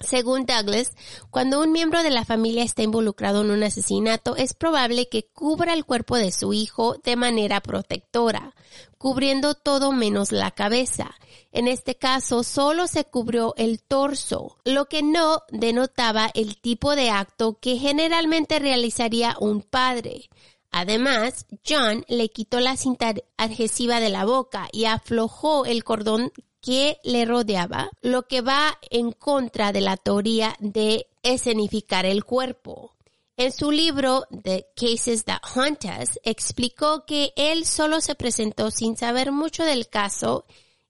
Según 0.00 0.46
Douglas, 0.46 0.92
cuando 1.30 1.60
un 1.60 1.72
miembro 1.72 2.02
de 2.02 2.10
la 2.10 2.24
familia 2.24 2.62
está 2.62 2.82
involucrado 2.82 3.42
en 3.42 3.50
un 3.50 3.62
asesinato, 3.64 4.36
es 4.36 4.54
probable 4.54 5.08
que 5.08 5.26
cubra 5.26 5.74
el 5.74 5.84
cuerpo 5.84 6.16
de 6.16 6.32
su 6.32 6.52
hijo 6.52 6.96
de 7.04 7.16
manera 7.16 7.60
protectora, 7.60 8.54
cubriendo 8.98 9.54
todo 9.54 9.92
menos 9.92 10.32
la 10.32 10.50
cabeza. 10.50 11.14
En 11.52 11.68
este 11.68 11.94
caso, 11.94 12.42
solo 12.42 12.86
se 12.86 13.04
cubrió 13.04 13.54
el 13.56 13.80
torso, 13.80 14.58
lo 14.64 14.86
que 14.86 15.02
no 15.02 15.42
denotaba 15.50 16.30
el 16.34 16.60
tipo 16.60 16.94
de 16.94 17.10
acto 17.10 17.58
que 17.60 17.78
generalmente 17.78 18.58
realizaría 18.58 19.36
un 19.40 19.62
padre. 19.62 20.28
Además, 20.70 21.46
John 21.66 22.04
le 22.08 22.28
quitó 22.28 22.60
la 22.60 22.76
cinta 22.76 23.14
adhesiva 23.36 24.00
de 24.00 24.10
la 24.10 24.24
boca 24.24 24.68
y 24.72 24.84
aflojó 24.84 25.64
el 25.64 25.82
cordón 25.84 26.32
que 26.60 26.98
le 27.04 27.24
rodeaba, 27.24 27.88
lo 28.02 28.24
que 28.24 28.42
va 28.42 28.78
en 28.90 29.12
contra 29.12 29.72
de 29.72 29.80
la 29.80 29.96
teoría 29.96 30.54
de 30.58 31.06
escenificar 31.22 32.04
el 32.04 32.24
cuerpo. 32.24 32.94
En 33.38 33.52
su 33.52 33.70
libro 33.70 34.26
The 34.42 34.66
Cases 34.74 35.24
That 35.26 35.40
Haunt 35.54 35.84
Us, 35.84 36.18
explicó 36.24 37.06
que 37.06 37.32
él 37.36 37.66
solo 37.66 38.00
se 38.00 38.16
presentó 38.16 38.72
sin 38.72 38.96
saber 38.96 39.30
mucho 39.30 39.62
del 39.64 39.88
caso 39.88 40.44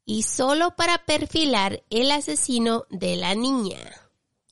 y 0.06 0.22
solo 0.22 0.74
para 0.74 1.04
perfilar 1.04 1.82
el 1.90 2.10
asesino 2.10 2.84
de 2.88 3.16
la 3.16 3.34
niña 3.34 3.76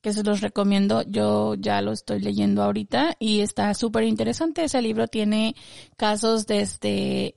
que 0.02 0.12
se 0.12 0.22
los 0.22 0.42
recomiendo. 0.42 1.02
Yo 1.02 1.54
ya 1.54 1.80
lo 1.80 1.92
estoy 1.92 2.20
leyendo 2.20 2.62
ahorita 2.62 3.16
y 3.18 3.40
está 3.40 3.72
súper 3.72 4.04
interesante. 4.04 4.64
Ese 4.64 4.82
libro 4.82 5.08
tiene 5.08 5.56
casos 5.96 6.46
desde 6.46 7.34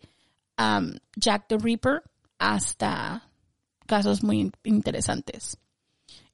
um, 0.59 0.91
Jack 1.15 1.47
the 1.47 1.57
Reaper 1.57 2.03
hasta 2.37 3.31
casos 3.87 4.23
muy 4.23 4.51
interesantes. 4.65 5.57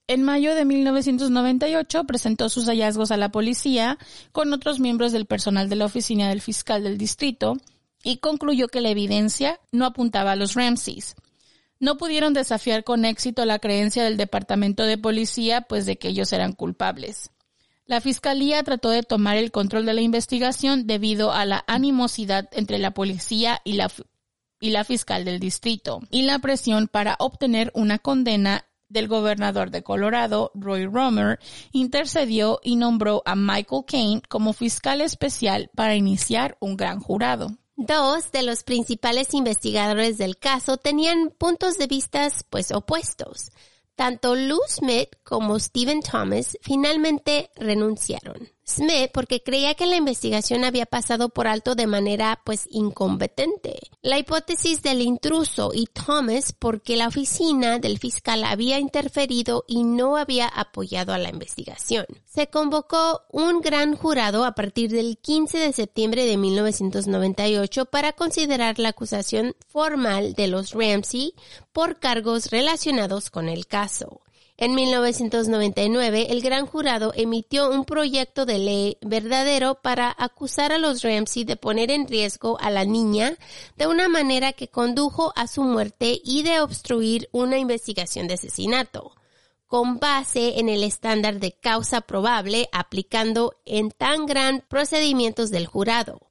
En 0.08 0.24
mayo 0.24 0.54
de 0.56 0.66
1998 0.66 2.04
presentó 2.04 2.50
sus 2.50 2.66
hallazgos 2.66 3.12
a 3.12 3.18
la 3.18 3.30
policía 3.30 3.98
con 4.32 4.54
otros 4.54 4.80
miembros 4.80 5.12
del 5.12 5.26
personal 5.26 5.70
de 5.70 5.76
la 5.76 5.86
oficina 5.86 6.30
del 6.30 6.42
fiscal 6.42 6.84
del 6.84 6.98
distrito 6.98 7.58
y 8.04 8.18
concluyó 8.18 8.68
que 8.68 8.82
la 8.82 8.90
evidencia 8.90 9.60
no 9.72 9.86
apuntaba 9.86 10.34
a 10.34 10.36
los 10.36 10.54
Ramseys 10.54 11.16
no 11.80 11.98
pudieron 11.98 12.34
desafiar 12.34 12.84
con 12.84 13.06
éxito 13.06 13.46
la 13.46 13.60
creencia 13.60 14.04
del 14.04 14.18
Departamento 14.18 14.84
de 14.84 14.98
Policía, 14.98 15.62
pues 15.62 15.86
de 15.86 15.98
que 15.98 16.10
ellos 16.10 16.32
eran 16.32 16.54
culpables. 16.54 17.32
La 17.86 18.02
Fiscalía 18.02 18.64
trató 18.64 18.90
de 18.90 19.04
tomar 19.04 19.38
el 19.38 19.52
control 19.52 19.86
de 19.86 19.94
la 19.94 20.02
investigación 20.02 20.88
debido 20.88 21.32
a 21.32 21.46
la 21.46 21.64
animosidad 21.68 22.50
entre 22.54 22.80
la 22.80 22.92
policía 22.92 23.62
y 23.64 23.74
la, 23.74 23.92
y 24.60 24.72
la 24.72 24.84
fiscal 24.84 25.26
del 25.26 25.40
distrito 25.40 26.00
y 26.10 26.24
la 26.24 26.40
presión 26.40 26.88
para 26.88 27.16
obtener 27.20 27.72
una 27.76 28.00
condena 28.00 28.66
del 28.96 29.08
gobernador 29.08 29.70
de 29.70 29.84
Colorado, 29.84 30.52
Roy 30.56 30.88
Romer, 30.88 31.38
intercedió 31.72 32.60
y 32.64 32.78
nombró 32.78 33.22
a 33.26 33.36
Michael 33.36 33.84
Kane 33.86 34.22
como 34.28 34.54
fiscal 34.54 35.02
especial 35.02 35.70
para 35.76 35.96
iniciar 35.96 36.58
un 36.60 36.78
gran 36.78 37.00
jurado. 37.00 37.52
Dos 37.76 38.32
de 38.32 38.42
los 38.42 38.64
principales 38.64 39.34
investigadores 39.34 40.18
del 40.18 40.38
caso 40.38 40.78
tenían 40.78 41.30
puntos 41.38 41.78
de 41.78 41.88
vista 41.88 42.28
pues 42.50 42.72
opuestos. 42.72 43.52
Tanto 43.96 44.36
Lou 44.36 44.60
Smith 44.68 45.10
como 45.24 45.60
Stephen 45.60 46.02
Thomas 46.02 46.58
finalmente 46.62 47.52
renunciaron. 47.56 48.55
Smith 48.68 49.12
porque 49.14 49.44
creía 49.44 49.76
que 49.76 49.86
la 49.86 49.96
investigación 49.96 50.64
había 50.64 50.86
pasado 50.86 51.30
por 51.30 51.48
alto 51.48 51.76
de 51.76 51.86
manera 51.86 52.42
pues 52.44 52.68
incompetente. 52.72 53.78
La 54.02 54.18
hipótesis 54.18 54.82
del 54.82 55.02
intruso 55.02 55.72
y 55.74 55.86
Thomas 55.86 56.52
porque 56.52 56.98
la 56.98 57.08
oficina 57.08 57.78
del 57.78 58.00
fiscal 58.00 58.44
había 58.44 58.80
interferido 58.80 59.66
y 59.68 59.84
no 59.84 60.18
había 60.18 60.48
apoyado 60.48 61.14
a 61.14 61.20
la 61.20 61.30
investigación. 61.30 62.06
Se 62.26 62.48
convocó 62.48 63.22
un 63.32 63.62
gran 63.62 63.96
jurado 63.96 64.46
a 64.46 64.56
partir 64.56 64.92
del 64.92 65.18
15 65.20 65.60
de 65.60 65.74
septiembre 65.74 66.26
de 66.26 66.38
1998 66.38 67.86
para 67.86 68.14
considerar 68.14 68.80
la 68.80 68.90
acusación 68.90 69.56
formal 69.68 70.34
de 70.34 70.48
los 70.48 70.72
Ramsey 70.72 71.34
por 71.72 72.00
cargos 72.00 72.50
relacionados 72.50 73.30
con 73.30 73.48
el 73.48 73.68
caso. 73.68 74.22
En 74.58 74.74
1999, 74.74 76.28
el 76.30 76.42
gran 76.42 76.66
jurado 76.66 77.12
emitió 77.14 77.70
un 77.70 77.84
proyecto 77.84 78.46
de 78.46 78.58
ley 78.58 78.98
verdadero 79.02 79.82
para 79.82 80.16
acusar 80.18 80.72
a 80.72 80.78
los 80.78 81.02
Ramsey 81.02 81.44
de 81.44 81.58
poner 81.58 81.92
en 81.92 82.08
riesgo 82.08 82.58
a 82.62 82.70
la 82.70 82.86
niña 82.86 83.38
de 83.76 83.88
una 83.88 84.08
manera 84.08 84.54
que 84.54 84.70
condujo 84.70 85.34
a 85.36 85.48
su 85.48 85.62
muerte 85.64 86.22
y 86.24 86.44
de 86.44 86.62
obstruir 86.62 87.28
una 87.34 87.58
investigación 87.58 88.30
de 88.30 88.36
asesinato, 88.36 89.12
con 89.68 90.00
base 90.00 90.58
en 90.58 90.70
el 90.70 90.84
estándar 90.84 91.42
de 91.42 91.52
causa 91.52 92.00
probable 92.00 92.70
aplicando 92.72 93.56
en 93.66 93.92
tan 93.92 94.26
gran 94.26 94.64
procedimientos 94.70 95.52
del 95.52 95.68
jurado 95.68 96.25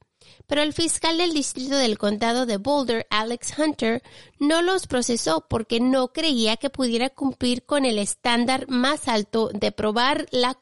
pero 0.47 0.63
el 0.63 0.73
fiscal 0.73 1.19
del 1.19 1.33
distrito 1.33 1.77
del 1.77 1.99
condado 1.99 2.47
de 2.47 2.59
Boulder, 2.59 3.07
Alex 3.11 3.59
Hunter, 3.59 4.03
no 4.39 4.63
los 4.63 4.87
procesó 4.87 5.47
porque 5.49 5.81
no 5.81 6.13
creía 6.13 6.57
que 6.57 6.71
pudiera 6.71 7.11
cumplir 7.11 7.65
con 7.65 7.85
el 7.85 7.99
estándar 7.99 8.69
más 8.69 9.09
alto 9.09 9.51
de 9.53 9.73
probar 9.73 10.27
la 10.31 10.57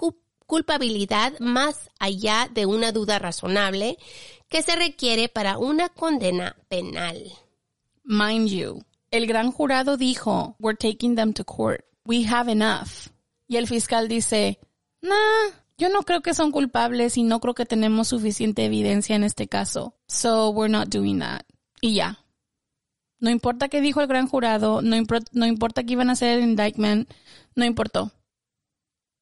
culpabilidad 0.46 1.38
más 1.40 1.90
allá 1.98 2.48
de 2.52 2.66
una 2.66 2.92
duda 2.92 3.18
razonable 3.18 3.98
que 4.48 4.62
se 4.62 4.76
requiere 4.76 5.28
para 5.28 5.58
una 5.58 5.88
condena 5.88 6.56
penal. 6.68 7.32
Mind 8.04 8.48
you, 8.48 8.84
el 9.10 9.26
gran 9.26 9.50
jurado 9.50 9.96
dijo, 9.96 10.56
we're 10.58 10.76
taking 10.76 11.16
them 11.16 11.32
to 11.32 11.44
court. 11.44 11.84
We 12.04 12.26
have 12.26 12.50
enough. 12.50 13.08
Y 13.48 13.56
el 13.56 13.66
fiscal 13.66 14.08
dice, 14.08 14.58
nah, 15.00 15.61
yo 15.78 15.88
no 15.88 16.02
creo 16.02 16.20
que 16.20 16.34
son 16.34 16.52
culpables 16.52 17.16
y 17.16 17.22
no 17.22 17.40
creo 17.40 17.54
que 17.54 17.66
tenemos 17.66 18.08
suficiente 18.08 18.64
evidencia 18.64 19.16
en 19.16 19.24
este 19.24 19.48
caso. 19.48 19.94
So 20.06 20.50
we're 20.50 20.70
not 20.70 20.88
doing 20.88 21.20
that. 21.20 21.42
Y 21.80 21.94
ya. 21.94 22.18
No 23.18 23.30
importa 23.30 23.68
qué 23.68 23.80
dijo 23.80 24.00
el 24.00 24.08
gran 24.08 24.26
jurado, 24.26 24.82
no, 24.82 24.96
importa 24.96 25.84
que 25.84 25.92
iban 25.92 26.08
a 26.08 26.12
hacer 26.12 26.38
el 26.38 26.44
indictment, 26.44 27.08
no 27.54 27.64
importó. 27.64 28.12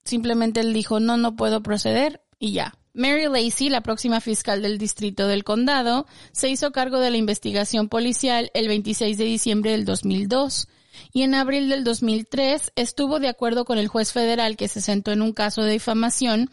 Simplemente 0.05 0.61
él 0.61 0.73
dijo, 0.73 1.01
no, 1.01 1.19
no 1.19 1.37
puedo 1.37 1.63
proceder 1.63 2.23
y 2.39 2.53
ya. 2.53 2.75
Mary 2.95 3.27
Lacey, 3.29 3.69
la 3.69 3.83
próxima 3.83 4.21
fiscal 4.21 4.63
del 4.63 4.79
distrito 4.79 5.29
del 5.29 5.45
condado, 5.45 6.07
se 6.33 6.49
hizo 6.49 6.73
cargo 6.73 6.99
de 6.99 7.11
la 7.11 7.19
investigación 7.19 7.89
policial 7.89 8.51
el 8.55 8.69
26 8.69 9.19
de 9.19 9.25
diciembre 9.25 9.73
del 9.73 9.85
2002 9.85 10.67
y 11.13 11.23
en 11.23 11.35
abril 11.35 11.69
del 11.69 11.85
2003 11.85 12.73
estuvo 12.77 13.21
de 13.21 13.29
acuerdo 13.29 13.65
con 13.65 13.79
el 13.79 13.89
juez 13.89 14.13
federal 14.13 14.57
que 14.57 14.69
se 14.69 14.81
sentó 14.81 15.13
en 15.13 15.23
un 15.23 15.33
caso 15.33 15.63
de 15.63 15.73
difamación 15.73 16.51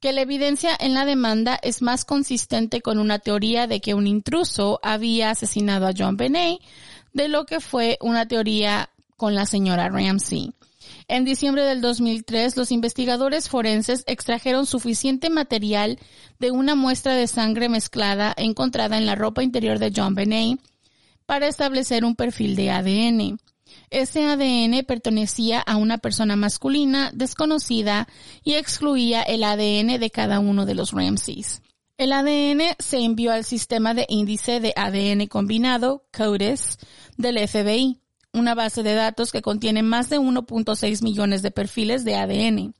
que 0.00 0.12
la 0.12 0.22
evidencia 0.22 0.76
en 0.78 0.94
la 0.94 1.04
demanda 1.04 1.58
es 1.62 1.80
más 1.80 2.04
consistente 2.04 2.82
con 2.82 2.98
una 2.98 3.20
teoría 3.20 3.68
de 3.68 3.80
que 3.80 3.94
un 3.94 4.08
intruso 4.08 4.80
había 4.82 5.30
asesinado 5.30 5.86
a 5.86 5.92
John 5.96 6.16
Benet 6.16 6.58
de 7.12 7.28
lo 7.28 7.46
que 7.46 7.60
fue 7.60 7.98
una 8.00 8.26
teoría 8.26 8.90
con 9.16 9.36
la 9.36 9.46
señora 9.46 9.88
Ramsey. 9.88 10.52
En 11.06 11.24
diciembre 11.24 11.62
del 11.62 11.80
2003, 11.80 12.56
los 12.56 12.72
investigadores 12.72 13.48
forenses 13.48 14.02
extrajeron 14.06 14.66
suficiente 14.66 15.30
material 15.30 15.98
de 16.40 16.50
una 16.50 16.74
muestra 16.74 17.14
de 17.14 17.28
sangre 17.28 17.68
mezclada 17.68 18.34
encontrada 18.36 18.98
en 18.98 19.06
la 19.06 19.14
ropa 19.14 19.44
interior 19.44 19.78
de 19.78 19.92
John 19.94 20.16
Benet 20.16 20.58
para 21.26 21.46
establecer 21.46 22.04
un 22.04 22.16
perfil 22.16 22.56
de 22.56 22.70
ADN. 22.70 23.38
Ese 23.90 24.24
ADN 24.24 24.84
pertenecía 24.86 25.60
a 25.60 25.76
una 25.76 25.98
persona 25.98 26.36
masculina 26.36 27.10
desconocida 27.14 28.08
y 28.42 28.54
excluía 28.54 29.22
el 29.22 29.44
ADN 29.44 30.00
de 30.00 30.10
cada 30.10 30.38
uno 30.38 30.66
de 30.66 30.74
los 30.74 30.92
Ramseys. 30.92 31.62
El 31.98 32.12
ADN 32.12 32.62
se 32.78 32.98
envió 32.98 33.32
al 33.32 33.44
sistema 33.44 33.94
de 33.94 34.06
índice 34.08 34.60
de 34.60 34.72
ADN 34.76 35.26
combinado, 35.26 36.04
CODIS, 36.10 36.78
del 37.16 37.46
FBI 37.46 38.02
una 38.32 38.54
base 38.54 38.82
de 38.82 38.94
datos 38.94 39.30
que 39.30 39.42
contiene 39.42 39.82
más 39.82 40.08
de 40.08 40.18
1.6 40.18 41.02
millones 41.02 41.42
de 41.42 41.50
perfiles 41.50 42.04
de 42.04 42.16
ADN, 42.16 42.74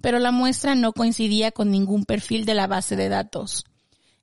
pero 0.00 0.18
la 0.18 0.30
muestra 0.30 0.74
no 0.74 0.92
coincidía 0.92 1.52
con 1.52 1.70
ningún 1.70 2.04
perfil 2.04 2.44
de 2.44 2.54
la 2.54 2.66
base 2.66 2.96
de 2.96 3.08
datos. 3.08 3.64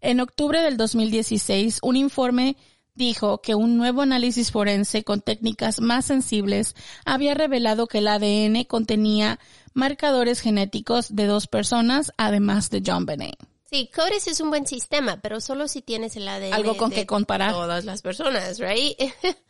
En 0.02 0.20
octubre 0.20 0.62
del 0.62 0.78
2016, 0.78 1.80
un 1.82 1.96
informe 1.96 2.58
dijo 2.98 3.42
que 3.42 3.56
un 3.56 3.78
nuevo 3.78 4.02
análisis 4.02 4.52
forense 4.52 5.04
con 5.04 5.22
técnicas 5.22 5.80
más 5.80 6.06
sensibles 6.06 6.76
había 7.06 7.34
revelado 7.34 7.88
que 7.88 8.00
el 8.00 8.08
ADN 8.08 8.64
contenía 8.66 9.40
marcadores 9.74 10.42
genéticos 10.42 11.16
de 11.16 11.28
dos 11.28 11.48
personas, 11.48 12.12
además 12.18 12.70
de 12.70 12.82
John 12.86 13.06
Benet. 13.06 13.38
Sí, 13.70 13.90
CODIS 13.94 14.28
es 14.28 14.40
un 14.40 14.50
buen 14.50 14.66
sistema, 14.66 15.20
pero 15.22 15.40
solo 15.40 15.68
si 15.68 15.82
tienes 15.82 16.16
el 16.16 16.28
ADN. 16.28 16.54
Algo 16.54 16.76
con 16.78 16.90
de 16.90 16.96
que 16.98 17.06
comparar. 17.06 17.52
Todas 17.52 17.86
las 17.86 18.02
personas, 18.02 18.60
right? 18.60 18.98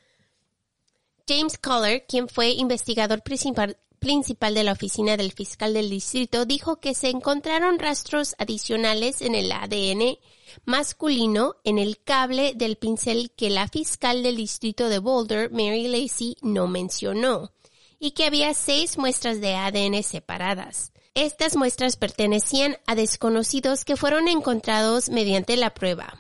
James 1.28 1.58
Collar, 1.58 2.04
quien 2.08 2.28
fue 2.28 2.50
investigador 2.52 3.22
principal, 3.22 3.78
de 4.00 4.64
la 4.64 4.72
oficina 4.72 5.18
del 5.18 5.32
fiscal 5.32 5.74
del 5.74 5.90
distrito, 5.90 6.46
dijo 6.46 6.78
que 6.78 6.94
se 6.94 7.10
encontraron 7.10 7.80
rastros 7.80 8.36
adicionales 8.38 9.22
en 9.22 9.36
el 9.36 9.52
ADN 9.52 10.18
masculino 10.66 11.56
en 11.64 11.78
el 11.80 12.00
cable 12.04 12.54
del 12.56 12.78
pincel 12.78 13.32
que 13.36 13.50
la 13.50 13.68
fiscal 13.68 14.24
del 14.24 14.38
distrito 14.38 14.90
de 14.90 15.00
Boulder, 15.00 15.52
Mary 15.52 15.88
Lacey, 15.88 16.38
no 16.42 16.68
mencionó, 16.68 17.52
y 18.00 18.12
que 18.12 18.26
había 18.26 18.54
seis 18.54 18.98
muestras 18.98 19.42
de 19.42 19.56
ADN 19.56 20.04
separadas. 20.04 20.92
Estas 21.14 21.56
muestras 21.56 21.98
pertenecían 21.98 22.78
a 22.86 22.96
desconocidos 22.96 23.84
que 23.86 23.98
fueron 23.98 24.28
encontrados 24.28 25.10
mediante 25.10 25.58
la 25.58 25.74
prueba. 25.74 26.20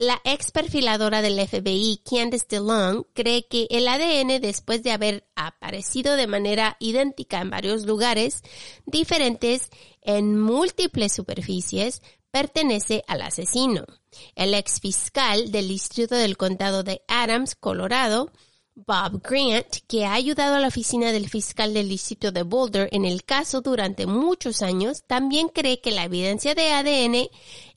La 0.00 0.18
ex 0.24 0.50
perfiladora 0.50 1.20
del 1.20 1.38
FBI, 1.46 2.00
Candice 2.02 2.46
DeLong, 2.48 3.04
cree 3.12 3.46
que 3.46 3.66
el 3.68 3.86
ADN, 3.86 4.40
después 4.40 4.82
de 4.82 4.92
haber 4.92 5.28
aparecido 5.36 6.16
de 6.16 6.26
manera 6.26 6.78
idéntica 6.80 7.42
en 7.42 7.50
varios 7.50 7.84
lugares 7.84 8.40
diferentes 8.86 9.68
en 10.00 10.40
múltiples 10.40 11.12
superficies, 11.12 12.00
pertenece 12.30 13.04
al 13.08 13.20
asesino. 13.20 13.84
El 14.36 14.54
ex 14.54 14.80
fiscal 14.80 15.52
del 15.52 15.68
distrito 15.68 16.14
del 16.14 16.38
condado 16.38 16.82
de 16.82 17.02
Adams, 17.06 17.54
Colorado, 17.54 18.32
Bob 18.74 19.20
Grant, 19.22 19.78
que 19.86 20.06
ha 20.06 20.14
ayudado 20.14 20.54
a 20.54 20.60
la 20.60 20.68
oficina 20.68 21.12
del 21.12 21.28
fiscal 21.28 21.74
del 21.74 21.88
distrito 21.88 22.32
de 22.32 22.42
Boulder 22.42 22.88
en 22.92 23.04
el 23.04 23.24
caso 23.24 23.60
durante 23.60 24.06
muchos 24.06 24.62
años, 24.62 25.02
también 25.06 25.48
cree 25.48 25.80
que 25.80 25.90
la 25.90 26.04
evidencia 26.04 26.54
de 26.54 26.72
ADN 26.72 27.28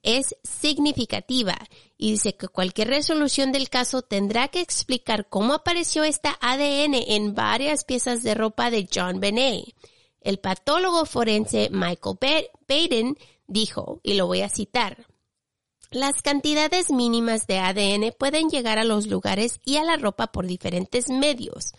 es 0.03 0.35
significativa 0.43 1.57
y 1.97 2.11
dice 2.11 2.35
que 2.35 2.47
cualquier 2.47 2.89
resolución 2.89 3.51
del 3.51 3.69
caso 3.69 4.01
tendrá 4.01 4.49
que 4.49 4.61
explicar 4.61 5.27
cómo 5.29 5.53
apareció 5.53 6.03
esta 6.03 6.37
ADN 6.41 6.95
en 7.07 7.33
varias 7.33 7.83
piezas 7.83 8.23
de 8.23 8.35
ropa 8.35 8.69
de 8.69 8.87
John 8.93 9.19
Benet. 9.19 9.75
El 10.21 10.39
patólogo 10.39 11.05
forense 11.05 11.69
Michael 11.71 12.17
Baden 12.67 13.17
dijo, 13.47 13.99
y 14.03 14.13
lo 14.13 14.27
voy 14.27 14.41
a 14.41 14.49
citar, 14.49 15.05
las 15.93 16.21
cantidades 16.21 16.91
mínimas 16.91 17.47
de 17.47 17.59
ADN 17.59 18.13
pueden 18.17 18.49
llegar 18.49 18.79
a 18.79 18.83
los 18.83 19.07
lugares 19.07 19.59
y 19.63 19.77
a 19.77 19.83
la 19.83 19.95
ropa 19.95 20.27
por 20.27 20.47
diferentes 20.47 21.09
medios, 21.09 21.73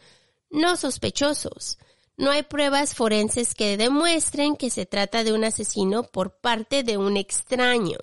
no 0.51 0.77
sospechosos. 0.77 1.79
No 2.17 2.31
hay 2.31 2.45
pruebas 2.45 2.95
forenses 2.95 3.55
que 3.55 3.77
demuestren 3.77 4.57
que 4.57 4.71
se 4.71 4.87
trata 4.87 5.25
de 5.25 5.33
un 5.33 5.43
asesino 5.43 6.05
por 6.05 6.37
parte 6.39 6.85
de 6.85 6.97
un 6.97 7.17
extraño. 7.17 7.99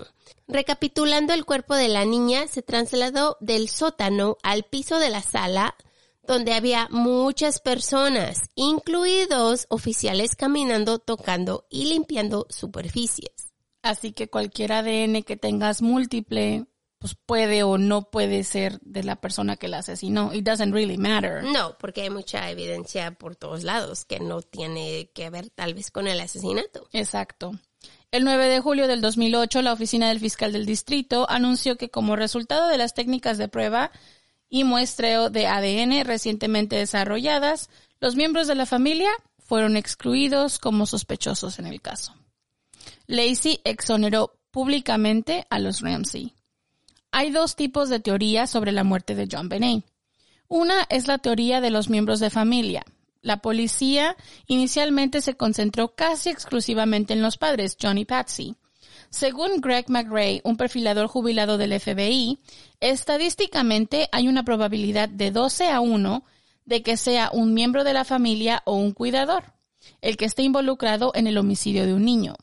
Recapitulando, 0.48 1.34
el 1.34 1.46
cuerpo 1.46 1.76
de 1.76 1.88
la 1.88 2.04
niña 2.04 2.48
se 2.48 2.62
trasladó 2.62 3.38
del 3.40 3.70
sótano 3.70 4.38
al 4.44 4.64
piso 4.64 5.00
de 5.00 5.10
la 5.10 5.22
sala 5.22 5.76
donde 6.24 6.54
había 6.54 6.88
muchas 6.92 7.60
personas, 7.60 8.50
incluidos 8.56 9.66
oficiales 9.70 10.36
caminando, 10.36 11.00
tocando 11.00 11.66
y 11.70 11.86
limpiando 11.86 12.48
superficies. 12.50 13.51
Así 13.82 14.12
que 14.12 14.30
cualquier 14.30 14.74
ADN 14.74 15.24
que 15.24 15.38
tengas 15.38 15.82
múltiple, 15.82 16.66
pues 17.00 17.16
puede 17.26 17.64
o 17.64 17.80
no 17.80 18.04
puede 18.12 18.44
ser 18.44 18.80
de 18.82 19.04
la 19.04 19.16
persona 19.16 19.58
que 19.58 19.68
la 19.68 19.80
asesinó. 19.80 20.34
It 20.34 20.46
doesn't 20.46 20.72
really 20.72 20.98
matter. 20.98 21.44
No, 21.44 21.76
porque 21.80 22.04
hay 22.04 22.12
mucha 22.12 22.50
evidencia 22.52 23.12
por 23.12 23.36
todos 23.36 23.64
lados 23.64 24.06
que 24.06 24.20
no 24.20 24.44
tiene 24.44 25.10
que 25.16 25.32
ver 25.32 25.50
tal 25.50 25.74
vez 25.74 25.90
con 25.90 26.08
el 26.08 26.20
asesinato. 26.20 26.88
Exacto. 26.94 27.54
El 28.12 28.24
9 28.24 28.50
de 28.50 28.60
julio 28.60 28.88
del 28.88 29.02
2008, 29.02 29.62
la 29.64 29.74
oficina 29.74 30.10
del 30.10 30.20
fiscal 30.20 30.52
del 30.52 30.66
distrito 30.66 31.26
anunció 31.30 31.78
que 31.78 31.90
como 31.90 32.16
resultado 32.16 32.68
de 32.68 32.78
las 32.78 32.94
técnicas 32.94 33.38
de 33.38 33.48
prueba 33.48 33.92
y 34.48 34.64
muestreo 34.64 35.30
de 35.30 35.48
ADN 35.48 36.04
recientemente 36.06 36.76
desarrolladas, 36.76 37.70
los 38.00 38.16
miembros 38.16 38.48
de 38.48 38.56
la 38.56 38.66
familia 38.66 39.10
fueron 39.40 39.76
excluidos 39.76 40.60
como 40.60 40.86
sospechosos 40.86 41.58
en 41.58 41.68
el 41.68 41.82
caso. 41.82 42.14
Lacey 43.12 43.60
exoneró 43.66 44.40
públicamente 44.52 45.46
a 45.50 45.60
los 45.60 45.82
Ramsey. 45.82 46.34
Hay 47.12 47.30
dos 47.30 47.58
tipos 47.58 47.90
de 47.90 48.00
teorías 48.00 48.50
sobre 48.50 48.72
la 48.72 48.86
muerte 48.86 49.16
de 49.16 49.28
John 49.30 49.50
Benet. 49.50 49.84
Una 50.48 50.88
es 50.90 51.10
la 51.10 51.18
teoría 51.18 51.60
de 51.60 51.72
los 51.72 51.90
miembros 51.90 52.22
de 52.22 52.30
familia. 52.30 52.86
La 53.22 53.42
policía 53.42 54.16
inicialmente 54.48 55.20
se 55.20 55.36
concentró 55.36 55.94
casi 55.94 56.30
exclusivamente 56.30 57.12
en 57.12 57.22
los 57.22 57.38
padres, 57.38 57.76
John 57.82 57.98
y 57.98 58.06
Patsy. 58.06 58.56
Según 59.10 59.60
Greg 59.60 59.90
McRae, 59.90 60.40
un 60.46 60.56
perfilador 60.56 61.08
jubilado 61.08 61.58
del 61.58 61.78
FBI, 61.78 62.40
estadísticamente 62.80 64.08
hay 64.14 64.30
una 64.30 64.44
probabilidad 64.44 65.10
de 65.10 65.32
12 65.32 65.68
a 65.68 65.82
1 65.82 66.24
de 66.64 66.82
que 66.82 66.96
sea 66.96 67.30
un 67.34 67.54
miembro 67.54 67.84
de 67.84 67.92
la 67.92 68.06
familia 68.06 68.64
o 68.64 68.76
un 68.76 68.94
cuidador, 68.94 69.52
el 70.00 70.16
que 70.16 70.24
esté 70.24 70.44
involucrado 70.44 71.12
en 71.14 71.28
el 71.28 71.38
homicidio 71.38 71.86
de 71.86 71.94
un 71.94 72.06
niño. 72.06 72.38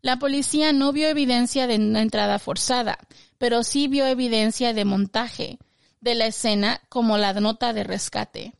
La 0.00 0.18
policía 0.18 0.72
no 0.72 0.92
vio 0.92 1.08
evidencia 1.08 1.66
de 1.66 1.76
una 1.76 2.02
entrada 2.02 2.38
forzada, 2.38 2.98
pero 3.36 3.64
sí 3.64 3.88
vio 3.88 4.06
evidencia 4.06 4.72
de 4.72 4.84
montaje 4.84 5.58
de 6.00 6.14
la 6.14 6.26
escena 6.26 6.80
como 6.88 7.18
la 7.18 7.32
nota 7.34 7.72
de 7.72 7.82
rescate. 7.82 8.54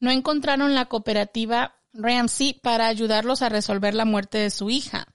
No 0.00 0.10
encontraron 0.10 0.74
la 0.74 0.86
cooperativa 0.86 1.76
Ramsey 1.92 2.54
para 2.54 2.88
ayudarlos 2.88 3.42
a 3.42 3.48
resolver 3.48 3.94
la 3.94 4.04
muerte 4.04 4.38
de 4.38 4.50
su 4.50 4.68
hija, 4.70 5.06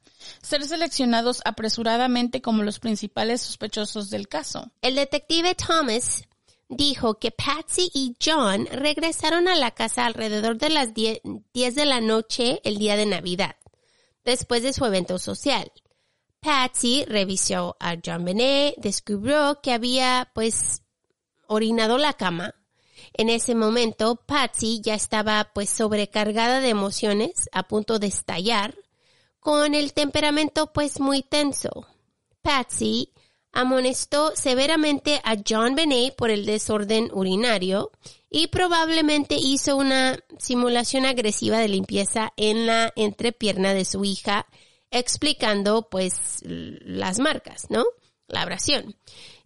ser 0.41 0.63
seleccionados 0.63 1.41
apresuradamente 1.43 2.41
como 2.41 2.63
los 2.63 2.79
principales 2.79 3.41
sospechosos 3.41 4.09
del 4.09 4.29
caso. 4.29 4.71
El 4.81 4.95
detective 4.95 5.55
Thomas 5.55 6.23
dijo 6.69 7.19
que 7.19 7.31
Patsy 7.31 7.91
y 7.93 8.15
John 8.23 8.65
regresaron 8.71 9.49
a 9.49 9.55
la 9.55 9.71
casa 9.71 10.05
alrededor 10.05 10.57
de 10.57 10.69
las 10.69 10.93
10 10.93 11.21
de 11.53 11.85
la 11.85 11.99
noche 11.99 12.61
el 12.63 12.77
día 12.77 12.95
de 12.95 13.05
Navidad 13.05 13.55
después 14.25 14.63
de 14.63 14.73
su 14.73 14.83
evento 14.85 15.19
social. 15.19 15.71
Patsy 16.41 17.05
revisó 17.05 17.75
a 17.79 17.95
John 18.03 18.25
Benet, 18.25 18.75
descubrió 18.77 19.61
que 19.61 19.71
había 19.71 20.29
pues 20.35 20.81
orinado 21.47 21.97
la 21.97 22.13
cama. 22.13 22.53
En 23.13 23.29
ese 23.29 23.55
momento, 23.55 24.17
Patsy 24.17 24.81
ya 24.81 24.93
estaba 24.93 25.51
pues 25.53 25.69
sobrecargada 25.69 26.59
de 26.59 26.69
emociones, 26.69 27.49
a 27.51 27.63
punto 27.63 27.97
de 27.97 28.07
estallar, 28.07 28.75
con 29.39 29.73
el 29.73 29.93
temperamento 29.93 30.73
pues 30.73 30.99
muy 30.99 31.23
tenso. 31.23 31.87
Patsy 32.41 33.13
amonestó 33.51 34.35
severamente 34.35 35.21
a 35.23 35.35
John 35.47 35.75
Benet 35.75 36.15
por 36.15 36.29
el 36.29 36.45
desorden 36.45 37.09
urinario 37.13 37.91
y 38.37 38.47
probablemente 38.47 39.35
hizo 39.35 39.77
una 39.77 40.19
simulación 40.39 41.05
agresiva 41.05 41.57
de 41.57 41.69
limpieza 41.69 42.33
en 42.35 42.65
la 42.65 42.91
entrepierna 42.97 43.73
de 43.73 43.85
su 43.85 44.03
hija, 44.03 44.45
explicando 44.91 45.87
pues 45.89 46.41
las 46.43 47.19
marcas, 47.19 47.67
¿no? 47.69 47.85
La 48.27 48.41
abrasión. 48.41 48.97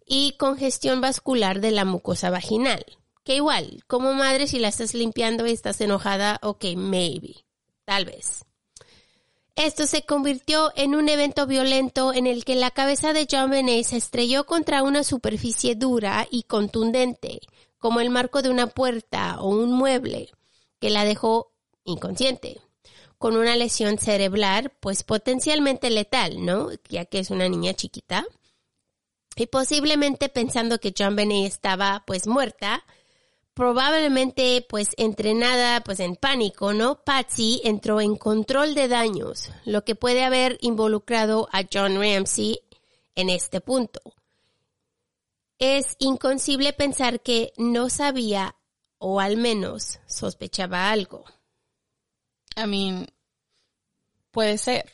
Y 0.07 0.33
congestión 0.39 1.01
vascular 1.01 1.61
de 1.61 1.69
la 1.69 1.85
mucosa 1.85 2.31
vaginal. 2.31 2.83
Que 3.23 3.35
igual, 3.35 3.83
como 3.85 4.15
madre, 4.15 4.47
si 4.47 4.57
la 4.57 4.69
estás 4.69 4.95
limpiando 4.95 5.45
y 5.45 5.51
estás 5.51 5.79
enojada, 5.81 6.39
ok, 6.41 6.65
maybe. 6.75 7.45
Tal 7.85 8.05
vez. 8.05 8.43
Esto 9.55 9.85
se 9.85 10.01
convirtió 10.01 10.71
en 10.75 10.95
un 10.95 11.09
evento 11.09 11.45
violento 11.45 12.11
en 12.11 12.25
el 12.25 12.43
que 12.43 12.55
la 12.55 12.71
cabeza 12.71 13.13
de 13.13 13.27
John 13.29 13.51
Benet 13.51 13.85
se 13.85 13.97
estrelló 13.97 14.47
contra 14.47 14.81
una 14.81 15.03
superficie 15.03 15.75
dura 15.75 16.27
y 16.31 16.41
contundente, 16.41 17.41
como 17.80 18.01
el 18.01 18.10
marco 18.10 18.41
de 18.41 18.49
una 18.49 18.68
puerta 18.68 19.41
o 19.41 19.49
un 19.49 19.72
mueble, 19.72 20.30
que 20.80 20.89
la 20.89 21.06
dejó 21.06 21.53
inconsciente, 21.85 22.61
con 23.18 23.35
una 23.35 23.56
lesión 23.56 23.97
cerebral, 23.97 24.72
pues 24.80 25.03
potencialmente 25.03 25.89
letal, 25.89 26.45
¿no? 26.45 26.69
Ya 26.88 27.06
que 27.06 27.19
es 27.19 27.31
una 27.31 27.49
niña 27.49 27.73
chiquita. 27.73 28.26
Y 29.35 29.47
posiblemente 29.47 30.30
pensando 30.30 30.80
que 30.80 30.93
John 30.97 31.15
Benet 31.15 31.45
estaba 31.45 32.03
pues 32.06 32.27
muerta, 32.27 32.84
probablemente 33.53 34.65
pues 34.68 34.89
entrenada 34.97 35.81
pues 35.81 35.99
en 35.99 36.15
pánico, 36.15 36.73
¿no? 36.73 37.03
Patsy 37.03 37.61
entró 37.64 37.99
en 38.01 38.15
control 38.15 38.73
de 38.73 38.88
daños, 38.88 39.51
lo 39.65 39.84
que 39.84 39.95
puede 39.95 40.23
haber 40.23 40.57
involucrado 40.61 41.49
a 41.51 41.64
John 41.72 41.95
Ramsey 41.95 42.61
en 43.15 43.30
este 43.30 43.60
punto. 43.60 44.01
Es 45.60 45.95
inconcebible 45.99 46.73
pensar 46.73 47.22
que 47.22 47.52
no 47.57 47.90
sabía 47.90 48.56
o 48.98 49.19
al 49.19 49.38
menos 49.38 49.99
sospechaba 50.07 50.90
algo. 50.90 51.26
I 52.56 52.65
mean, 52.68 53.07
puede 54.31 54.57
ser. 54.57 54.91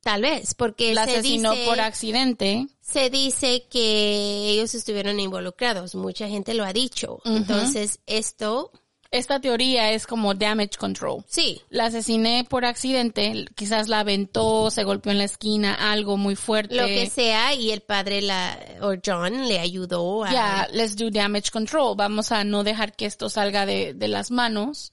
Tal 0.00 0.20
vez, 0.20 0.54
porque 0.54 0.92
La 0.92 1.06
se 1.06 1.12
asesinó 1.12 1.52
dice, 1.52 1.64
por 1.66 1.80
accidente. 1.80 2.66
se 2.80 3.08
dice 3.08 3.66
que 3.70 4.50
ellos 4.50 4.74
estuvieron 4.74 5.18
involucrados. 5.18 5.94
Mucha 5.94 6.28
gente 6.28 6.52
lo 6.52 6.64
ha 6.64 6.74
dicho. 6.74 7.20
Entonces, 7.24 8.00
esto, 8.06 8.70
Esta 9.14 9.40
teoría 9.40 9.92
es 9.92 10.06
como 10.06 10.34
damage 10.34 10.76
control. 10.78 11.24
sí, 11.28 11.62
La 11.70 11.86
asesiné 11.86 12.44
por 12.48 12.64
accidente, 12.64 13.46
quizás 13.54 13.88
la 13.88 14.00
aventó, 14.00 14.70
se 14.70 14.82
golpeó 14.82 15.12
en 15.12 15.18
la 15.18 15.24
esquina, 15.24 15.74
algo 15.92 16.16
muy 16.16 16.34
fuerte. 16.34 16.74
lo 16.74 16.86
que 16.86 17.08
sea, 17.08 17.54
y 17.54 17.70
el 17.70 17.80
padre 17.80 18.22
la, 18.22 18.58
o 18.80 18.94
John 19.04 19.46
le 19.48 19.60
ayudó 19.60 20.24
a... 20.24 20.32
Ya, 20.32 20.68
let's 20.72 20.96
do 20.96 21.10
damage 21.10 21.50
control. 21.52 21.94
Vamos 21.96 22.32
a 22.32 22.42
no 22.42 22.64
dejar 22.64 22.96
que 22.96 23.06
esto 23.06 23.28
salga 23.28 23.66
de, 23.66 23.94
de 23.94 24.08
las 24.08 24.30
manos. 24.32 24.90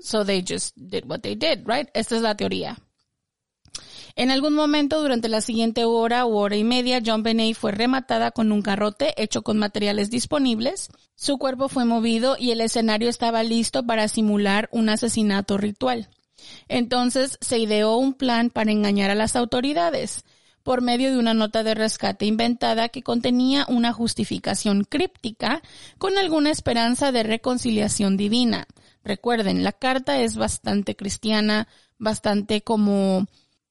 So 0.00 0.24
they 0.24 0.42
just 0.46 0.76
did 0.76 1.04
what 1.06 1.20
they 1.20 1.36
did, 1.36 1.60
right? 1.66 1.88
Esta 1.94 2.16
es 2.16 2.22
la 2.22 2.34
teoría. 2.34 2.76
En 4.16 4.30
algún 4.30 4.54
momento 4.54 5.00
durante 5.00 5.28
la 5.28 5.40
siguiente 5.40 5.84
hora 5.84 6.24
o 6.24 6.36
hora 6.36 6.56
y 6.56 6.64
media, 6.64 7.00
John 7.04 7.22
Benet 7.22 7.56
fue 7.56 7.72
rematada 7.72 8.30
con 8.30 8.52
un 8.52 8.62
carrote 8.62 9.14
hecho 9.16 9.42
con 9.42 9.58
materiales 9.58 10.10
disponibles. 10.10 10.88
Su 11.14 11.38
cuerpo 11.38 11.68
fue 11.68 11.84
movido 11.84 12.36
y 12.38 12.50
el 12.50 12.60
escenario 12.60 13.08
estaba 13.08 13.42
listo 13.42 13.84
para 13.84 14.08
simular 14.08 14.68
un 14.72 14.88
asesinato 14.88 15.58
ritual. 15.58 16.08
Entonces 16.68 17.38
se 17.40 17.58
ideó 17.58 17.96
un 17.96 18.14
plan 18.14 18.50
para 18.50 18.72
engañar 18.72 19.10
a 19.10 19.14
las 19.14 19.36
autoridades 19.36 20.24
por 20.62 20.82
medio 20.82 21.10
de 21.10 21.18
una 21.18 21.34
nota 21.34 21.62
de 21.62 21.74
rescate 21.74 22.26
inventada 22.26 22.88
que 22.90 23.02
contenía 23.02 23.64
una 23.68 23.92
justificación 23.92 24.84
críptica 24.84 25.62
con 25.98 26.18
alguna 26.18 26.50
esperanza 26.50 27.12
de 27.12 27.22
reconciliación 27.22 28.16
divina. 28.16 28.66
Recuerden, 29.02 29.64
la 29.64 29.72
carta 29.72 30.20
es 30.20 30.36
bastante 30.36 30.96
cristiana, 30.96 31.66
bastante 31.98 32.62
como 32.62 33.26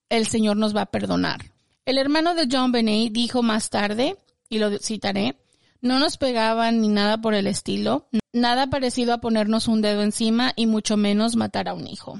el 0.09 0.27
Señor 0.27 0.57
nos 0.57 0.75
va 0.75 0.81
a 0.81 0.91
perdonar. 0.91 1.51
El 1.85 1.97
hermano 1.97 2.35
de 2.35 2.47
John 2.51 2.71
Benet 2.71 3.11
dijo 3.11 3.41
más 3.41 3.69
tarde, 3.69 4.17
y 4.49 4.59
lo 4.59 4.77
citaré, 4.79 5.37
no 5.81 5.99
nos 5.99 6.17
pegaban 6.17 6.81
ni 6.81 6.89
nada 6.89 7.21
por 7.21 7.33
el 7.33 7.47
estilo, 7.47 8.07
nada 8.33 8.67
parecido 8.67 9.13
a 9.13 9.21
ponernos 9.21 9.67
un 9.67 9.81
dedo 9.81 10.01
encima 10.01 10.53
y 10.55 10.65
mucho 10.65 10.97
menos 10.97 11.35
matar 11.35 11.69
a 11.69 11.73
un 11.73 11.87
hijo. 11.87 12.19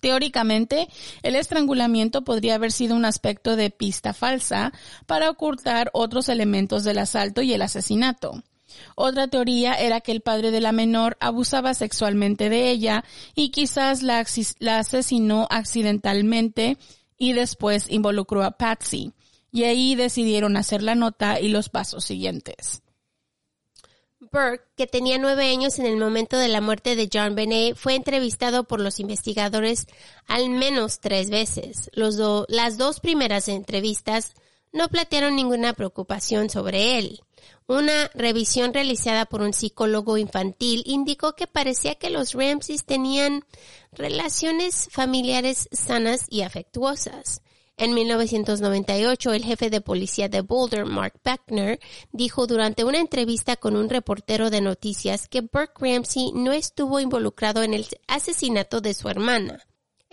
Teóricamente, 0.00 0.88
el 1.22 1.36
estrangulamiento 1.36 2.24
podría 2.24 2.56
haber 2.56 2.72
sido 2.72 2.96
un 2.96 3.04
aspecto 3.04 3.56
de 3.56 3.70
pista 3.70 4.14
falsa 4.14 4.72
para 5.06 5.30
ocultar 5.30 5.90
otros 5.92 6.28
elementos 6.28 6.82
del 6.84 6.98
asalto 6.98 7.42
y 7.42 7.52
el 7.52 7.62
asesinato. 7.62 8.42
Otra 8.94 9.28
teoría 9.28 9.74
era 9.74 10.00
que 10.00 10.12
el 10.12 10.20
padre 10.20 10.50
de 10.50 10.60
la 10.60 10.72
menor 10.72 11.16
abusaba 11.20 11.74
sexualmente 11.74 12.48
de 12.50 12.70
ella 12.70 13.04
y 13.34 13.50
quizás 13.50 14.02
la, 14.02 14.18
asesinó 14.20 15.46
accidentalmente 15.50 16.78
y 17.18 17.32
después 17.32 17.90
involucró 17.90 18.42
a 18.42 18.52
Patsy. 18.52 19.12
Y 19.52 19.64
ahí 19.64 19.94
decidieron 19.94 20.56
hacer 20.56 20.82
la 20.82 20.94
nota 20.94 21.40
y 21.40 21.48
los 21.48 21.68
pasos 21.68 22.04
siguientes. 22.04 22.82
Burke, 24.32 24.64
que 24.76 24.86
tenía 24.86 25.18
nueve 25.18 25.50
años 25.50 25.78
en 25.78 25.86
el 25.86 25.96
momento 25.96 26.36
de 26.36 26.48
la 26.48 26.60
muerte 26.60 26.96
de 26.96 27.08
John 27.12 27.34
Benet, 27.34 27.76
fue 27.76 27.94
entrevistado 27.94 28.64
por 28.64 28.80
los 28.80 28.98
investigadores 29.00 29.86
al 30.26 30.50
menos 30.50 31.00
tres 31.00 31.30
veces. 31.30 31.90
Las 31.94 32.78
dos 32.78 33.00
primeras 33.00 33.48
entrevistas 33.48 34.34
no 34.72 34.88
plantearon 34.88 35.36
ninguna 35.36 35.72
preocupación 35.72 36.50
sobre 36.50 36.98
él. 36.98 37.20
Una 37.68 38.08
revisión 38.14 38.72
realizada 38.72 39.26
por 39.26 39.42
un 39.42 39.52
psicólogo 39.52 40.18
infantil 40.18 40.84
indicó 40.86 41.34
que 41.34 41.48
parecía 41.48 41.96
que 41.96 42.10
los 42.10 42.32
Ramseys 42.34 42.84
tenían 42.84 43.44
relaciones 43.90 44.88
familiares 44.92 45.68
sanas 45.72 46.26
y 46.30 46.42
afectuosas. 46.42 47.42
En 47.76 47.92
1998, 47.92 49.32
el 49.32 49.44
jefe 49.44 49.68
de 49.68 49.80
policía 49.80 50.28
de 50.28 50.42
Boulder, 50.42 50.86
Mark 50.86 51.20
Beckner, 51.24 51.80
dijo 52.12 52.46
durante 52.46 52.84
una 52.84 53.00
entrevista 53.00 53.56
con 53.56 53.74
un 53.74 53.90
reportero 53.90 54.48
de 54.48 54.60
noticias 54.60 55.26
que 55.26 55.40
Burke 55.40 55.74
Ramsey 55.80 56.30
no 56.34 56.52
estuvo 56.52 57.00
involucrado 57.00 57.64
en 57.64 57.74
el 57.74 57.86
asesinato 58.06 58.80
de 58.80 58.94
su 58.94 59.08
hermana. 59.08 59.66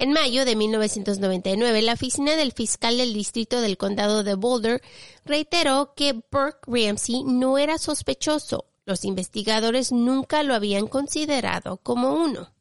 En 0.04 0.12
mayo 0.12 0.44
de 0.44 0.58
1999, 0.58 1.82
la 1.82 1.94
oficina 1.94 2.36
del 2.36 2.52
fiscal 2.52 2.98
del 2.98 3.14
distrito 3.14 3.62
del 3.62 3.78
condado 3.78 4.24
de 4.24 4.36
Boulder 4.36 4.82
reiteró 5.24 5.94
que 5.96 6.12
Burke 6.12 6.60
Ramsey 6.68 7.24
no 7.24 7.58
era 7.58 7.78
sospechoso. 7.78 8.66
Los 8.86 9.06
investigadores 9.06 9.94
nunca 9.94 10.44
lo 10.44 10.56
habían 10.56 10.88
considerado 10.88 11.78
como 11.78 12.16
uno. 12.16 12.52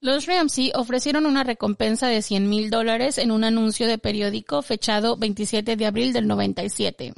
Los 0.00 0.24
Ramsey 0.24 0.72
ofrecieron 0.74 1.26
una 1.26 1.44
recompensa 1.44 2.06
de 2.06 2.22
100 2.22 2.48
mil 2.48 2.70
dólares 2.70 3.18
en 3.18 3.32
un 3.32 3.44
anuncio 3.44 3.86
de 3.86 3.98
periódico 3.98 4.62
fechado 4.62 5.18
27 5.18 5.76
de 5.76 5.84
abril 5.84 6.14
del 6.14 6.26
97. 6.26 7.12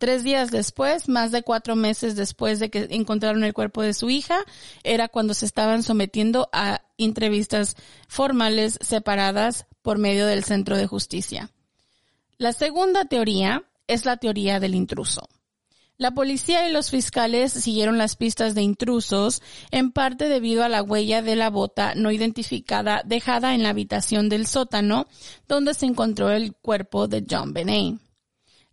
Tres 0.00 0.24
días 0.24 0.50
después, 0.50 1.10
más 1.10 1.30
de 1.30 1.42
cuatro 1.42 1.76
meses 1.76 2.16
después 2.16 2.58
de 2.58 2.70
que 2.70 2.86
encontraron 2.88 3.44
el 3.44 3.52
cuerpo 3.52 3.82
de 3.82 3.92
su 3.92 4.08
hija, 4.08 4.38
era 4.82 5.08
cuando 5.08 5.34
se 5.34 5.44
estaban 5.44 5.82
sometiendo 5.82 6.48
a 6.54 6.80
entrevistas 6.96 7.76
formales 8.08 8.78
separadas 8.80 9.66
por 9.82 9.98
medio 9.98 10.24
del 10.24 10.42
Centro 10.42 10.78
de 10.78 10.86
Justicia. 10.86 11.50
La 12.38 12.54
segunda 12.54 13.04
teoría 13.04 13.64
es 13.88 14.06
la 14.06 14.16
teoría 14.16 14.58
del 14.58 14.74
intruso. 14.74 15.28
La 15.98 16.12
policía 16.12 16.66
y 16.66 16.72
los 16.72 16.88
fiscales 16.88 17.52
siguieron 17.52 17.98
las 17.98 18.16
pistas 18.16 18.54
de 18.54 18.62
intrusos, 18.62 19.42
en 19.70 19.92
parte 19.92 20.30
debido 20.30 20.64
a 20.64 20.70
la 20.70 20.82
huella 20.82 21.20
de 21.20 21.36
la 21.36 21.50
bota 21.50 21.94
no 21.94 22.10
identificada 22.10 23.02
dejada 23.04 23.54
en 23.54 23.62
la 23.62 23.68
habitación 23.68 24.30
del 24.30 24.46
sótano 24.46 25.08
donde 25.46 25.74
se 25.74 25.84
encontró 25.84 26.30
el 26.30 26.54
cuerpo 26.54 27.06
de 27.06 27.26
John 27.28 27.52
Benet. 27.52 28.00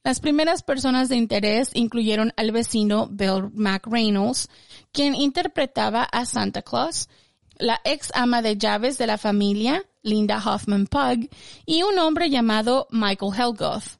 Las 0.07 0.21
primeras 0.21 0.63
personas 0.63 1.09
de 1.09 1.17
interés 1.17 1.69
incluyeron 1.73 2.31
al 2.38 2.53
vecino 2.53 3.09
Bill 3.11 3.49
McReynolds, 3.53 4.47
quien 4.93 5.13
interpretaba 5.13 6.03
a 6.03 6.25
Santa 6.25 6.61
Claus, 6.61 7.09
la 7.57 7.81
ex 7.84 8.09
ama 8.15 8.41
de 8.41 8.57
llaves 8.57 8.97
de 8.97 9.05
la 9.05 9.17
familia, 9.17 9.84
Linda 10.03 10.38
Hoffman 10.38 10.88
Pug, 10.88 11.27
y 11.65 11.84
un 11.84 11.99
hombre 11.99 12.29
llamado 12.29 12.88
Michael 12.89 13.34
Helgoth 13.38 13.99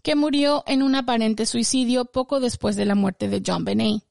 que 0.00 0.14
murió 0.14 0.64
en 0.66 0.82
un 0.82 0.94
aparente 0.94 1.44
suicidio 1.44 2.06
poco 2.06 2.40
después 2.40 2.74
de 2.74 2.86
la 2.86 2.94
muerte 2.94 3.28
de 3.28 3.42
John 3.46 3.66
Benet. 3.66 4.02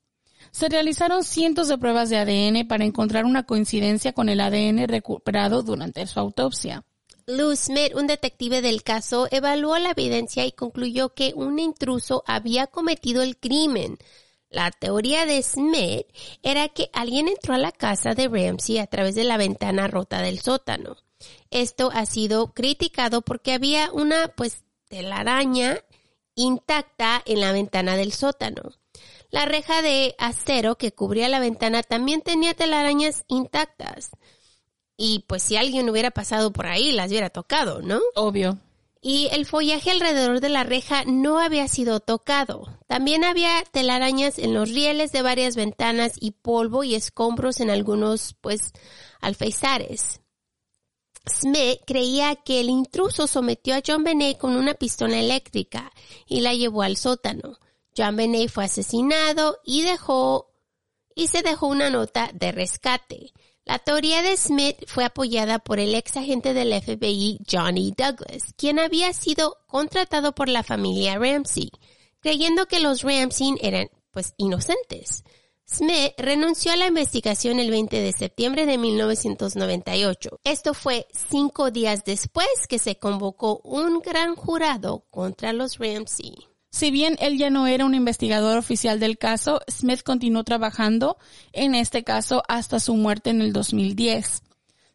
Se 0.52 0.70
realizaron 0.70 1.24
cientos 1.24 1.68
de 1.68 1.80
pruebas 1.80 2.12
de 2.12 2.18
ADN 2.18 2.68
para 2.68 2.86
encontrar 2.86 3.26
una 3.26 3.42
coincidencia 3.42 4.14
con 4.14 4.30
el 4.30 4.40
ADN 4.40 4.88
recuperado 4.88 5.64
durante 5.64 6.06
su 6.06 6.20
autopsia. 6.20 6.86
Lou 7.26 7.56
Smith, 7.56 7.94
un 7.96 8.08
detective 8.08 8.62
del 8.62 8.84
caso, 8.84 9.28
evaluó 9.32 9.78
la 9.78 9.92
evidencia 9.92 10.46
y 10.46 10.52
concluyó 10.52 11.14
que 11.14 11.34
un 11.36 11.58
intruso 11.58 12.24
había 12.28 12.68
cometido 12.68 13.24
el 13.24 13.38
crimen. 13.38 13.98
La 14.50 14.72
teoría 14.72 15.26
de 15.26 15.42
Smith 15.42 16.06
era 16.44 16.68
que 16.70 16.90
alguien 16.94 17.28
entró 17.28 17.54
a 17.54 17.58
la 17.58 17.72
casa 17.72 18.14
de 18.14 18.28
Ramsey 18.28 18.78
a 18.78 18.88
través 18.88 19.16
de 19.16 19.24
la 19.24 19.38
ventana 19.38 19.88
rota 19.88 20.22
del 20.22 20.40
sótano. 20.40 20.98
Esto 21.50 21.90
ha 21.94 22.06
sido 22.06 22.54
criticado 22.54 23.22
porque 23.22 23.54
había 23.54 23.90
una, 23.94 24.28
pues, 24.28 24.64
telaraña 24.90 25.80
intacta 26.36 27.22
en 27.26 27.40
la 27.40 27.52
ventana 27.52 27.96
del 27.96 28.12
sótano. 28.12 28.74
La 29.32 29.46
reja 29.46 29.82
de 29.82 30.14
acero 30.20 30.78
que 30.78 30.92
cubría 30.92 31.30
la 31.30 31.40
ventana 31.40 31.82
también 31.82 32.22
tenía 32.22 32.54
telarañas 32.54 33.24
intactas. 33.28 34.12
Y 34.98 35.26
pues 35.28 35.44
si 35.44 35.58
alguien 35.58 35.90
hubiera 35.90 36.12
pasado 36.12 36.52
por 36.52 36.68
ahí, 36.68 36.92
las 36.92 37.10
hubiera 37.10 37.30
tocado, 37.30 37.82
¿no? 37.82 38.00
Obvio. 38.16 38.60
Y 39.02 39.28
el 39.34 39.46
follaje 39.46 39.92
alrededor 39.92 40.40
de 40.40 40.50
la 40.50 40.64
reja 40.64 41.04
no 41.06 41.40
había 41.40 41.68
sido 41.68 42.00
tocado. 42.00 42.80
También 42.88 43.26
había 43.26 43.64
telarañas 43.72 44.40
en 44.40 44.54
los 44.54 44.70
rieles 44.70 45.12
de 45.12 45.22
varias 45.22 45.56
ventanas 45.58 46.14
y 46.20 46.32
polvo 46.32 46.86
y 46.86 46.96
escombros 46.96 47.60
en 47.60 47.70
algunos, 47.70 48.36
pues, 48.40 48.72
alfeizares. 49.20 50.22
Smith 51.30 51.80
creía 51.86 52.36
que 52.36 52.60
el 52.60 52.70
intruso 52.70 53.28
sometió 53.28 53.76
a 53.76 53.82
John 53.86 54.04
Benet 54.04 54.38
con 54.38 54.56
una 54.56 54.74
pistola 54.74 55.20
eléctrica 55.20 55.92
y 56.26 56.42
la 56.42 56.54
llevó 56.54 56.82
al 56.82 56.98
sótano. 56.98 57.60
John 57.96 58.16
Benet 58.16 58.50
fue 58.50 58.66
asesinado 58.66 59.60
y 59.66 59.82
dejó 59.82 60.50
y 61.16 61.28
se 61.28 61.42
dejó 61.42 61.68
una 61.68 61.90
nota 61.90 62.30
de 62.34 62.52
rescate. 62.52 63.34
La 63.66 63.80
teoría 63.80 64.22
de 64.22 64.36
Smith 64.36 64.84
fue 64.88 65.06
apoyada 65.06 65.60
por 65.60 65.80
el 65.80 65.96
ex 65.96 66.18
agente 66.18 66.54
del 66.54 66.74
FBI 66.74 67.40
Johnny 67.50 67.94
Douglas, 67.96 68.54
quien 68.58 68.78
había 68.78 69.14
sido 69.14 69.58
contratado 69.68 70.36
por 70.36 70.50
la 70.50 70.64
familia 70.64 71.18
Ramsey, 71.18 71.72
creyendo 72.20 72.66
que 72.66 72.82
los 72.82 73.04
Ramsey 73.04 73.56
eran 73.62 73.90
pues 74.12 74.34
inocentes. 74.38 75.24
Smith 75.66 76.14
renunció 76.18 76.74
a 76.74 76.76
la 76.76 76.88
investigación 76.88 77.58
el 77.60 77.72
20 77.72 78.02
de 78.02 78.12
septiembre 78.12 78.66
de 78.66 78.78
1998. 78.78 80.42
Esto 80.44 80.74
fue 80.74 81.08
cinco 81.30 81.72
días 81.72 82.04
después 82.04 82.48
que 82.68 82.80
se 82.80 83.00
convocó 83.00 83.62
un 83.64 84.02
gran 84.02 84.36
jurado 84.36 85.06
contra 85.10 85.54
los 85.54 85.78
Ramsey. 85.78 86.53
Si 86.74 86.90
bien 86.90 87.18
él 87.20 87.38
ya 87.38 87.52
no 87.52 87.68
era 87.68 87.86
un 87.86 87.94
investigador 87.94 88.58
oficial 88.58 89.00
del 89.00 89.20
caso, 89.20 89.62
Smith 89.70 90.02
continuó 90.02 90.44
trabajando 90.44 91.18
en 91.52 91.76
este 91.76 92.04
caso 92.04 92.42
hasta 92.48 92.80
su 92.80 92.96
muerte 92.96 93.30
en 93.30 93.44
el 93.44 93.54
2010. 93.54 94.42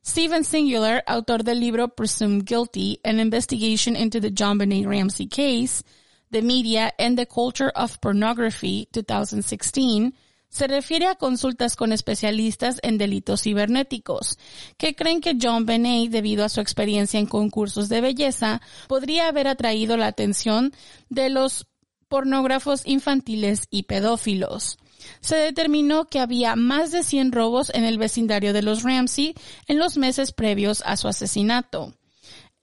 Steven 0.05 0.43
Singular, 0.43 1.05
autor 1.07 1.45
del 1.45 1.61
libro 1.61 1.87
Presumed 1.87 2.43
Guilty, 2.45 2.99
An 3.05 3.21
Investigation 3.21 3.95
into 3.95 4.21
the 4.21 4.33
John 4.37 4.59
Benet 4.59 4.89
Ramsey 4.89 5.29
Case, 5.29 5.85
The 6.33 6.43
Media 6.43 6.93
and 6.99 7.17
the 7.17 7.27
Culture 7.27 7.71
of 7.77 8.01
Pornography, 8.01 8.89
2016, 8.91 10.13
se 10.49 10.67
refiere 10.67 11.07
a 11.07 11.15
consultas 11.15 11.77
con 11.77 11.93
especialistas 11.93 12.79
en 12.83 12.99
delitos 12.99 13.43
cibernéticos, 13.43 14.39
que 14.77 14.95
creen 14.95 15.21
que 15.21 15.37
John 15.41 15.67
Benet, 15.67 16.11
debido 16.11 16.45
a 16.45 16.49
su 16.49 16.61
experiencia 16.61 17.21
en 17.21 17.27
concursos 17.27 17.89
de 17.89 18.01
belleza, 18.01 18.61
podría 18.87 19.29
haber 19.29 19.49
atraído 19.49 19.97
la 19.97 20.07
atención 20.07 20.73
de 21.09 21.29
los 21.29 21.67
pornógrafos 22.09 22.83
infantiles 22.87 23.67
y 23.71 23.85
pedófilos. 23.85 24.79
Se 25.21 25.37
determinó 25.37 26.07
que 26.07 26.21
había 26.21 26.57
más 26.57 26.91
de 26.91 27.03
100 27.03 27.33
robos 27.33 27.71
en 27.75 27.85
el 27.85 27.99
vecindario 27.99 28.53
de 28.53 28.63
los 28.63 28.83
Ramsey 28.83 29.35
en 29.67 29.79
los 29.79 29.97
meses 29.97 30.33
previos 30.33 30.83
a 30.85 30.97
su 30.97 31.09
asesinato 31.09 31.98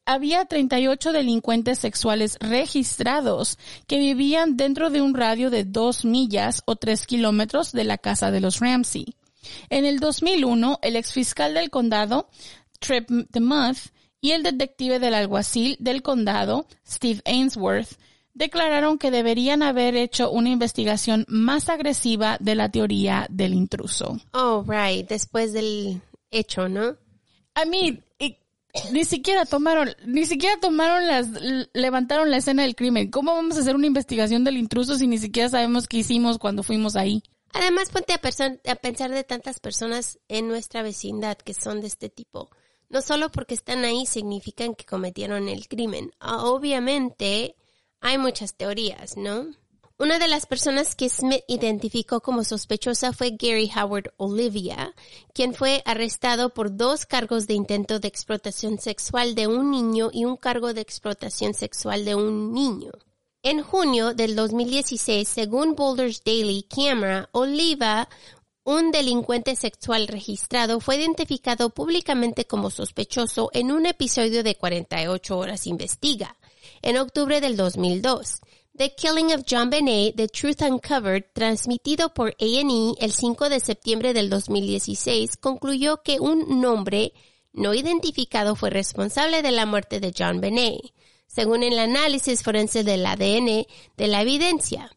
había 0.05 0.45
38 0.45 1.11
delincuentes 1.11 1.79
sexuales 1.79 2.37
registrados 2.39 3.57
que 3.87 3.97
vivían 3.97 4.57
dentro 4.57 4.89
de 4.89 5.01
un 5.01 5.13
radio 5.13 5.49
de 5.49 5.63
dos 5.63 6.05
millas 6.05 6.61
o 6.65 6.75
tres 6.75 7.07
kilómetros 7.07 7.71
de 7.71 7.83
la 7.83 7.97
casa 7.97 8.31
de 8.31 8.41
los 8.41 8.59
Ramsey. 8.59 9.15
En 9.69 9.85
el 9.85 9.99
2001, 9.99 10.79
el 10.81 10.95
exfiscal 10.95 11.53
del 11.53 11.69
condado, 11.69 12.29
Trip 12.79 13.09
DeMuth, 13.09 13.91
y 14.21 14.31
el 14.31 14.41
detective 14.41 14.99
del 14.99 15.13
alguacil 15.13 15.77
del 15.79 16.01
condado, 16.01 16.65
Steve 16.87 17.21
Ainsworth, 17.25 17.99
declararon 18.33 18.97
que 18.97 19.11
deberían 19.11 19.61
haber 19.61 19.95
hecho 19.95 20.31
una 20.31 20.49
investigación 20.49 21.25
más 21.27 21.69
agresiva 21.69 22.37
de 22.39 22.55
la 22.55 22.69
teoría 22.69 23.27
del 23.29 23.53
intruso. 23.53 24.19
Oh, 24.33 24.65
right, 24.67 25.07
después 25.07 25.53
del 25.53 26.01
hecho, 26.31 26.67
¿no? 26.67 26.97
I 27.55 27.69
mean, 27.69 28.03
ni 28.91 29.05
siquiera 29.05 29.45
tomaron, 29.45 29.89
ni 30.05 30.25
siquiera 30.25 30.59
tomaron 30.59 31.07
las, 31.07 31.27
levantaron 31.73 32.31
la 32.31 32.37
escena 32.37 32.63
del 32.63 32.75
crimen. 32.75 33.09
¿Cómo 33.09 33.33
vamos 33.33 33.57
a 33.57 33.61
hacer 33.61 33.75
una 33.75 33.87
investigación 33.87 34.43
del 34.43 34.57
intruso 34.57 34.97
si 34.97 35.07
ni 35.07 35.17
siquiera 35.17 35.49
sabemos 35.49 35.87
qué 35.87 35.97
hicimos 35.97 36.37
cuando 36.37 36.63
fuimos 36.63 36.95
ahí? 36.95 37.23
Además, 37.53 37.89
ponte 37.89 38.13
a, 38.13 38.71
a 38.71 38.75
pensar 38.75 39.11
de 39.11 39.23
tantas 39.23 39.59
personas 39.59 40.19
en 40.27 40.47
nuestra 40.47 40.83
vecindad 40.83 41.37
que 41.37 41.53
son 41.53 41.79
de 41.81 41.87
este 41.87 42.09
tipo. 42.09 42.49
No 42.89 43.01
solo 43.01 43.31
porque 43.31 43.53
están 43.53 43.83
ahí 43.85 44.05
significan 44.05 44.75
que 44.75 44.85
cometieron 44.85 45.49
el 45.49 45.67
crimen. 45.67 46.11
Ah, 46.19 46.45
obviamente, 46.45 47.55
hay 48.01 48.17
muchas 48.17 48.55
teorías, 48.55 49.17
¿no? 49.17 49.47
Una 49.97 50.19
de 50.19 50.27
las 50.27 50.45
personas 50.45 50.93
que 50.93 51.07
Smith 51.07 51.45
identificó 51.47 52.19
como 52.19 52.43
sospechosa 52.43 53.13
fue 53.13 53.37
Gary 53.39 53.71
Howard 53.73 54.13
Olivia, 54.17 54.93
quien 55.33 55.53
fue 55.53 55.83
arrestado 55.85 56.53
por 56.53 56.75
dos 56.75 57.05
cargos 57.05 57.47
de 57.47 57.53
intento 57.53 58.01
de 58.01 58.09
explotación 58.09 58.77
sexual 58.77 59.35
de 59.35 59.47
un 59.47 59.71
niño 59.71 60.09
y 60.11 60.25
un 60.25 60.35
cargo 60.35 60.73
de 60.73 60.81
explotación 60.81 61.53
sexual 61.53 62.03
de 62.03 62.13
un 62.13 62.53
niño. 62.53 62.91
En 63.41 63.63
junio 63.63 64.13
del 64.13 64.35
2016, 64.35 65.29
según 65.29 65.75
Boulder's 65.75 66.21
Daily 66.25 66.63
Camera, 66.63 67.29
Oliva, 67.31 68.09
un 68.65 68.91
delincuente 68.91 69.55
sexual 69.55 70.09
registrado, 70.09 70.81
fue 70.81 70.97
identificado 70.97 71.69
públicamente 71.69 72.45
como 72.45 72.69
sospechoso 72.69 73.49
en 73.53 73.71
un 73.71 73.85
episodio 73.85 74.43
de 74.43 74.55
48 74.55 75.37
horas 75.37 75.67
investiga, 75.67 76.35
en 76.81 76.97
octubre 76.97 77.39
del 77.39 77.55
2002. 77.55 78.41
The 78.77 78.93
Killing 78.93 79.31
of 79.31 79.45
John 79.45 79.69
Benet, 79.69 80.17
The 80.17 80.27
Truth 80.27 80.61
Uncovered, 80.61 81.31
transmitido 81.31 82.13
por 82.13 82.35
A&E 82.41 82.95
el 82.99 83.13
5 83.13 83.47
de 83.47 83.61
septiembre 83.61 84.13
del 84.13 84.29
2016, 84.29 85.37
concluyó 85.37 86.03
que 86.03 86.19
un 86.19 86.59
nombre 86.59 87.13
no 87.53 87.73
identificado 87.73 88.57
fue 88.57 88.71
responsable 88.71 89.41
de 89.41 89.51
la 89.51 89.65
muerte 89.65 90.01
de 90.01 90.13
John 90.17 90.41
Benet, 90.41 90.91
según 91.25 91.63
el 91.63 91.79
análisis 91.79 92.43
forense 92.43 92.83
del 92.83 93.05
ADN 93.05 93.65
de 93.95 94.07
la 94.07 94.21
evidencia. 94.21 94.91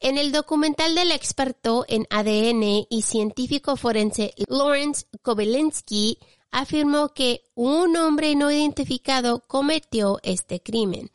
En 0.00 0.18
el 0.18 0.32
documental 0.32 0.96
del 0.96 1.12
experto 1.12 1.84
en 1.86 2.08
ADN 2.10 2.88
y 2.90 3.02
científico 3.02 3.76
forense 3.76 4.34
Lawrence 4.48 5.06
Kobelinsky 5.22 6.18
afirmó 6.50 7.10
que 7.10 7.44
un 7.54 7.96
hombre 7.96 8.34
no 8.34 8.50
identificado 8.50 9.44
cometió 9.46 10.18
este 10.24 10.60
crimen. 10.60 11.08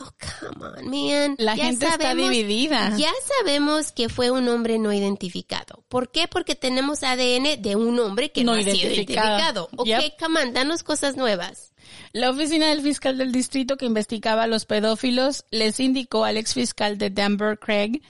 Oh, 0.00 0.10
come 0.18 0.64
on, 0.64 0.90
man. 0.90 1.36
La 1.38 1.56
gente 1.56 1.86
está 1.86 2.14
dividida. 2.14 2.96
Ya 2.96 3.12
sabemos 3.38 3.92
que 3.92 4.08
fue 4.08 4.30
un 4.30 4.48
hombre 4.48 4.78
no 4.78 4.92
identificado. 4.92 5.84
¿Por 5.88 6.10
qué? 6.10 6.26
Porque 6.26 6.54
tenemos 6.54 7.02
ADN 7.02 7.60
de 7.60 7.76
un 7.76 7.98
hombre 7.98 8.32
que 8.32 8.42
no, 8.42 8.52
ha 8.52 8.62
sido 8.62 8.72
identificado. 8.72 9.68
Ok, 9.76 9.88
come 10.18 10.42
on, 10.42 10.52
danos 10.54 10.82
cosas 10.82 11.16
nuevas. 11.16 11.72
La 12.12 12.30
oficina 12.30 12.68
del 12.68 12.82
fiscal 12.82 13.18
del 13.18 13.32
distrito 13.32 13.76
que 13.76 13.86
investigaba 13.86 14.44
a 14.44 14.46
los 14.46 14.64
pedófilos 14.64 15.44
les 15.50 15.78
indicó 15.80 16.24
al 16.24 16.38
ex 16.38 16.54
fiscal 16.54 16.98
de 16.98 17.10
Denver, 17.10 17.58
Craig 17.58 18.00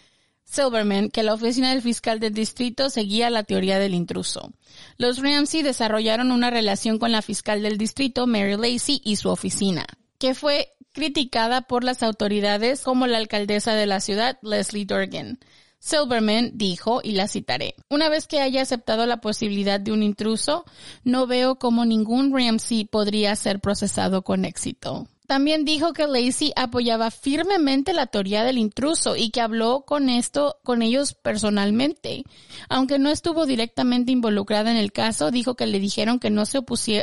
Silverman, 0.44 1.10
que 1.10 1.22
la 1.22 1.34
oficina 1.34 1.70
del 1.70 1.82
fiscal 1.82 2.18
del 2.18 2.34
distrito 2.34 2.90
seguía 2.90 3.30
la 3.30 3.44
teoría 3.44 3.78
del 3.78 3.94
intruso. 3.94 4.52
Los 4.96 5.18
Ramsey 5.18 5.62
desarrollaron 5.62 6.32
una 6.32 6.50
relación 6.50 6.98
con 6.98 7.12
la 7.12 7.22
fiscal 7.22 7.62
del 7.62 7.78
distrito, 7.78 8.26
Mary 8.26 8.56
Lacey, 8.56 9.00
y 9.04 9.16
su 9.16 9.28
oficina, 9.28 9.86
que 10.18 10.34
fue 10.34 10.72
criticada 10.92 11.62
por 11.62 11.84
las 11.84 12.02
autoridades 12.02 12.82
como 12.82 13.06
la 13.06 13.18
alcaldesa 13.18 13.74
de 13.74 13.86
la 13.86 14.00
ciudad, 14.00 14.38
Leslie 14.42 14.84
Dorgan. 14.84 15.38
Silverman 15.78 16.50
dijo, 16.54 17.00
y 17.02 17.12
la 17.12 17.26
citaré, 17.26 17.74
una 17.88 18.10
vez 18.10 18.26
que 18.26 18.40
haya 18.40 18.60
aceptado 18.60 19.06
la 19.06 19.22
posibilidad 19.22 19.80
de 19.80 19.92
un 19.92 20.02
intruso, 20.02 20.66
no 21.04 21.26
veo 21.26 21.56
cómo 21.56 21.86
ningún 21.86 22.32
Ramsey 22.36 22.84
podría 22.84 23.34
ser 23.34 23.60
procesado 23.60 24.22
con 24.22 24.44
éxito. 24.44 25.08
También 25.30 25.64
dijo 25.64 25.92
que 25.92 26.08
Lacey 26.08 26.52
apoyaba 26.56 27.12
firmemente 27.12 27.92
la 27.92 28.08
teoría 28.08 28.42
del 28.42 28.58
intruso 28.58 29.14
y 29.14 29.30
que 29.30 29.40
habló 29.40 29.82
con 29.82 30.08
esto 30.08 30.58
con 30.64 30.82
ellos 30.82 31.14
personalmente. 31.14 32.24
Aunque 32.68 32.98
no 32.98 33.10
estuvo 33.10 33.46
directamente 33.46 34.10
involucrada 34.10 34.72
en 34.72 34.76
el 34.76 34.90
caso, 34.90 35.30
dijo 35.30 35.54
que 35.54 35.68
le 35.68 35.78
dijeron 35.78 36.18
que 36.18 36.30
no 36.30 36.46
se, 36.46 36.58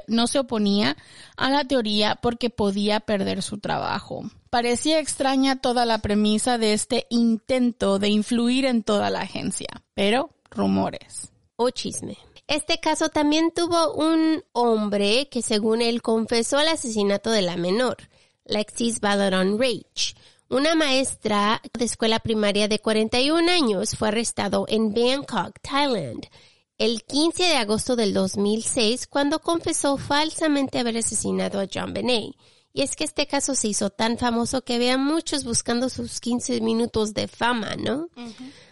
no 0.08 0.28
se 0.28 0.40
oponía 0.40 0.98
a 1.38 1.49
la 1.49 1.64
teoría 1.64 2.20
porque 2.22 2.49
podía 2.49 2.99
perder 2.99 3.41
su 3.41 3.60
trabajo. 3.60 4.30
Parecía 4.49 4.99
extraña 4.99 5.62
toda 5.62 5.86
la 5.86 5.99
premisa 5.99 6.58
de 6.58 6.74
este 6.74 7.08
intento 7.10 7.98
de 7.98 8.10
influir 8.10 8.66
en 8.66 8.84
toda 8.84 9.10
la 9.10 9.22
agencia, 9.22 9.70
pero 9.94 10.32
rumores. 10.52 11.32
O 11.56 11.70
chisme. 11.70 12.18
Este 12.48 12.82
caso 12.82 13.08
también 13.08 13.52
tuvo 13.52 13.94
un 13.94 14.44
hombre 14.52 15.30
que 15.30 15.41
según 15.41 15.82
él 15.82 16.02
confesó 16.02 16.60
el 16.60 16.68
asesinato 16.68 17.30
de 17.30 17.41
la 17.41 17.56
menor, 17.56 17.98
Lexis 18.48 18.99
Valoron 18.99 19.60
Rage. 19.60 20.15
Una 20.49 20.76
maestra 20.76 21.61
de 21.78 21.86
escuela 21.86 22.19
primaria 22.19 22.68
de 22.68 22.80
41 22.80 23.52
años 23.52 23.98
fue 23.98 24.07
arrestado 24.07 24.65
en 24.69 24.94
Bangkok, 24.94 25.60
Thailand, 25.61 26.26
el 26.78 27.03
15 27.03 27.44
de 27.44 27.56
agosto 27.57 27.95
del 27.95 28.14
2006 28.14 29.07
cuando 29.07 29.40
confesó 29.40 29.98
falsamente 29.98 30.80
haber 30.80 30.98
asesinado 30.98 31.60
a 31.60 31.68
John 31.72 31.94
Benet. 31.94 32.36
Y 32.72 32.82
es 32.84 32.95
que 32.95 33.03
este 33.03 33.26
caso 33.28 33.56
se 33.56 33.69
hizo 33.69 33.90
tan 33.90 34.18
famoso 34.18 34.64
que 34.64 34.76
había 34.76 34.98
muchos 34.98 35.44
buscando 35.44 35.90
sus 35.90 36.19
15 36.19 36.61
minutos 36.61 37.14
de 37.14 37.28
fama, 37.28 37.76
¿no? 37.76 38.10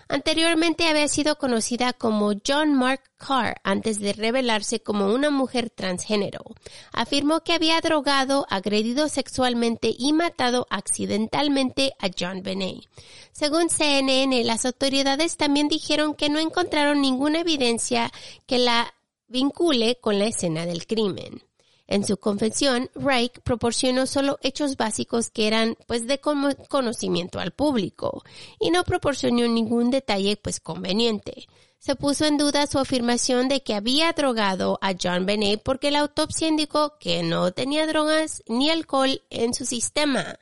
Anteriormente 0.08 0.88
había 0.88 1.08
sido 1.08 1.38
conocida 1.38 1.94
como 1.94 2.34
John 2.46 2.74
Mark 2.74 3.02
Carr 3.18 3.56
antes 3.64 4.00
de 4.00 4.14
revelarse 4.14 4.82
como 4.82 5.14
una 5.14 5.32
mujer 5.32 5.70
transgénero. 5.70 6.44
Afirmó 6.92 7.42
que 7.42 7.54
había 7.54 7.82
drogado, 7.82 8.46
agredido 8.50 9.10
sexualmente 9.10 9.94
y 9.98 10.14
matado 10.14 10.68
accidentalmente 10.70 11.94
a 12.00 12.10
John 12.18 12.44
Benet. 12.44 12.88
Según 13.32 13.70
CNN, 13.70 14.44
las 14.44 14.66
autoridades 14.66 15.38
también 15.38 15.68
dijeron 15.68 16.14
que 16.14 16.30
no 16.30 16.40
encontraron 16.40 17.02
ninguna 17.02 17.40
evidencia 17.40 18.12
que 18.46 18.60
la 18.60 18.94
vincule 19.28 19.98
con 20.00 20.20
la 20.20 20.26
escena 20.26 20.66
del 20.66 20.86
crimen. 20.86 21.42
En 21.88 22.04
su 22.06 22.18
confesión, 22.18 22.90
Reich 22.96 23.40
proporcionó 23.42 24.08
solo 24.08 24.40
hechos 24.42 24.76
básicos 24.76 25.30
que 25.30 25.48
eran 25.48 25.78
pues 25.86 26.08
de 26.08 26.20
conocimiento 26.20 27.40
al 27.40 27.52
público 27.52 28.24
y 28.60 28.72
no 28.72 28.84
proporcionó 28.84 29.48
ningún 29.48 29.92
detalle 29.92 30.36
pues 30.38 30.60
conveniente. 30.60 31.48
Se 31.78 31.96
puso 31.96 32.26
en 32.26 32.38
duda 32.38 32.66
su 32.66 32.80
afirmación 32.80 33.48
de 33.48 33.62
que 33.62 33.76
había 33.76 34.12
drogado 34.14 34.80
a 34.82 34.94
John 35.00 35.28
Benet 35.28 35.62
porque 35.62 35.92
la 35.92 36.00
autopsia 36.00 36.48
indicó 36.48 36.98
que 36.98 37.22
no 37.22 37.52
tenía 37.52 37.86
drogas 37.86 38.42
ni 38.48 38.72
alcohol 38.72 39.22
en 39.30 39.54
su 39.54 39.66
sistema. 39.66 40.40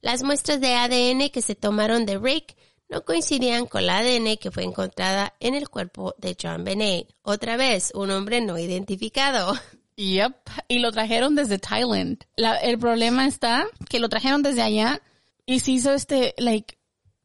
Las 0.00 0.22
muestras 0.22 0.60
de 0.60 0.74
ADN 0.74 1.30
que 1.30 1.42
se 1.42 1.56
tomaron 1.56 2.06
de 2.06 2.18
Rick 2.18 2.56
no 2.88 3.04
coincidían 3.04 3.66
con 3.66 3.86
la 3.86 3.98
ADN 3.98 4.36
que 4.36 4.52
fue 4.52 4.62
encontrada 4.62 5.34
en 5.40 5.56
el 5.56 5.68
cuerpo 5.68 6.14
de 6.18 6.36
John 6.40 6.62
Benet. 6.62 7.12
Otra 7.22 7.56
vez, 7.56 7.90
un 7.96 8.12
hombre 8.12 8.40
no 8.40 8.56
identificado. 8.56 9.54
Yep. 9.96 10.34
Y 10.68 10.78
lo 10.80 10.92
trajeron 10.92 11.34
desde 11.34 11.58
Thailand. 11.58 12.24
el 12.62 12.78
problema 12.78 13.26
está 13.26 13.66
que 13.88 14.00
lo 14.00 14.08
trajeron 14.08 14.42
desde 14.42 14.62
allá 14.62 15.00
y 15.46 15.60
se 15.60 15.72
hizo 15.72 15.92
este, 15.92 16.34
like, 16.38 16.76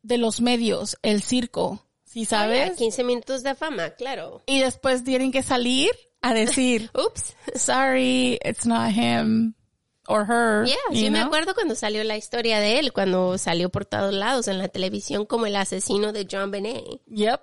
de 0.01 0.17
los 0.17 0.41
medios, 0.41 0.97
el 1.01 1.21
circo. 1.21 1.85
¿Sí 2.03 2.25
sabes? 2.25 2.75
15 2.77 3.03
minutos 3.03 3.43
de 3.43 3.53
fama, 3.53 3.91
claro. 3.91 4.41
Y 4.47 4.59
después 4.59 5.03
tienen 5.03 5.31
que 5.31 5.43
salir 5.43 5.91
a 6.21 6.33
decir, 6.33 6.89
oops, 6.95 7.35
sorry, 7.55 8.39
it's 8.43 8.65
not 8.65 8.91
him 8.91 9.53
or 10.07 10.25
her. 10.27 10.65
Yeah, 10.65 10.75
sí 10.91 11.09
me 11.11 11.19
acuerdo 11.19 11.53
cuando 11.53 11.75
salió 11.75 12.03
la 12.03 12.17
historia 12.17 12.59
de 12.59 12.79
él, 12.79 12.93
cuando 12.93 13.37
salió 13.37 13.69
por 13.69 13.85
todos 13.85 14.11
lados 14.13 14.47
en 14.47 14.57
la 14.57 14.69
televisión 14.69 15.25
como 15.25 15.45
el 15.45 15.55
asesino 15.55 16.11
de 16.11 16.27
John 16.29 16.49
Benet. 16.49 16.83
Yep. 17.05 17.41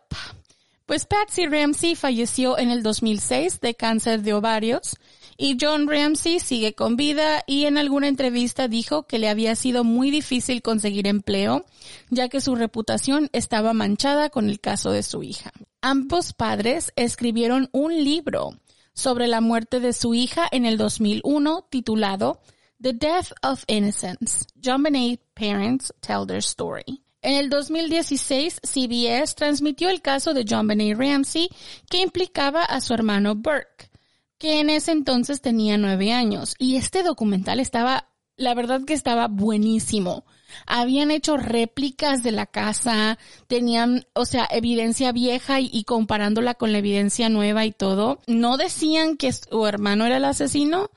Pues 0.87 1.05
Patsy 1.05 1.47
Ramsey 1.47 1.97
falleció 1.97 2.57
en 2.59 2.71
el 2.71 2.85
2006 2.85 3.61
de 3.61 3.75
cáncer 3.75 4.23
de 4.23 4.35
ovarios 4.35 4.97
y 5.37 5.59
John 5.61 5.89
Ramsey 5.89 6.39
sigue 6.39 6.75
con 6.75 6.95
vida 6.95 7.43
y 7.49 7.65
en 7.65 7.77
alguna 7.77 8.07
entrevista 8.07 8.69
dijo 8.69 9.03
que 9.03 9.19
le 9.19 9.29
había 9.29 9.57
sido 9.57 9.83
muy 9.83 10.13
difícil 10.13 10.63
conseguir 10.63 11.09
empleo 11.09 11.67
ya 12.09 12.29
que 12.29 12.41
su 12.41 12.55
reputación 12.55 13.31
estaba 13.33 13.73
manchada 13.73 14.31
con 14.31 14.49
el 14.49 14.61
caso 14.61 14.93
de 14.93 15.03
su 15.03 15.25
hija. 15.25 15.51
Ambos 15.81 16.33
padres 16.33 16.93
escribieron 16.95 17.69
un 17.73 17.93
libro 18.05 18.57
sobre 18.95 19.27
la 19.27 19.41
muerte 19.41 19.81
de 19.81 19.93
su 19.93 20.15
hija 20.15 20.47
en 20.53 20.67
el 20.67 20.79
2001 20.79 21.67
titulado 21.69 22.41
The 22.81 22.93
Death 22.93 23.33
of 23.43 23.65
Innocence. 23.67 24.47
John 24.63 24.85
Benet 24.85 25.21
Parents 25.35 25.93
Tell 26.01 26.27
Their 26.29 26.39
Story. 26.39 27.06
En 27.27 27.35
el 27.35 27.51
2016, 27.51 28.61
CBS 28.63 29.35
transmitió 29.35 29.91
el 29.91 30.01
caso 30.01 30.33
de 30.33 30.45
John 30.49 30.69
Benet 30.69 30.97
Ramsey 30.97 31.49
que 31.91 32.01
implicaba 32.01 32.63
a 32.63 32.81
su 32.81 32.95
hermano 32.95 33.35
Burke, 33.35 33.91
que 34.39 34.61
en 34.61 34.71
ese 34.71 34.93
entonces 34.93 35.41
tenía 35.41 35.77
nueve 35.77 36.13
años. 36.13 36.55
Y 36.57 36.77
este 36.77 37.03
documental 37.03 37.59
estaba, 37.59 38.11
la 38.37 38.55
verdad 38.55 38.83
que 38.85 38.95
estaba 38.95 39.27
buenísimo. 39.27 40.25
Habían 40.69 41.11
hecho 41.11 41.37
réplicas 41.37 42.23
de 42.23 42.31
la 42.31 42.47
casa, 42.47 43.19
tenían, 43.49 44.07
o 44.13 44.25
sea, 44.25 44.47
evidencia 44.49 45.11
vieja 45.11 45.59
y, 45.59 45.69
y, 45.73 45.83
comparándola 45.83 46.55
con 46.55 46.71
la 46.71 46.79
evidencia 46.79 47.29
nueva 47.29 47.65
y 47.65 47.73
todo. 47.73 48.21
No 48.29 48.57
decían 48.57 49.17
que 49.17 49.33
su 49.33 49.67
hermano 49.67 50.07
era 50.07 50.19
el 50.19 50.25
asesino, 50.27 50.93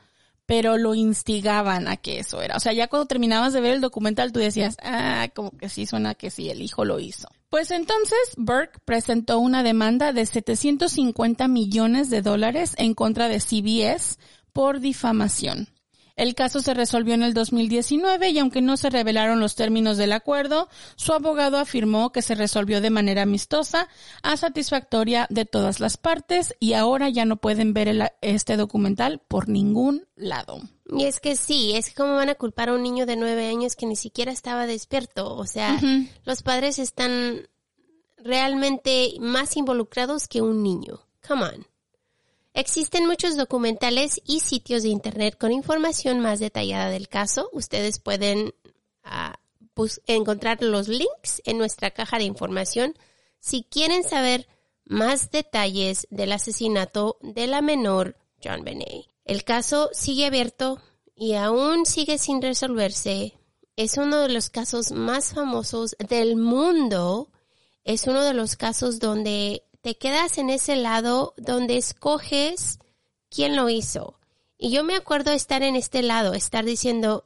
pero 0.50 0.80
lo 0.80 0.96
instigaban 0.96 1.88
a 1.88 1.96
que 1.96 2.18
eso 2.18 2.42
era. 2.42 2.58
O 2.58 2.60
sea, 2.60 2.74
ya 2.74 2.88
cuando 2.88 3.06
terminabas 3.06 3.54
de 3.54 3.62
ver 3.62 3.76
el 3.76 3.82
documental 3.82 4.32
tú 4.32 4.40
decías, 4.40 4.78
ah, 4.82 5.30
como 5.36 5.52
que 5.52 5.70
sí 5.70 5.86
suena 5.86 6.16
que 6.16 6.32
sí, 6.32 6.50
el 6.50 6.64
hijo 6.64 6.86
lo 6.86 7.00
hizo. 7.00 7.28
Pues 7.52 7.70
entonces 7.70 8.18
Burke 8.36 8.80
presentó 8.84 9.38
una 9.38 9.62
demanda 9.62 10.12
de 10.12 10.26
750 10.26 11.48
millones 11.48 12.10
de 12.10 12.24
dólares 12.24 12.74
en 12.80 12.96
contra 12.96 13.28
de 13.28 13.40
CBS 13.40 14.18
por 14.52 14.80
difamación. 14.80 15.68
El 16.20 16.36
caso 16.36 16.60
se 16.60 16.74
resolvió 16.74 17.14
en 17.14 17.24
el 17.24 17.34
2019 17.34 18.32
y 18.32 18.40
aunque 18.40 18.62
no 18.62 18.76
se 18.76 18.90
revelaron 18.90 19.40
los 19.40 19.56
términos 19.56 19.96
del 19.96 20.12
acuerdo, 20.12 20.68
su 20.98 21.14
abogado 21.14 21.58
afirmó 21.58 22.12
que 22.12 22.22
se 22.22 22.36
resolvió 22.36 22.82
de 22.82 22.90
manera 22.90 23.22
amistosa, 23.22 23.88
a 24.22 24.36
satisfactoria 24.36 25.28
de 25.30 25.46
todas 25.46 25.80
las 25.80 25.96
partes 25.96 26.54
y 26.60 26.74
ahora 26.74 27.08
ya 27.08 27.24
no 27.24 27.38
pueden 27.38 27.74
ver 27.74 28.12
este 28.20 28.58
documental 28.58 29.22
por 29.30 29.48
ningún 29.48 30.08
lado. 30.18 30.60
Y 30.92 31.06
es 31.06 31.22
que 31.22 31.38
sí, 31.38 31.72
es 31.78 31.94
como 31.94 32.16
van 32.16 32.28
a 32.28 32.36
culpar 32.36 32.68
a 32.68 32.74
un 32.74 32.84
niño 32.84 33.06
de 33.06 33.16
nueve 33.16 33.48
años 33.48 33.78
que 33.78 33.86
ni 33.86 33.96
siquiera 33.96 34.34
estaba 34.34 34.68
despierto. 34.68 35.38
O 35.38 35.46
sea, 35.46 35.80
los 36.26 36.44
padres 36.44 36.80
están 36.80 37.48
realmente 38.18 39.14
más 39.22 39.56
involucrados 39.56 40.28
que 40.28 40.42
un 40.42 40.64
niño. 40.64 41.00
Come 41.26 41.44
on. 41.46 41.69
Existen 42.54 43.06
muchos 43.06 43.38
documentales 43.38 44.22
y 44.26 44.40
sitios 44.40 44.84
de 44.84 44.90
Internet 44.90 45.38
con 45.40 45.52
información 45.52 46.20
más 46.20 46.40
detallada 46.40 46.90
del 46.90 47.08
caso. 47.08 47.50
Ustedes 47.54 48.00
pueden 48.00 48.54
ah, 49.04 49.40
encontrar 50.08 50.62
los 50.62 50.88
links 50.88 51.42
en 51.46 51.58
nuestra 51.58 51.92
caja 51.92 52.18
de 52.18 52.26
información 52.26 52.96
si 53.40 53.64
quieren 53.64 54.04
saber 54.04 54.48
más 54.86 55.32
detalles 55.32 56.08
del 56.10 56.32
asesinato 56.32 57.18
de 57.22 57.48
la 57.48 57.62
menor 57.62 58.18
John 58.44 58.64
Benet. 58.64 59.06
El 59.24 59.44
caso 59.44 59.90
sigue 59.94 60.26
abierto 60.26 60.82
y 61.16 61.34
aún 61.34 61.86
sigue 61.86 62.18
sin 62.18 62.42
resolverse. 62.42 63.40
Es 63.76 63.98
uno 63.98 64.22
de 64.22 64.30
los 64.30 64.50
casos 64.50 64.92
más 64.92 65.34
famosos 65.34 65.96
del 66.00 66.36
mundo. 66.36 67.30
Es 67.84 68.08
uno 68.08 68.24
de 68.24 68.34
los 68.34 68.56
casos 68.56 69.00
donde 69.00 69.64
te 69.82 69.98
quedas 69.98 70.38
en 70.38 70.50
ese 70.50 70.76
lado 70.76 71.34
donde 71.38 71.78
escoges 71.78 72.80
quién 73.30 73.56
lo 73.56 73.70
hizo. 73.70 74.20
Y 74.58 74.72
yo 74.72 74.84
me 74.84 74.96
acuerdo 74.96 75.32
estar 75.32 75.64
en 75.64 75.76
este 75.76 76.02
lado, 76.02 76.34
estar 76.34 76.66
diciendo, 76.66 77.26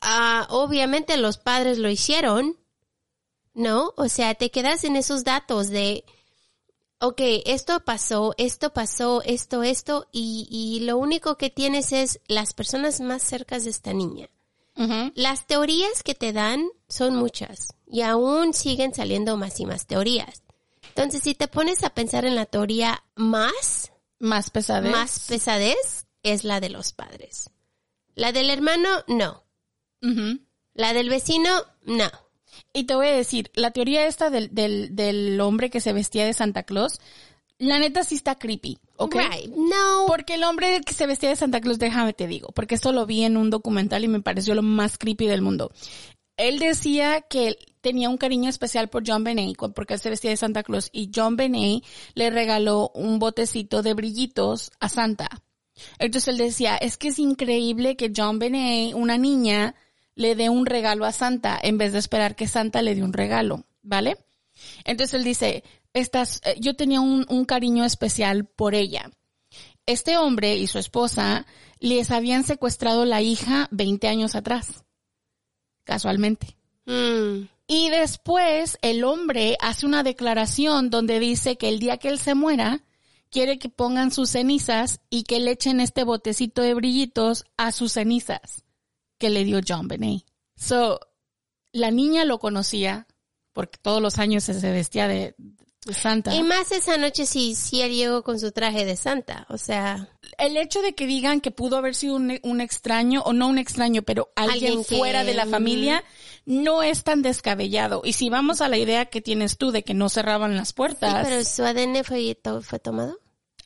ah, 0.00 0.46
obviamente 0.50 1.16
los 1.16 1.36
padres 1.36 1.78
lo 1.78 1.90
hicieron, 1.90 2.56
¿no? 3.54 3.92
O 3.96 4.08
sea, 4.08 4.34
te 4.34 4.50
quedas 4.50 4.84
en 4.84 4.96
esos 4.96 5.24
datos 5.24 5.68
de, 5.68 6.04
ok, 6.98 7.20
esto 7.44 7.84
pasó, 7.84 8.34
esto 8.38 8.72
pasó, 8.72 9.22
esto, 9.22 9.62
esto, 9.62 10.08
y, 10.12 10.48
y 10.50 10.80
lo 10.80 10.96
único 10.96 11.36
que 11.36 11.50
tienes 11.50 11.92
es 11.92 12.20
las 12.26 12.54
personas 12.54 13.00
más 13.00 13.22
cercas 13.22 13.64
de 13.64 13.70
esta 13.70 13.92
niña. 13.92 14.28
Las 15.14 15.46
teorías 15.46 16.02
que 16.02 16.14
te 16.14 16.32
dan 16.32 16.66
son 16.88 17.14
muchas 17.14 17.74
y 17.86 18.00
aún 18.00 18.54
siguen 18.54 18.94
saliendo 18.94 19.36
más 19.36 19.60
y 19.60 19.66
más 19.66 19.86
teorías. 19.86 20.42
Entonces, 20.94 21.22
si 21.22 21.34
te 21.34 21.48
pones 21.48 21.84
a 21.84 21.90
pensar 21.90 22.24
en 22.24 22.34
la 22.34 22.46
teoría 22.46 23.02
más, 23.14 23.92
más 24.18 24.50
pesadez, 24.50 24.92
más 24.92 25.26
pesadez 25.26 26.06
es 26.22 26.44
la 26.44 26.60
de 26.60 26.68
los 26.68 26.92
padres. 26.92 27.50
La 28.14 28.32
del 28.32 28.50
hermano, 28.50 28.88
no. 29.08 29.44
La 30.74 30.92
del 30.92 31.08
vecino, 31.08 31.50
no. 31.84 32.10
Y 32.74 32.84
te 32.84 32.94
voy 32.94 33.06
a 33.06 33.12
decir, 33.12 33.50
la 33.54 33.70
teoría 33.70 34.06
esta 34.06 34.28
del, 34.28 34.54
del, 34.54 34.94
del 34.94 35.40
hombre 35.40 35.70
que 35.70 35.80
se 35.80 35.94
vestía 35.94 36.26
de 36.26 36.34
Santa 36.34 36.64
Claus, 36.64 37.00
la 37.58 37.78
neta 37.78 38.04
sí 38.04 38.16
está 38.16 38.38
creepy, 38.38 38.78
¿ok? 38.96 39.16
No. 39.56 40.04
Porque 40.06 40.34
el 40.34 40.44
hombre 40.44 40.80
que 40.82 40.92
se 40.92 41.06
vestía 41.06 41.30
de 41.30 41.36
Santa 41.36 41.60
Claus, 41.60 41.78
déjame 41.78 42.12
te 42.12 42.26
digo, 42.26 42.48
porque 42.48 42.74
esto 42.74 42.92
lo 42.92 43.06
vi 43.06 43.24
en 43.24 43.36
un 43.36 43.50
documental 43.50 44.04
y 44.04 44.08
me 44.08 44.20
pareció 44.20 44.54
lo 44.54 44.62
más 44.62 44.98
creepy 44.98 45.26
del 45.26 45.42
mundo. 45.42 45.72
Él 46.36 46.58
decía 46.58 47.22
que 47.22 47.56
tenía 47.82 48.08
un 48.08 48.16
cariño 48.16 48.48
especial 48.48 48.88
por 48.88 49.02
John 49.06 49.24
Benet 49.24 49.56
porque 49.74 49.94
él 49.94 50.00
se 50.00 50.08
vestía 50.08 50.30
de 50.30 50.38
Santa 50.38 50.62
Claus 50.62 50.88
y 50.92 51.10
John 51.14 51.36
Benet 51.36 51.84
le 52.14 52.30
regaló 52.30 52.90
un 52.94 53.18
botecito 53.18 53.82
de 53.82 53.92
brillitos 53.92 54.72
a 54.80 54.88
Santa. 54.88 55.28
Entonces 55.98 56.28
él 56.28 56.38
decía, 56.38 56.76
es 56.76 56.96
que 56.96 57.08
es 57.08 57.18
increíble 57.18 57.96
que 57.96 58.12
John 58.16 58.38
Benet, 58.38 58.94
una 58.94 59.18
niña, 59.18 59.74
le 60.14 60.34
dé 60.34 60.48
un 60.48 60.66
regalo 60.66 61.04
a 61.04 61.12
Santa 61.12 61.58
en 61.62 61.78
vez 61.78 61.92
de 61.92 61.98
esperar 61.98 62.36
que 62.36 62.48
Santa 62.48 62.82
le 62.82 62.94
dé 62.94 63.02
un 63.02 63.12
regalo, 63.12 63.64
¿vale? 63.82 64.16
Entonces 64.84 65.14
él 65.14 65.24
dice, 65.24 65.64
estas, 65.92 66.40
eh, 66.44 66.56
yo 66.60 66.74
tenía 66.74 67.00
un, 67.00 67.44
cariño 67.44 67.84
especial 67.84 68.46
por 68.46 68.74
ella. 68.74 69.10
Este 69.86 70.16
hombre 70.16 70.56
y 70.56 70.66
su 70.66 70.78
esposa 70.78 71.46
les 71.80 72.10
habían 72.10 72.44
secuestrado 72.44 73.04
la 73.04 73.20
hija 73.20 73.68
20 73.72 74.06
años 74.08 74.34
atrás. 74.34 74.84
Casualmente. 75.84 76.56
Mm. 76.86 77.48
Y 77.72 77.88
después 77.88 78.76
el 78.82 79.02
hombre 79.04 79.56
hace 79.60 79.86
una 79.86 80.02
declaración 80.02 80.90
donde 80.90 81.18
dice 81.18 81.56
que 81.56 81.68
el 81.70 81.78
día 81.78 81.96
que 81.96 82.08
él 82.08 82.18
se 82.18 82.34
muera, 82.34 82.84
quiere 83.30 83.58
que 83.58 83.70
pongan 83.70 84.10
sus 84.12 84.28
cenizas 84.30 85.00
y 85.08 85.22
que 85.22 85.40
le 85.40 85.52
echen 85.52 85.80
este 85.80 86.04
botecito 86.04 86.60
de 86.60 86.74
brillitos 86.74 87.44
a 87.56 87.72
sus 87.72 87.92
cenizas 87.92 88.64
que 89.18 89.30
le 89.30 89.44
dio 89.44 89.60
John 89.66 89.88
Benet. 89.88 90.22
So, 90.56 91.00
la 91.72 91.90
niña 91.90 92.26
lo 92.26 92.38
conocía 92.38 93.06
porque 93.54 93.78
todos 93.80 94.02
los 94.02 94.18
años 94.18 94.44
se 94.44 94.52
vestía 94.70 95.08
de, 95.08 95.34
de 95.86 95.94
Santa. 95.94 96.34
Y 96.34 96.42
más 96.42 96.72
esa 96.72 96.98
noche 96.98 97.24
sí, 97.24 97.54
sí 97.54 97.80
él 97.80 97.94
llegó 97.94 98.22
con 98.22 98.38
su 98.38 98.52
traje 98.52 98.84
de 98.84 98.96
santa. 98.96 99.46
O 99.48 99.56
sea, 99.58 100.08
el 100.38 100.56
hecho 100.58 100.82
de 100.82 100.94
que 100.94 101.06
digan 101.06 101.40
que 101.40 101.50
pudo 101.50 101.76
haber 101.78 101.94
sido 101.94 102.16
un, 102.16 102.38
un 102.42 102.60
extraño, 102.60 103.22
o 103.22 103.32
no 103.32 103.48
un 103.48 103.58
extraño, 103.58 104.02
pero 104.02 104.30
alguien, 104.36 104.72
Alguien 104.72 104.84
que- 104.84 104.96
fuera 104.98 105.24
de 105.24 105.34
la 105.34 105.46
familia, 105.46 106.04
no 106.44 106.82
es 106.82 107.04
tan 107.04 107.22
descabellado. 107.22 108.02
Y 108.04 108.14
si 108.14 108.28
vamos 108.30 108.60
a 108.60 108.68
la 108.68 108.78
idea 108.78 109.06
que 109.06 109.20
tienes 109.20 109.58
tú 109.58 109.70
de 109.70 109.82
que 109.84 109.94
no 109.94 110.08
cerraban 110.08 110.56
las 110.56 110.68
sí, 110.68 110.74
puertas, 110.74 111.26
pero 111.28 111.44
su 111.44 111.64
ADN 111.64 112.04
fue, 112.04 112.34
to- 112.34 112.62
fue 112.62 112.78
tomado. 112.78 113.18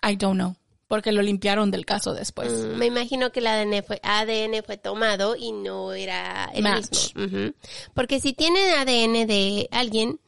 I 0.06 0.16
don't 0.16 0.34
know, 0.36 0.56
porque 0.88 1.10
lo 1.12 1.22
limpiaron 1.22 1.70
del 1.70 1.84
caso 1.86 2.12
después. 2.14 2.52
Mm, 2.52 2.76
me 2.76 2.86
imagino 2.86 3.32
que 3.32 3.40
el 3.40 3.46
ADN 3.46 3.82
fue, 3.82 4.00
ADN 4.02 4.62
fue 4.64 4.76
tomado 4.76 5.36
y 5.36 5.52
no 5.52 5.92
era 5.92 6.50
el 6.54 6.62
Match. 6.62 7.14
mismo. 7.14 7.52
Porque 7.94 8.20
si 8.20 8.32
tienen 8.34 8.70
ADN 8.74 9.26
de 9.26 9.68
alguien 9.72 10.20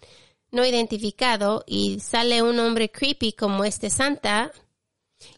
no 0.50 0.64
identificado 0.64 1.62
y 1.66 2.00
sale 2.00 2.40
un 2.42 2.58
hombre 2.58 2.90
creepy 2.90 3.32
como 3.34 3.64
este 3.64 3.90
Santa. 3.90 4.50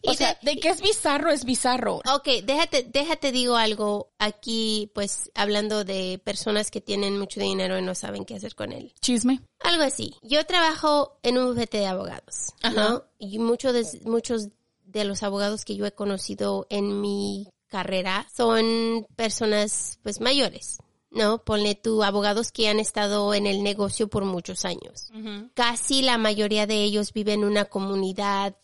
O 0.05 0.11
y 0.11 0.15
sea, 0.15 0.37
de- 0.41 0.53
de 0.53 0.59
que 0.59 0.69
es 0.69 0.81
bizarro, 0.81 1.31
es 1.31 1.43
bizarro. 1.45 2.01
Ok, 2.13 2.27
déjate, 2.43 2.83
déjate 2.83 3.31
digo 3.31 3.55
algo 3.55 4.11
aquí, 4.19 4.91
pues 4.93 5.31
hablando 5.33 5.83
de 5.83 6.19
personas 6.23 6.69
que 6.71 6.81
tienen 6.81 7.17
mucho 7.17 7.39
dinero 7.39 7.77
y 7.77 7.81
no 7.81 7.95
saben 7.95 8.25
qué 8.25 8.35
hacer 8.35 8.55
con 8.55 8.71
él. 8.71 8.93
Chisme. 9.01 9.41
Algo 9.59 9.83
así. 9.83 10.15
Yo 10.21 10.45
trabajo 10.45 11.17
en 11.23 11.37
un 11.37 11.47
bufete 11.47 11.79
de 11.79 11.87
abogados, 11.87 12.49
¿no? 12.63 12.69
Ajá. 12.81 13.03
Y 13.19 13.39
muchos 13.39 13.73
de, 13.73 13.99
muchos 14.09 14.49
de 14.85 15.03
los 15.05 15.23
abogados 15.23 15.65
que 15.65 15.75
yo 15.75 15.85
he 15.85 15.91
conocido 15.93 16.67
en 16.69 16.99
mi 17.01 17.47
carrera 17.67 18.27
son 18.35 19.07
personas, 19.15 19.97
pues, 20.03 20.19
mayores, 20.19 20.77
¿no? 21.09 21.43
Ponle 21.43 21.75
tú 21.75 22.03
abogados 22.03 22.51
que 22.51 22.67
han 22.67 22.79
estado 22.79 23.33
en 23.33 23.47
el 23.47 23.63
negocio 23.63 24.09
por 24.09 24.25
muchos 24.25 24.65
años. 24.65 25.09
Casi 25.53 26.01
la 26.01 26.17
mayoría 26.17 26.67
de 26.67 26.83
ellos 26.83 27.13
viven 27.13 27.41
en 27.41 27.45
una 27.45 27.65
comunidad, 27.65 28.57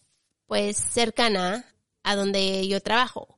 pues, 0.48 0.78
cercana 0.78 1.66
a 2.04 2.16
donde 2.16 2.68
yo 2.68 2.82
trabajo. 2.82 3.38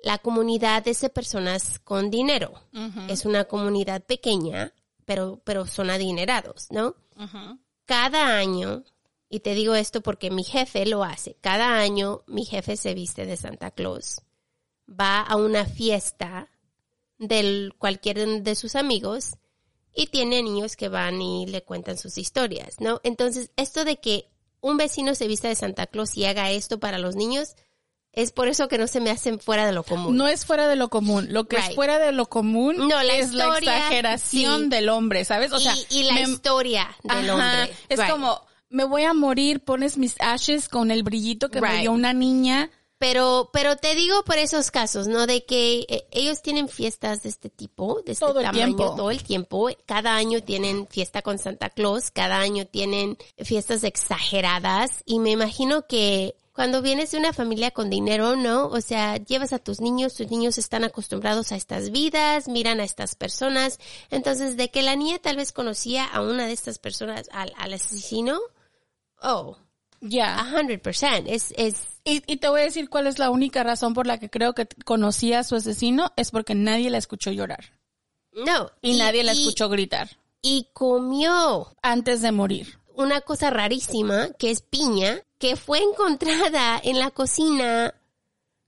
La 0.00 0.18
comunidad 0.18 0.86
es 0.86 1.00
de 1.00 1.08
personas 1.08 1.78
con 1.80 2.10
dinero. 2.10 2.60
Es 3.08 3.24
una 3.24 3.44
comunidad 3.44 4.04
pequeña, 4.04 4.72
pero, 5.04 5.40
pero 5.44 5.66
son 5.66 5.90
adinerados, 5.90 6.68
¿no? 6.70 6.94
Cada 7.84 8.36
año, 8.36 8.84
y 9.28 9.40
te 9.40 9.54
digo 9.54 9.74
esto 9.74 10.02
porque 10.02 10.30
mi 10.30 10.44
jefe 10.44 10.86
lo 10.86 11.02
hace, 11.02 11.36
cada 11.40 11.78
año 11.78 12.22
mi 12.26 12.44
jefe 12.44 12.76
se 12.76 12.94
viste 12.94 13.26
de 13.26 13.36
Santa 13.36 13.70
Claus, 13.70 14.20
va 14.88 15.20
a 15.20 15.36
una 15.36 15.64
fiesta 15.64 16.48
del 17.18 17.74
cualquier 17.78 18.42
de 18.42 18.54
sus 18.54 18.76
amigos 18.76 19.36
y 19.94 20.06
tiene 20.06 20.42
niños 20.42 20.76
que 20.76 20.88
van 20.88 21.20
y 21.20 21.46
le 21.46 21.62
cuentan 21.62 21.98
sus 21.98 22.18
historias, 22.18 22.80
¿no? 22.80 23.00
Entonces, 23.02 23.50
esto 23.56 23.84
de 23.84 23.98
que 23.98 24.28
un 24.60 24.76
vecino 24.76 25.14
se 25.14 25.26
vista 25.28 25.48
de 25.48 25.54
Santa 25.54 25.86
Claus 25.86 26.16
y 26.16 26.24
haga 26.24 26.50
esto 26.50 26.78
para 26.80 26.98
los 26.98 27.16
niños, 27.16 27.54
es 28.12 28.32
por 28.32 28.48
eso 28.48 28.66
que 28.68 28.78
no 28.78 28.86
se 28.88 29.00
me 29.00 29.10
hacen 29.10 29.38
fuera 29.38 29.64
de 29.66 29.72
lo 29.72 29.84
común. 29.84 30.16
No 30.16 30.26
es 30.26 30.44
fuera 30.44 30.66
de 30.66 30.74
lo 30.76 30.88
común. 30.88 31.28
Lo 31.30 31.46
que 31.46 31.56
es 31.56 31.74
fuera 31.74 31.98
de 31.98 32.10
lo 32.12 32.26
común 32.26 32.76
No, 32.76 33.02
la 33.02 33.14
es 33.14 33.32
la 33.32 33.56
exageración 33.58 34.62
sí. 34.64 34.68
del 34.70 34.88
hombre, 34.88 35.24
¿sabes? 35.24 35.52
O 35.52 35.58
sea, 35.60 35.74
y, 35.90 36.00
y 36.00 36.02
la 36.04 36.14
me- 36.14 36.22
historia 36.22 36.88
del 37.04 37.30
Ajá, 37.30 37.34
hombre. 37.62 37.76
Es 37.88 37.98
Right. 38.00 38.10
como, 38.10 38.40
me 38.70 38.84
voy 38.84 39.04
a 39.04 39.12
morir, 39.14 39.60
pones 39.60 39.98
mis 39.98 40.16
ashes 40.20 40.68
con 40.68 40.90
el 40.90 41.02
brillito 41.02 41.50
que 41.50 41.60
me 41.60 41.68
Right. 41.70 41.80
dio 41.82 41.92
una 41.92 42.12
niña. 42.12 42.70
Pero, 42.98 43.50
pero 43.52 43.76
te 43.76 43.94
digo 43.94 44.24
por 44.24 44.38
esos 44.38 44.70
casos, 44.70 45.06
¿no? 45.06 45.26
De 45.26 45.44
que 45.44 45.86
eh, 45.88 46.06
ellos 46.10 46.42
tienen 46.42 46.68
fiestas 46.68 47.22
de 47.22 47.28
este 47.28 47.48
tipo, 47.48 48.02
de 48.04 48.12
este 48.12 48.26
Todo 48.26 48.40
el 48.40 48.46
tamaño, 48.46 48.64
tiempo. 48.64 48.96
todo 48.96 49.10
el 49.10 49.22
tiempo. 49.22 49.68
Cada 49.86 50.16
año 50.16 50.42
tienen 50.42 50.86
fiesta 50.88 51.22
con 51.22 51.38
Santa 51.38 51.70
Claus, 51.70 52.10
cada 52.10 52.38
año 52.40 52.66
tienen 52.66 53.16
fiestas 53.38 53.84
exageradas 53.84 55.02
y 55.04 55.20
me 55.20 55.30
imagino 55.30 55.86
que 55.86 56.34
cuando 56.58 56.82
vienes 56.82 57.12
de 57.12 57.18
una 57.18 57.32
familia 57.32 57.70
con 57.70 57.88
dinero, 57.88 58.34
¿no? 58.34 58.66
O 58.66 58.80
sea, 58.80 59.16
llevas 59.18 59.52
a 59.52 59.60
tus 59.60 59.80
niños, 59.80 60.14
tus 60.14 60.28
niños 60.28 60.58
están 60.58 60.82
acostumbrados 60.82 61.52
a 61.52 61.56
estas 61.56 61.92
vidas, 61.92 62.48
miran 62.48 62.80
a 62.80 62.84
estas 62.84 63.14
personas. 63.14 63.78
Entonces, 64.10 64.56
de 64.56 64.68
que 64.68 64.82
la 64.82 64.96
niña 64.96 65.20
tal 65.20 65.36
vez 65.36 65.52
conocía 65.52 66.04
a 66.04 66.20
una 66.20 66.48
de 66.48 66.52
estas 66.52 66.80
personas, 66.80 67.28
al, 67.30 67.52
al 67.58 67.74
asesino, 67.74 68.40
oh, 69.22 69.56
Ya. 70.00 70.38
a 70.38 70.44
hundred 70.58 70.80
percent. 70.80 71.26
Es, 71.28 71.52
es, 71.56 71.76
Y, 72.04 72.22
y 72.26 72.36
te 72.36 72.48
voy 72.48 72.60
a 72.60 72.64
decir 72.64 72.88
cuál 72.88 73.06
es 73.06 73.18
la 73.18 73.30
única 73.30 73.62
razón 73.62 73.94
por 73.94 74.06
la 74.06 74.18
que 74.18 74.30
creo 74.30 74.54
que 74.54 74.66
conocía 74.84 75.40
a 75.40 75.44
su 75.44 75.56
asesino, 75.56 76.12
es 76.16 76.30
porque 76.30 76.54
nadie 76.54 76.90
la 76.90 76.98
escuchó 76.98 77.30
llorar. 77.30 77.72
no. 78.32 78.70
Y, 78.82 78.96
nadie 78.98 79.24
la 79.24 79.34
y- 79.34 79.38
escuchó 79.40 79.68
gritar 79.68 80.08
y 80.40 80.68
comió 80.72 81.74
antes 81.82 82.22
de 82.22 82.30
morir. 82.32 82.78
una 82.94 83.20
cosa 83.20 83.50
rarísima 83.50 84.30
que 84.38 84.50
es 84.50 84.60
piña 84.62 85.20
que 85.38 85.56
fue 85.56 85.80
encontrada 85.82 86.80
en 86.82 86.98
la 86.98 87.10
cocina 87.10 87.94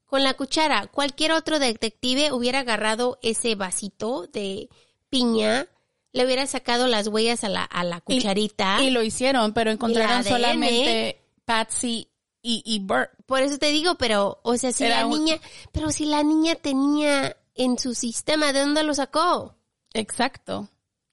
con 0.07 0.23
la 0.25 0.35
cuchara. 0.35 0.87
Cualquier 0.89 1.33
otro 1.33 1.59
detective 1.61 2.33
hubiera 2.33 2.61
agarrado 2.61 3.19
ese 3.23 3.55
vasito 3.55 4.27
de 4.33 4.69
piña, 5.09 5.67
le 6.13 6.25
hubiera 6.27 6.47
sacado 6.49 6.89
las 6.89 7.07
huellas 7.07 7.45
a 7.45 7.49
la, 7.49 7.63
a 7.65 7.85
la 7.85 8.01
cucharita. 8.01 8.83
Y, 8.83 8.91
lo 8.91 9.03
hicieron, 9.05 9.53
pero 9.53 9.71
encontraron 9.71 10.25
solamente 10.25 11.20
Patsy 11.51 12.09
y, 12.43 12.63
y 12.65 12.79
Bert. 12.85 13.11
Por 13.27 13.41
eso 13.43 13.59
te 13.59 13.67
digo, 13.73 13.97
pero, 13.97 14.39
o 14.45 14.57
sea, 14.57 14.71
si 14.73 14.85
Era 14.85 15.01
la 15.01 15.07
un- 15.07 15.25
niña, 15.25 15.41
pero 15.73 15.91
si 15.91 16.05
la 16.05 16.23
niña 16.23 16.55
tenía 16.55 17.37
en 17.57 17.77
su 17.79 17.95
sistema, 17.95 18.53
¿de 18.53 18.61
dónde 18.61 18.83
lo 18.85 18.95
sacó? 18.95 19.57
Exacto. 19.93 20.69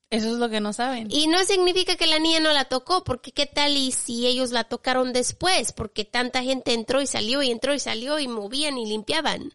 Eso 0.10 0.28
es 0.28 0.34
lo 0.34 0.48
que 0.50 0.62
no 0.62 0.72
saben. 0.74 1.08
Y 1.12 1.28
no 1.28 1.44
significa 1.44 1.96
que 1.98 2.08
la 2.08 2.20
niña 2.20 2.40
no 2.40 2.54
la 2.54 2.66
tocó, 2.66 3.04
porque 3.04 3.32
qué 3.32 3.46
tal 3.46 3.76
y 3.76 3.92
si 3.92 4.26
ellos 4.28 4.52
la 4.52 4.64
tocaron 4.64 5.12
después, 5.12 5.74
porque 5.74 6.06
tanta 6.06 6.44
gente 6.44 6.74
entró 6.74 7.02
y 7.02 7.08
salió 7.08 7.42
y 7.42 7.50
entró 7.52 7.74
y 7.74 7.80
salió 7.80 8.20
y 8.20 8.28
movían 8.28 8.78
y 8.78 8.86
limpiaban. 8.86 9.54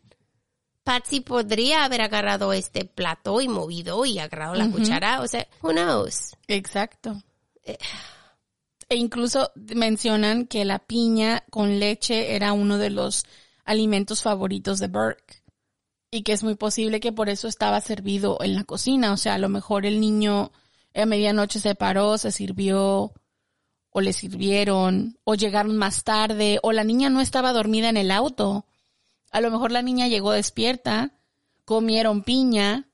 Patsy 0.83 1.21
podría 1.21 1.85
haber 1.85 2.03
agarrado 2.03 2.53
este 2.53 2.85
plato 2.85 3.41
y 3.41 3.47
movido 3.49 4.05
y 4.05 4.19
agarrado 4.19 4.55
la 4.57 4.69
cuchara, 4.69 5.21
o 5.23 5.29
sea, 5.29 5.47
who 5.63 5.71
knows? 5.73 6.37
Exacto. 6.49 7.23
E 8.93 8.97
incluso 8.97 9.51
mencionan 9.75 10.47
que 10.47 10.67
la 10.67 10.79
piña 10.79 11.45
con 11.49 11.81
leche 11.81 12.35
era 12.35 12.53
uno 12.53 12.77
de 12.77 12.91
los 12.91 13.25
alimentos 13.65 14.21
favoritos 14.21 14.81
de 14.81 14.89
Burke. 14.89 15.43
Y 16.11 16.25
que 16.25 16.33
es 16.33 16.43
muy 16.43 16.57
posible 16.57 17.01
que 17.01 17.11
por 17.11 17.31
eso 17.31 17.49
estaba 17.49 17.81
servido 17.81 18.37
en 18.43 18.55
la 18.55 18.65
cocina. 18.65 19.15
O 19.15 19.17
sea, 19.17 19.33
a 19.33 19.39
lo 19.39 19.49
mejor 19.49 19.87
el 19.87 19.99
niño 19.99 20.53
a 20.95 21.07
medianoche 21.07 21.59
se 21.59 21.75
paró, 21.75 22.19
se 22.19 22.33
sirvió, 22.33 23.15
o 23.89 24.01
le 24.03 24.13
sirvieron, 24.13 25.19
o 25.25 25.37
llegaron 25.37 25.79
más 25.79 26.05
tarde, 26.05 26.59
o 26.63 26.73
la 26.73 26.85
niña 26.85 27.09
no 27.09 27.23
estaba 27.23 27.55
dormida 27.55 27.89
en 27.89 27.97
el 27.97 28.11
auto. 28.11 28.67
A 29.31 29.41
lo 29.41 29.51
mejor 29.51 29.73
la 29.73 29.81
niña 29.81 30.09
llegó 30.09 30.33
despierta, 30.33 31.15
comieron 31.65 32.25
piña, 32.25 32.91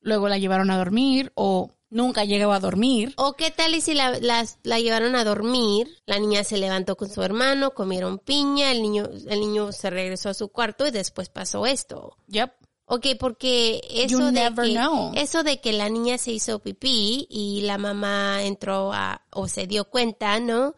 luego 0.00 0.30
la 0.30 0.38
llevaron 0.38 0.70
a 0.70 0.78
dormir, 0.78 1.30
o 1.34 1.75
nunca 1.96 2.24
llegó 2.24 2.52
a 2.52 2.60
dormir. 2.60 3.12
O 3.16 3.32
qué 3.34 3.50
tal 3.50 3.74
y 3.74 3.80
si 3.80 3.94
la, 3.94 4.18
las- 4.20 4.58
la 4.62 4.78
llevaron 4.78 5.16
a 5.16 5.24
dormir, 5.24 5.88
la 6.06 6.18
niña 6.18 6.44
se 6.44 6.56
levantó 6.58 6.96
con 6.96 7.08
su 7.08 7.22
hermano, 7.22 7.72
comieron 7.72 8.18
piña, 8.18 8.70
el 8.70 8.82
niño, 8.82 9.08
el 9.28 9.40
niño 9.40 9.72
se 9.72 9.90
regresó 9.90 10.28
a 10.28 10.34
su 10.34 10.48
cuarto 10.48 10.86
y 10.86 10.90
después 10.90 11.28
pasó 11.28 11.66
esto. 11.66 12.16
Yep. 12.28 12.52
Ok, 12.88 13.06
porque 13.18 13.80
eso 13.90 14.26
de 14.26 14.32
never 14.32 14.64
que 14.66 14.74
know. 14.74 15.10
eso 15.16 15.42
de 15.42 15.60
que 15.60 15.72
la 15.72 15.88
niña 15.88 16.18
se 16.18 16.30
hizo 16.30 16.60
pipí 16.60 17.26
y 17.28 17.62
la 17.62 17.78
mamá 17.78 18.44
entró 18.44 18.92
a 18.92 19.22
o 19.30 19.48
se 19.48 19.66
dio 19.66 19.86
cuenta, 19.90 20.38
¿no? 20.38 20.74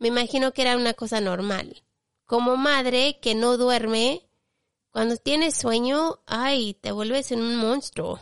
Me 0.00 0.08
imagino 0.08 0.52
que 0.52 0.62
era 0.62 0.76
una 0.76 0.94
cosa 0.94 1.20
normal. 1.20 1.84
Como 2.26 2.56
madre 2.56 3.20
que 3.20 3.36
no 3.36 3.56
duerme, 3.58 4.26
cuando 4.90 5.16
tienes 5.16 5.54
sueño, 5.54 6.18
ay, 6.26 6.74
te 6.80 6.90
vuelves 6.90 7.30
en 7.30 7.40
un 7.42 7.54
monstruo. 7.56 8.18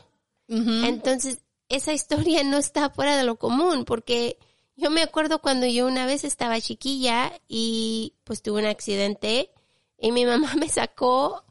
Ujú. 0.49 0.85
Entonces, 0.85 1.39
esa 1.71 1.93
historia 1.93 2.43
no 2.45 2.59
está 2.59 2.91
fuera 2.91 3.17
de 3.17 3.25
lo 3.25 3.37
común, 3.37 3.85
porque 3.87 4.39
yo 4.77 4.91
me 4.91 5.03
acuerdo 5.03 5.41
cuando 5.41 5.67
yo 5.67 5.87
una 5.87 6.05
vez 6.05 6.25
estaba 6.25 6.61
chiquilla 6.61 7.33
y 7.49 8.15
pues 8.25 8.43
tuve 8.43 8.61
un 8.61 8.67
accidente 8.67 9.51
y 9.97 10.13
mi 10.13 10.27
mamá 10.27 10.55
me 10.57 10.69
sacó 10.69 11.45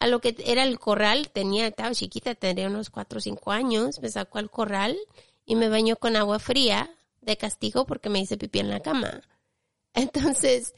a 0.00 0.06
lo 0.06 0.20
que 0.20 0.34
era 0.44 0.64
el 0.64 0.78
corral, 0.78 1.30
tenía, 1.30 1.66
estaba 1.66 1.94
chiquita, 1.94 2.34
tendría 2.34 2.68
unos 2.68 2.90
cuatro 2.90 3.18
o 3.18 3.20
cinco 3.20 3.52
años, 3.52 4.00
me 4.00 4.08
sacó 4.08 4.38
al 4.38 4.50
corral 4.50 4.98
y 5.46 5.54
me 5.54 5.68
bañó 5.68 5.96
con 5.96 6.16
agua 6.16 6.38
fría 6.38 6.90
de 7.20 7.36
castigo 7.36 7.86
porque 7.86 8.08
me 8.08 8.18
hice 8.18 8.36
pipí 8.36 8.58
en 8.58 8.70
la 8.70 8.80
cama. 8.80 9.22
Entonces, 9.94 10.74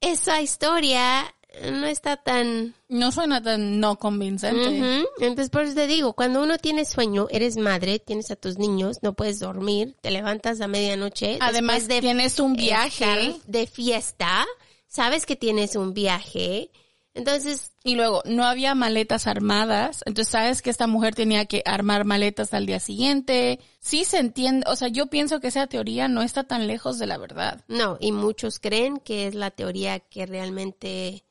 esa 0.00 0.40
historia 0.40 1.34
no 1.72 1.86
está 1.86 2.16
tan... 2.16 2.74
No 2.88 3.12
suena 3.12 3.42
tan 3.42 3.80
no 3.80 3.98
convincente. 3.98 5.04
Entonces, 5.20 5.50
por 5.50 5.62
eso 5.62 5.74
te 5.74 5.86
digo, 5.86 6.14
cuando 6.14 6.42
uno 6.42 6.58
tiene 6.58 6.84
sueño, 6.84 7.26
eres 7.30 7.56
madre, 7.56 7.98
tienes 7.98 8.30
a 8.30 8.36
tus 8.36 8.58
niños, 8.58 8.98
no 9.02 9.12
puedes 9.14 9.38
dormir, 9.38 9.96
te 10.00 10.10
levantas 10.10 10.60
a 10.60 10.68
medianoche. 10.68 11.38
Además, 11.40 11.88
de 11.88 12.00
tienes 12.00 12.40
un 12.40 12.54
viaje. 12.54 13.36
de 13.46 13.66
fiesta, 13.66 14.46
sabes 14.86 15.26
que 15.26 15.36
tienes 15.36 15.76
un 15.76 15.94
viaje. 15.94 16.70
Entonces, 17.14 17.72
Y 17.82 17.94
luego, 17.94 18.22
no 18.26 18.44
había 18.44 18.74
maletas 18.74 19.26
armadas, 19.26 20.02
entonces 20.04 20.30
sabes 20.30 20.60
que 20.60 20.68
esta 20.68 20.86
mujer 20.86 21.14
tenía 21.14 21.46
que 21.46 21.62
armar 21.64 22.04
maletas 22.04 22.52
al 22.52 22.66
día 22.66 22.78
siguiente. 22.78 23.58
Sí 23.80 24.04
se 24.04 24.18
entiende, 24.18 24.66
o 24.68 24.76
sea, 24.76 24.88
yo 24.88 25.06
pienso 25.06 25.40
que 25.40 25.48
esa 25.48 25.66
teoría 25.66 26.06
no 26.06 26.20
está 26.20 26.44
tan 26.44 26.66
lejos 26.66 26.98
de 26.98 27.06
la 27.06 27.16
verdad, 27.16 27.64
no, 27.68 27.96
y 27.98 28.12
muchos 28.12 28.58
creen 28.58 28.98
que 28.98 29.26
es 29.26 29.34
la 29.34 29.50
teoría 29.50 29.98
que 30.00 30.26
realmente... 30.26 31.24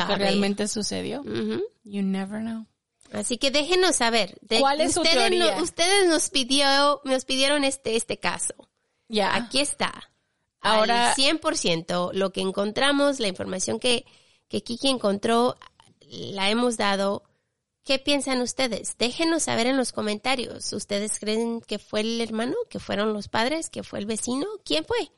lo 0.00 0.06
que 0.06 0.16
realmente 0.16 0.68
sucedió. 0.68 1.22
You 1.84 2.02
never 2.02 2.40
know. 2.40 2.66
Así 3.12 3.36
que 3.36 3.50
déjenos 3.50 3.96
saber. 3.96 4.38
De- 4.40 4.60
¿Cuál 4.60 4.80
es 4.80 4.94
su 4.94 5.02
ustedes 5.02 5.18
teoría? 5.18 5.56
no- 5.56 5.62
ustedes 5.62 6.08
nos 6.08 6.30
pidió, 6.30 7.00
nos 7.04 7.24
pidieron 7.24 7.62
este, 7.64 7.96
este 7.96 8.18
caso. 8.18 8.54
Ya. 9.08 9.34
Aquí 9.34 9.60
está. 9.60 10.10
Ahora- 10.60 11.10
Al 11.10 11.14
100% 11.16 12.12
lo 12.14 12.32
que 12.32 12.40
encontramos, 12.40 13.20
la 13.20 13.28
información 13.28 13.78
que, 13.78 14.06
que 14.48 14.62
Kiki 14.62 14.88
encontró, 14.88 15.56
la 16.00 16.48
hemos 16.50 16.76
dado. 16.76 17.24
¿Qué 17.84 17.98
piensan 17.98 18.40
ustedes? 18.40 18.96
Déjenos 18.96 19.42
saber 19.42 19.66
en 19.66 19.76
los 19.76 19.92
comentarios. 19.92 20.72
¿Ustedes 20.72 21.18
creen 21.18 21.60
que 21.60 21.78
fue 21.80 22.00
el 22.00 22.20
hermano? 22.20 22.54
¿Que 22.70 22.78
fueron 22.78 23.12
los 23.12 23.28
padres? 23.28 23.70
¿Que 23.70 23.82
fue 23.82 23.98
el 23.98 24.06
vecino? 24.06 24.46
¿Quién 24.64 24.84
fue? 24.84 25.10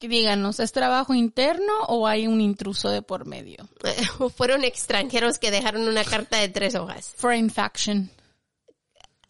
Díganos, 0.00 0.60
¿es 0.60 0.70
trabajo 0.72 1.12
interno 1.14 1.72
o 1.88 2.06
hay 2.06 2.26
un 2.28 2.40
intruso 2.40 2.88
de 2.90 3.02
por 3.02 3.26
medio? 3.26 3.68
¿O 4.20 4.28
fueron 4.30 4.62
extranjeros 4.64 5.38
que 5.38 5.50
dejaron 5.50 5.88
una 5.88 6.04
carta 6.04 6.36
de 6.38 6.48
tres 6.48 6.74
hojas? 6.76 7.14
Foreign 7.16 7.50
faction. 7.50 8.10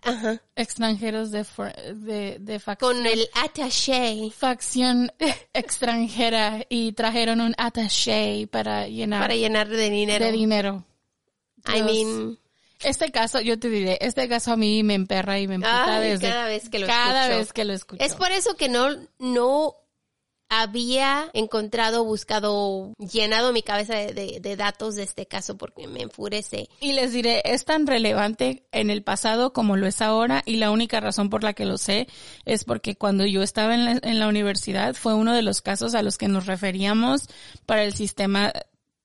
Ajá. 0.03 0.41
Extranjeros 0.57 1.31
de, 1.31 1.45
for- 1.45 1.75
de, 1.75 2.37
de 2.39 2.61
facción. 2.61 2.93
Con 2.97 3.07
el 3.07 3.29
attaché 3.35 4.31
facción 4.31 5.11
extranjera 5.55 6.65
y 6.69 6.93
trajeron 6.93 7.41
un 7.41 7.55
attaché 7.59 8.47
para 8.51 8.87
llenar 8.89 9.23
para 9.23 9.35
llenar 9.35 9.69
de 9.69 9.91
dinero. 9.91 10.25
de 10.27 10.33
dinero. 10.33 10.85
I 11.67 11.83
mean, 11.83 12.39
Este 12.81 13.11
caso, 13.11 13.41
yo 13.41 13.59
te 13.59 13.69
diré, 13.69 13.99
este 14.01 14.29
caso 14.29 14.53
a 14.53 14.57
mí 14.57 14.83
me 14.83 14.95
emperra 14.95 15.39
y 15.41 15.49
me 15.49 15.57
emputa 15.57 15.99
desde 16.01 16.29
cada 16.29 16.47
vez 16.47 16.69
que 16.69 16.79
lo 16.79 16.87
cada 16.87 17.23
escucho. 17.25 17.39
vez 17.39 17.53
que 17.53 17.65
lo 17.65 17.73
escucho. 17.73 18.05
es 18.05 18.15
por 18.15 18.31
eso 18.31 18.55
que 18.57 18.69
no, 18.69 18.89
no 19.19 19.75
había 20.51 21.29
encontrado, 21.35 22.05
buscado, 22.05 22.93
llenado 22.99 23.53
mi 23.53 23.63
cabeza 23.63 23.95
de, 23.95 24.13
de- 24.15 24.41
de 24.41 24.57
datos 24.57 24.95
de 24.95 25.03
este 25.03 25.27
caso 25.27 25.57
porque 25.59 25.87
me 25.87 26.01
enfurece. 26.03 26.69
Y 26.81 26.93
les 26.93 27.13
diré, 27.13 27.43
es 27.45 27.65
tan 27.65 27.87
relevante 27.87 28.67
en 28.73 28.91
el 28.91 29.03
pasado 29.03 29.53
como 29.53 29.77
lo 29.77 29.87
es 29.87 30.01
ahora 30.01 30.43
y 30.47 30.57
la 30.57 30.71
única 30.71 31.01
razón 31.01 31.29
por 31.31 31.45
la 31.45 31.53
que 31.53 31.65
lo 31.67 31.77
sé 31.79 32.09
es 32.47 32.65
porque 32.65 32.97
cuando 32.97 33.27
yo 33.27 33.43
estaba 33.43 33.75
en 33.75 33.85
la, 33.85 33.99
en 34.03 34.19
la 34.19 34.29
universidad 34.29 34.95
fue 34.95 35.15
uno 35.15 35.35
de 35.35 35.43
los 35.43 35.61
casos 35.61 35.95
a 35.95 36.03
los 36.03 36.17
que 36.17 36.29
nos 36.29 36.47
referíamos 36.47 37.29
para 37.67 37.85
el 37.85 37.95
sistema 37.95 38.53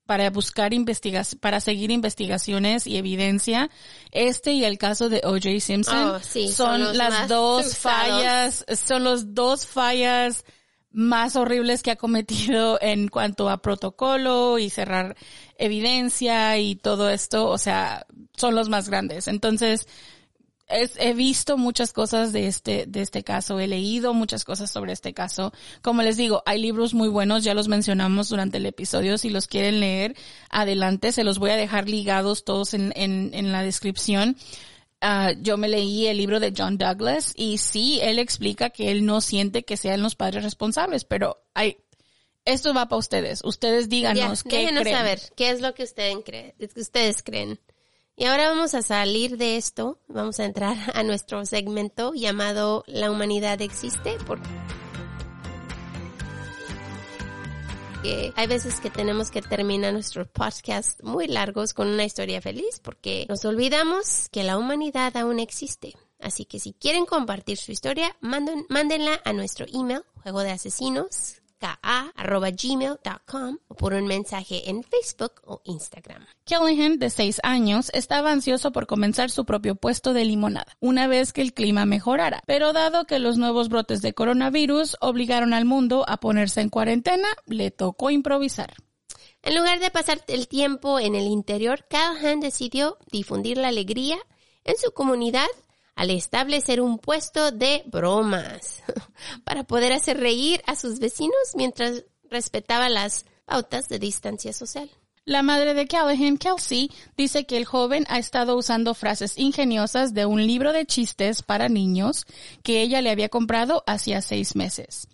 para 0.06 0.30
buscar 0.32 0.74
investigación, 0.74 1.40
para 1.40 1.62
seguir 1.62 1.90
investigaciones 1.90 2.88
y 2.88 2.98
evidencia. 2.98 3.70
Este 4.12 4.52
y 4.52 4.66
el 4.66 4.78
caso 4.78 5.08
de 5.08 5.22
O.J. 5.24 5.60
Simpson 5.62 5.98
Oh, 6.16 6.20
sí, 6.20 6.50
son, 6.52 6.98
las 6.98 7.30
dos 7.30 7.68
usados. 7.68 7.78
fallas, 7.78 8.66
son 8.86 9.06
los 9.06 9.34
dos 9.34 9.66
fallas 9.66 10.44
más 10.94 11.36
horribles 11.36 11.84
que 11.84 11.92
ha 11.92 11.96
cometido 11.98 12.78
en 12.82 13.08
cuanto 13.10 13.50
a 13.50 13.62
protocolo 13.62 14.60
y 14.60 14.70
cerrar 14.70 15.16
evidencia 15.58 16.58
y 16.60 16.76
todo 16.76 17.10
esto, 17.10 17.50
o 17.50 17.58
sea, 17.58 18.06
son 18.38 18.56
los 18.56 18.70
más 18.70 18.90
grandes. 18.90 19.28
Entonces, 19.28 19.88
es- 20.68 20.96
he 20.98 21.14
visto 21.14 21.58
muchas 21.58 21.94
cosas 21.94 22.32
de 22.32 22.48
este, 22.48 22.86
de 22.88 23.02
este 23.02 23.24
caso, 23.24 23.60
he 23.60 23.68
leído 23.68 24.14
muchas 24.14 24.44
cosas 24.46 24.72
sobre 24.72 24.94
este 24.94 25.14
caso. 25.14 25.52
Como 25.82 26.02
les 26.04 26.16
digo, 26.18 26.42
hay 26.46 26.62
libros 26.62 26.94
muy 26.94 27.10
buenos, 27.10 27.44
ya 27.44 27.54
los 27.54 27.68
mencionamos 27.68 28.30
durante 28.30 28.58
el 28.58 28.66
episodio, 28.66 29.18
si 29.18 29.30
los 29.30 29.48
quieren 29.48 29.80
leer, 29.80 30.16
adelante, 30.50 31.12
se 31.12 31.24
los 31.24 31.38
voy 31.40 31.52
a 31.52 31.58
dejar 31.58 31.90
ligados 31.90 32.44
todos 32.46 32.74
en, 32.74 32.94
en, 32.96 33.32
en 33.34 33.52
la 33.52 33.62
descripción. 33.62 34.38
Ah, 35.06 35.34
yo 35.38 35.58
me 35.58 35.68
leí 35.68 36.08
el 36.08 36.18
libro 36.18 36.40
de 36.40 36.54
John 36.58 36.78
Douglas 36.78 37.34
y 37.36 37.58
sí, 37.58 38.00
él 38.02 38.20
explica 38.20 38.70
que 38.70 38.90
él 38.90 39.06
no 39.06 39.20
siente 39.20 39.64
que 39.64 39.76
sean 39.76 40.02
los 40.02 40.16
padres 40.16 40.44
responsables, 40.46 41.04
pero 41.04 41.44
hay, 41.54 41.78
esto 42.46 42.74
va 42.74 42.88
para 42.88 43.00
ustedes. 43.00 43.44
Ustedes 43.44 43.90
Ya, 43.90 44.14
díganos 44.14 44.44
qué 44.44 44.60
déjenos 44.60 44.84
creen. 44.84 44.98
saber 44.98 45.20
qué 45.36 45.50
es 45.50 45.60
lo 45.60 45.74
que 45.74 45.84
ustedes, 45.84 46.18
creen, 46.24 46.54
ustedes 46.78 47.22
creen. 47.22 47.60
Y 48.16 48.26
ahora 48.26 48.48
vamos 48.48 48.76
a 48.76 48.82
salir 48.82 49.38
de 49.38 49.58
esto, 49.58 50.00
vamos 50.08 50.40
a 50.40 50.46
entrar 50.46 50.78
a 50.94 51.04
nuestro 51.04 51.46
segmento 51.46 52.14
llamado 52.14 52.86
La 52.88 53.12
humanidad 53.12 53.62
existe, 53.62 54.16
porque 54.26 54.48
hay 58.36 58.48
veces 58.48 58.80
que 58.80 58.90
tenemos 58.90 59.32
que 59.32 59.42
terminar 59.42 59.94
nuestros 59.94 60.28
podcasts 60.28 61.02
muy 61.04 61.28
largos 61.28 61.74
con 61.74 61.88
una 61.88 62.04
historia 62.04 62.42
feliz 62.42 62.80
porque 62.82 63.26
nos 63.30 63.46
olvidamos 63.46 64.28
que 64.30 64.44
la 64.44 64.58
humanidad 64.58 65.16
aún 65.16 65.40
existe. 65.40 65.94
Así 66.20 66.46
que 66.46 66.60
si 66.60 66.74
quieren 66.74 67.06
compartir 67.06 67.58
su 67.58 67.72
historia, 67.72 68.16
mándenla 68.22 69.22
a 69.24 69.34
nuestro 69.34 69.66
email, 69.74 70.04
juego 70.22 70.40
de 70.42 70.52
asesinos, 70.52 71.42
gmail.com 71.64 73.58
o 73.68 73.76
por 73.76 73.94
un 73.94 74.08
mensaje 74.08 74.70
en 74.70 74.84
Facebook 74.84 75.42
o 75.46 75.62
Instagram. 75.66 76.26
Callahan, 76.46 77.00
de 77.00 77.10
seis 77.10 77.40
años, 77.44 77.90
estaba 77.94 78.32
ansioso 78.32 78.72
por 78.72 78.88
comenzar 78.88 79.30
su 79.30 79.46
propio 79.46 79.76
puesto 79.76 80.14
de 80.14 80.26
limonada, 80.26 80.78
una 80.80 81.08
vez 81.08 81.34
que 81.34 81.42
el 81.42 81.54
clima 81.54 81.86
mejorara. 81.86 82.42
Pero 82.46 82.74
dado 82.74 83.06
que 83.06 83.20
los 83.20 83.38
nuevos 83.38 83.70
brotes 83.70 84.02
de 84.02 84.14
coronavirus 84.14 84.98
obligaron 85.02 85.54
al 85.54 85.66
mundo 85.66 86.06
a 86.08 86.18
ponerse 86.18 86.62
en 86.62 86.70
cuarentena, 86.70 87.28
le 87.46 87.72
tocó 87.72 88.10
improvisar. 88.10 88.74
En 89.42 89.56
lugar 89.56 89.80
de 89.80 89.92
pasar 89.92 90.24
el 90.28 90.48
tiempo 90.48 91.00
en 91.00 91.16
el 91.16 91.26
interior, 91.26 91.86
Callahan 91.90 92.40
decidió 92.40 92.98
difundir 93.12 93.58
la 93.58 93.68
alegría 93.68 94.18
en 94.64 94.78
su 94.78 94.92
comunidad 94.94 95.48
al 95.96 96.10
establecer 96.10 96.82
un 96.82 96.98
puesto 97.00 97.52
de 97.52 97.84
bromas 97.86 98.82
para 99.44 99.64
poder 99.64 99.94
hacer 99.94 100.20
reír 100.20 100.62
a 100.66 100.76
sus 100.76 101.00
vecinos 101.00 101.36
mientras 101.56 102.06
respetaba 102.30 102.90
las 102.90 103.26
pautas 103.46 103.88
de 103.90 104.00
distancia 104.00 104.54
social. 104.54 104.90
La 105.26 105.42
madre 105.42 105.74
de 105.74 105.88
Callahan, 105.88 106.38
Kelsey, 106.38 106.92
dice 107.16 107.46
que 107.46 107.56
el 107.56 107.64
joven 107.64 108.06
ha 108.10 108.20
estado 108.20 108.58
usando 108.58 108.94
frases 108.94 109.38
ingeniosas 109.38 110.14
de 110.14 110.26
un 110.26 110.46
libro 110.46 110.74
de 110.74 110.86
chistes 110.86 111.44
para 111.44 111.70
niños 111.70 112.26
que 112.62 112.82
ella 112.82 113.02
le 113.02 113.10
había 113.10 113.30
comprado 113.30 113.86
hacía 113.88 114.22
seis 114.22 114.58
meses. 114.58 115.08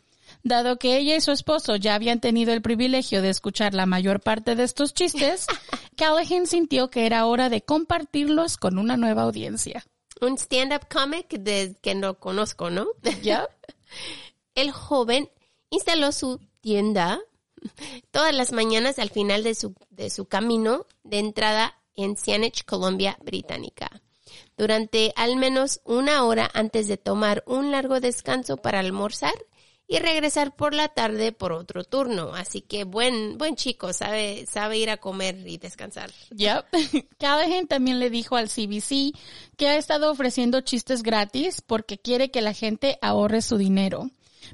Dado 0.44 0.80
que 0.80 0.98
ella 0.98 1.16
y 1.16 1.22
su 1.22 1.32
esposo 1.32 1.76
ya 1.76 1.94
habían 1.94 2.22
tenido 2.22 2.54
el 2.54 2.64
privilegio 2.64 3.22
de 3.22 3.30
escuchar 3.30 3.76
la 3.76 3.86
mayor 3.86 4.20
parte 4.22 4.56
de 4.56 4.64
estos 4.64 4.96
chistes, 4.96 5.46
Callahan 5.96 6.48
sintió 6.48 6.90
que 6.90 7.06
era 7.06 7.28
hora 7.28 7.50
de 7.50 7.62
compartirlos 7.62 8.58
con 8.58 8.80
una 8.80 8.98
nueva 8.98 9.24
audiencia. 9.24 9.86
Un 10.22 10.38
stand-up 10.38 10.88
comic 10.92 11.30
de, 11.30 11.76
que 11.82 11.96
no 11.96 12.16
conozco, 12.20 12.70
¿no? 12.70 12.88
¿Ya? 13.22 13.48
El 14.56 14.72
joven 14.72 15.30
instaló 15.70 16.12
su 16.12 16.40
tienda 16.62 17.20
todas 18.12 18.34
las 18.34 18.52
mañanas 18.52 19.00
al 19.00 19.10
final 19.10 19.44
de 19.44 19.56
su, 19.56 19.74
de 19.90 20.10
su 20.10 20.26
camino 20.26 20.86
de 21.04 21.20
entrada 21.20 21.76
en 21.96 22.18
Saanich, 22.18 22.66
Colombia 22.66 23.18
Británica. 23.24 23.90
Durante 24.58 25.14
al 25.16 25.36
menos 25.36 25.82
una 25.84 26.24
hora 26.24 26.50
antes 26.54 26.88
de 26.88 26.98
tomar 26.98 27.44
un 27.46 27.72
largo 27.72 28.00
descanso 28.00 28.58
para 28.58 28.80
almorzar 28.80 29.34
y 29.92 29.98
regresar 29.98 30.56
por 30.56 30.76
la 30.76 30.88
tarde 30.88 31.32
por 31.32 31.52
otro 31.52 31.84
turno. 31.84 32.36
Así 32.36 32.62
que 32.62 32.84
buen, 32.84 33.40
buen 33.40 33.56
chico, 33.56 33.92
sabe, 33.92 34.46
sabe 34.46 34.78
ir 34.78 34.92
a 34.92 34.98
comer 34.98 35.46
y 35.48 35.58
descansar. 35.58 36.12
Yep. 36.30 36.66
Callahan 37.20 37.66
también 37.66 38.00
le 38.00 38.12
dijo 38.12 38.36
al 38.36 38.50
CBC 38.50 39.18
que 39.58 39.68
ha 39.68 39.76
estado 39.78 40.12
ofreciendo 40.12 40.62
chistes 40.62 41.02
gratis 41.02 41.62
porque 41.66 41.98
quiere 41.98 42.30
que 42.30 42.42
la 42.42 42.54
gente 42.54 43.00
ahorre 43.02 43.42
su 43.42 43.58
dinero 43.58 44.12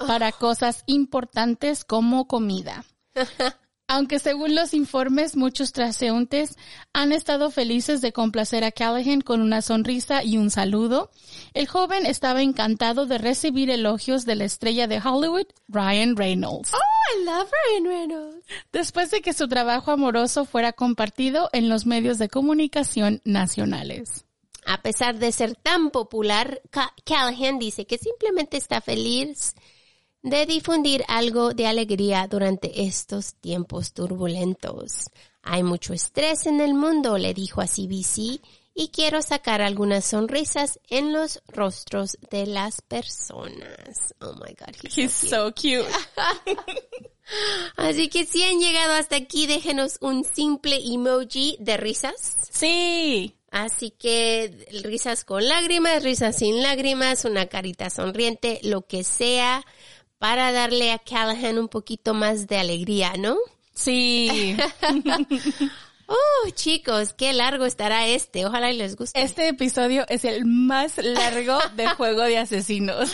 para 0.07 0.31
cosas 0.31 0.83
importantes 0.87 1.83
como 1.83 2.27
comida. 2.27 2.85
Aunque 3.87 4.17
según 4.17 4.55
los 4.55 4.73
informes, 4.73 5.35
muchos 5.35 5.71
transeúntes 5.71 6.55
han 6.91 7.11
estado 7.11 7.51
felices 7.51 8.01
de 8.01 8.11
complacer 8.13 8.63
a 8.63 8.71
Callahan 8.71 9.21
con 9.21 9.41
una 9.41 9.61
sonrisa 9.61 10.23
y 10.23 10.37
un 10.37 10.49
saludo, 10.49 11.11
el 11.53 11.67
joven 11.67 12.07
estaba 12.07 12.41
encantado 12.41 13.05
de 13.05 13.19
recibir 13.19 13.69
elogios 13.69 14.25
de 14.25 14.35
la 14.35 14.45
estrella 14.45 14.87
de 14.87 14.99
Hollywood, 14.99 15.45
Ryan 15.67 16.15
Reynolds. 16.15 16.71
Oh, 16.73 16.77
I 17.21 17.25
love 17.25 17.47
Ryan 17.51 17.85
Reynolds. 17.85 18.45
después 18.73 19.11
de 19.11 19.21
que 19.21 19.33
su 19.33 19.47
trabajo 19.47 19.91
amoroso 19.91 20.45
fuera 20.45 20.73
compartido 20.73 21.49
en 21.53 21.69
los 21.69 21.85
medios 21.85 22.17
de 22.17 22.27
comunicación 22.27 23.21
nacionales. 23.23 24.25
A 24.65 24.81
pesar 24.81 25.19
de 25.19 25.31
ser 25.31 25.53
tan 25.55 25.91
popular, 25.91 26.59
Ca- 26.71 26.91
Callahan 27.05 27.59
dice 27.59 27.85
que 27.85 27.99
simplemente 27.99 28.57
está 28.57 28.81
feliz 28.81 29.53
de 30.26 30.47
difundir 30.47 31.06
algo 31.07 31.53
de 31.53 31.68
alegría 31.68 32.27
durante 32.27 32.81
estos 32.84 33.35
tiempos 33.35 33.93
turbulentos. 33.93 35.11
Hay 35.43 35.61
mucho 35.61 35.93
estrés 35.93 36.47
en 36.47 36.61
el 36.61 36.73
mundo, 36.73 37.19
le 37.19 37.35
dijo 37.35 37.61
a 37.61 37.68
CBC, 37.68 38.41
y 38.73 38.89
quiero 38.91 39.22
sacar 39.22 39.61
algunas 39.61 40.03
sonrisas 40.03 40.80
en 40.89 41.14
los 41.14 41.41
rostros 41.47 42.18
de 42.31 42.47
las 42.47 42.81
personas. 42.81 44.15
Oh 44.19 44.34
my 44.34 44.53
God, 44.60 44.76
he's 44.84 44.97
He's 44.97 45.14
so 45.14 45.53
cute. 45.53 45.85
so 45.85 46.34
cute. 46.45 46.65
Así 47.77 48.10
que 48.10 48.26
si 48.26 48.43
han 48.43 48.60
llegado 48.60 48.93
hasta 48.93 49.15
aquí, 49.18 49.45
déjenos 49.45 49.97
un 50.02 50.23
simple 50.26 50.77
emoji 50.84 51.56
de 51.60 51.77
risas. 51.77 52.35
Sí. 52.52 53.35
Así 53.52 53.91
que 53.91 54.68
risas 54.84 55.23
con 55.23 55.47
lágrimas, 55.47 56.03
risas 56.03 56.35
sin 56.35 56.61
lágrimas, 56.61 57.23
una 57.23 57.45
carita 57.45 57.89
sonriente, 57.89 58.60
lo 58.64 58.81
que 58.85 59.03
sea, 59.06 59.65
para 60.17 60.51
darle 60.51 60.91
a 60.91 60.99
Callahan 60.99 61.57
un 61.59 61.67
poquito 61.67 62.13
más 62.13 62.47
de 62.47 62.57
alegría, 62.57 63.13
¿no? 63.17 63.35
Sí. 63.73 64.55
Oh, 66.07 66.49
chicos, 66.51 67.13
qué 67.13 67.33
largo 67.33 67.65
estará 67.65 68.05
este. 68.05 68.45
Ojalá 68.45 68.71
y 68.71 68.77
les 68.77 68.95
guste. 68.95 69.19
Este 69.19 69.47
episodio 69.47 70.05
es 70.07 70.23
el 70.23 70.45
más 70.45 70.99
largo 70.99 71.57
de 71.75 71.87
Juego 71.97 72.21
de 72.21 72.37
Asesinos. 72.37 73.11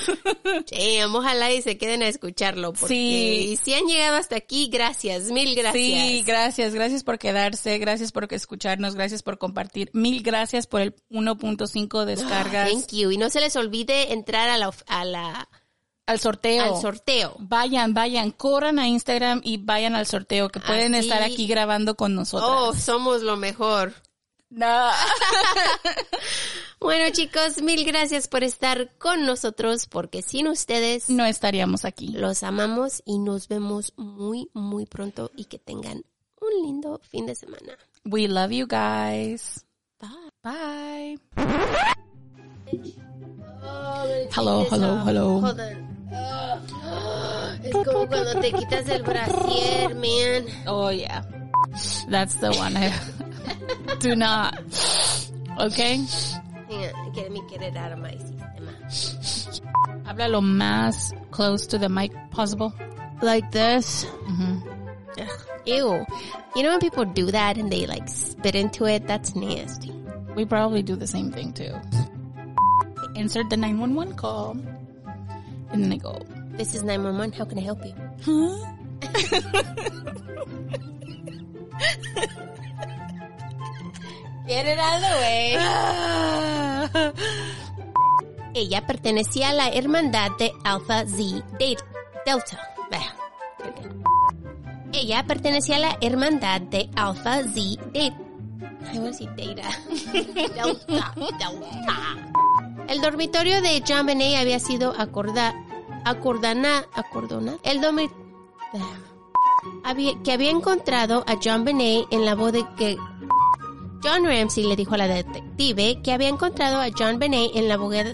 Damn, 0.69 1.15
ojalá 1.15 1.53
y 1.53 1.61
se 1.61 1.77
queden 1.77 2.03
a 2.03 2.09
escucharlo. 2.09 2.73
Porque 2.73 2.93
Sí. 2.93 3.49
y 3.53 3.55
si 3.55 3.73
han 3.73 3.85
llegado 3.85 4.17
hasta 4.17 4.35
aquí, 4.35 4.67
gracias, 4.69 5.31
mil 5.31 5.55
gracias. 5.55 5.73
Sí, 5.73 6.23
gracias, 6.27 6.73
gracias 6.73 7.05
por 7.05 7.17
quedarse, 7.17 7.77
gracias 7.77 8.11
por 8.11 8.27
escucharnos, 8.33 8.95
gracias 8.95 9.23
por 9.23 9.37
compartir, 9.37 9.89
mil 9.93 10.21
gracias 10.21 10.67
por 10.67 10.81
el 10.81 10.93
1.5 11.09 12.03
descargas 12.03 12.69
Thank 12.69 12.91
you. 12.91 13.11
Y 13.11 13.17
no 13.17 13.29
se 13.29 13.39
les 13.39 13.55
olvide 13.55 14.11
entrar 14.11 14.49
a 14.49 14.57
la, 14.57 14.69
a 14.87 15.05
la, 15.05 15.47
al 16.05 16.19
sorteo. 16.19 16.75
al 16.75 16.81
sorteo. 16.81 17.35
Vayan, 17.39 17.93
vayan, 17.93 18.31
corran 18.31 18.79
a 18.79 18.87
Instagram 18.87 19.41
y 19.43 19.57
vayan 19.57 19.95
al 19.95 20.05
sorteo, 20.05 20.49
que 20.49 20.59
pueden 20.59 20.95
Así- 20.95 21.07
estar 21.07 21.23
aquí 21.23 21.47
grabando 21.47 21.95
con 21.95 22.15
nosotros. 22.15 22.49
Oh, 22.51 22.73
somos 22.73 23.21
lo 23.21 23.37
mejor. 23.37 23.93
No. 24.49 24.89
Bueno, 26.79 27.13
chicos, 27.13 27.61
mil 27.61 27.85
gracias 27.85 28.27
por 28.27 28.43
estar 28.43 28.97
con 28.97 29.23
nosotros, 29.23 29.85
porque 29.85 30.23
sin 30.23 30.47
ustedes 30.47 31.11
no 31.11 31.25
estaríamos 31.25 31.85
aquí. 31.85 32.07
los 32.07 32.41
amamos 32.41 33.03
y 33.05 33.19
nos 33.19 33.47
vemos 33.47 33.93
muy, 33.97 34.49
muy 34.53 34.87
pronto 34.87 35.29
y 35.35 35.45
que 35.45 35.59
tengan 35.59 36.03
un 36.41 36.63
lindo 36.65 36.99
fin 37.03 37.27
de 37.27 37.35
semana. 37.35 37.77
We 38.03 38.27
love 38.27 38.49
you 38.49 38.65
guys. 38.65 39.63
Bye. 40.41 41.19
Bye. 42.65 43.01
Hello, 43.61 44.65
hello, 44.69 44.95
hello. 45.05 45.39
Hold 45.41 45.59
on. 45.59 45.87
Es 47.63 47.71
como 47.73 48.07
cuando 48.07 48.39
te 48.41 48.51
quitas 48.51 48.89
el 48.89 49.03
brasier, 49.03 49.95
man. 49.95 50.45
Oh 50.67 50.89
yeah. 50.89 51.21
That's 52.09 52.35
the 52.35 52.51
one 52.51 52.75
I 52.75 52.91
do 53.99 54.15
not. 54.15 54.57
Okay. 55.59 55.97
Hang 56.69 56.95
on, 56.95 57.13
let 57.13 57.31
me 57.31 57.41
get 57.49 57.61
it 57.61 57.77
out 57.77 57.91
of 57.91 57.99
my 57.99 58.15
sistema. 58.89 60.05
Habla 60.05 60.27
lo 60.27 60.41
más 60.41 61.13
close 61.31 61.67
to 61.67 61.77
the 61.77 61.87
mic 61.89 62.11
possible. 62.31 62.73
Like 63.21 63.51
this. 63.51 64.05
Mhm. 64.27 64.63
Ew. 65.65 66.05
You 66.55 66.63
know 66.63 66.71
when 66.71 66.79
people 66.79 67.05
do 67.05 67.29
that 67.31 67.57
and 67.57 67.71
they 67.71 67.85
like 67.85 68.07
spit 68.09 68.55
into 68.55 68.85
it? 68.85 69.05
That's 69.07 69.35
nasty. 69.35 69.93
We 70.35 70.45
probably 70.45 70.81
do 70.81 70.95
the 70.95 71.05
same 71.07 71.31
thing 71.31 71.53
too. 71.53 71.75
Insert 73.21 73.49
the 73.51 73.57
911 73.57 74.15
call. 74.15 74.57
And 75.71 75.83
then 75.83 75.93
I 75.93 75.97
go, 75.97 76.17
This 76.57 76.73
is 76.73 76.81
911. 76.83 77.33
How 77.37 77.45
can 77.45 77.59
I 77.59 77.61
help 77.61 77.79
you? 77.85 77.93
Get 84.47 84.65
it 84.65 84.77
out 84.79 84.95
of 84.97 85.01
the 85.01 85.15
way. 85.21 85.55
Ella 88.53 88.85
pertenecía 88.85 89.49
a 89.51 89.53
la 89.53 89.69
hermandad 89.69 90.31
de 90.37 90.51
Alpha 90.65 91.05
Z 91.07 91.41
De- 91.57 91.77
Delta. 92.25 92.59
Ella 94.93 95.23
pertenecía 95.25 95.77
a 95.77 95.79
la 95.79 95.97
hermandad 96.01 96.59
de 96.61 96.89
Alpha 96.95 97.43
Z 97.43 97.53
De 97.93 98.11
I 98.93 98.97
want 98.99 99.13
to 99.17 99.23
say 99.23 99.27
Data. 99.37 99.69
Delta. 100.11 101.13
Delta. 101.15 102.17
El 102.91 102.99
dormitorio 102.99 103.61
de 103.61 103.81
John 103.87 104.05
Benet 104.05 104.37
había 104.37 104.59
sido 104.59 104.93
acorda, 104.99 105.55
acordana, 106.03 106.83
acordona. 106.93 107.55
El 107.63 107.79
dormitorio 107.79 108.21
que 110.25 110.31
había 110.33 110.51
encontrado 110.51 111.23
a 111.25 111.39
John 111.41 111.63
Benet 111.63 112.07
en 112.11 112.25
la 112.25 112.35
boda 112.35 112.75
que 112.75 112.97
John 114.03 114.25
Ramsey 114.25 114.65
le 114.65 114.75
dijo 114.75 114.95
a 114.95 114.97
la 114.97 115.07
detective 115.07 116.01
que 116.03 116.11
había 116.11 116.27
encontrado 116.27 116.81
a 116.81 116.89
John 116.93 117.17
Benet 117.17 117.55
en 117.55 117.69
la 117.69 117.77
bóveda 117.77 118.11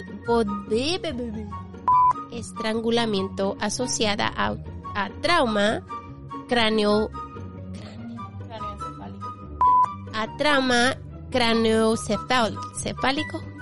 estrangulamiento 2.30 3.56
asociada 3.58 4.32
a, 4.36 4.54
a 4.94 5.10
trauma 5.20 5.82
cráneo 6.46 7.10
a 10.12 10.36
trauma 10.36 10.96
craneocefálico 11.32 13.57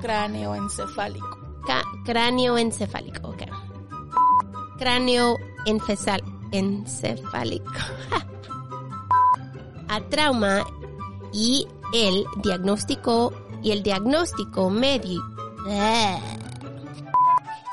cráneo 0.00 0.54
encefálico. 0.54 1.38
Ca- 1.66 1.84
cráneoencefálico, 2.04 3.28
ok. 3.28 3.42
Cráneo 4.78 5.36
encefálico. 6.52 7.70
a 9.88 10.00
trauma 10.08 10.64
y 11.32 11.66
el 11.92 12.24
diagnóstico 12.42 13.32
y 13.62 13.72
el 13.72 13.82
diagnóstico 13.82 14.70
medio 14.70 15.20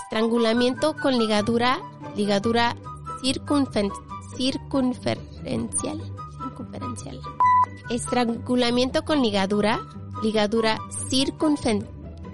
estrangulamiento 0.04 0.96
con 0.96 1.18
ligadura 1.18 1.80
ligadura 2.16 2.76
circunferencial 3.22 4.02
circunferencial 6.42 7.22
estrangulamiento 7.90 9.06
con 9.06 9.22
ligadura 9.22 9.80
ligadura 10.24 10.80
circunfen 11.10 11.88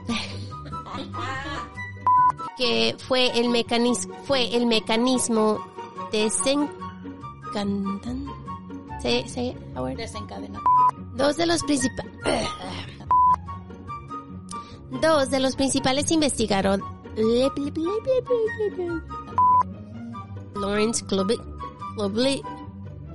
que 2.57 2.95
fue 3.07 3.39
el 3.39 3.49
mecanismo 3.49 4.15
fue 4.25 4.55
el 4.55 4.65
mecanismo 4.65 5.59
desencantan 6.11 8.27
say, 9.01 9.27
say 9.27 9.49
it, 9.49 9.57
Howard. 9.75 9.97
Desencadena. 9.97 10.59
Dos 11.15 11.37
de 11.37 11.45
los 11.45 11.61
principales 11.63 12.11
dos 15.01 15.29
de 15.29 15.39
los 15.39 15.55
principales 15.55 16.11
investigaron 16.11 16.81
Lawrence 20.55 21.05
Globly 21.05 21.37
Globly 21.95 22.41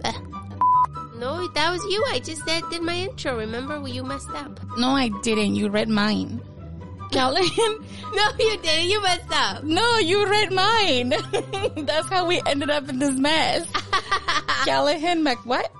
Ah. 0.05 0.15
No, 1.19 1.48
that 1.48 1.73
was 1.73 1.82
you. 1.90 2.05
I 2.12 2.20
just 2.20 2.47
did, 2.47 2.62
did 2.70 2.82
my 2.82 2.94
intro. 2.94 3.36
Remember, 3.36 3.81
you 3.89 4.05
messed 4.05 4.31
up. 4.31 4.60
No, 4.78 4.90
I 4.90 5.09
didn't. 5.23 5.56
You 5.56 5.69
read 5.69 5.89
mine. 5.89 6.40
Callahan. 7.10 7.78
No, 8.09 8.24
you 8.39 8.56
didn't. 8.62 8.89
You 8.89 9.02
messed 9.02 9.30
up. 9.30 9.64
No, 9.64 9.98
you 9.98 10.26
read 10.26 10.51
mine. 10.51 11.10
That's 11.86 12.09
how 12.09 12.26
we 12.26 12.40
ended 12.47 12.70
up 12.70 12.89
in 12.89 12.98
this 12.98 13.14
mess. 13.14 13.68
Callahan 14.64 15.22
Mac 15.22 15.36
what? 15.44 15.70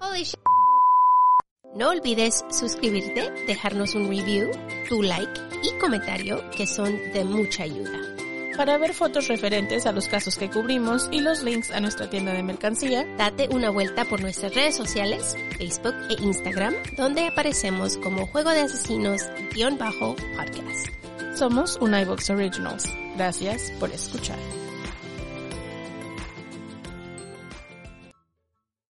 Holy 0.00 0.24
sh 0.24 0.34
No 1.74 1.90
olvides 1.92 2.44
suscribirte, 2.50 3.46
dejarnos 3.46 3.94
un 3.94 4.08
review, 4.08 4.52
tu 4.88 5.02
like 5.02 5.40
y 5.62 5.78
comentario 5.80 6.42
que 6.50 6.66
son 6.66 6.92
de 7.12 7.24
mucha 7.24 7.64
ayuda. 7.64 8.15
Para 8.56 8.78
ver 8.78 8.94
fotos 8.94 9.28
referentes 9.28 9.84
a 9.84 9.92
los 9.92 10.08
casos 10.08 10.36
que 10.36 10.50
cubrimos 10.50 11.10
y 11.12 11.20
los 11.20 11.42
links 11.42 11.70
a 11.70 11.80
nuestra 11.80 12.08
tienda 12.08 12.32
de 12.32 12.42
mercancía, 12.42 13.06
Date 13.18 13.48
una 13.52 13.68
vuelta 13.70 14.06
por 14.06 14.22
nuestras 14.22 14.54
redes 14.54 14.76
sociales, 14.76 15.36
Facebook 15.58 15.94
e 16.08 16.22
Instagram, 16.22 16.72
donde 16.96 17.26
aparecemos 17.26 17.98
como 17.98 18.26
Juego 18.26 18.50
de 18.50 18.60
Asesinos-podcast. 18.60 20.88
somos 21.34 21.76
un 21.80 21.94
iVox 21.94 22.30
Originals. 22.30 22.88
Gracias 23.16 23.72
por 23.78 23.90
escuchar. 23.90 24.38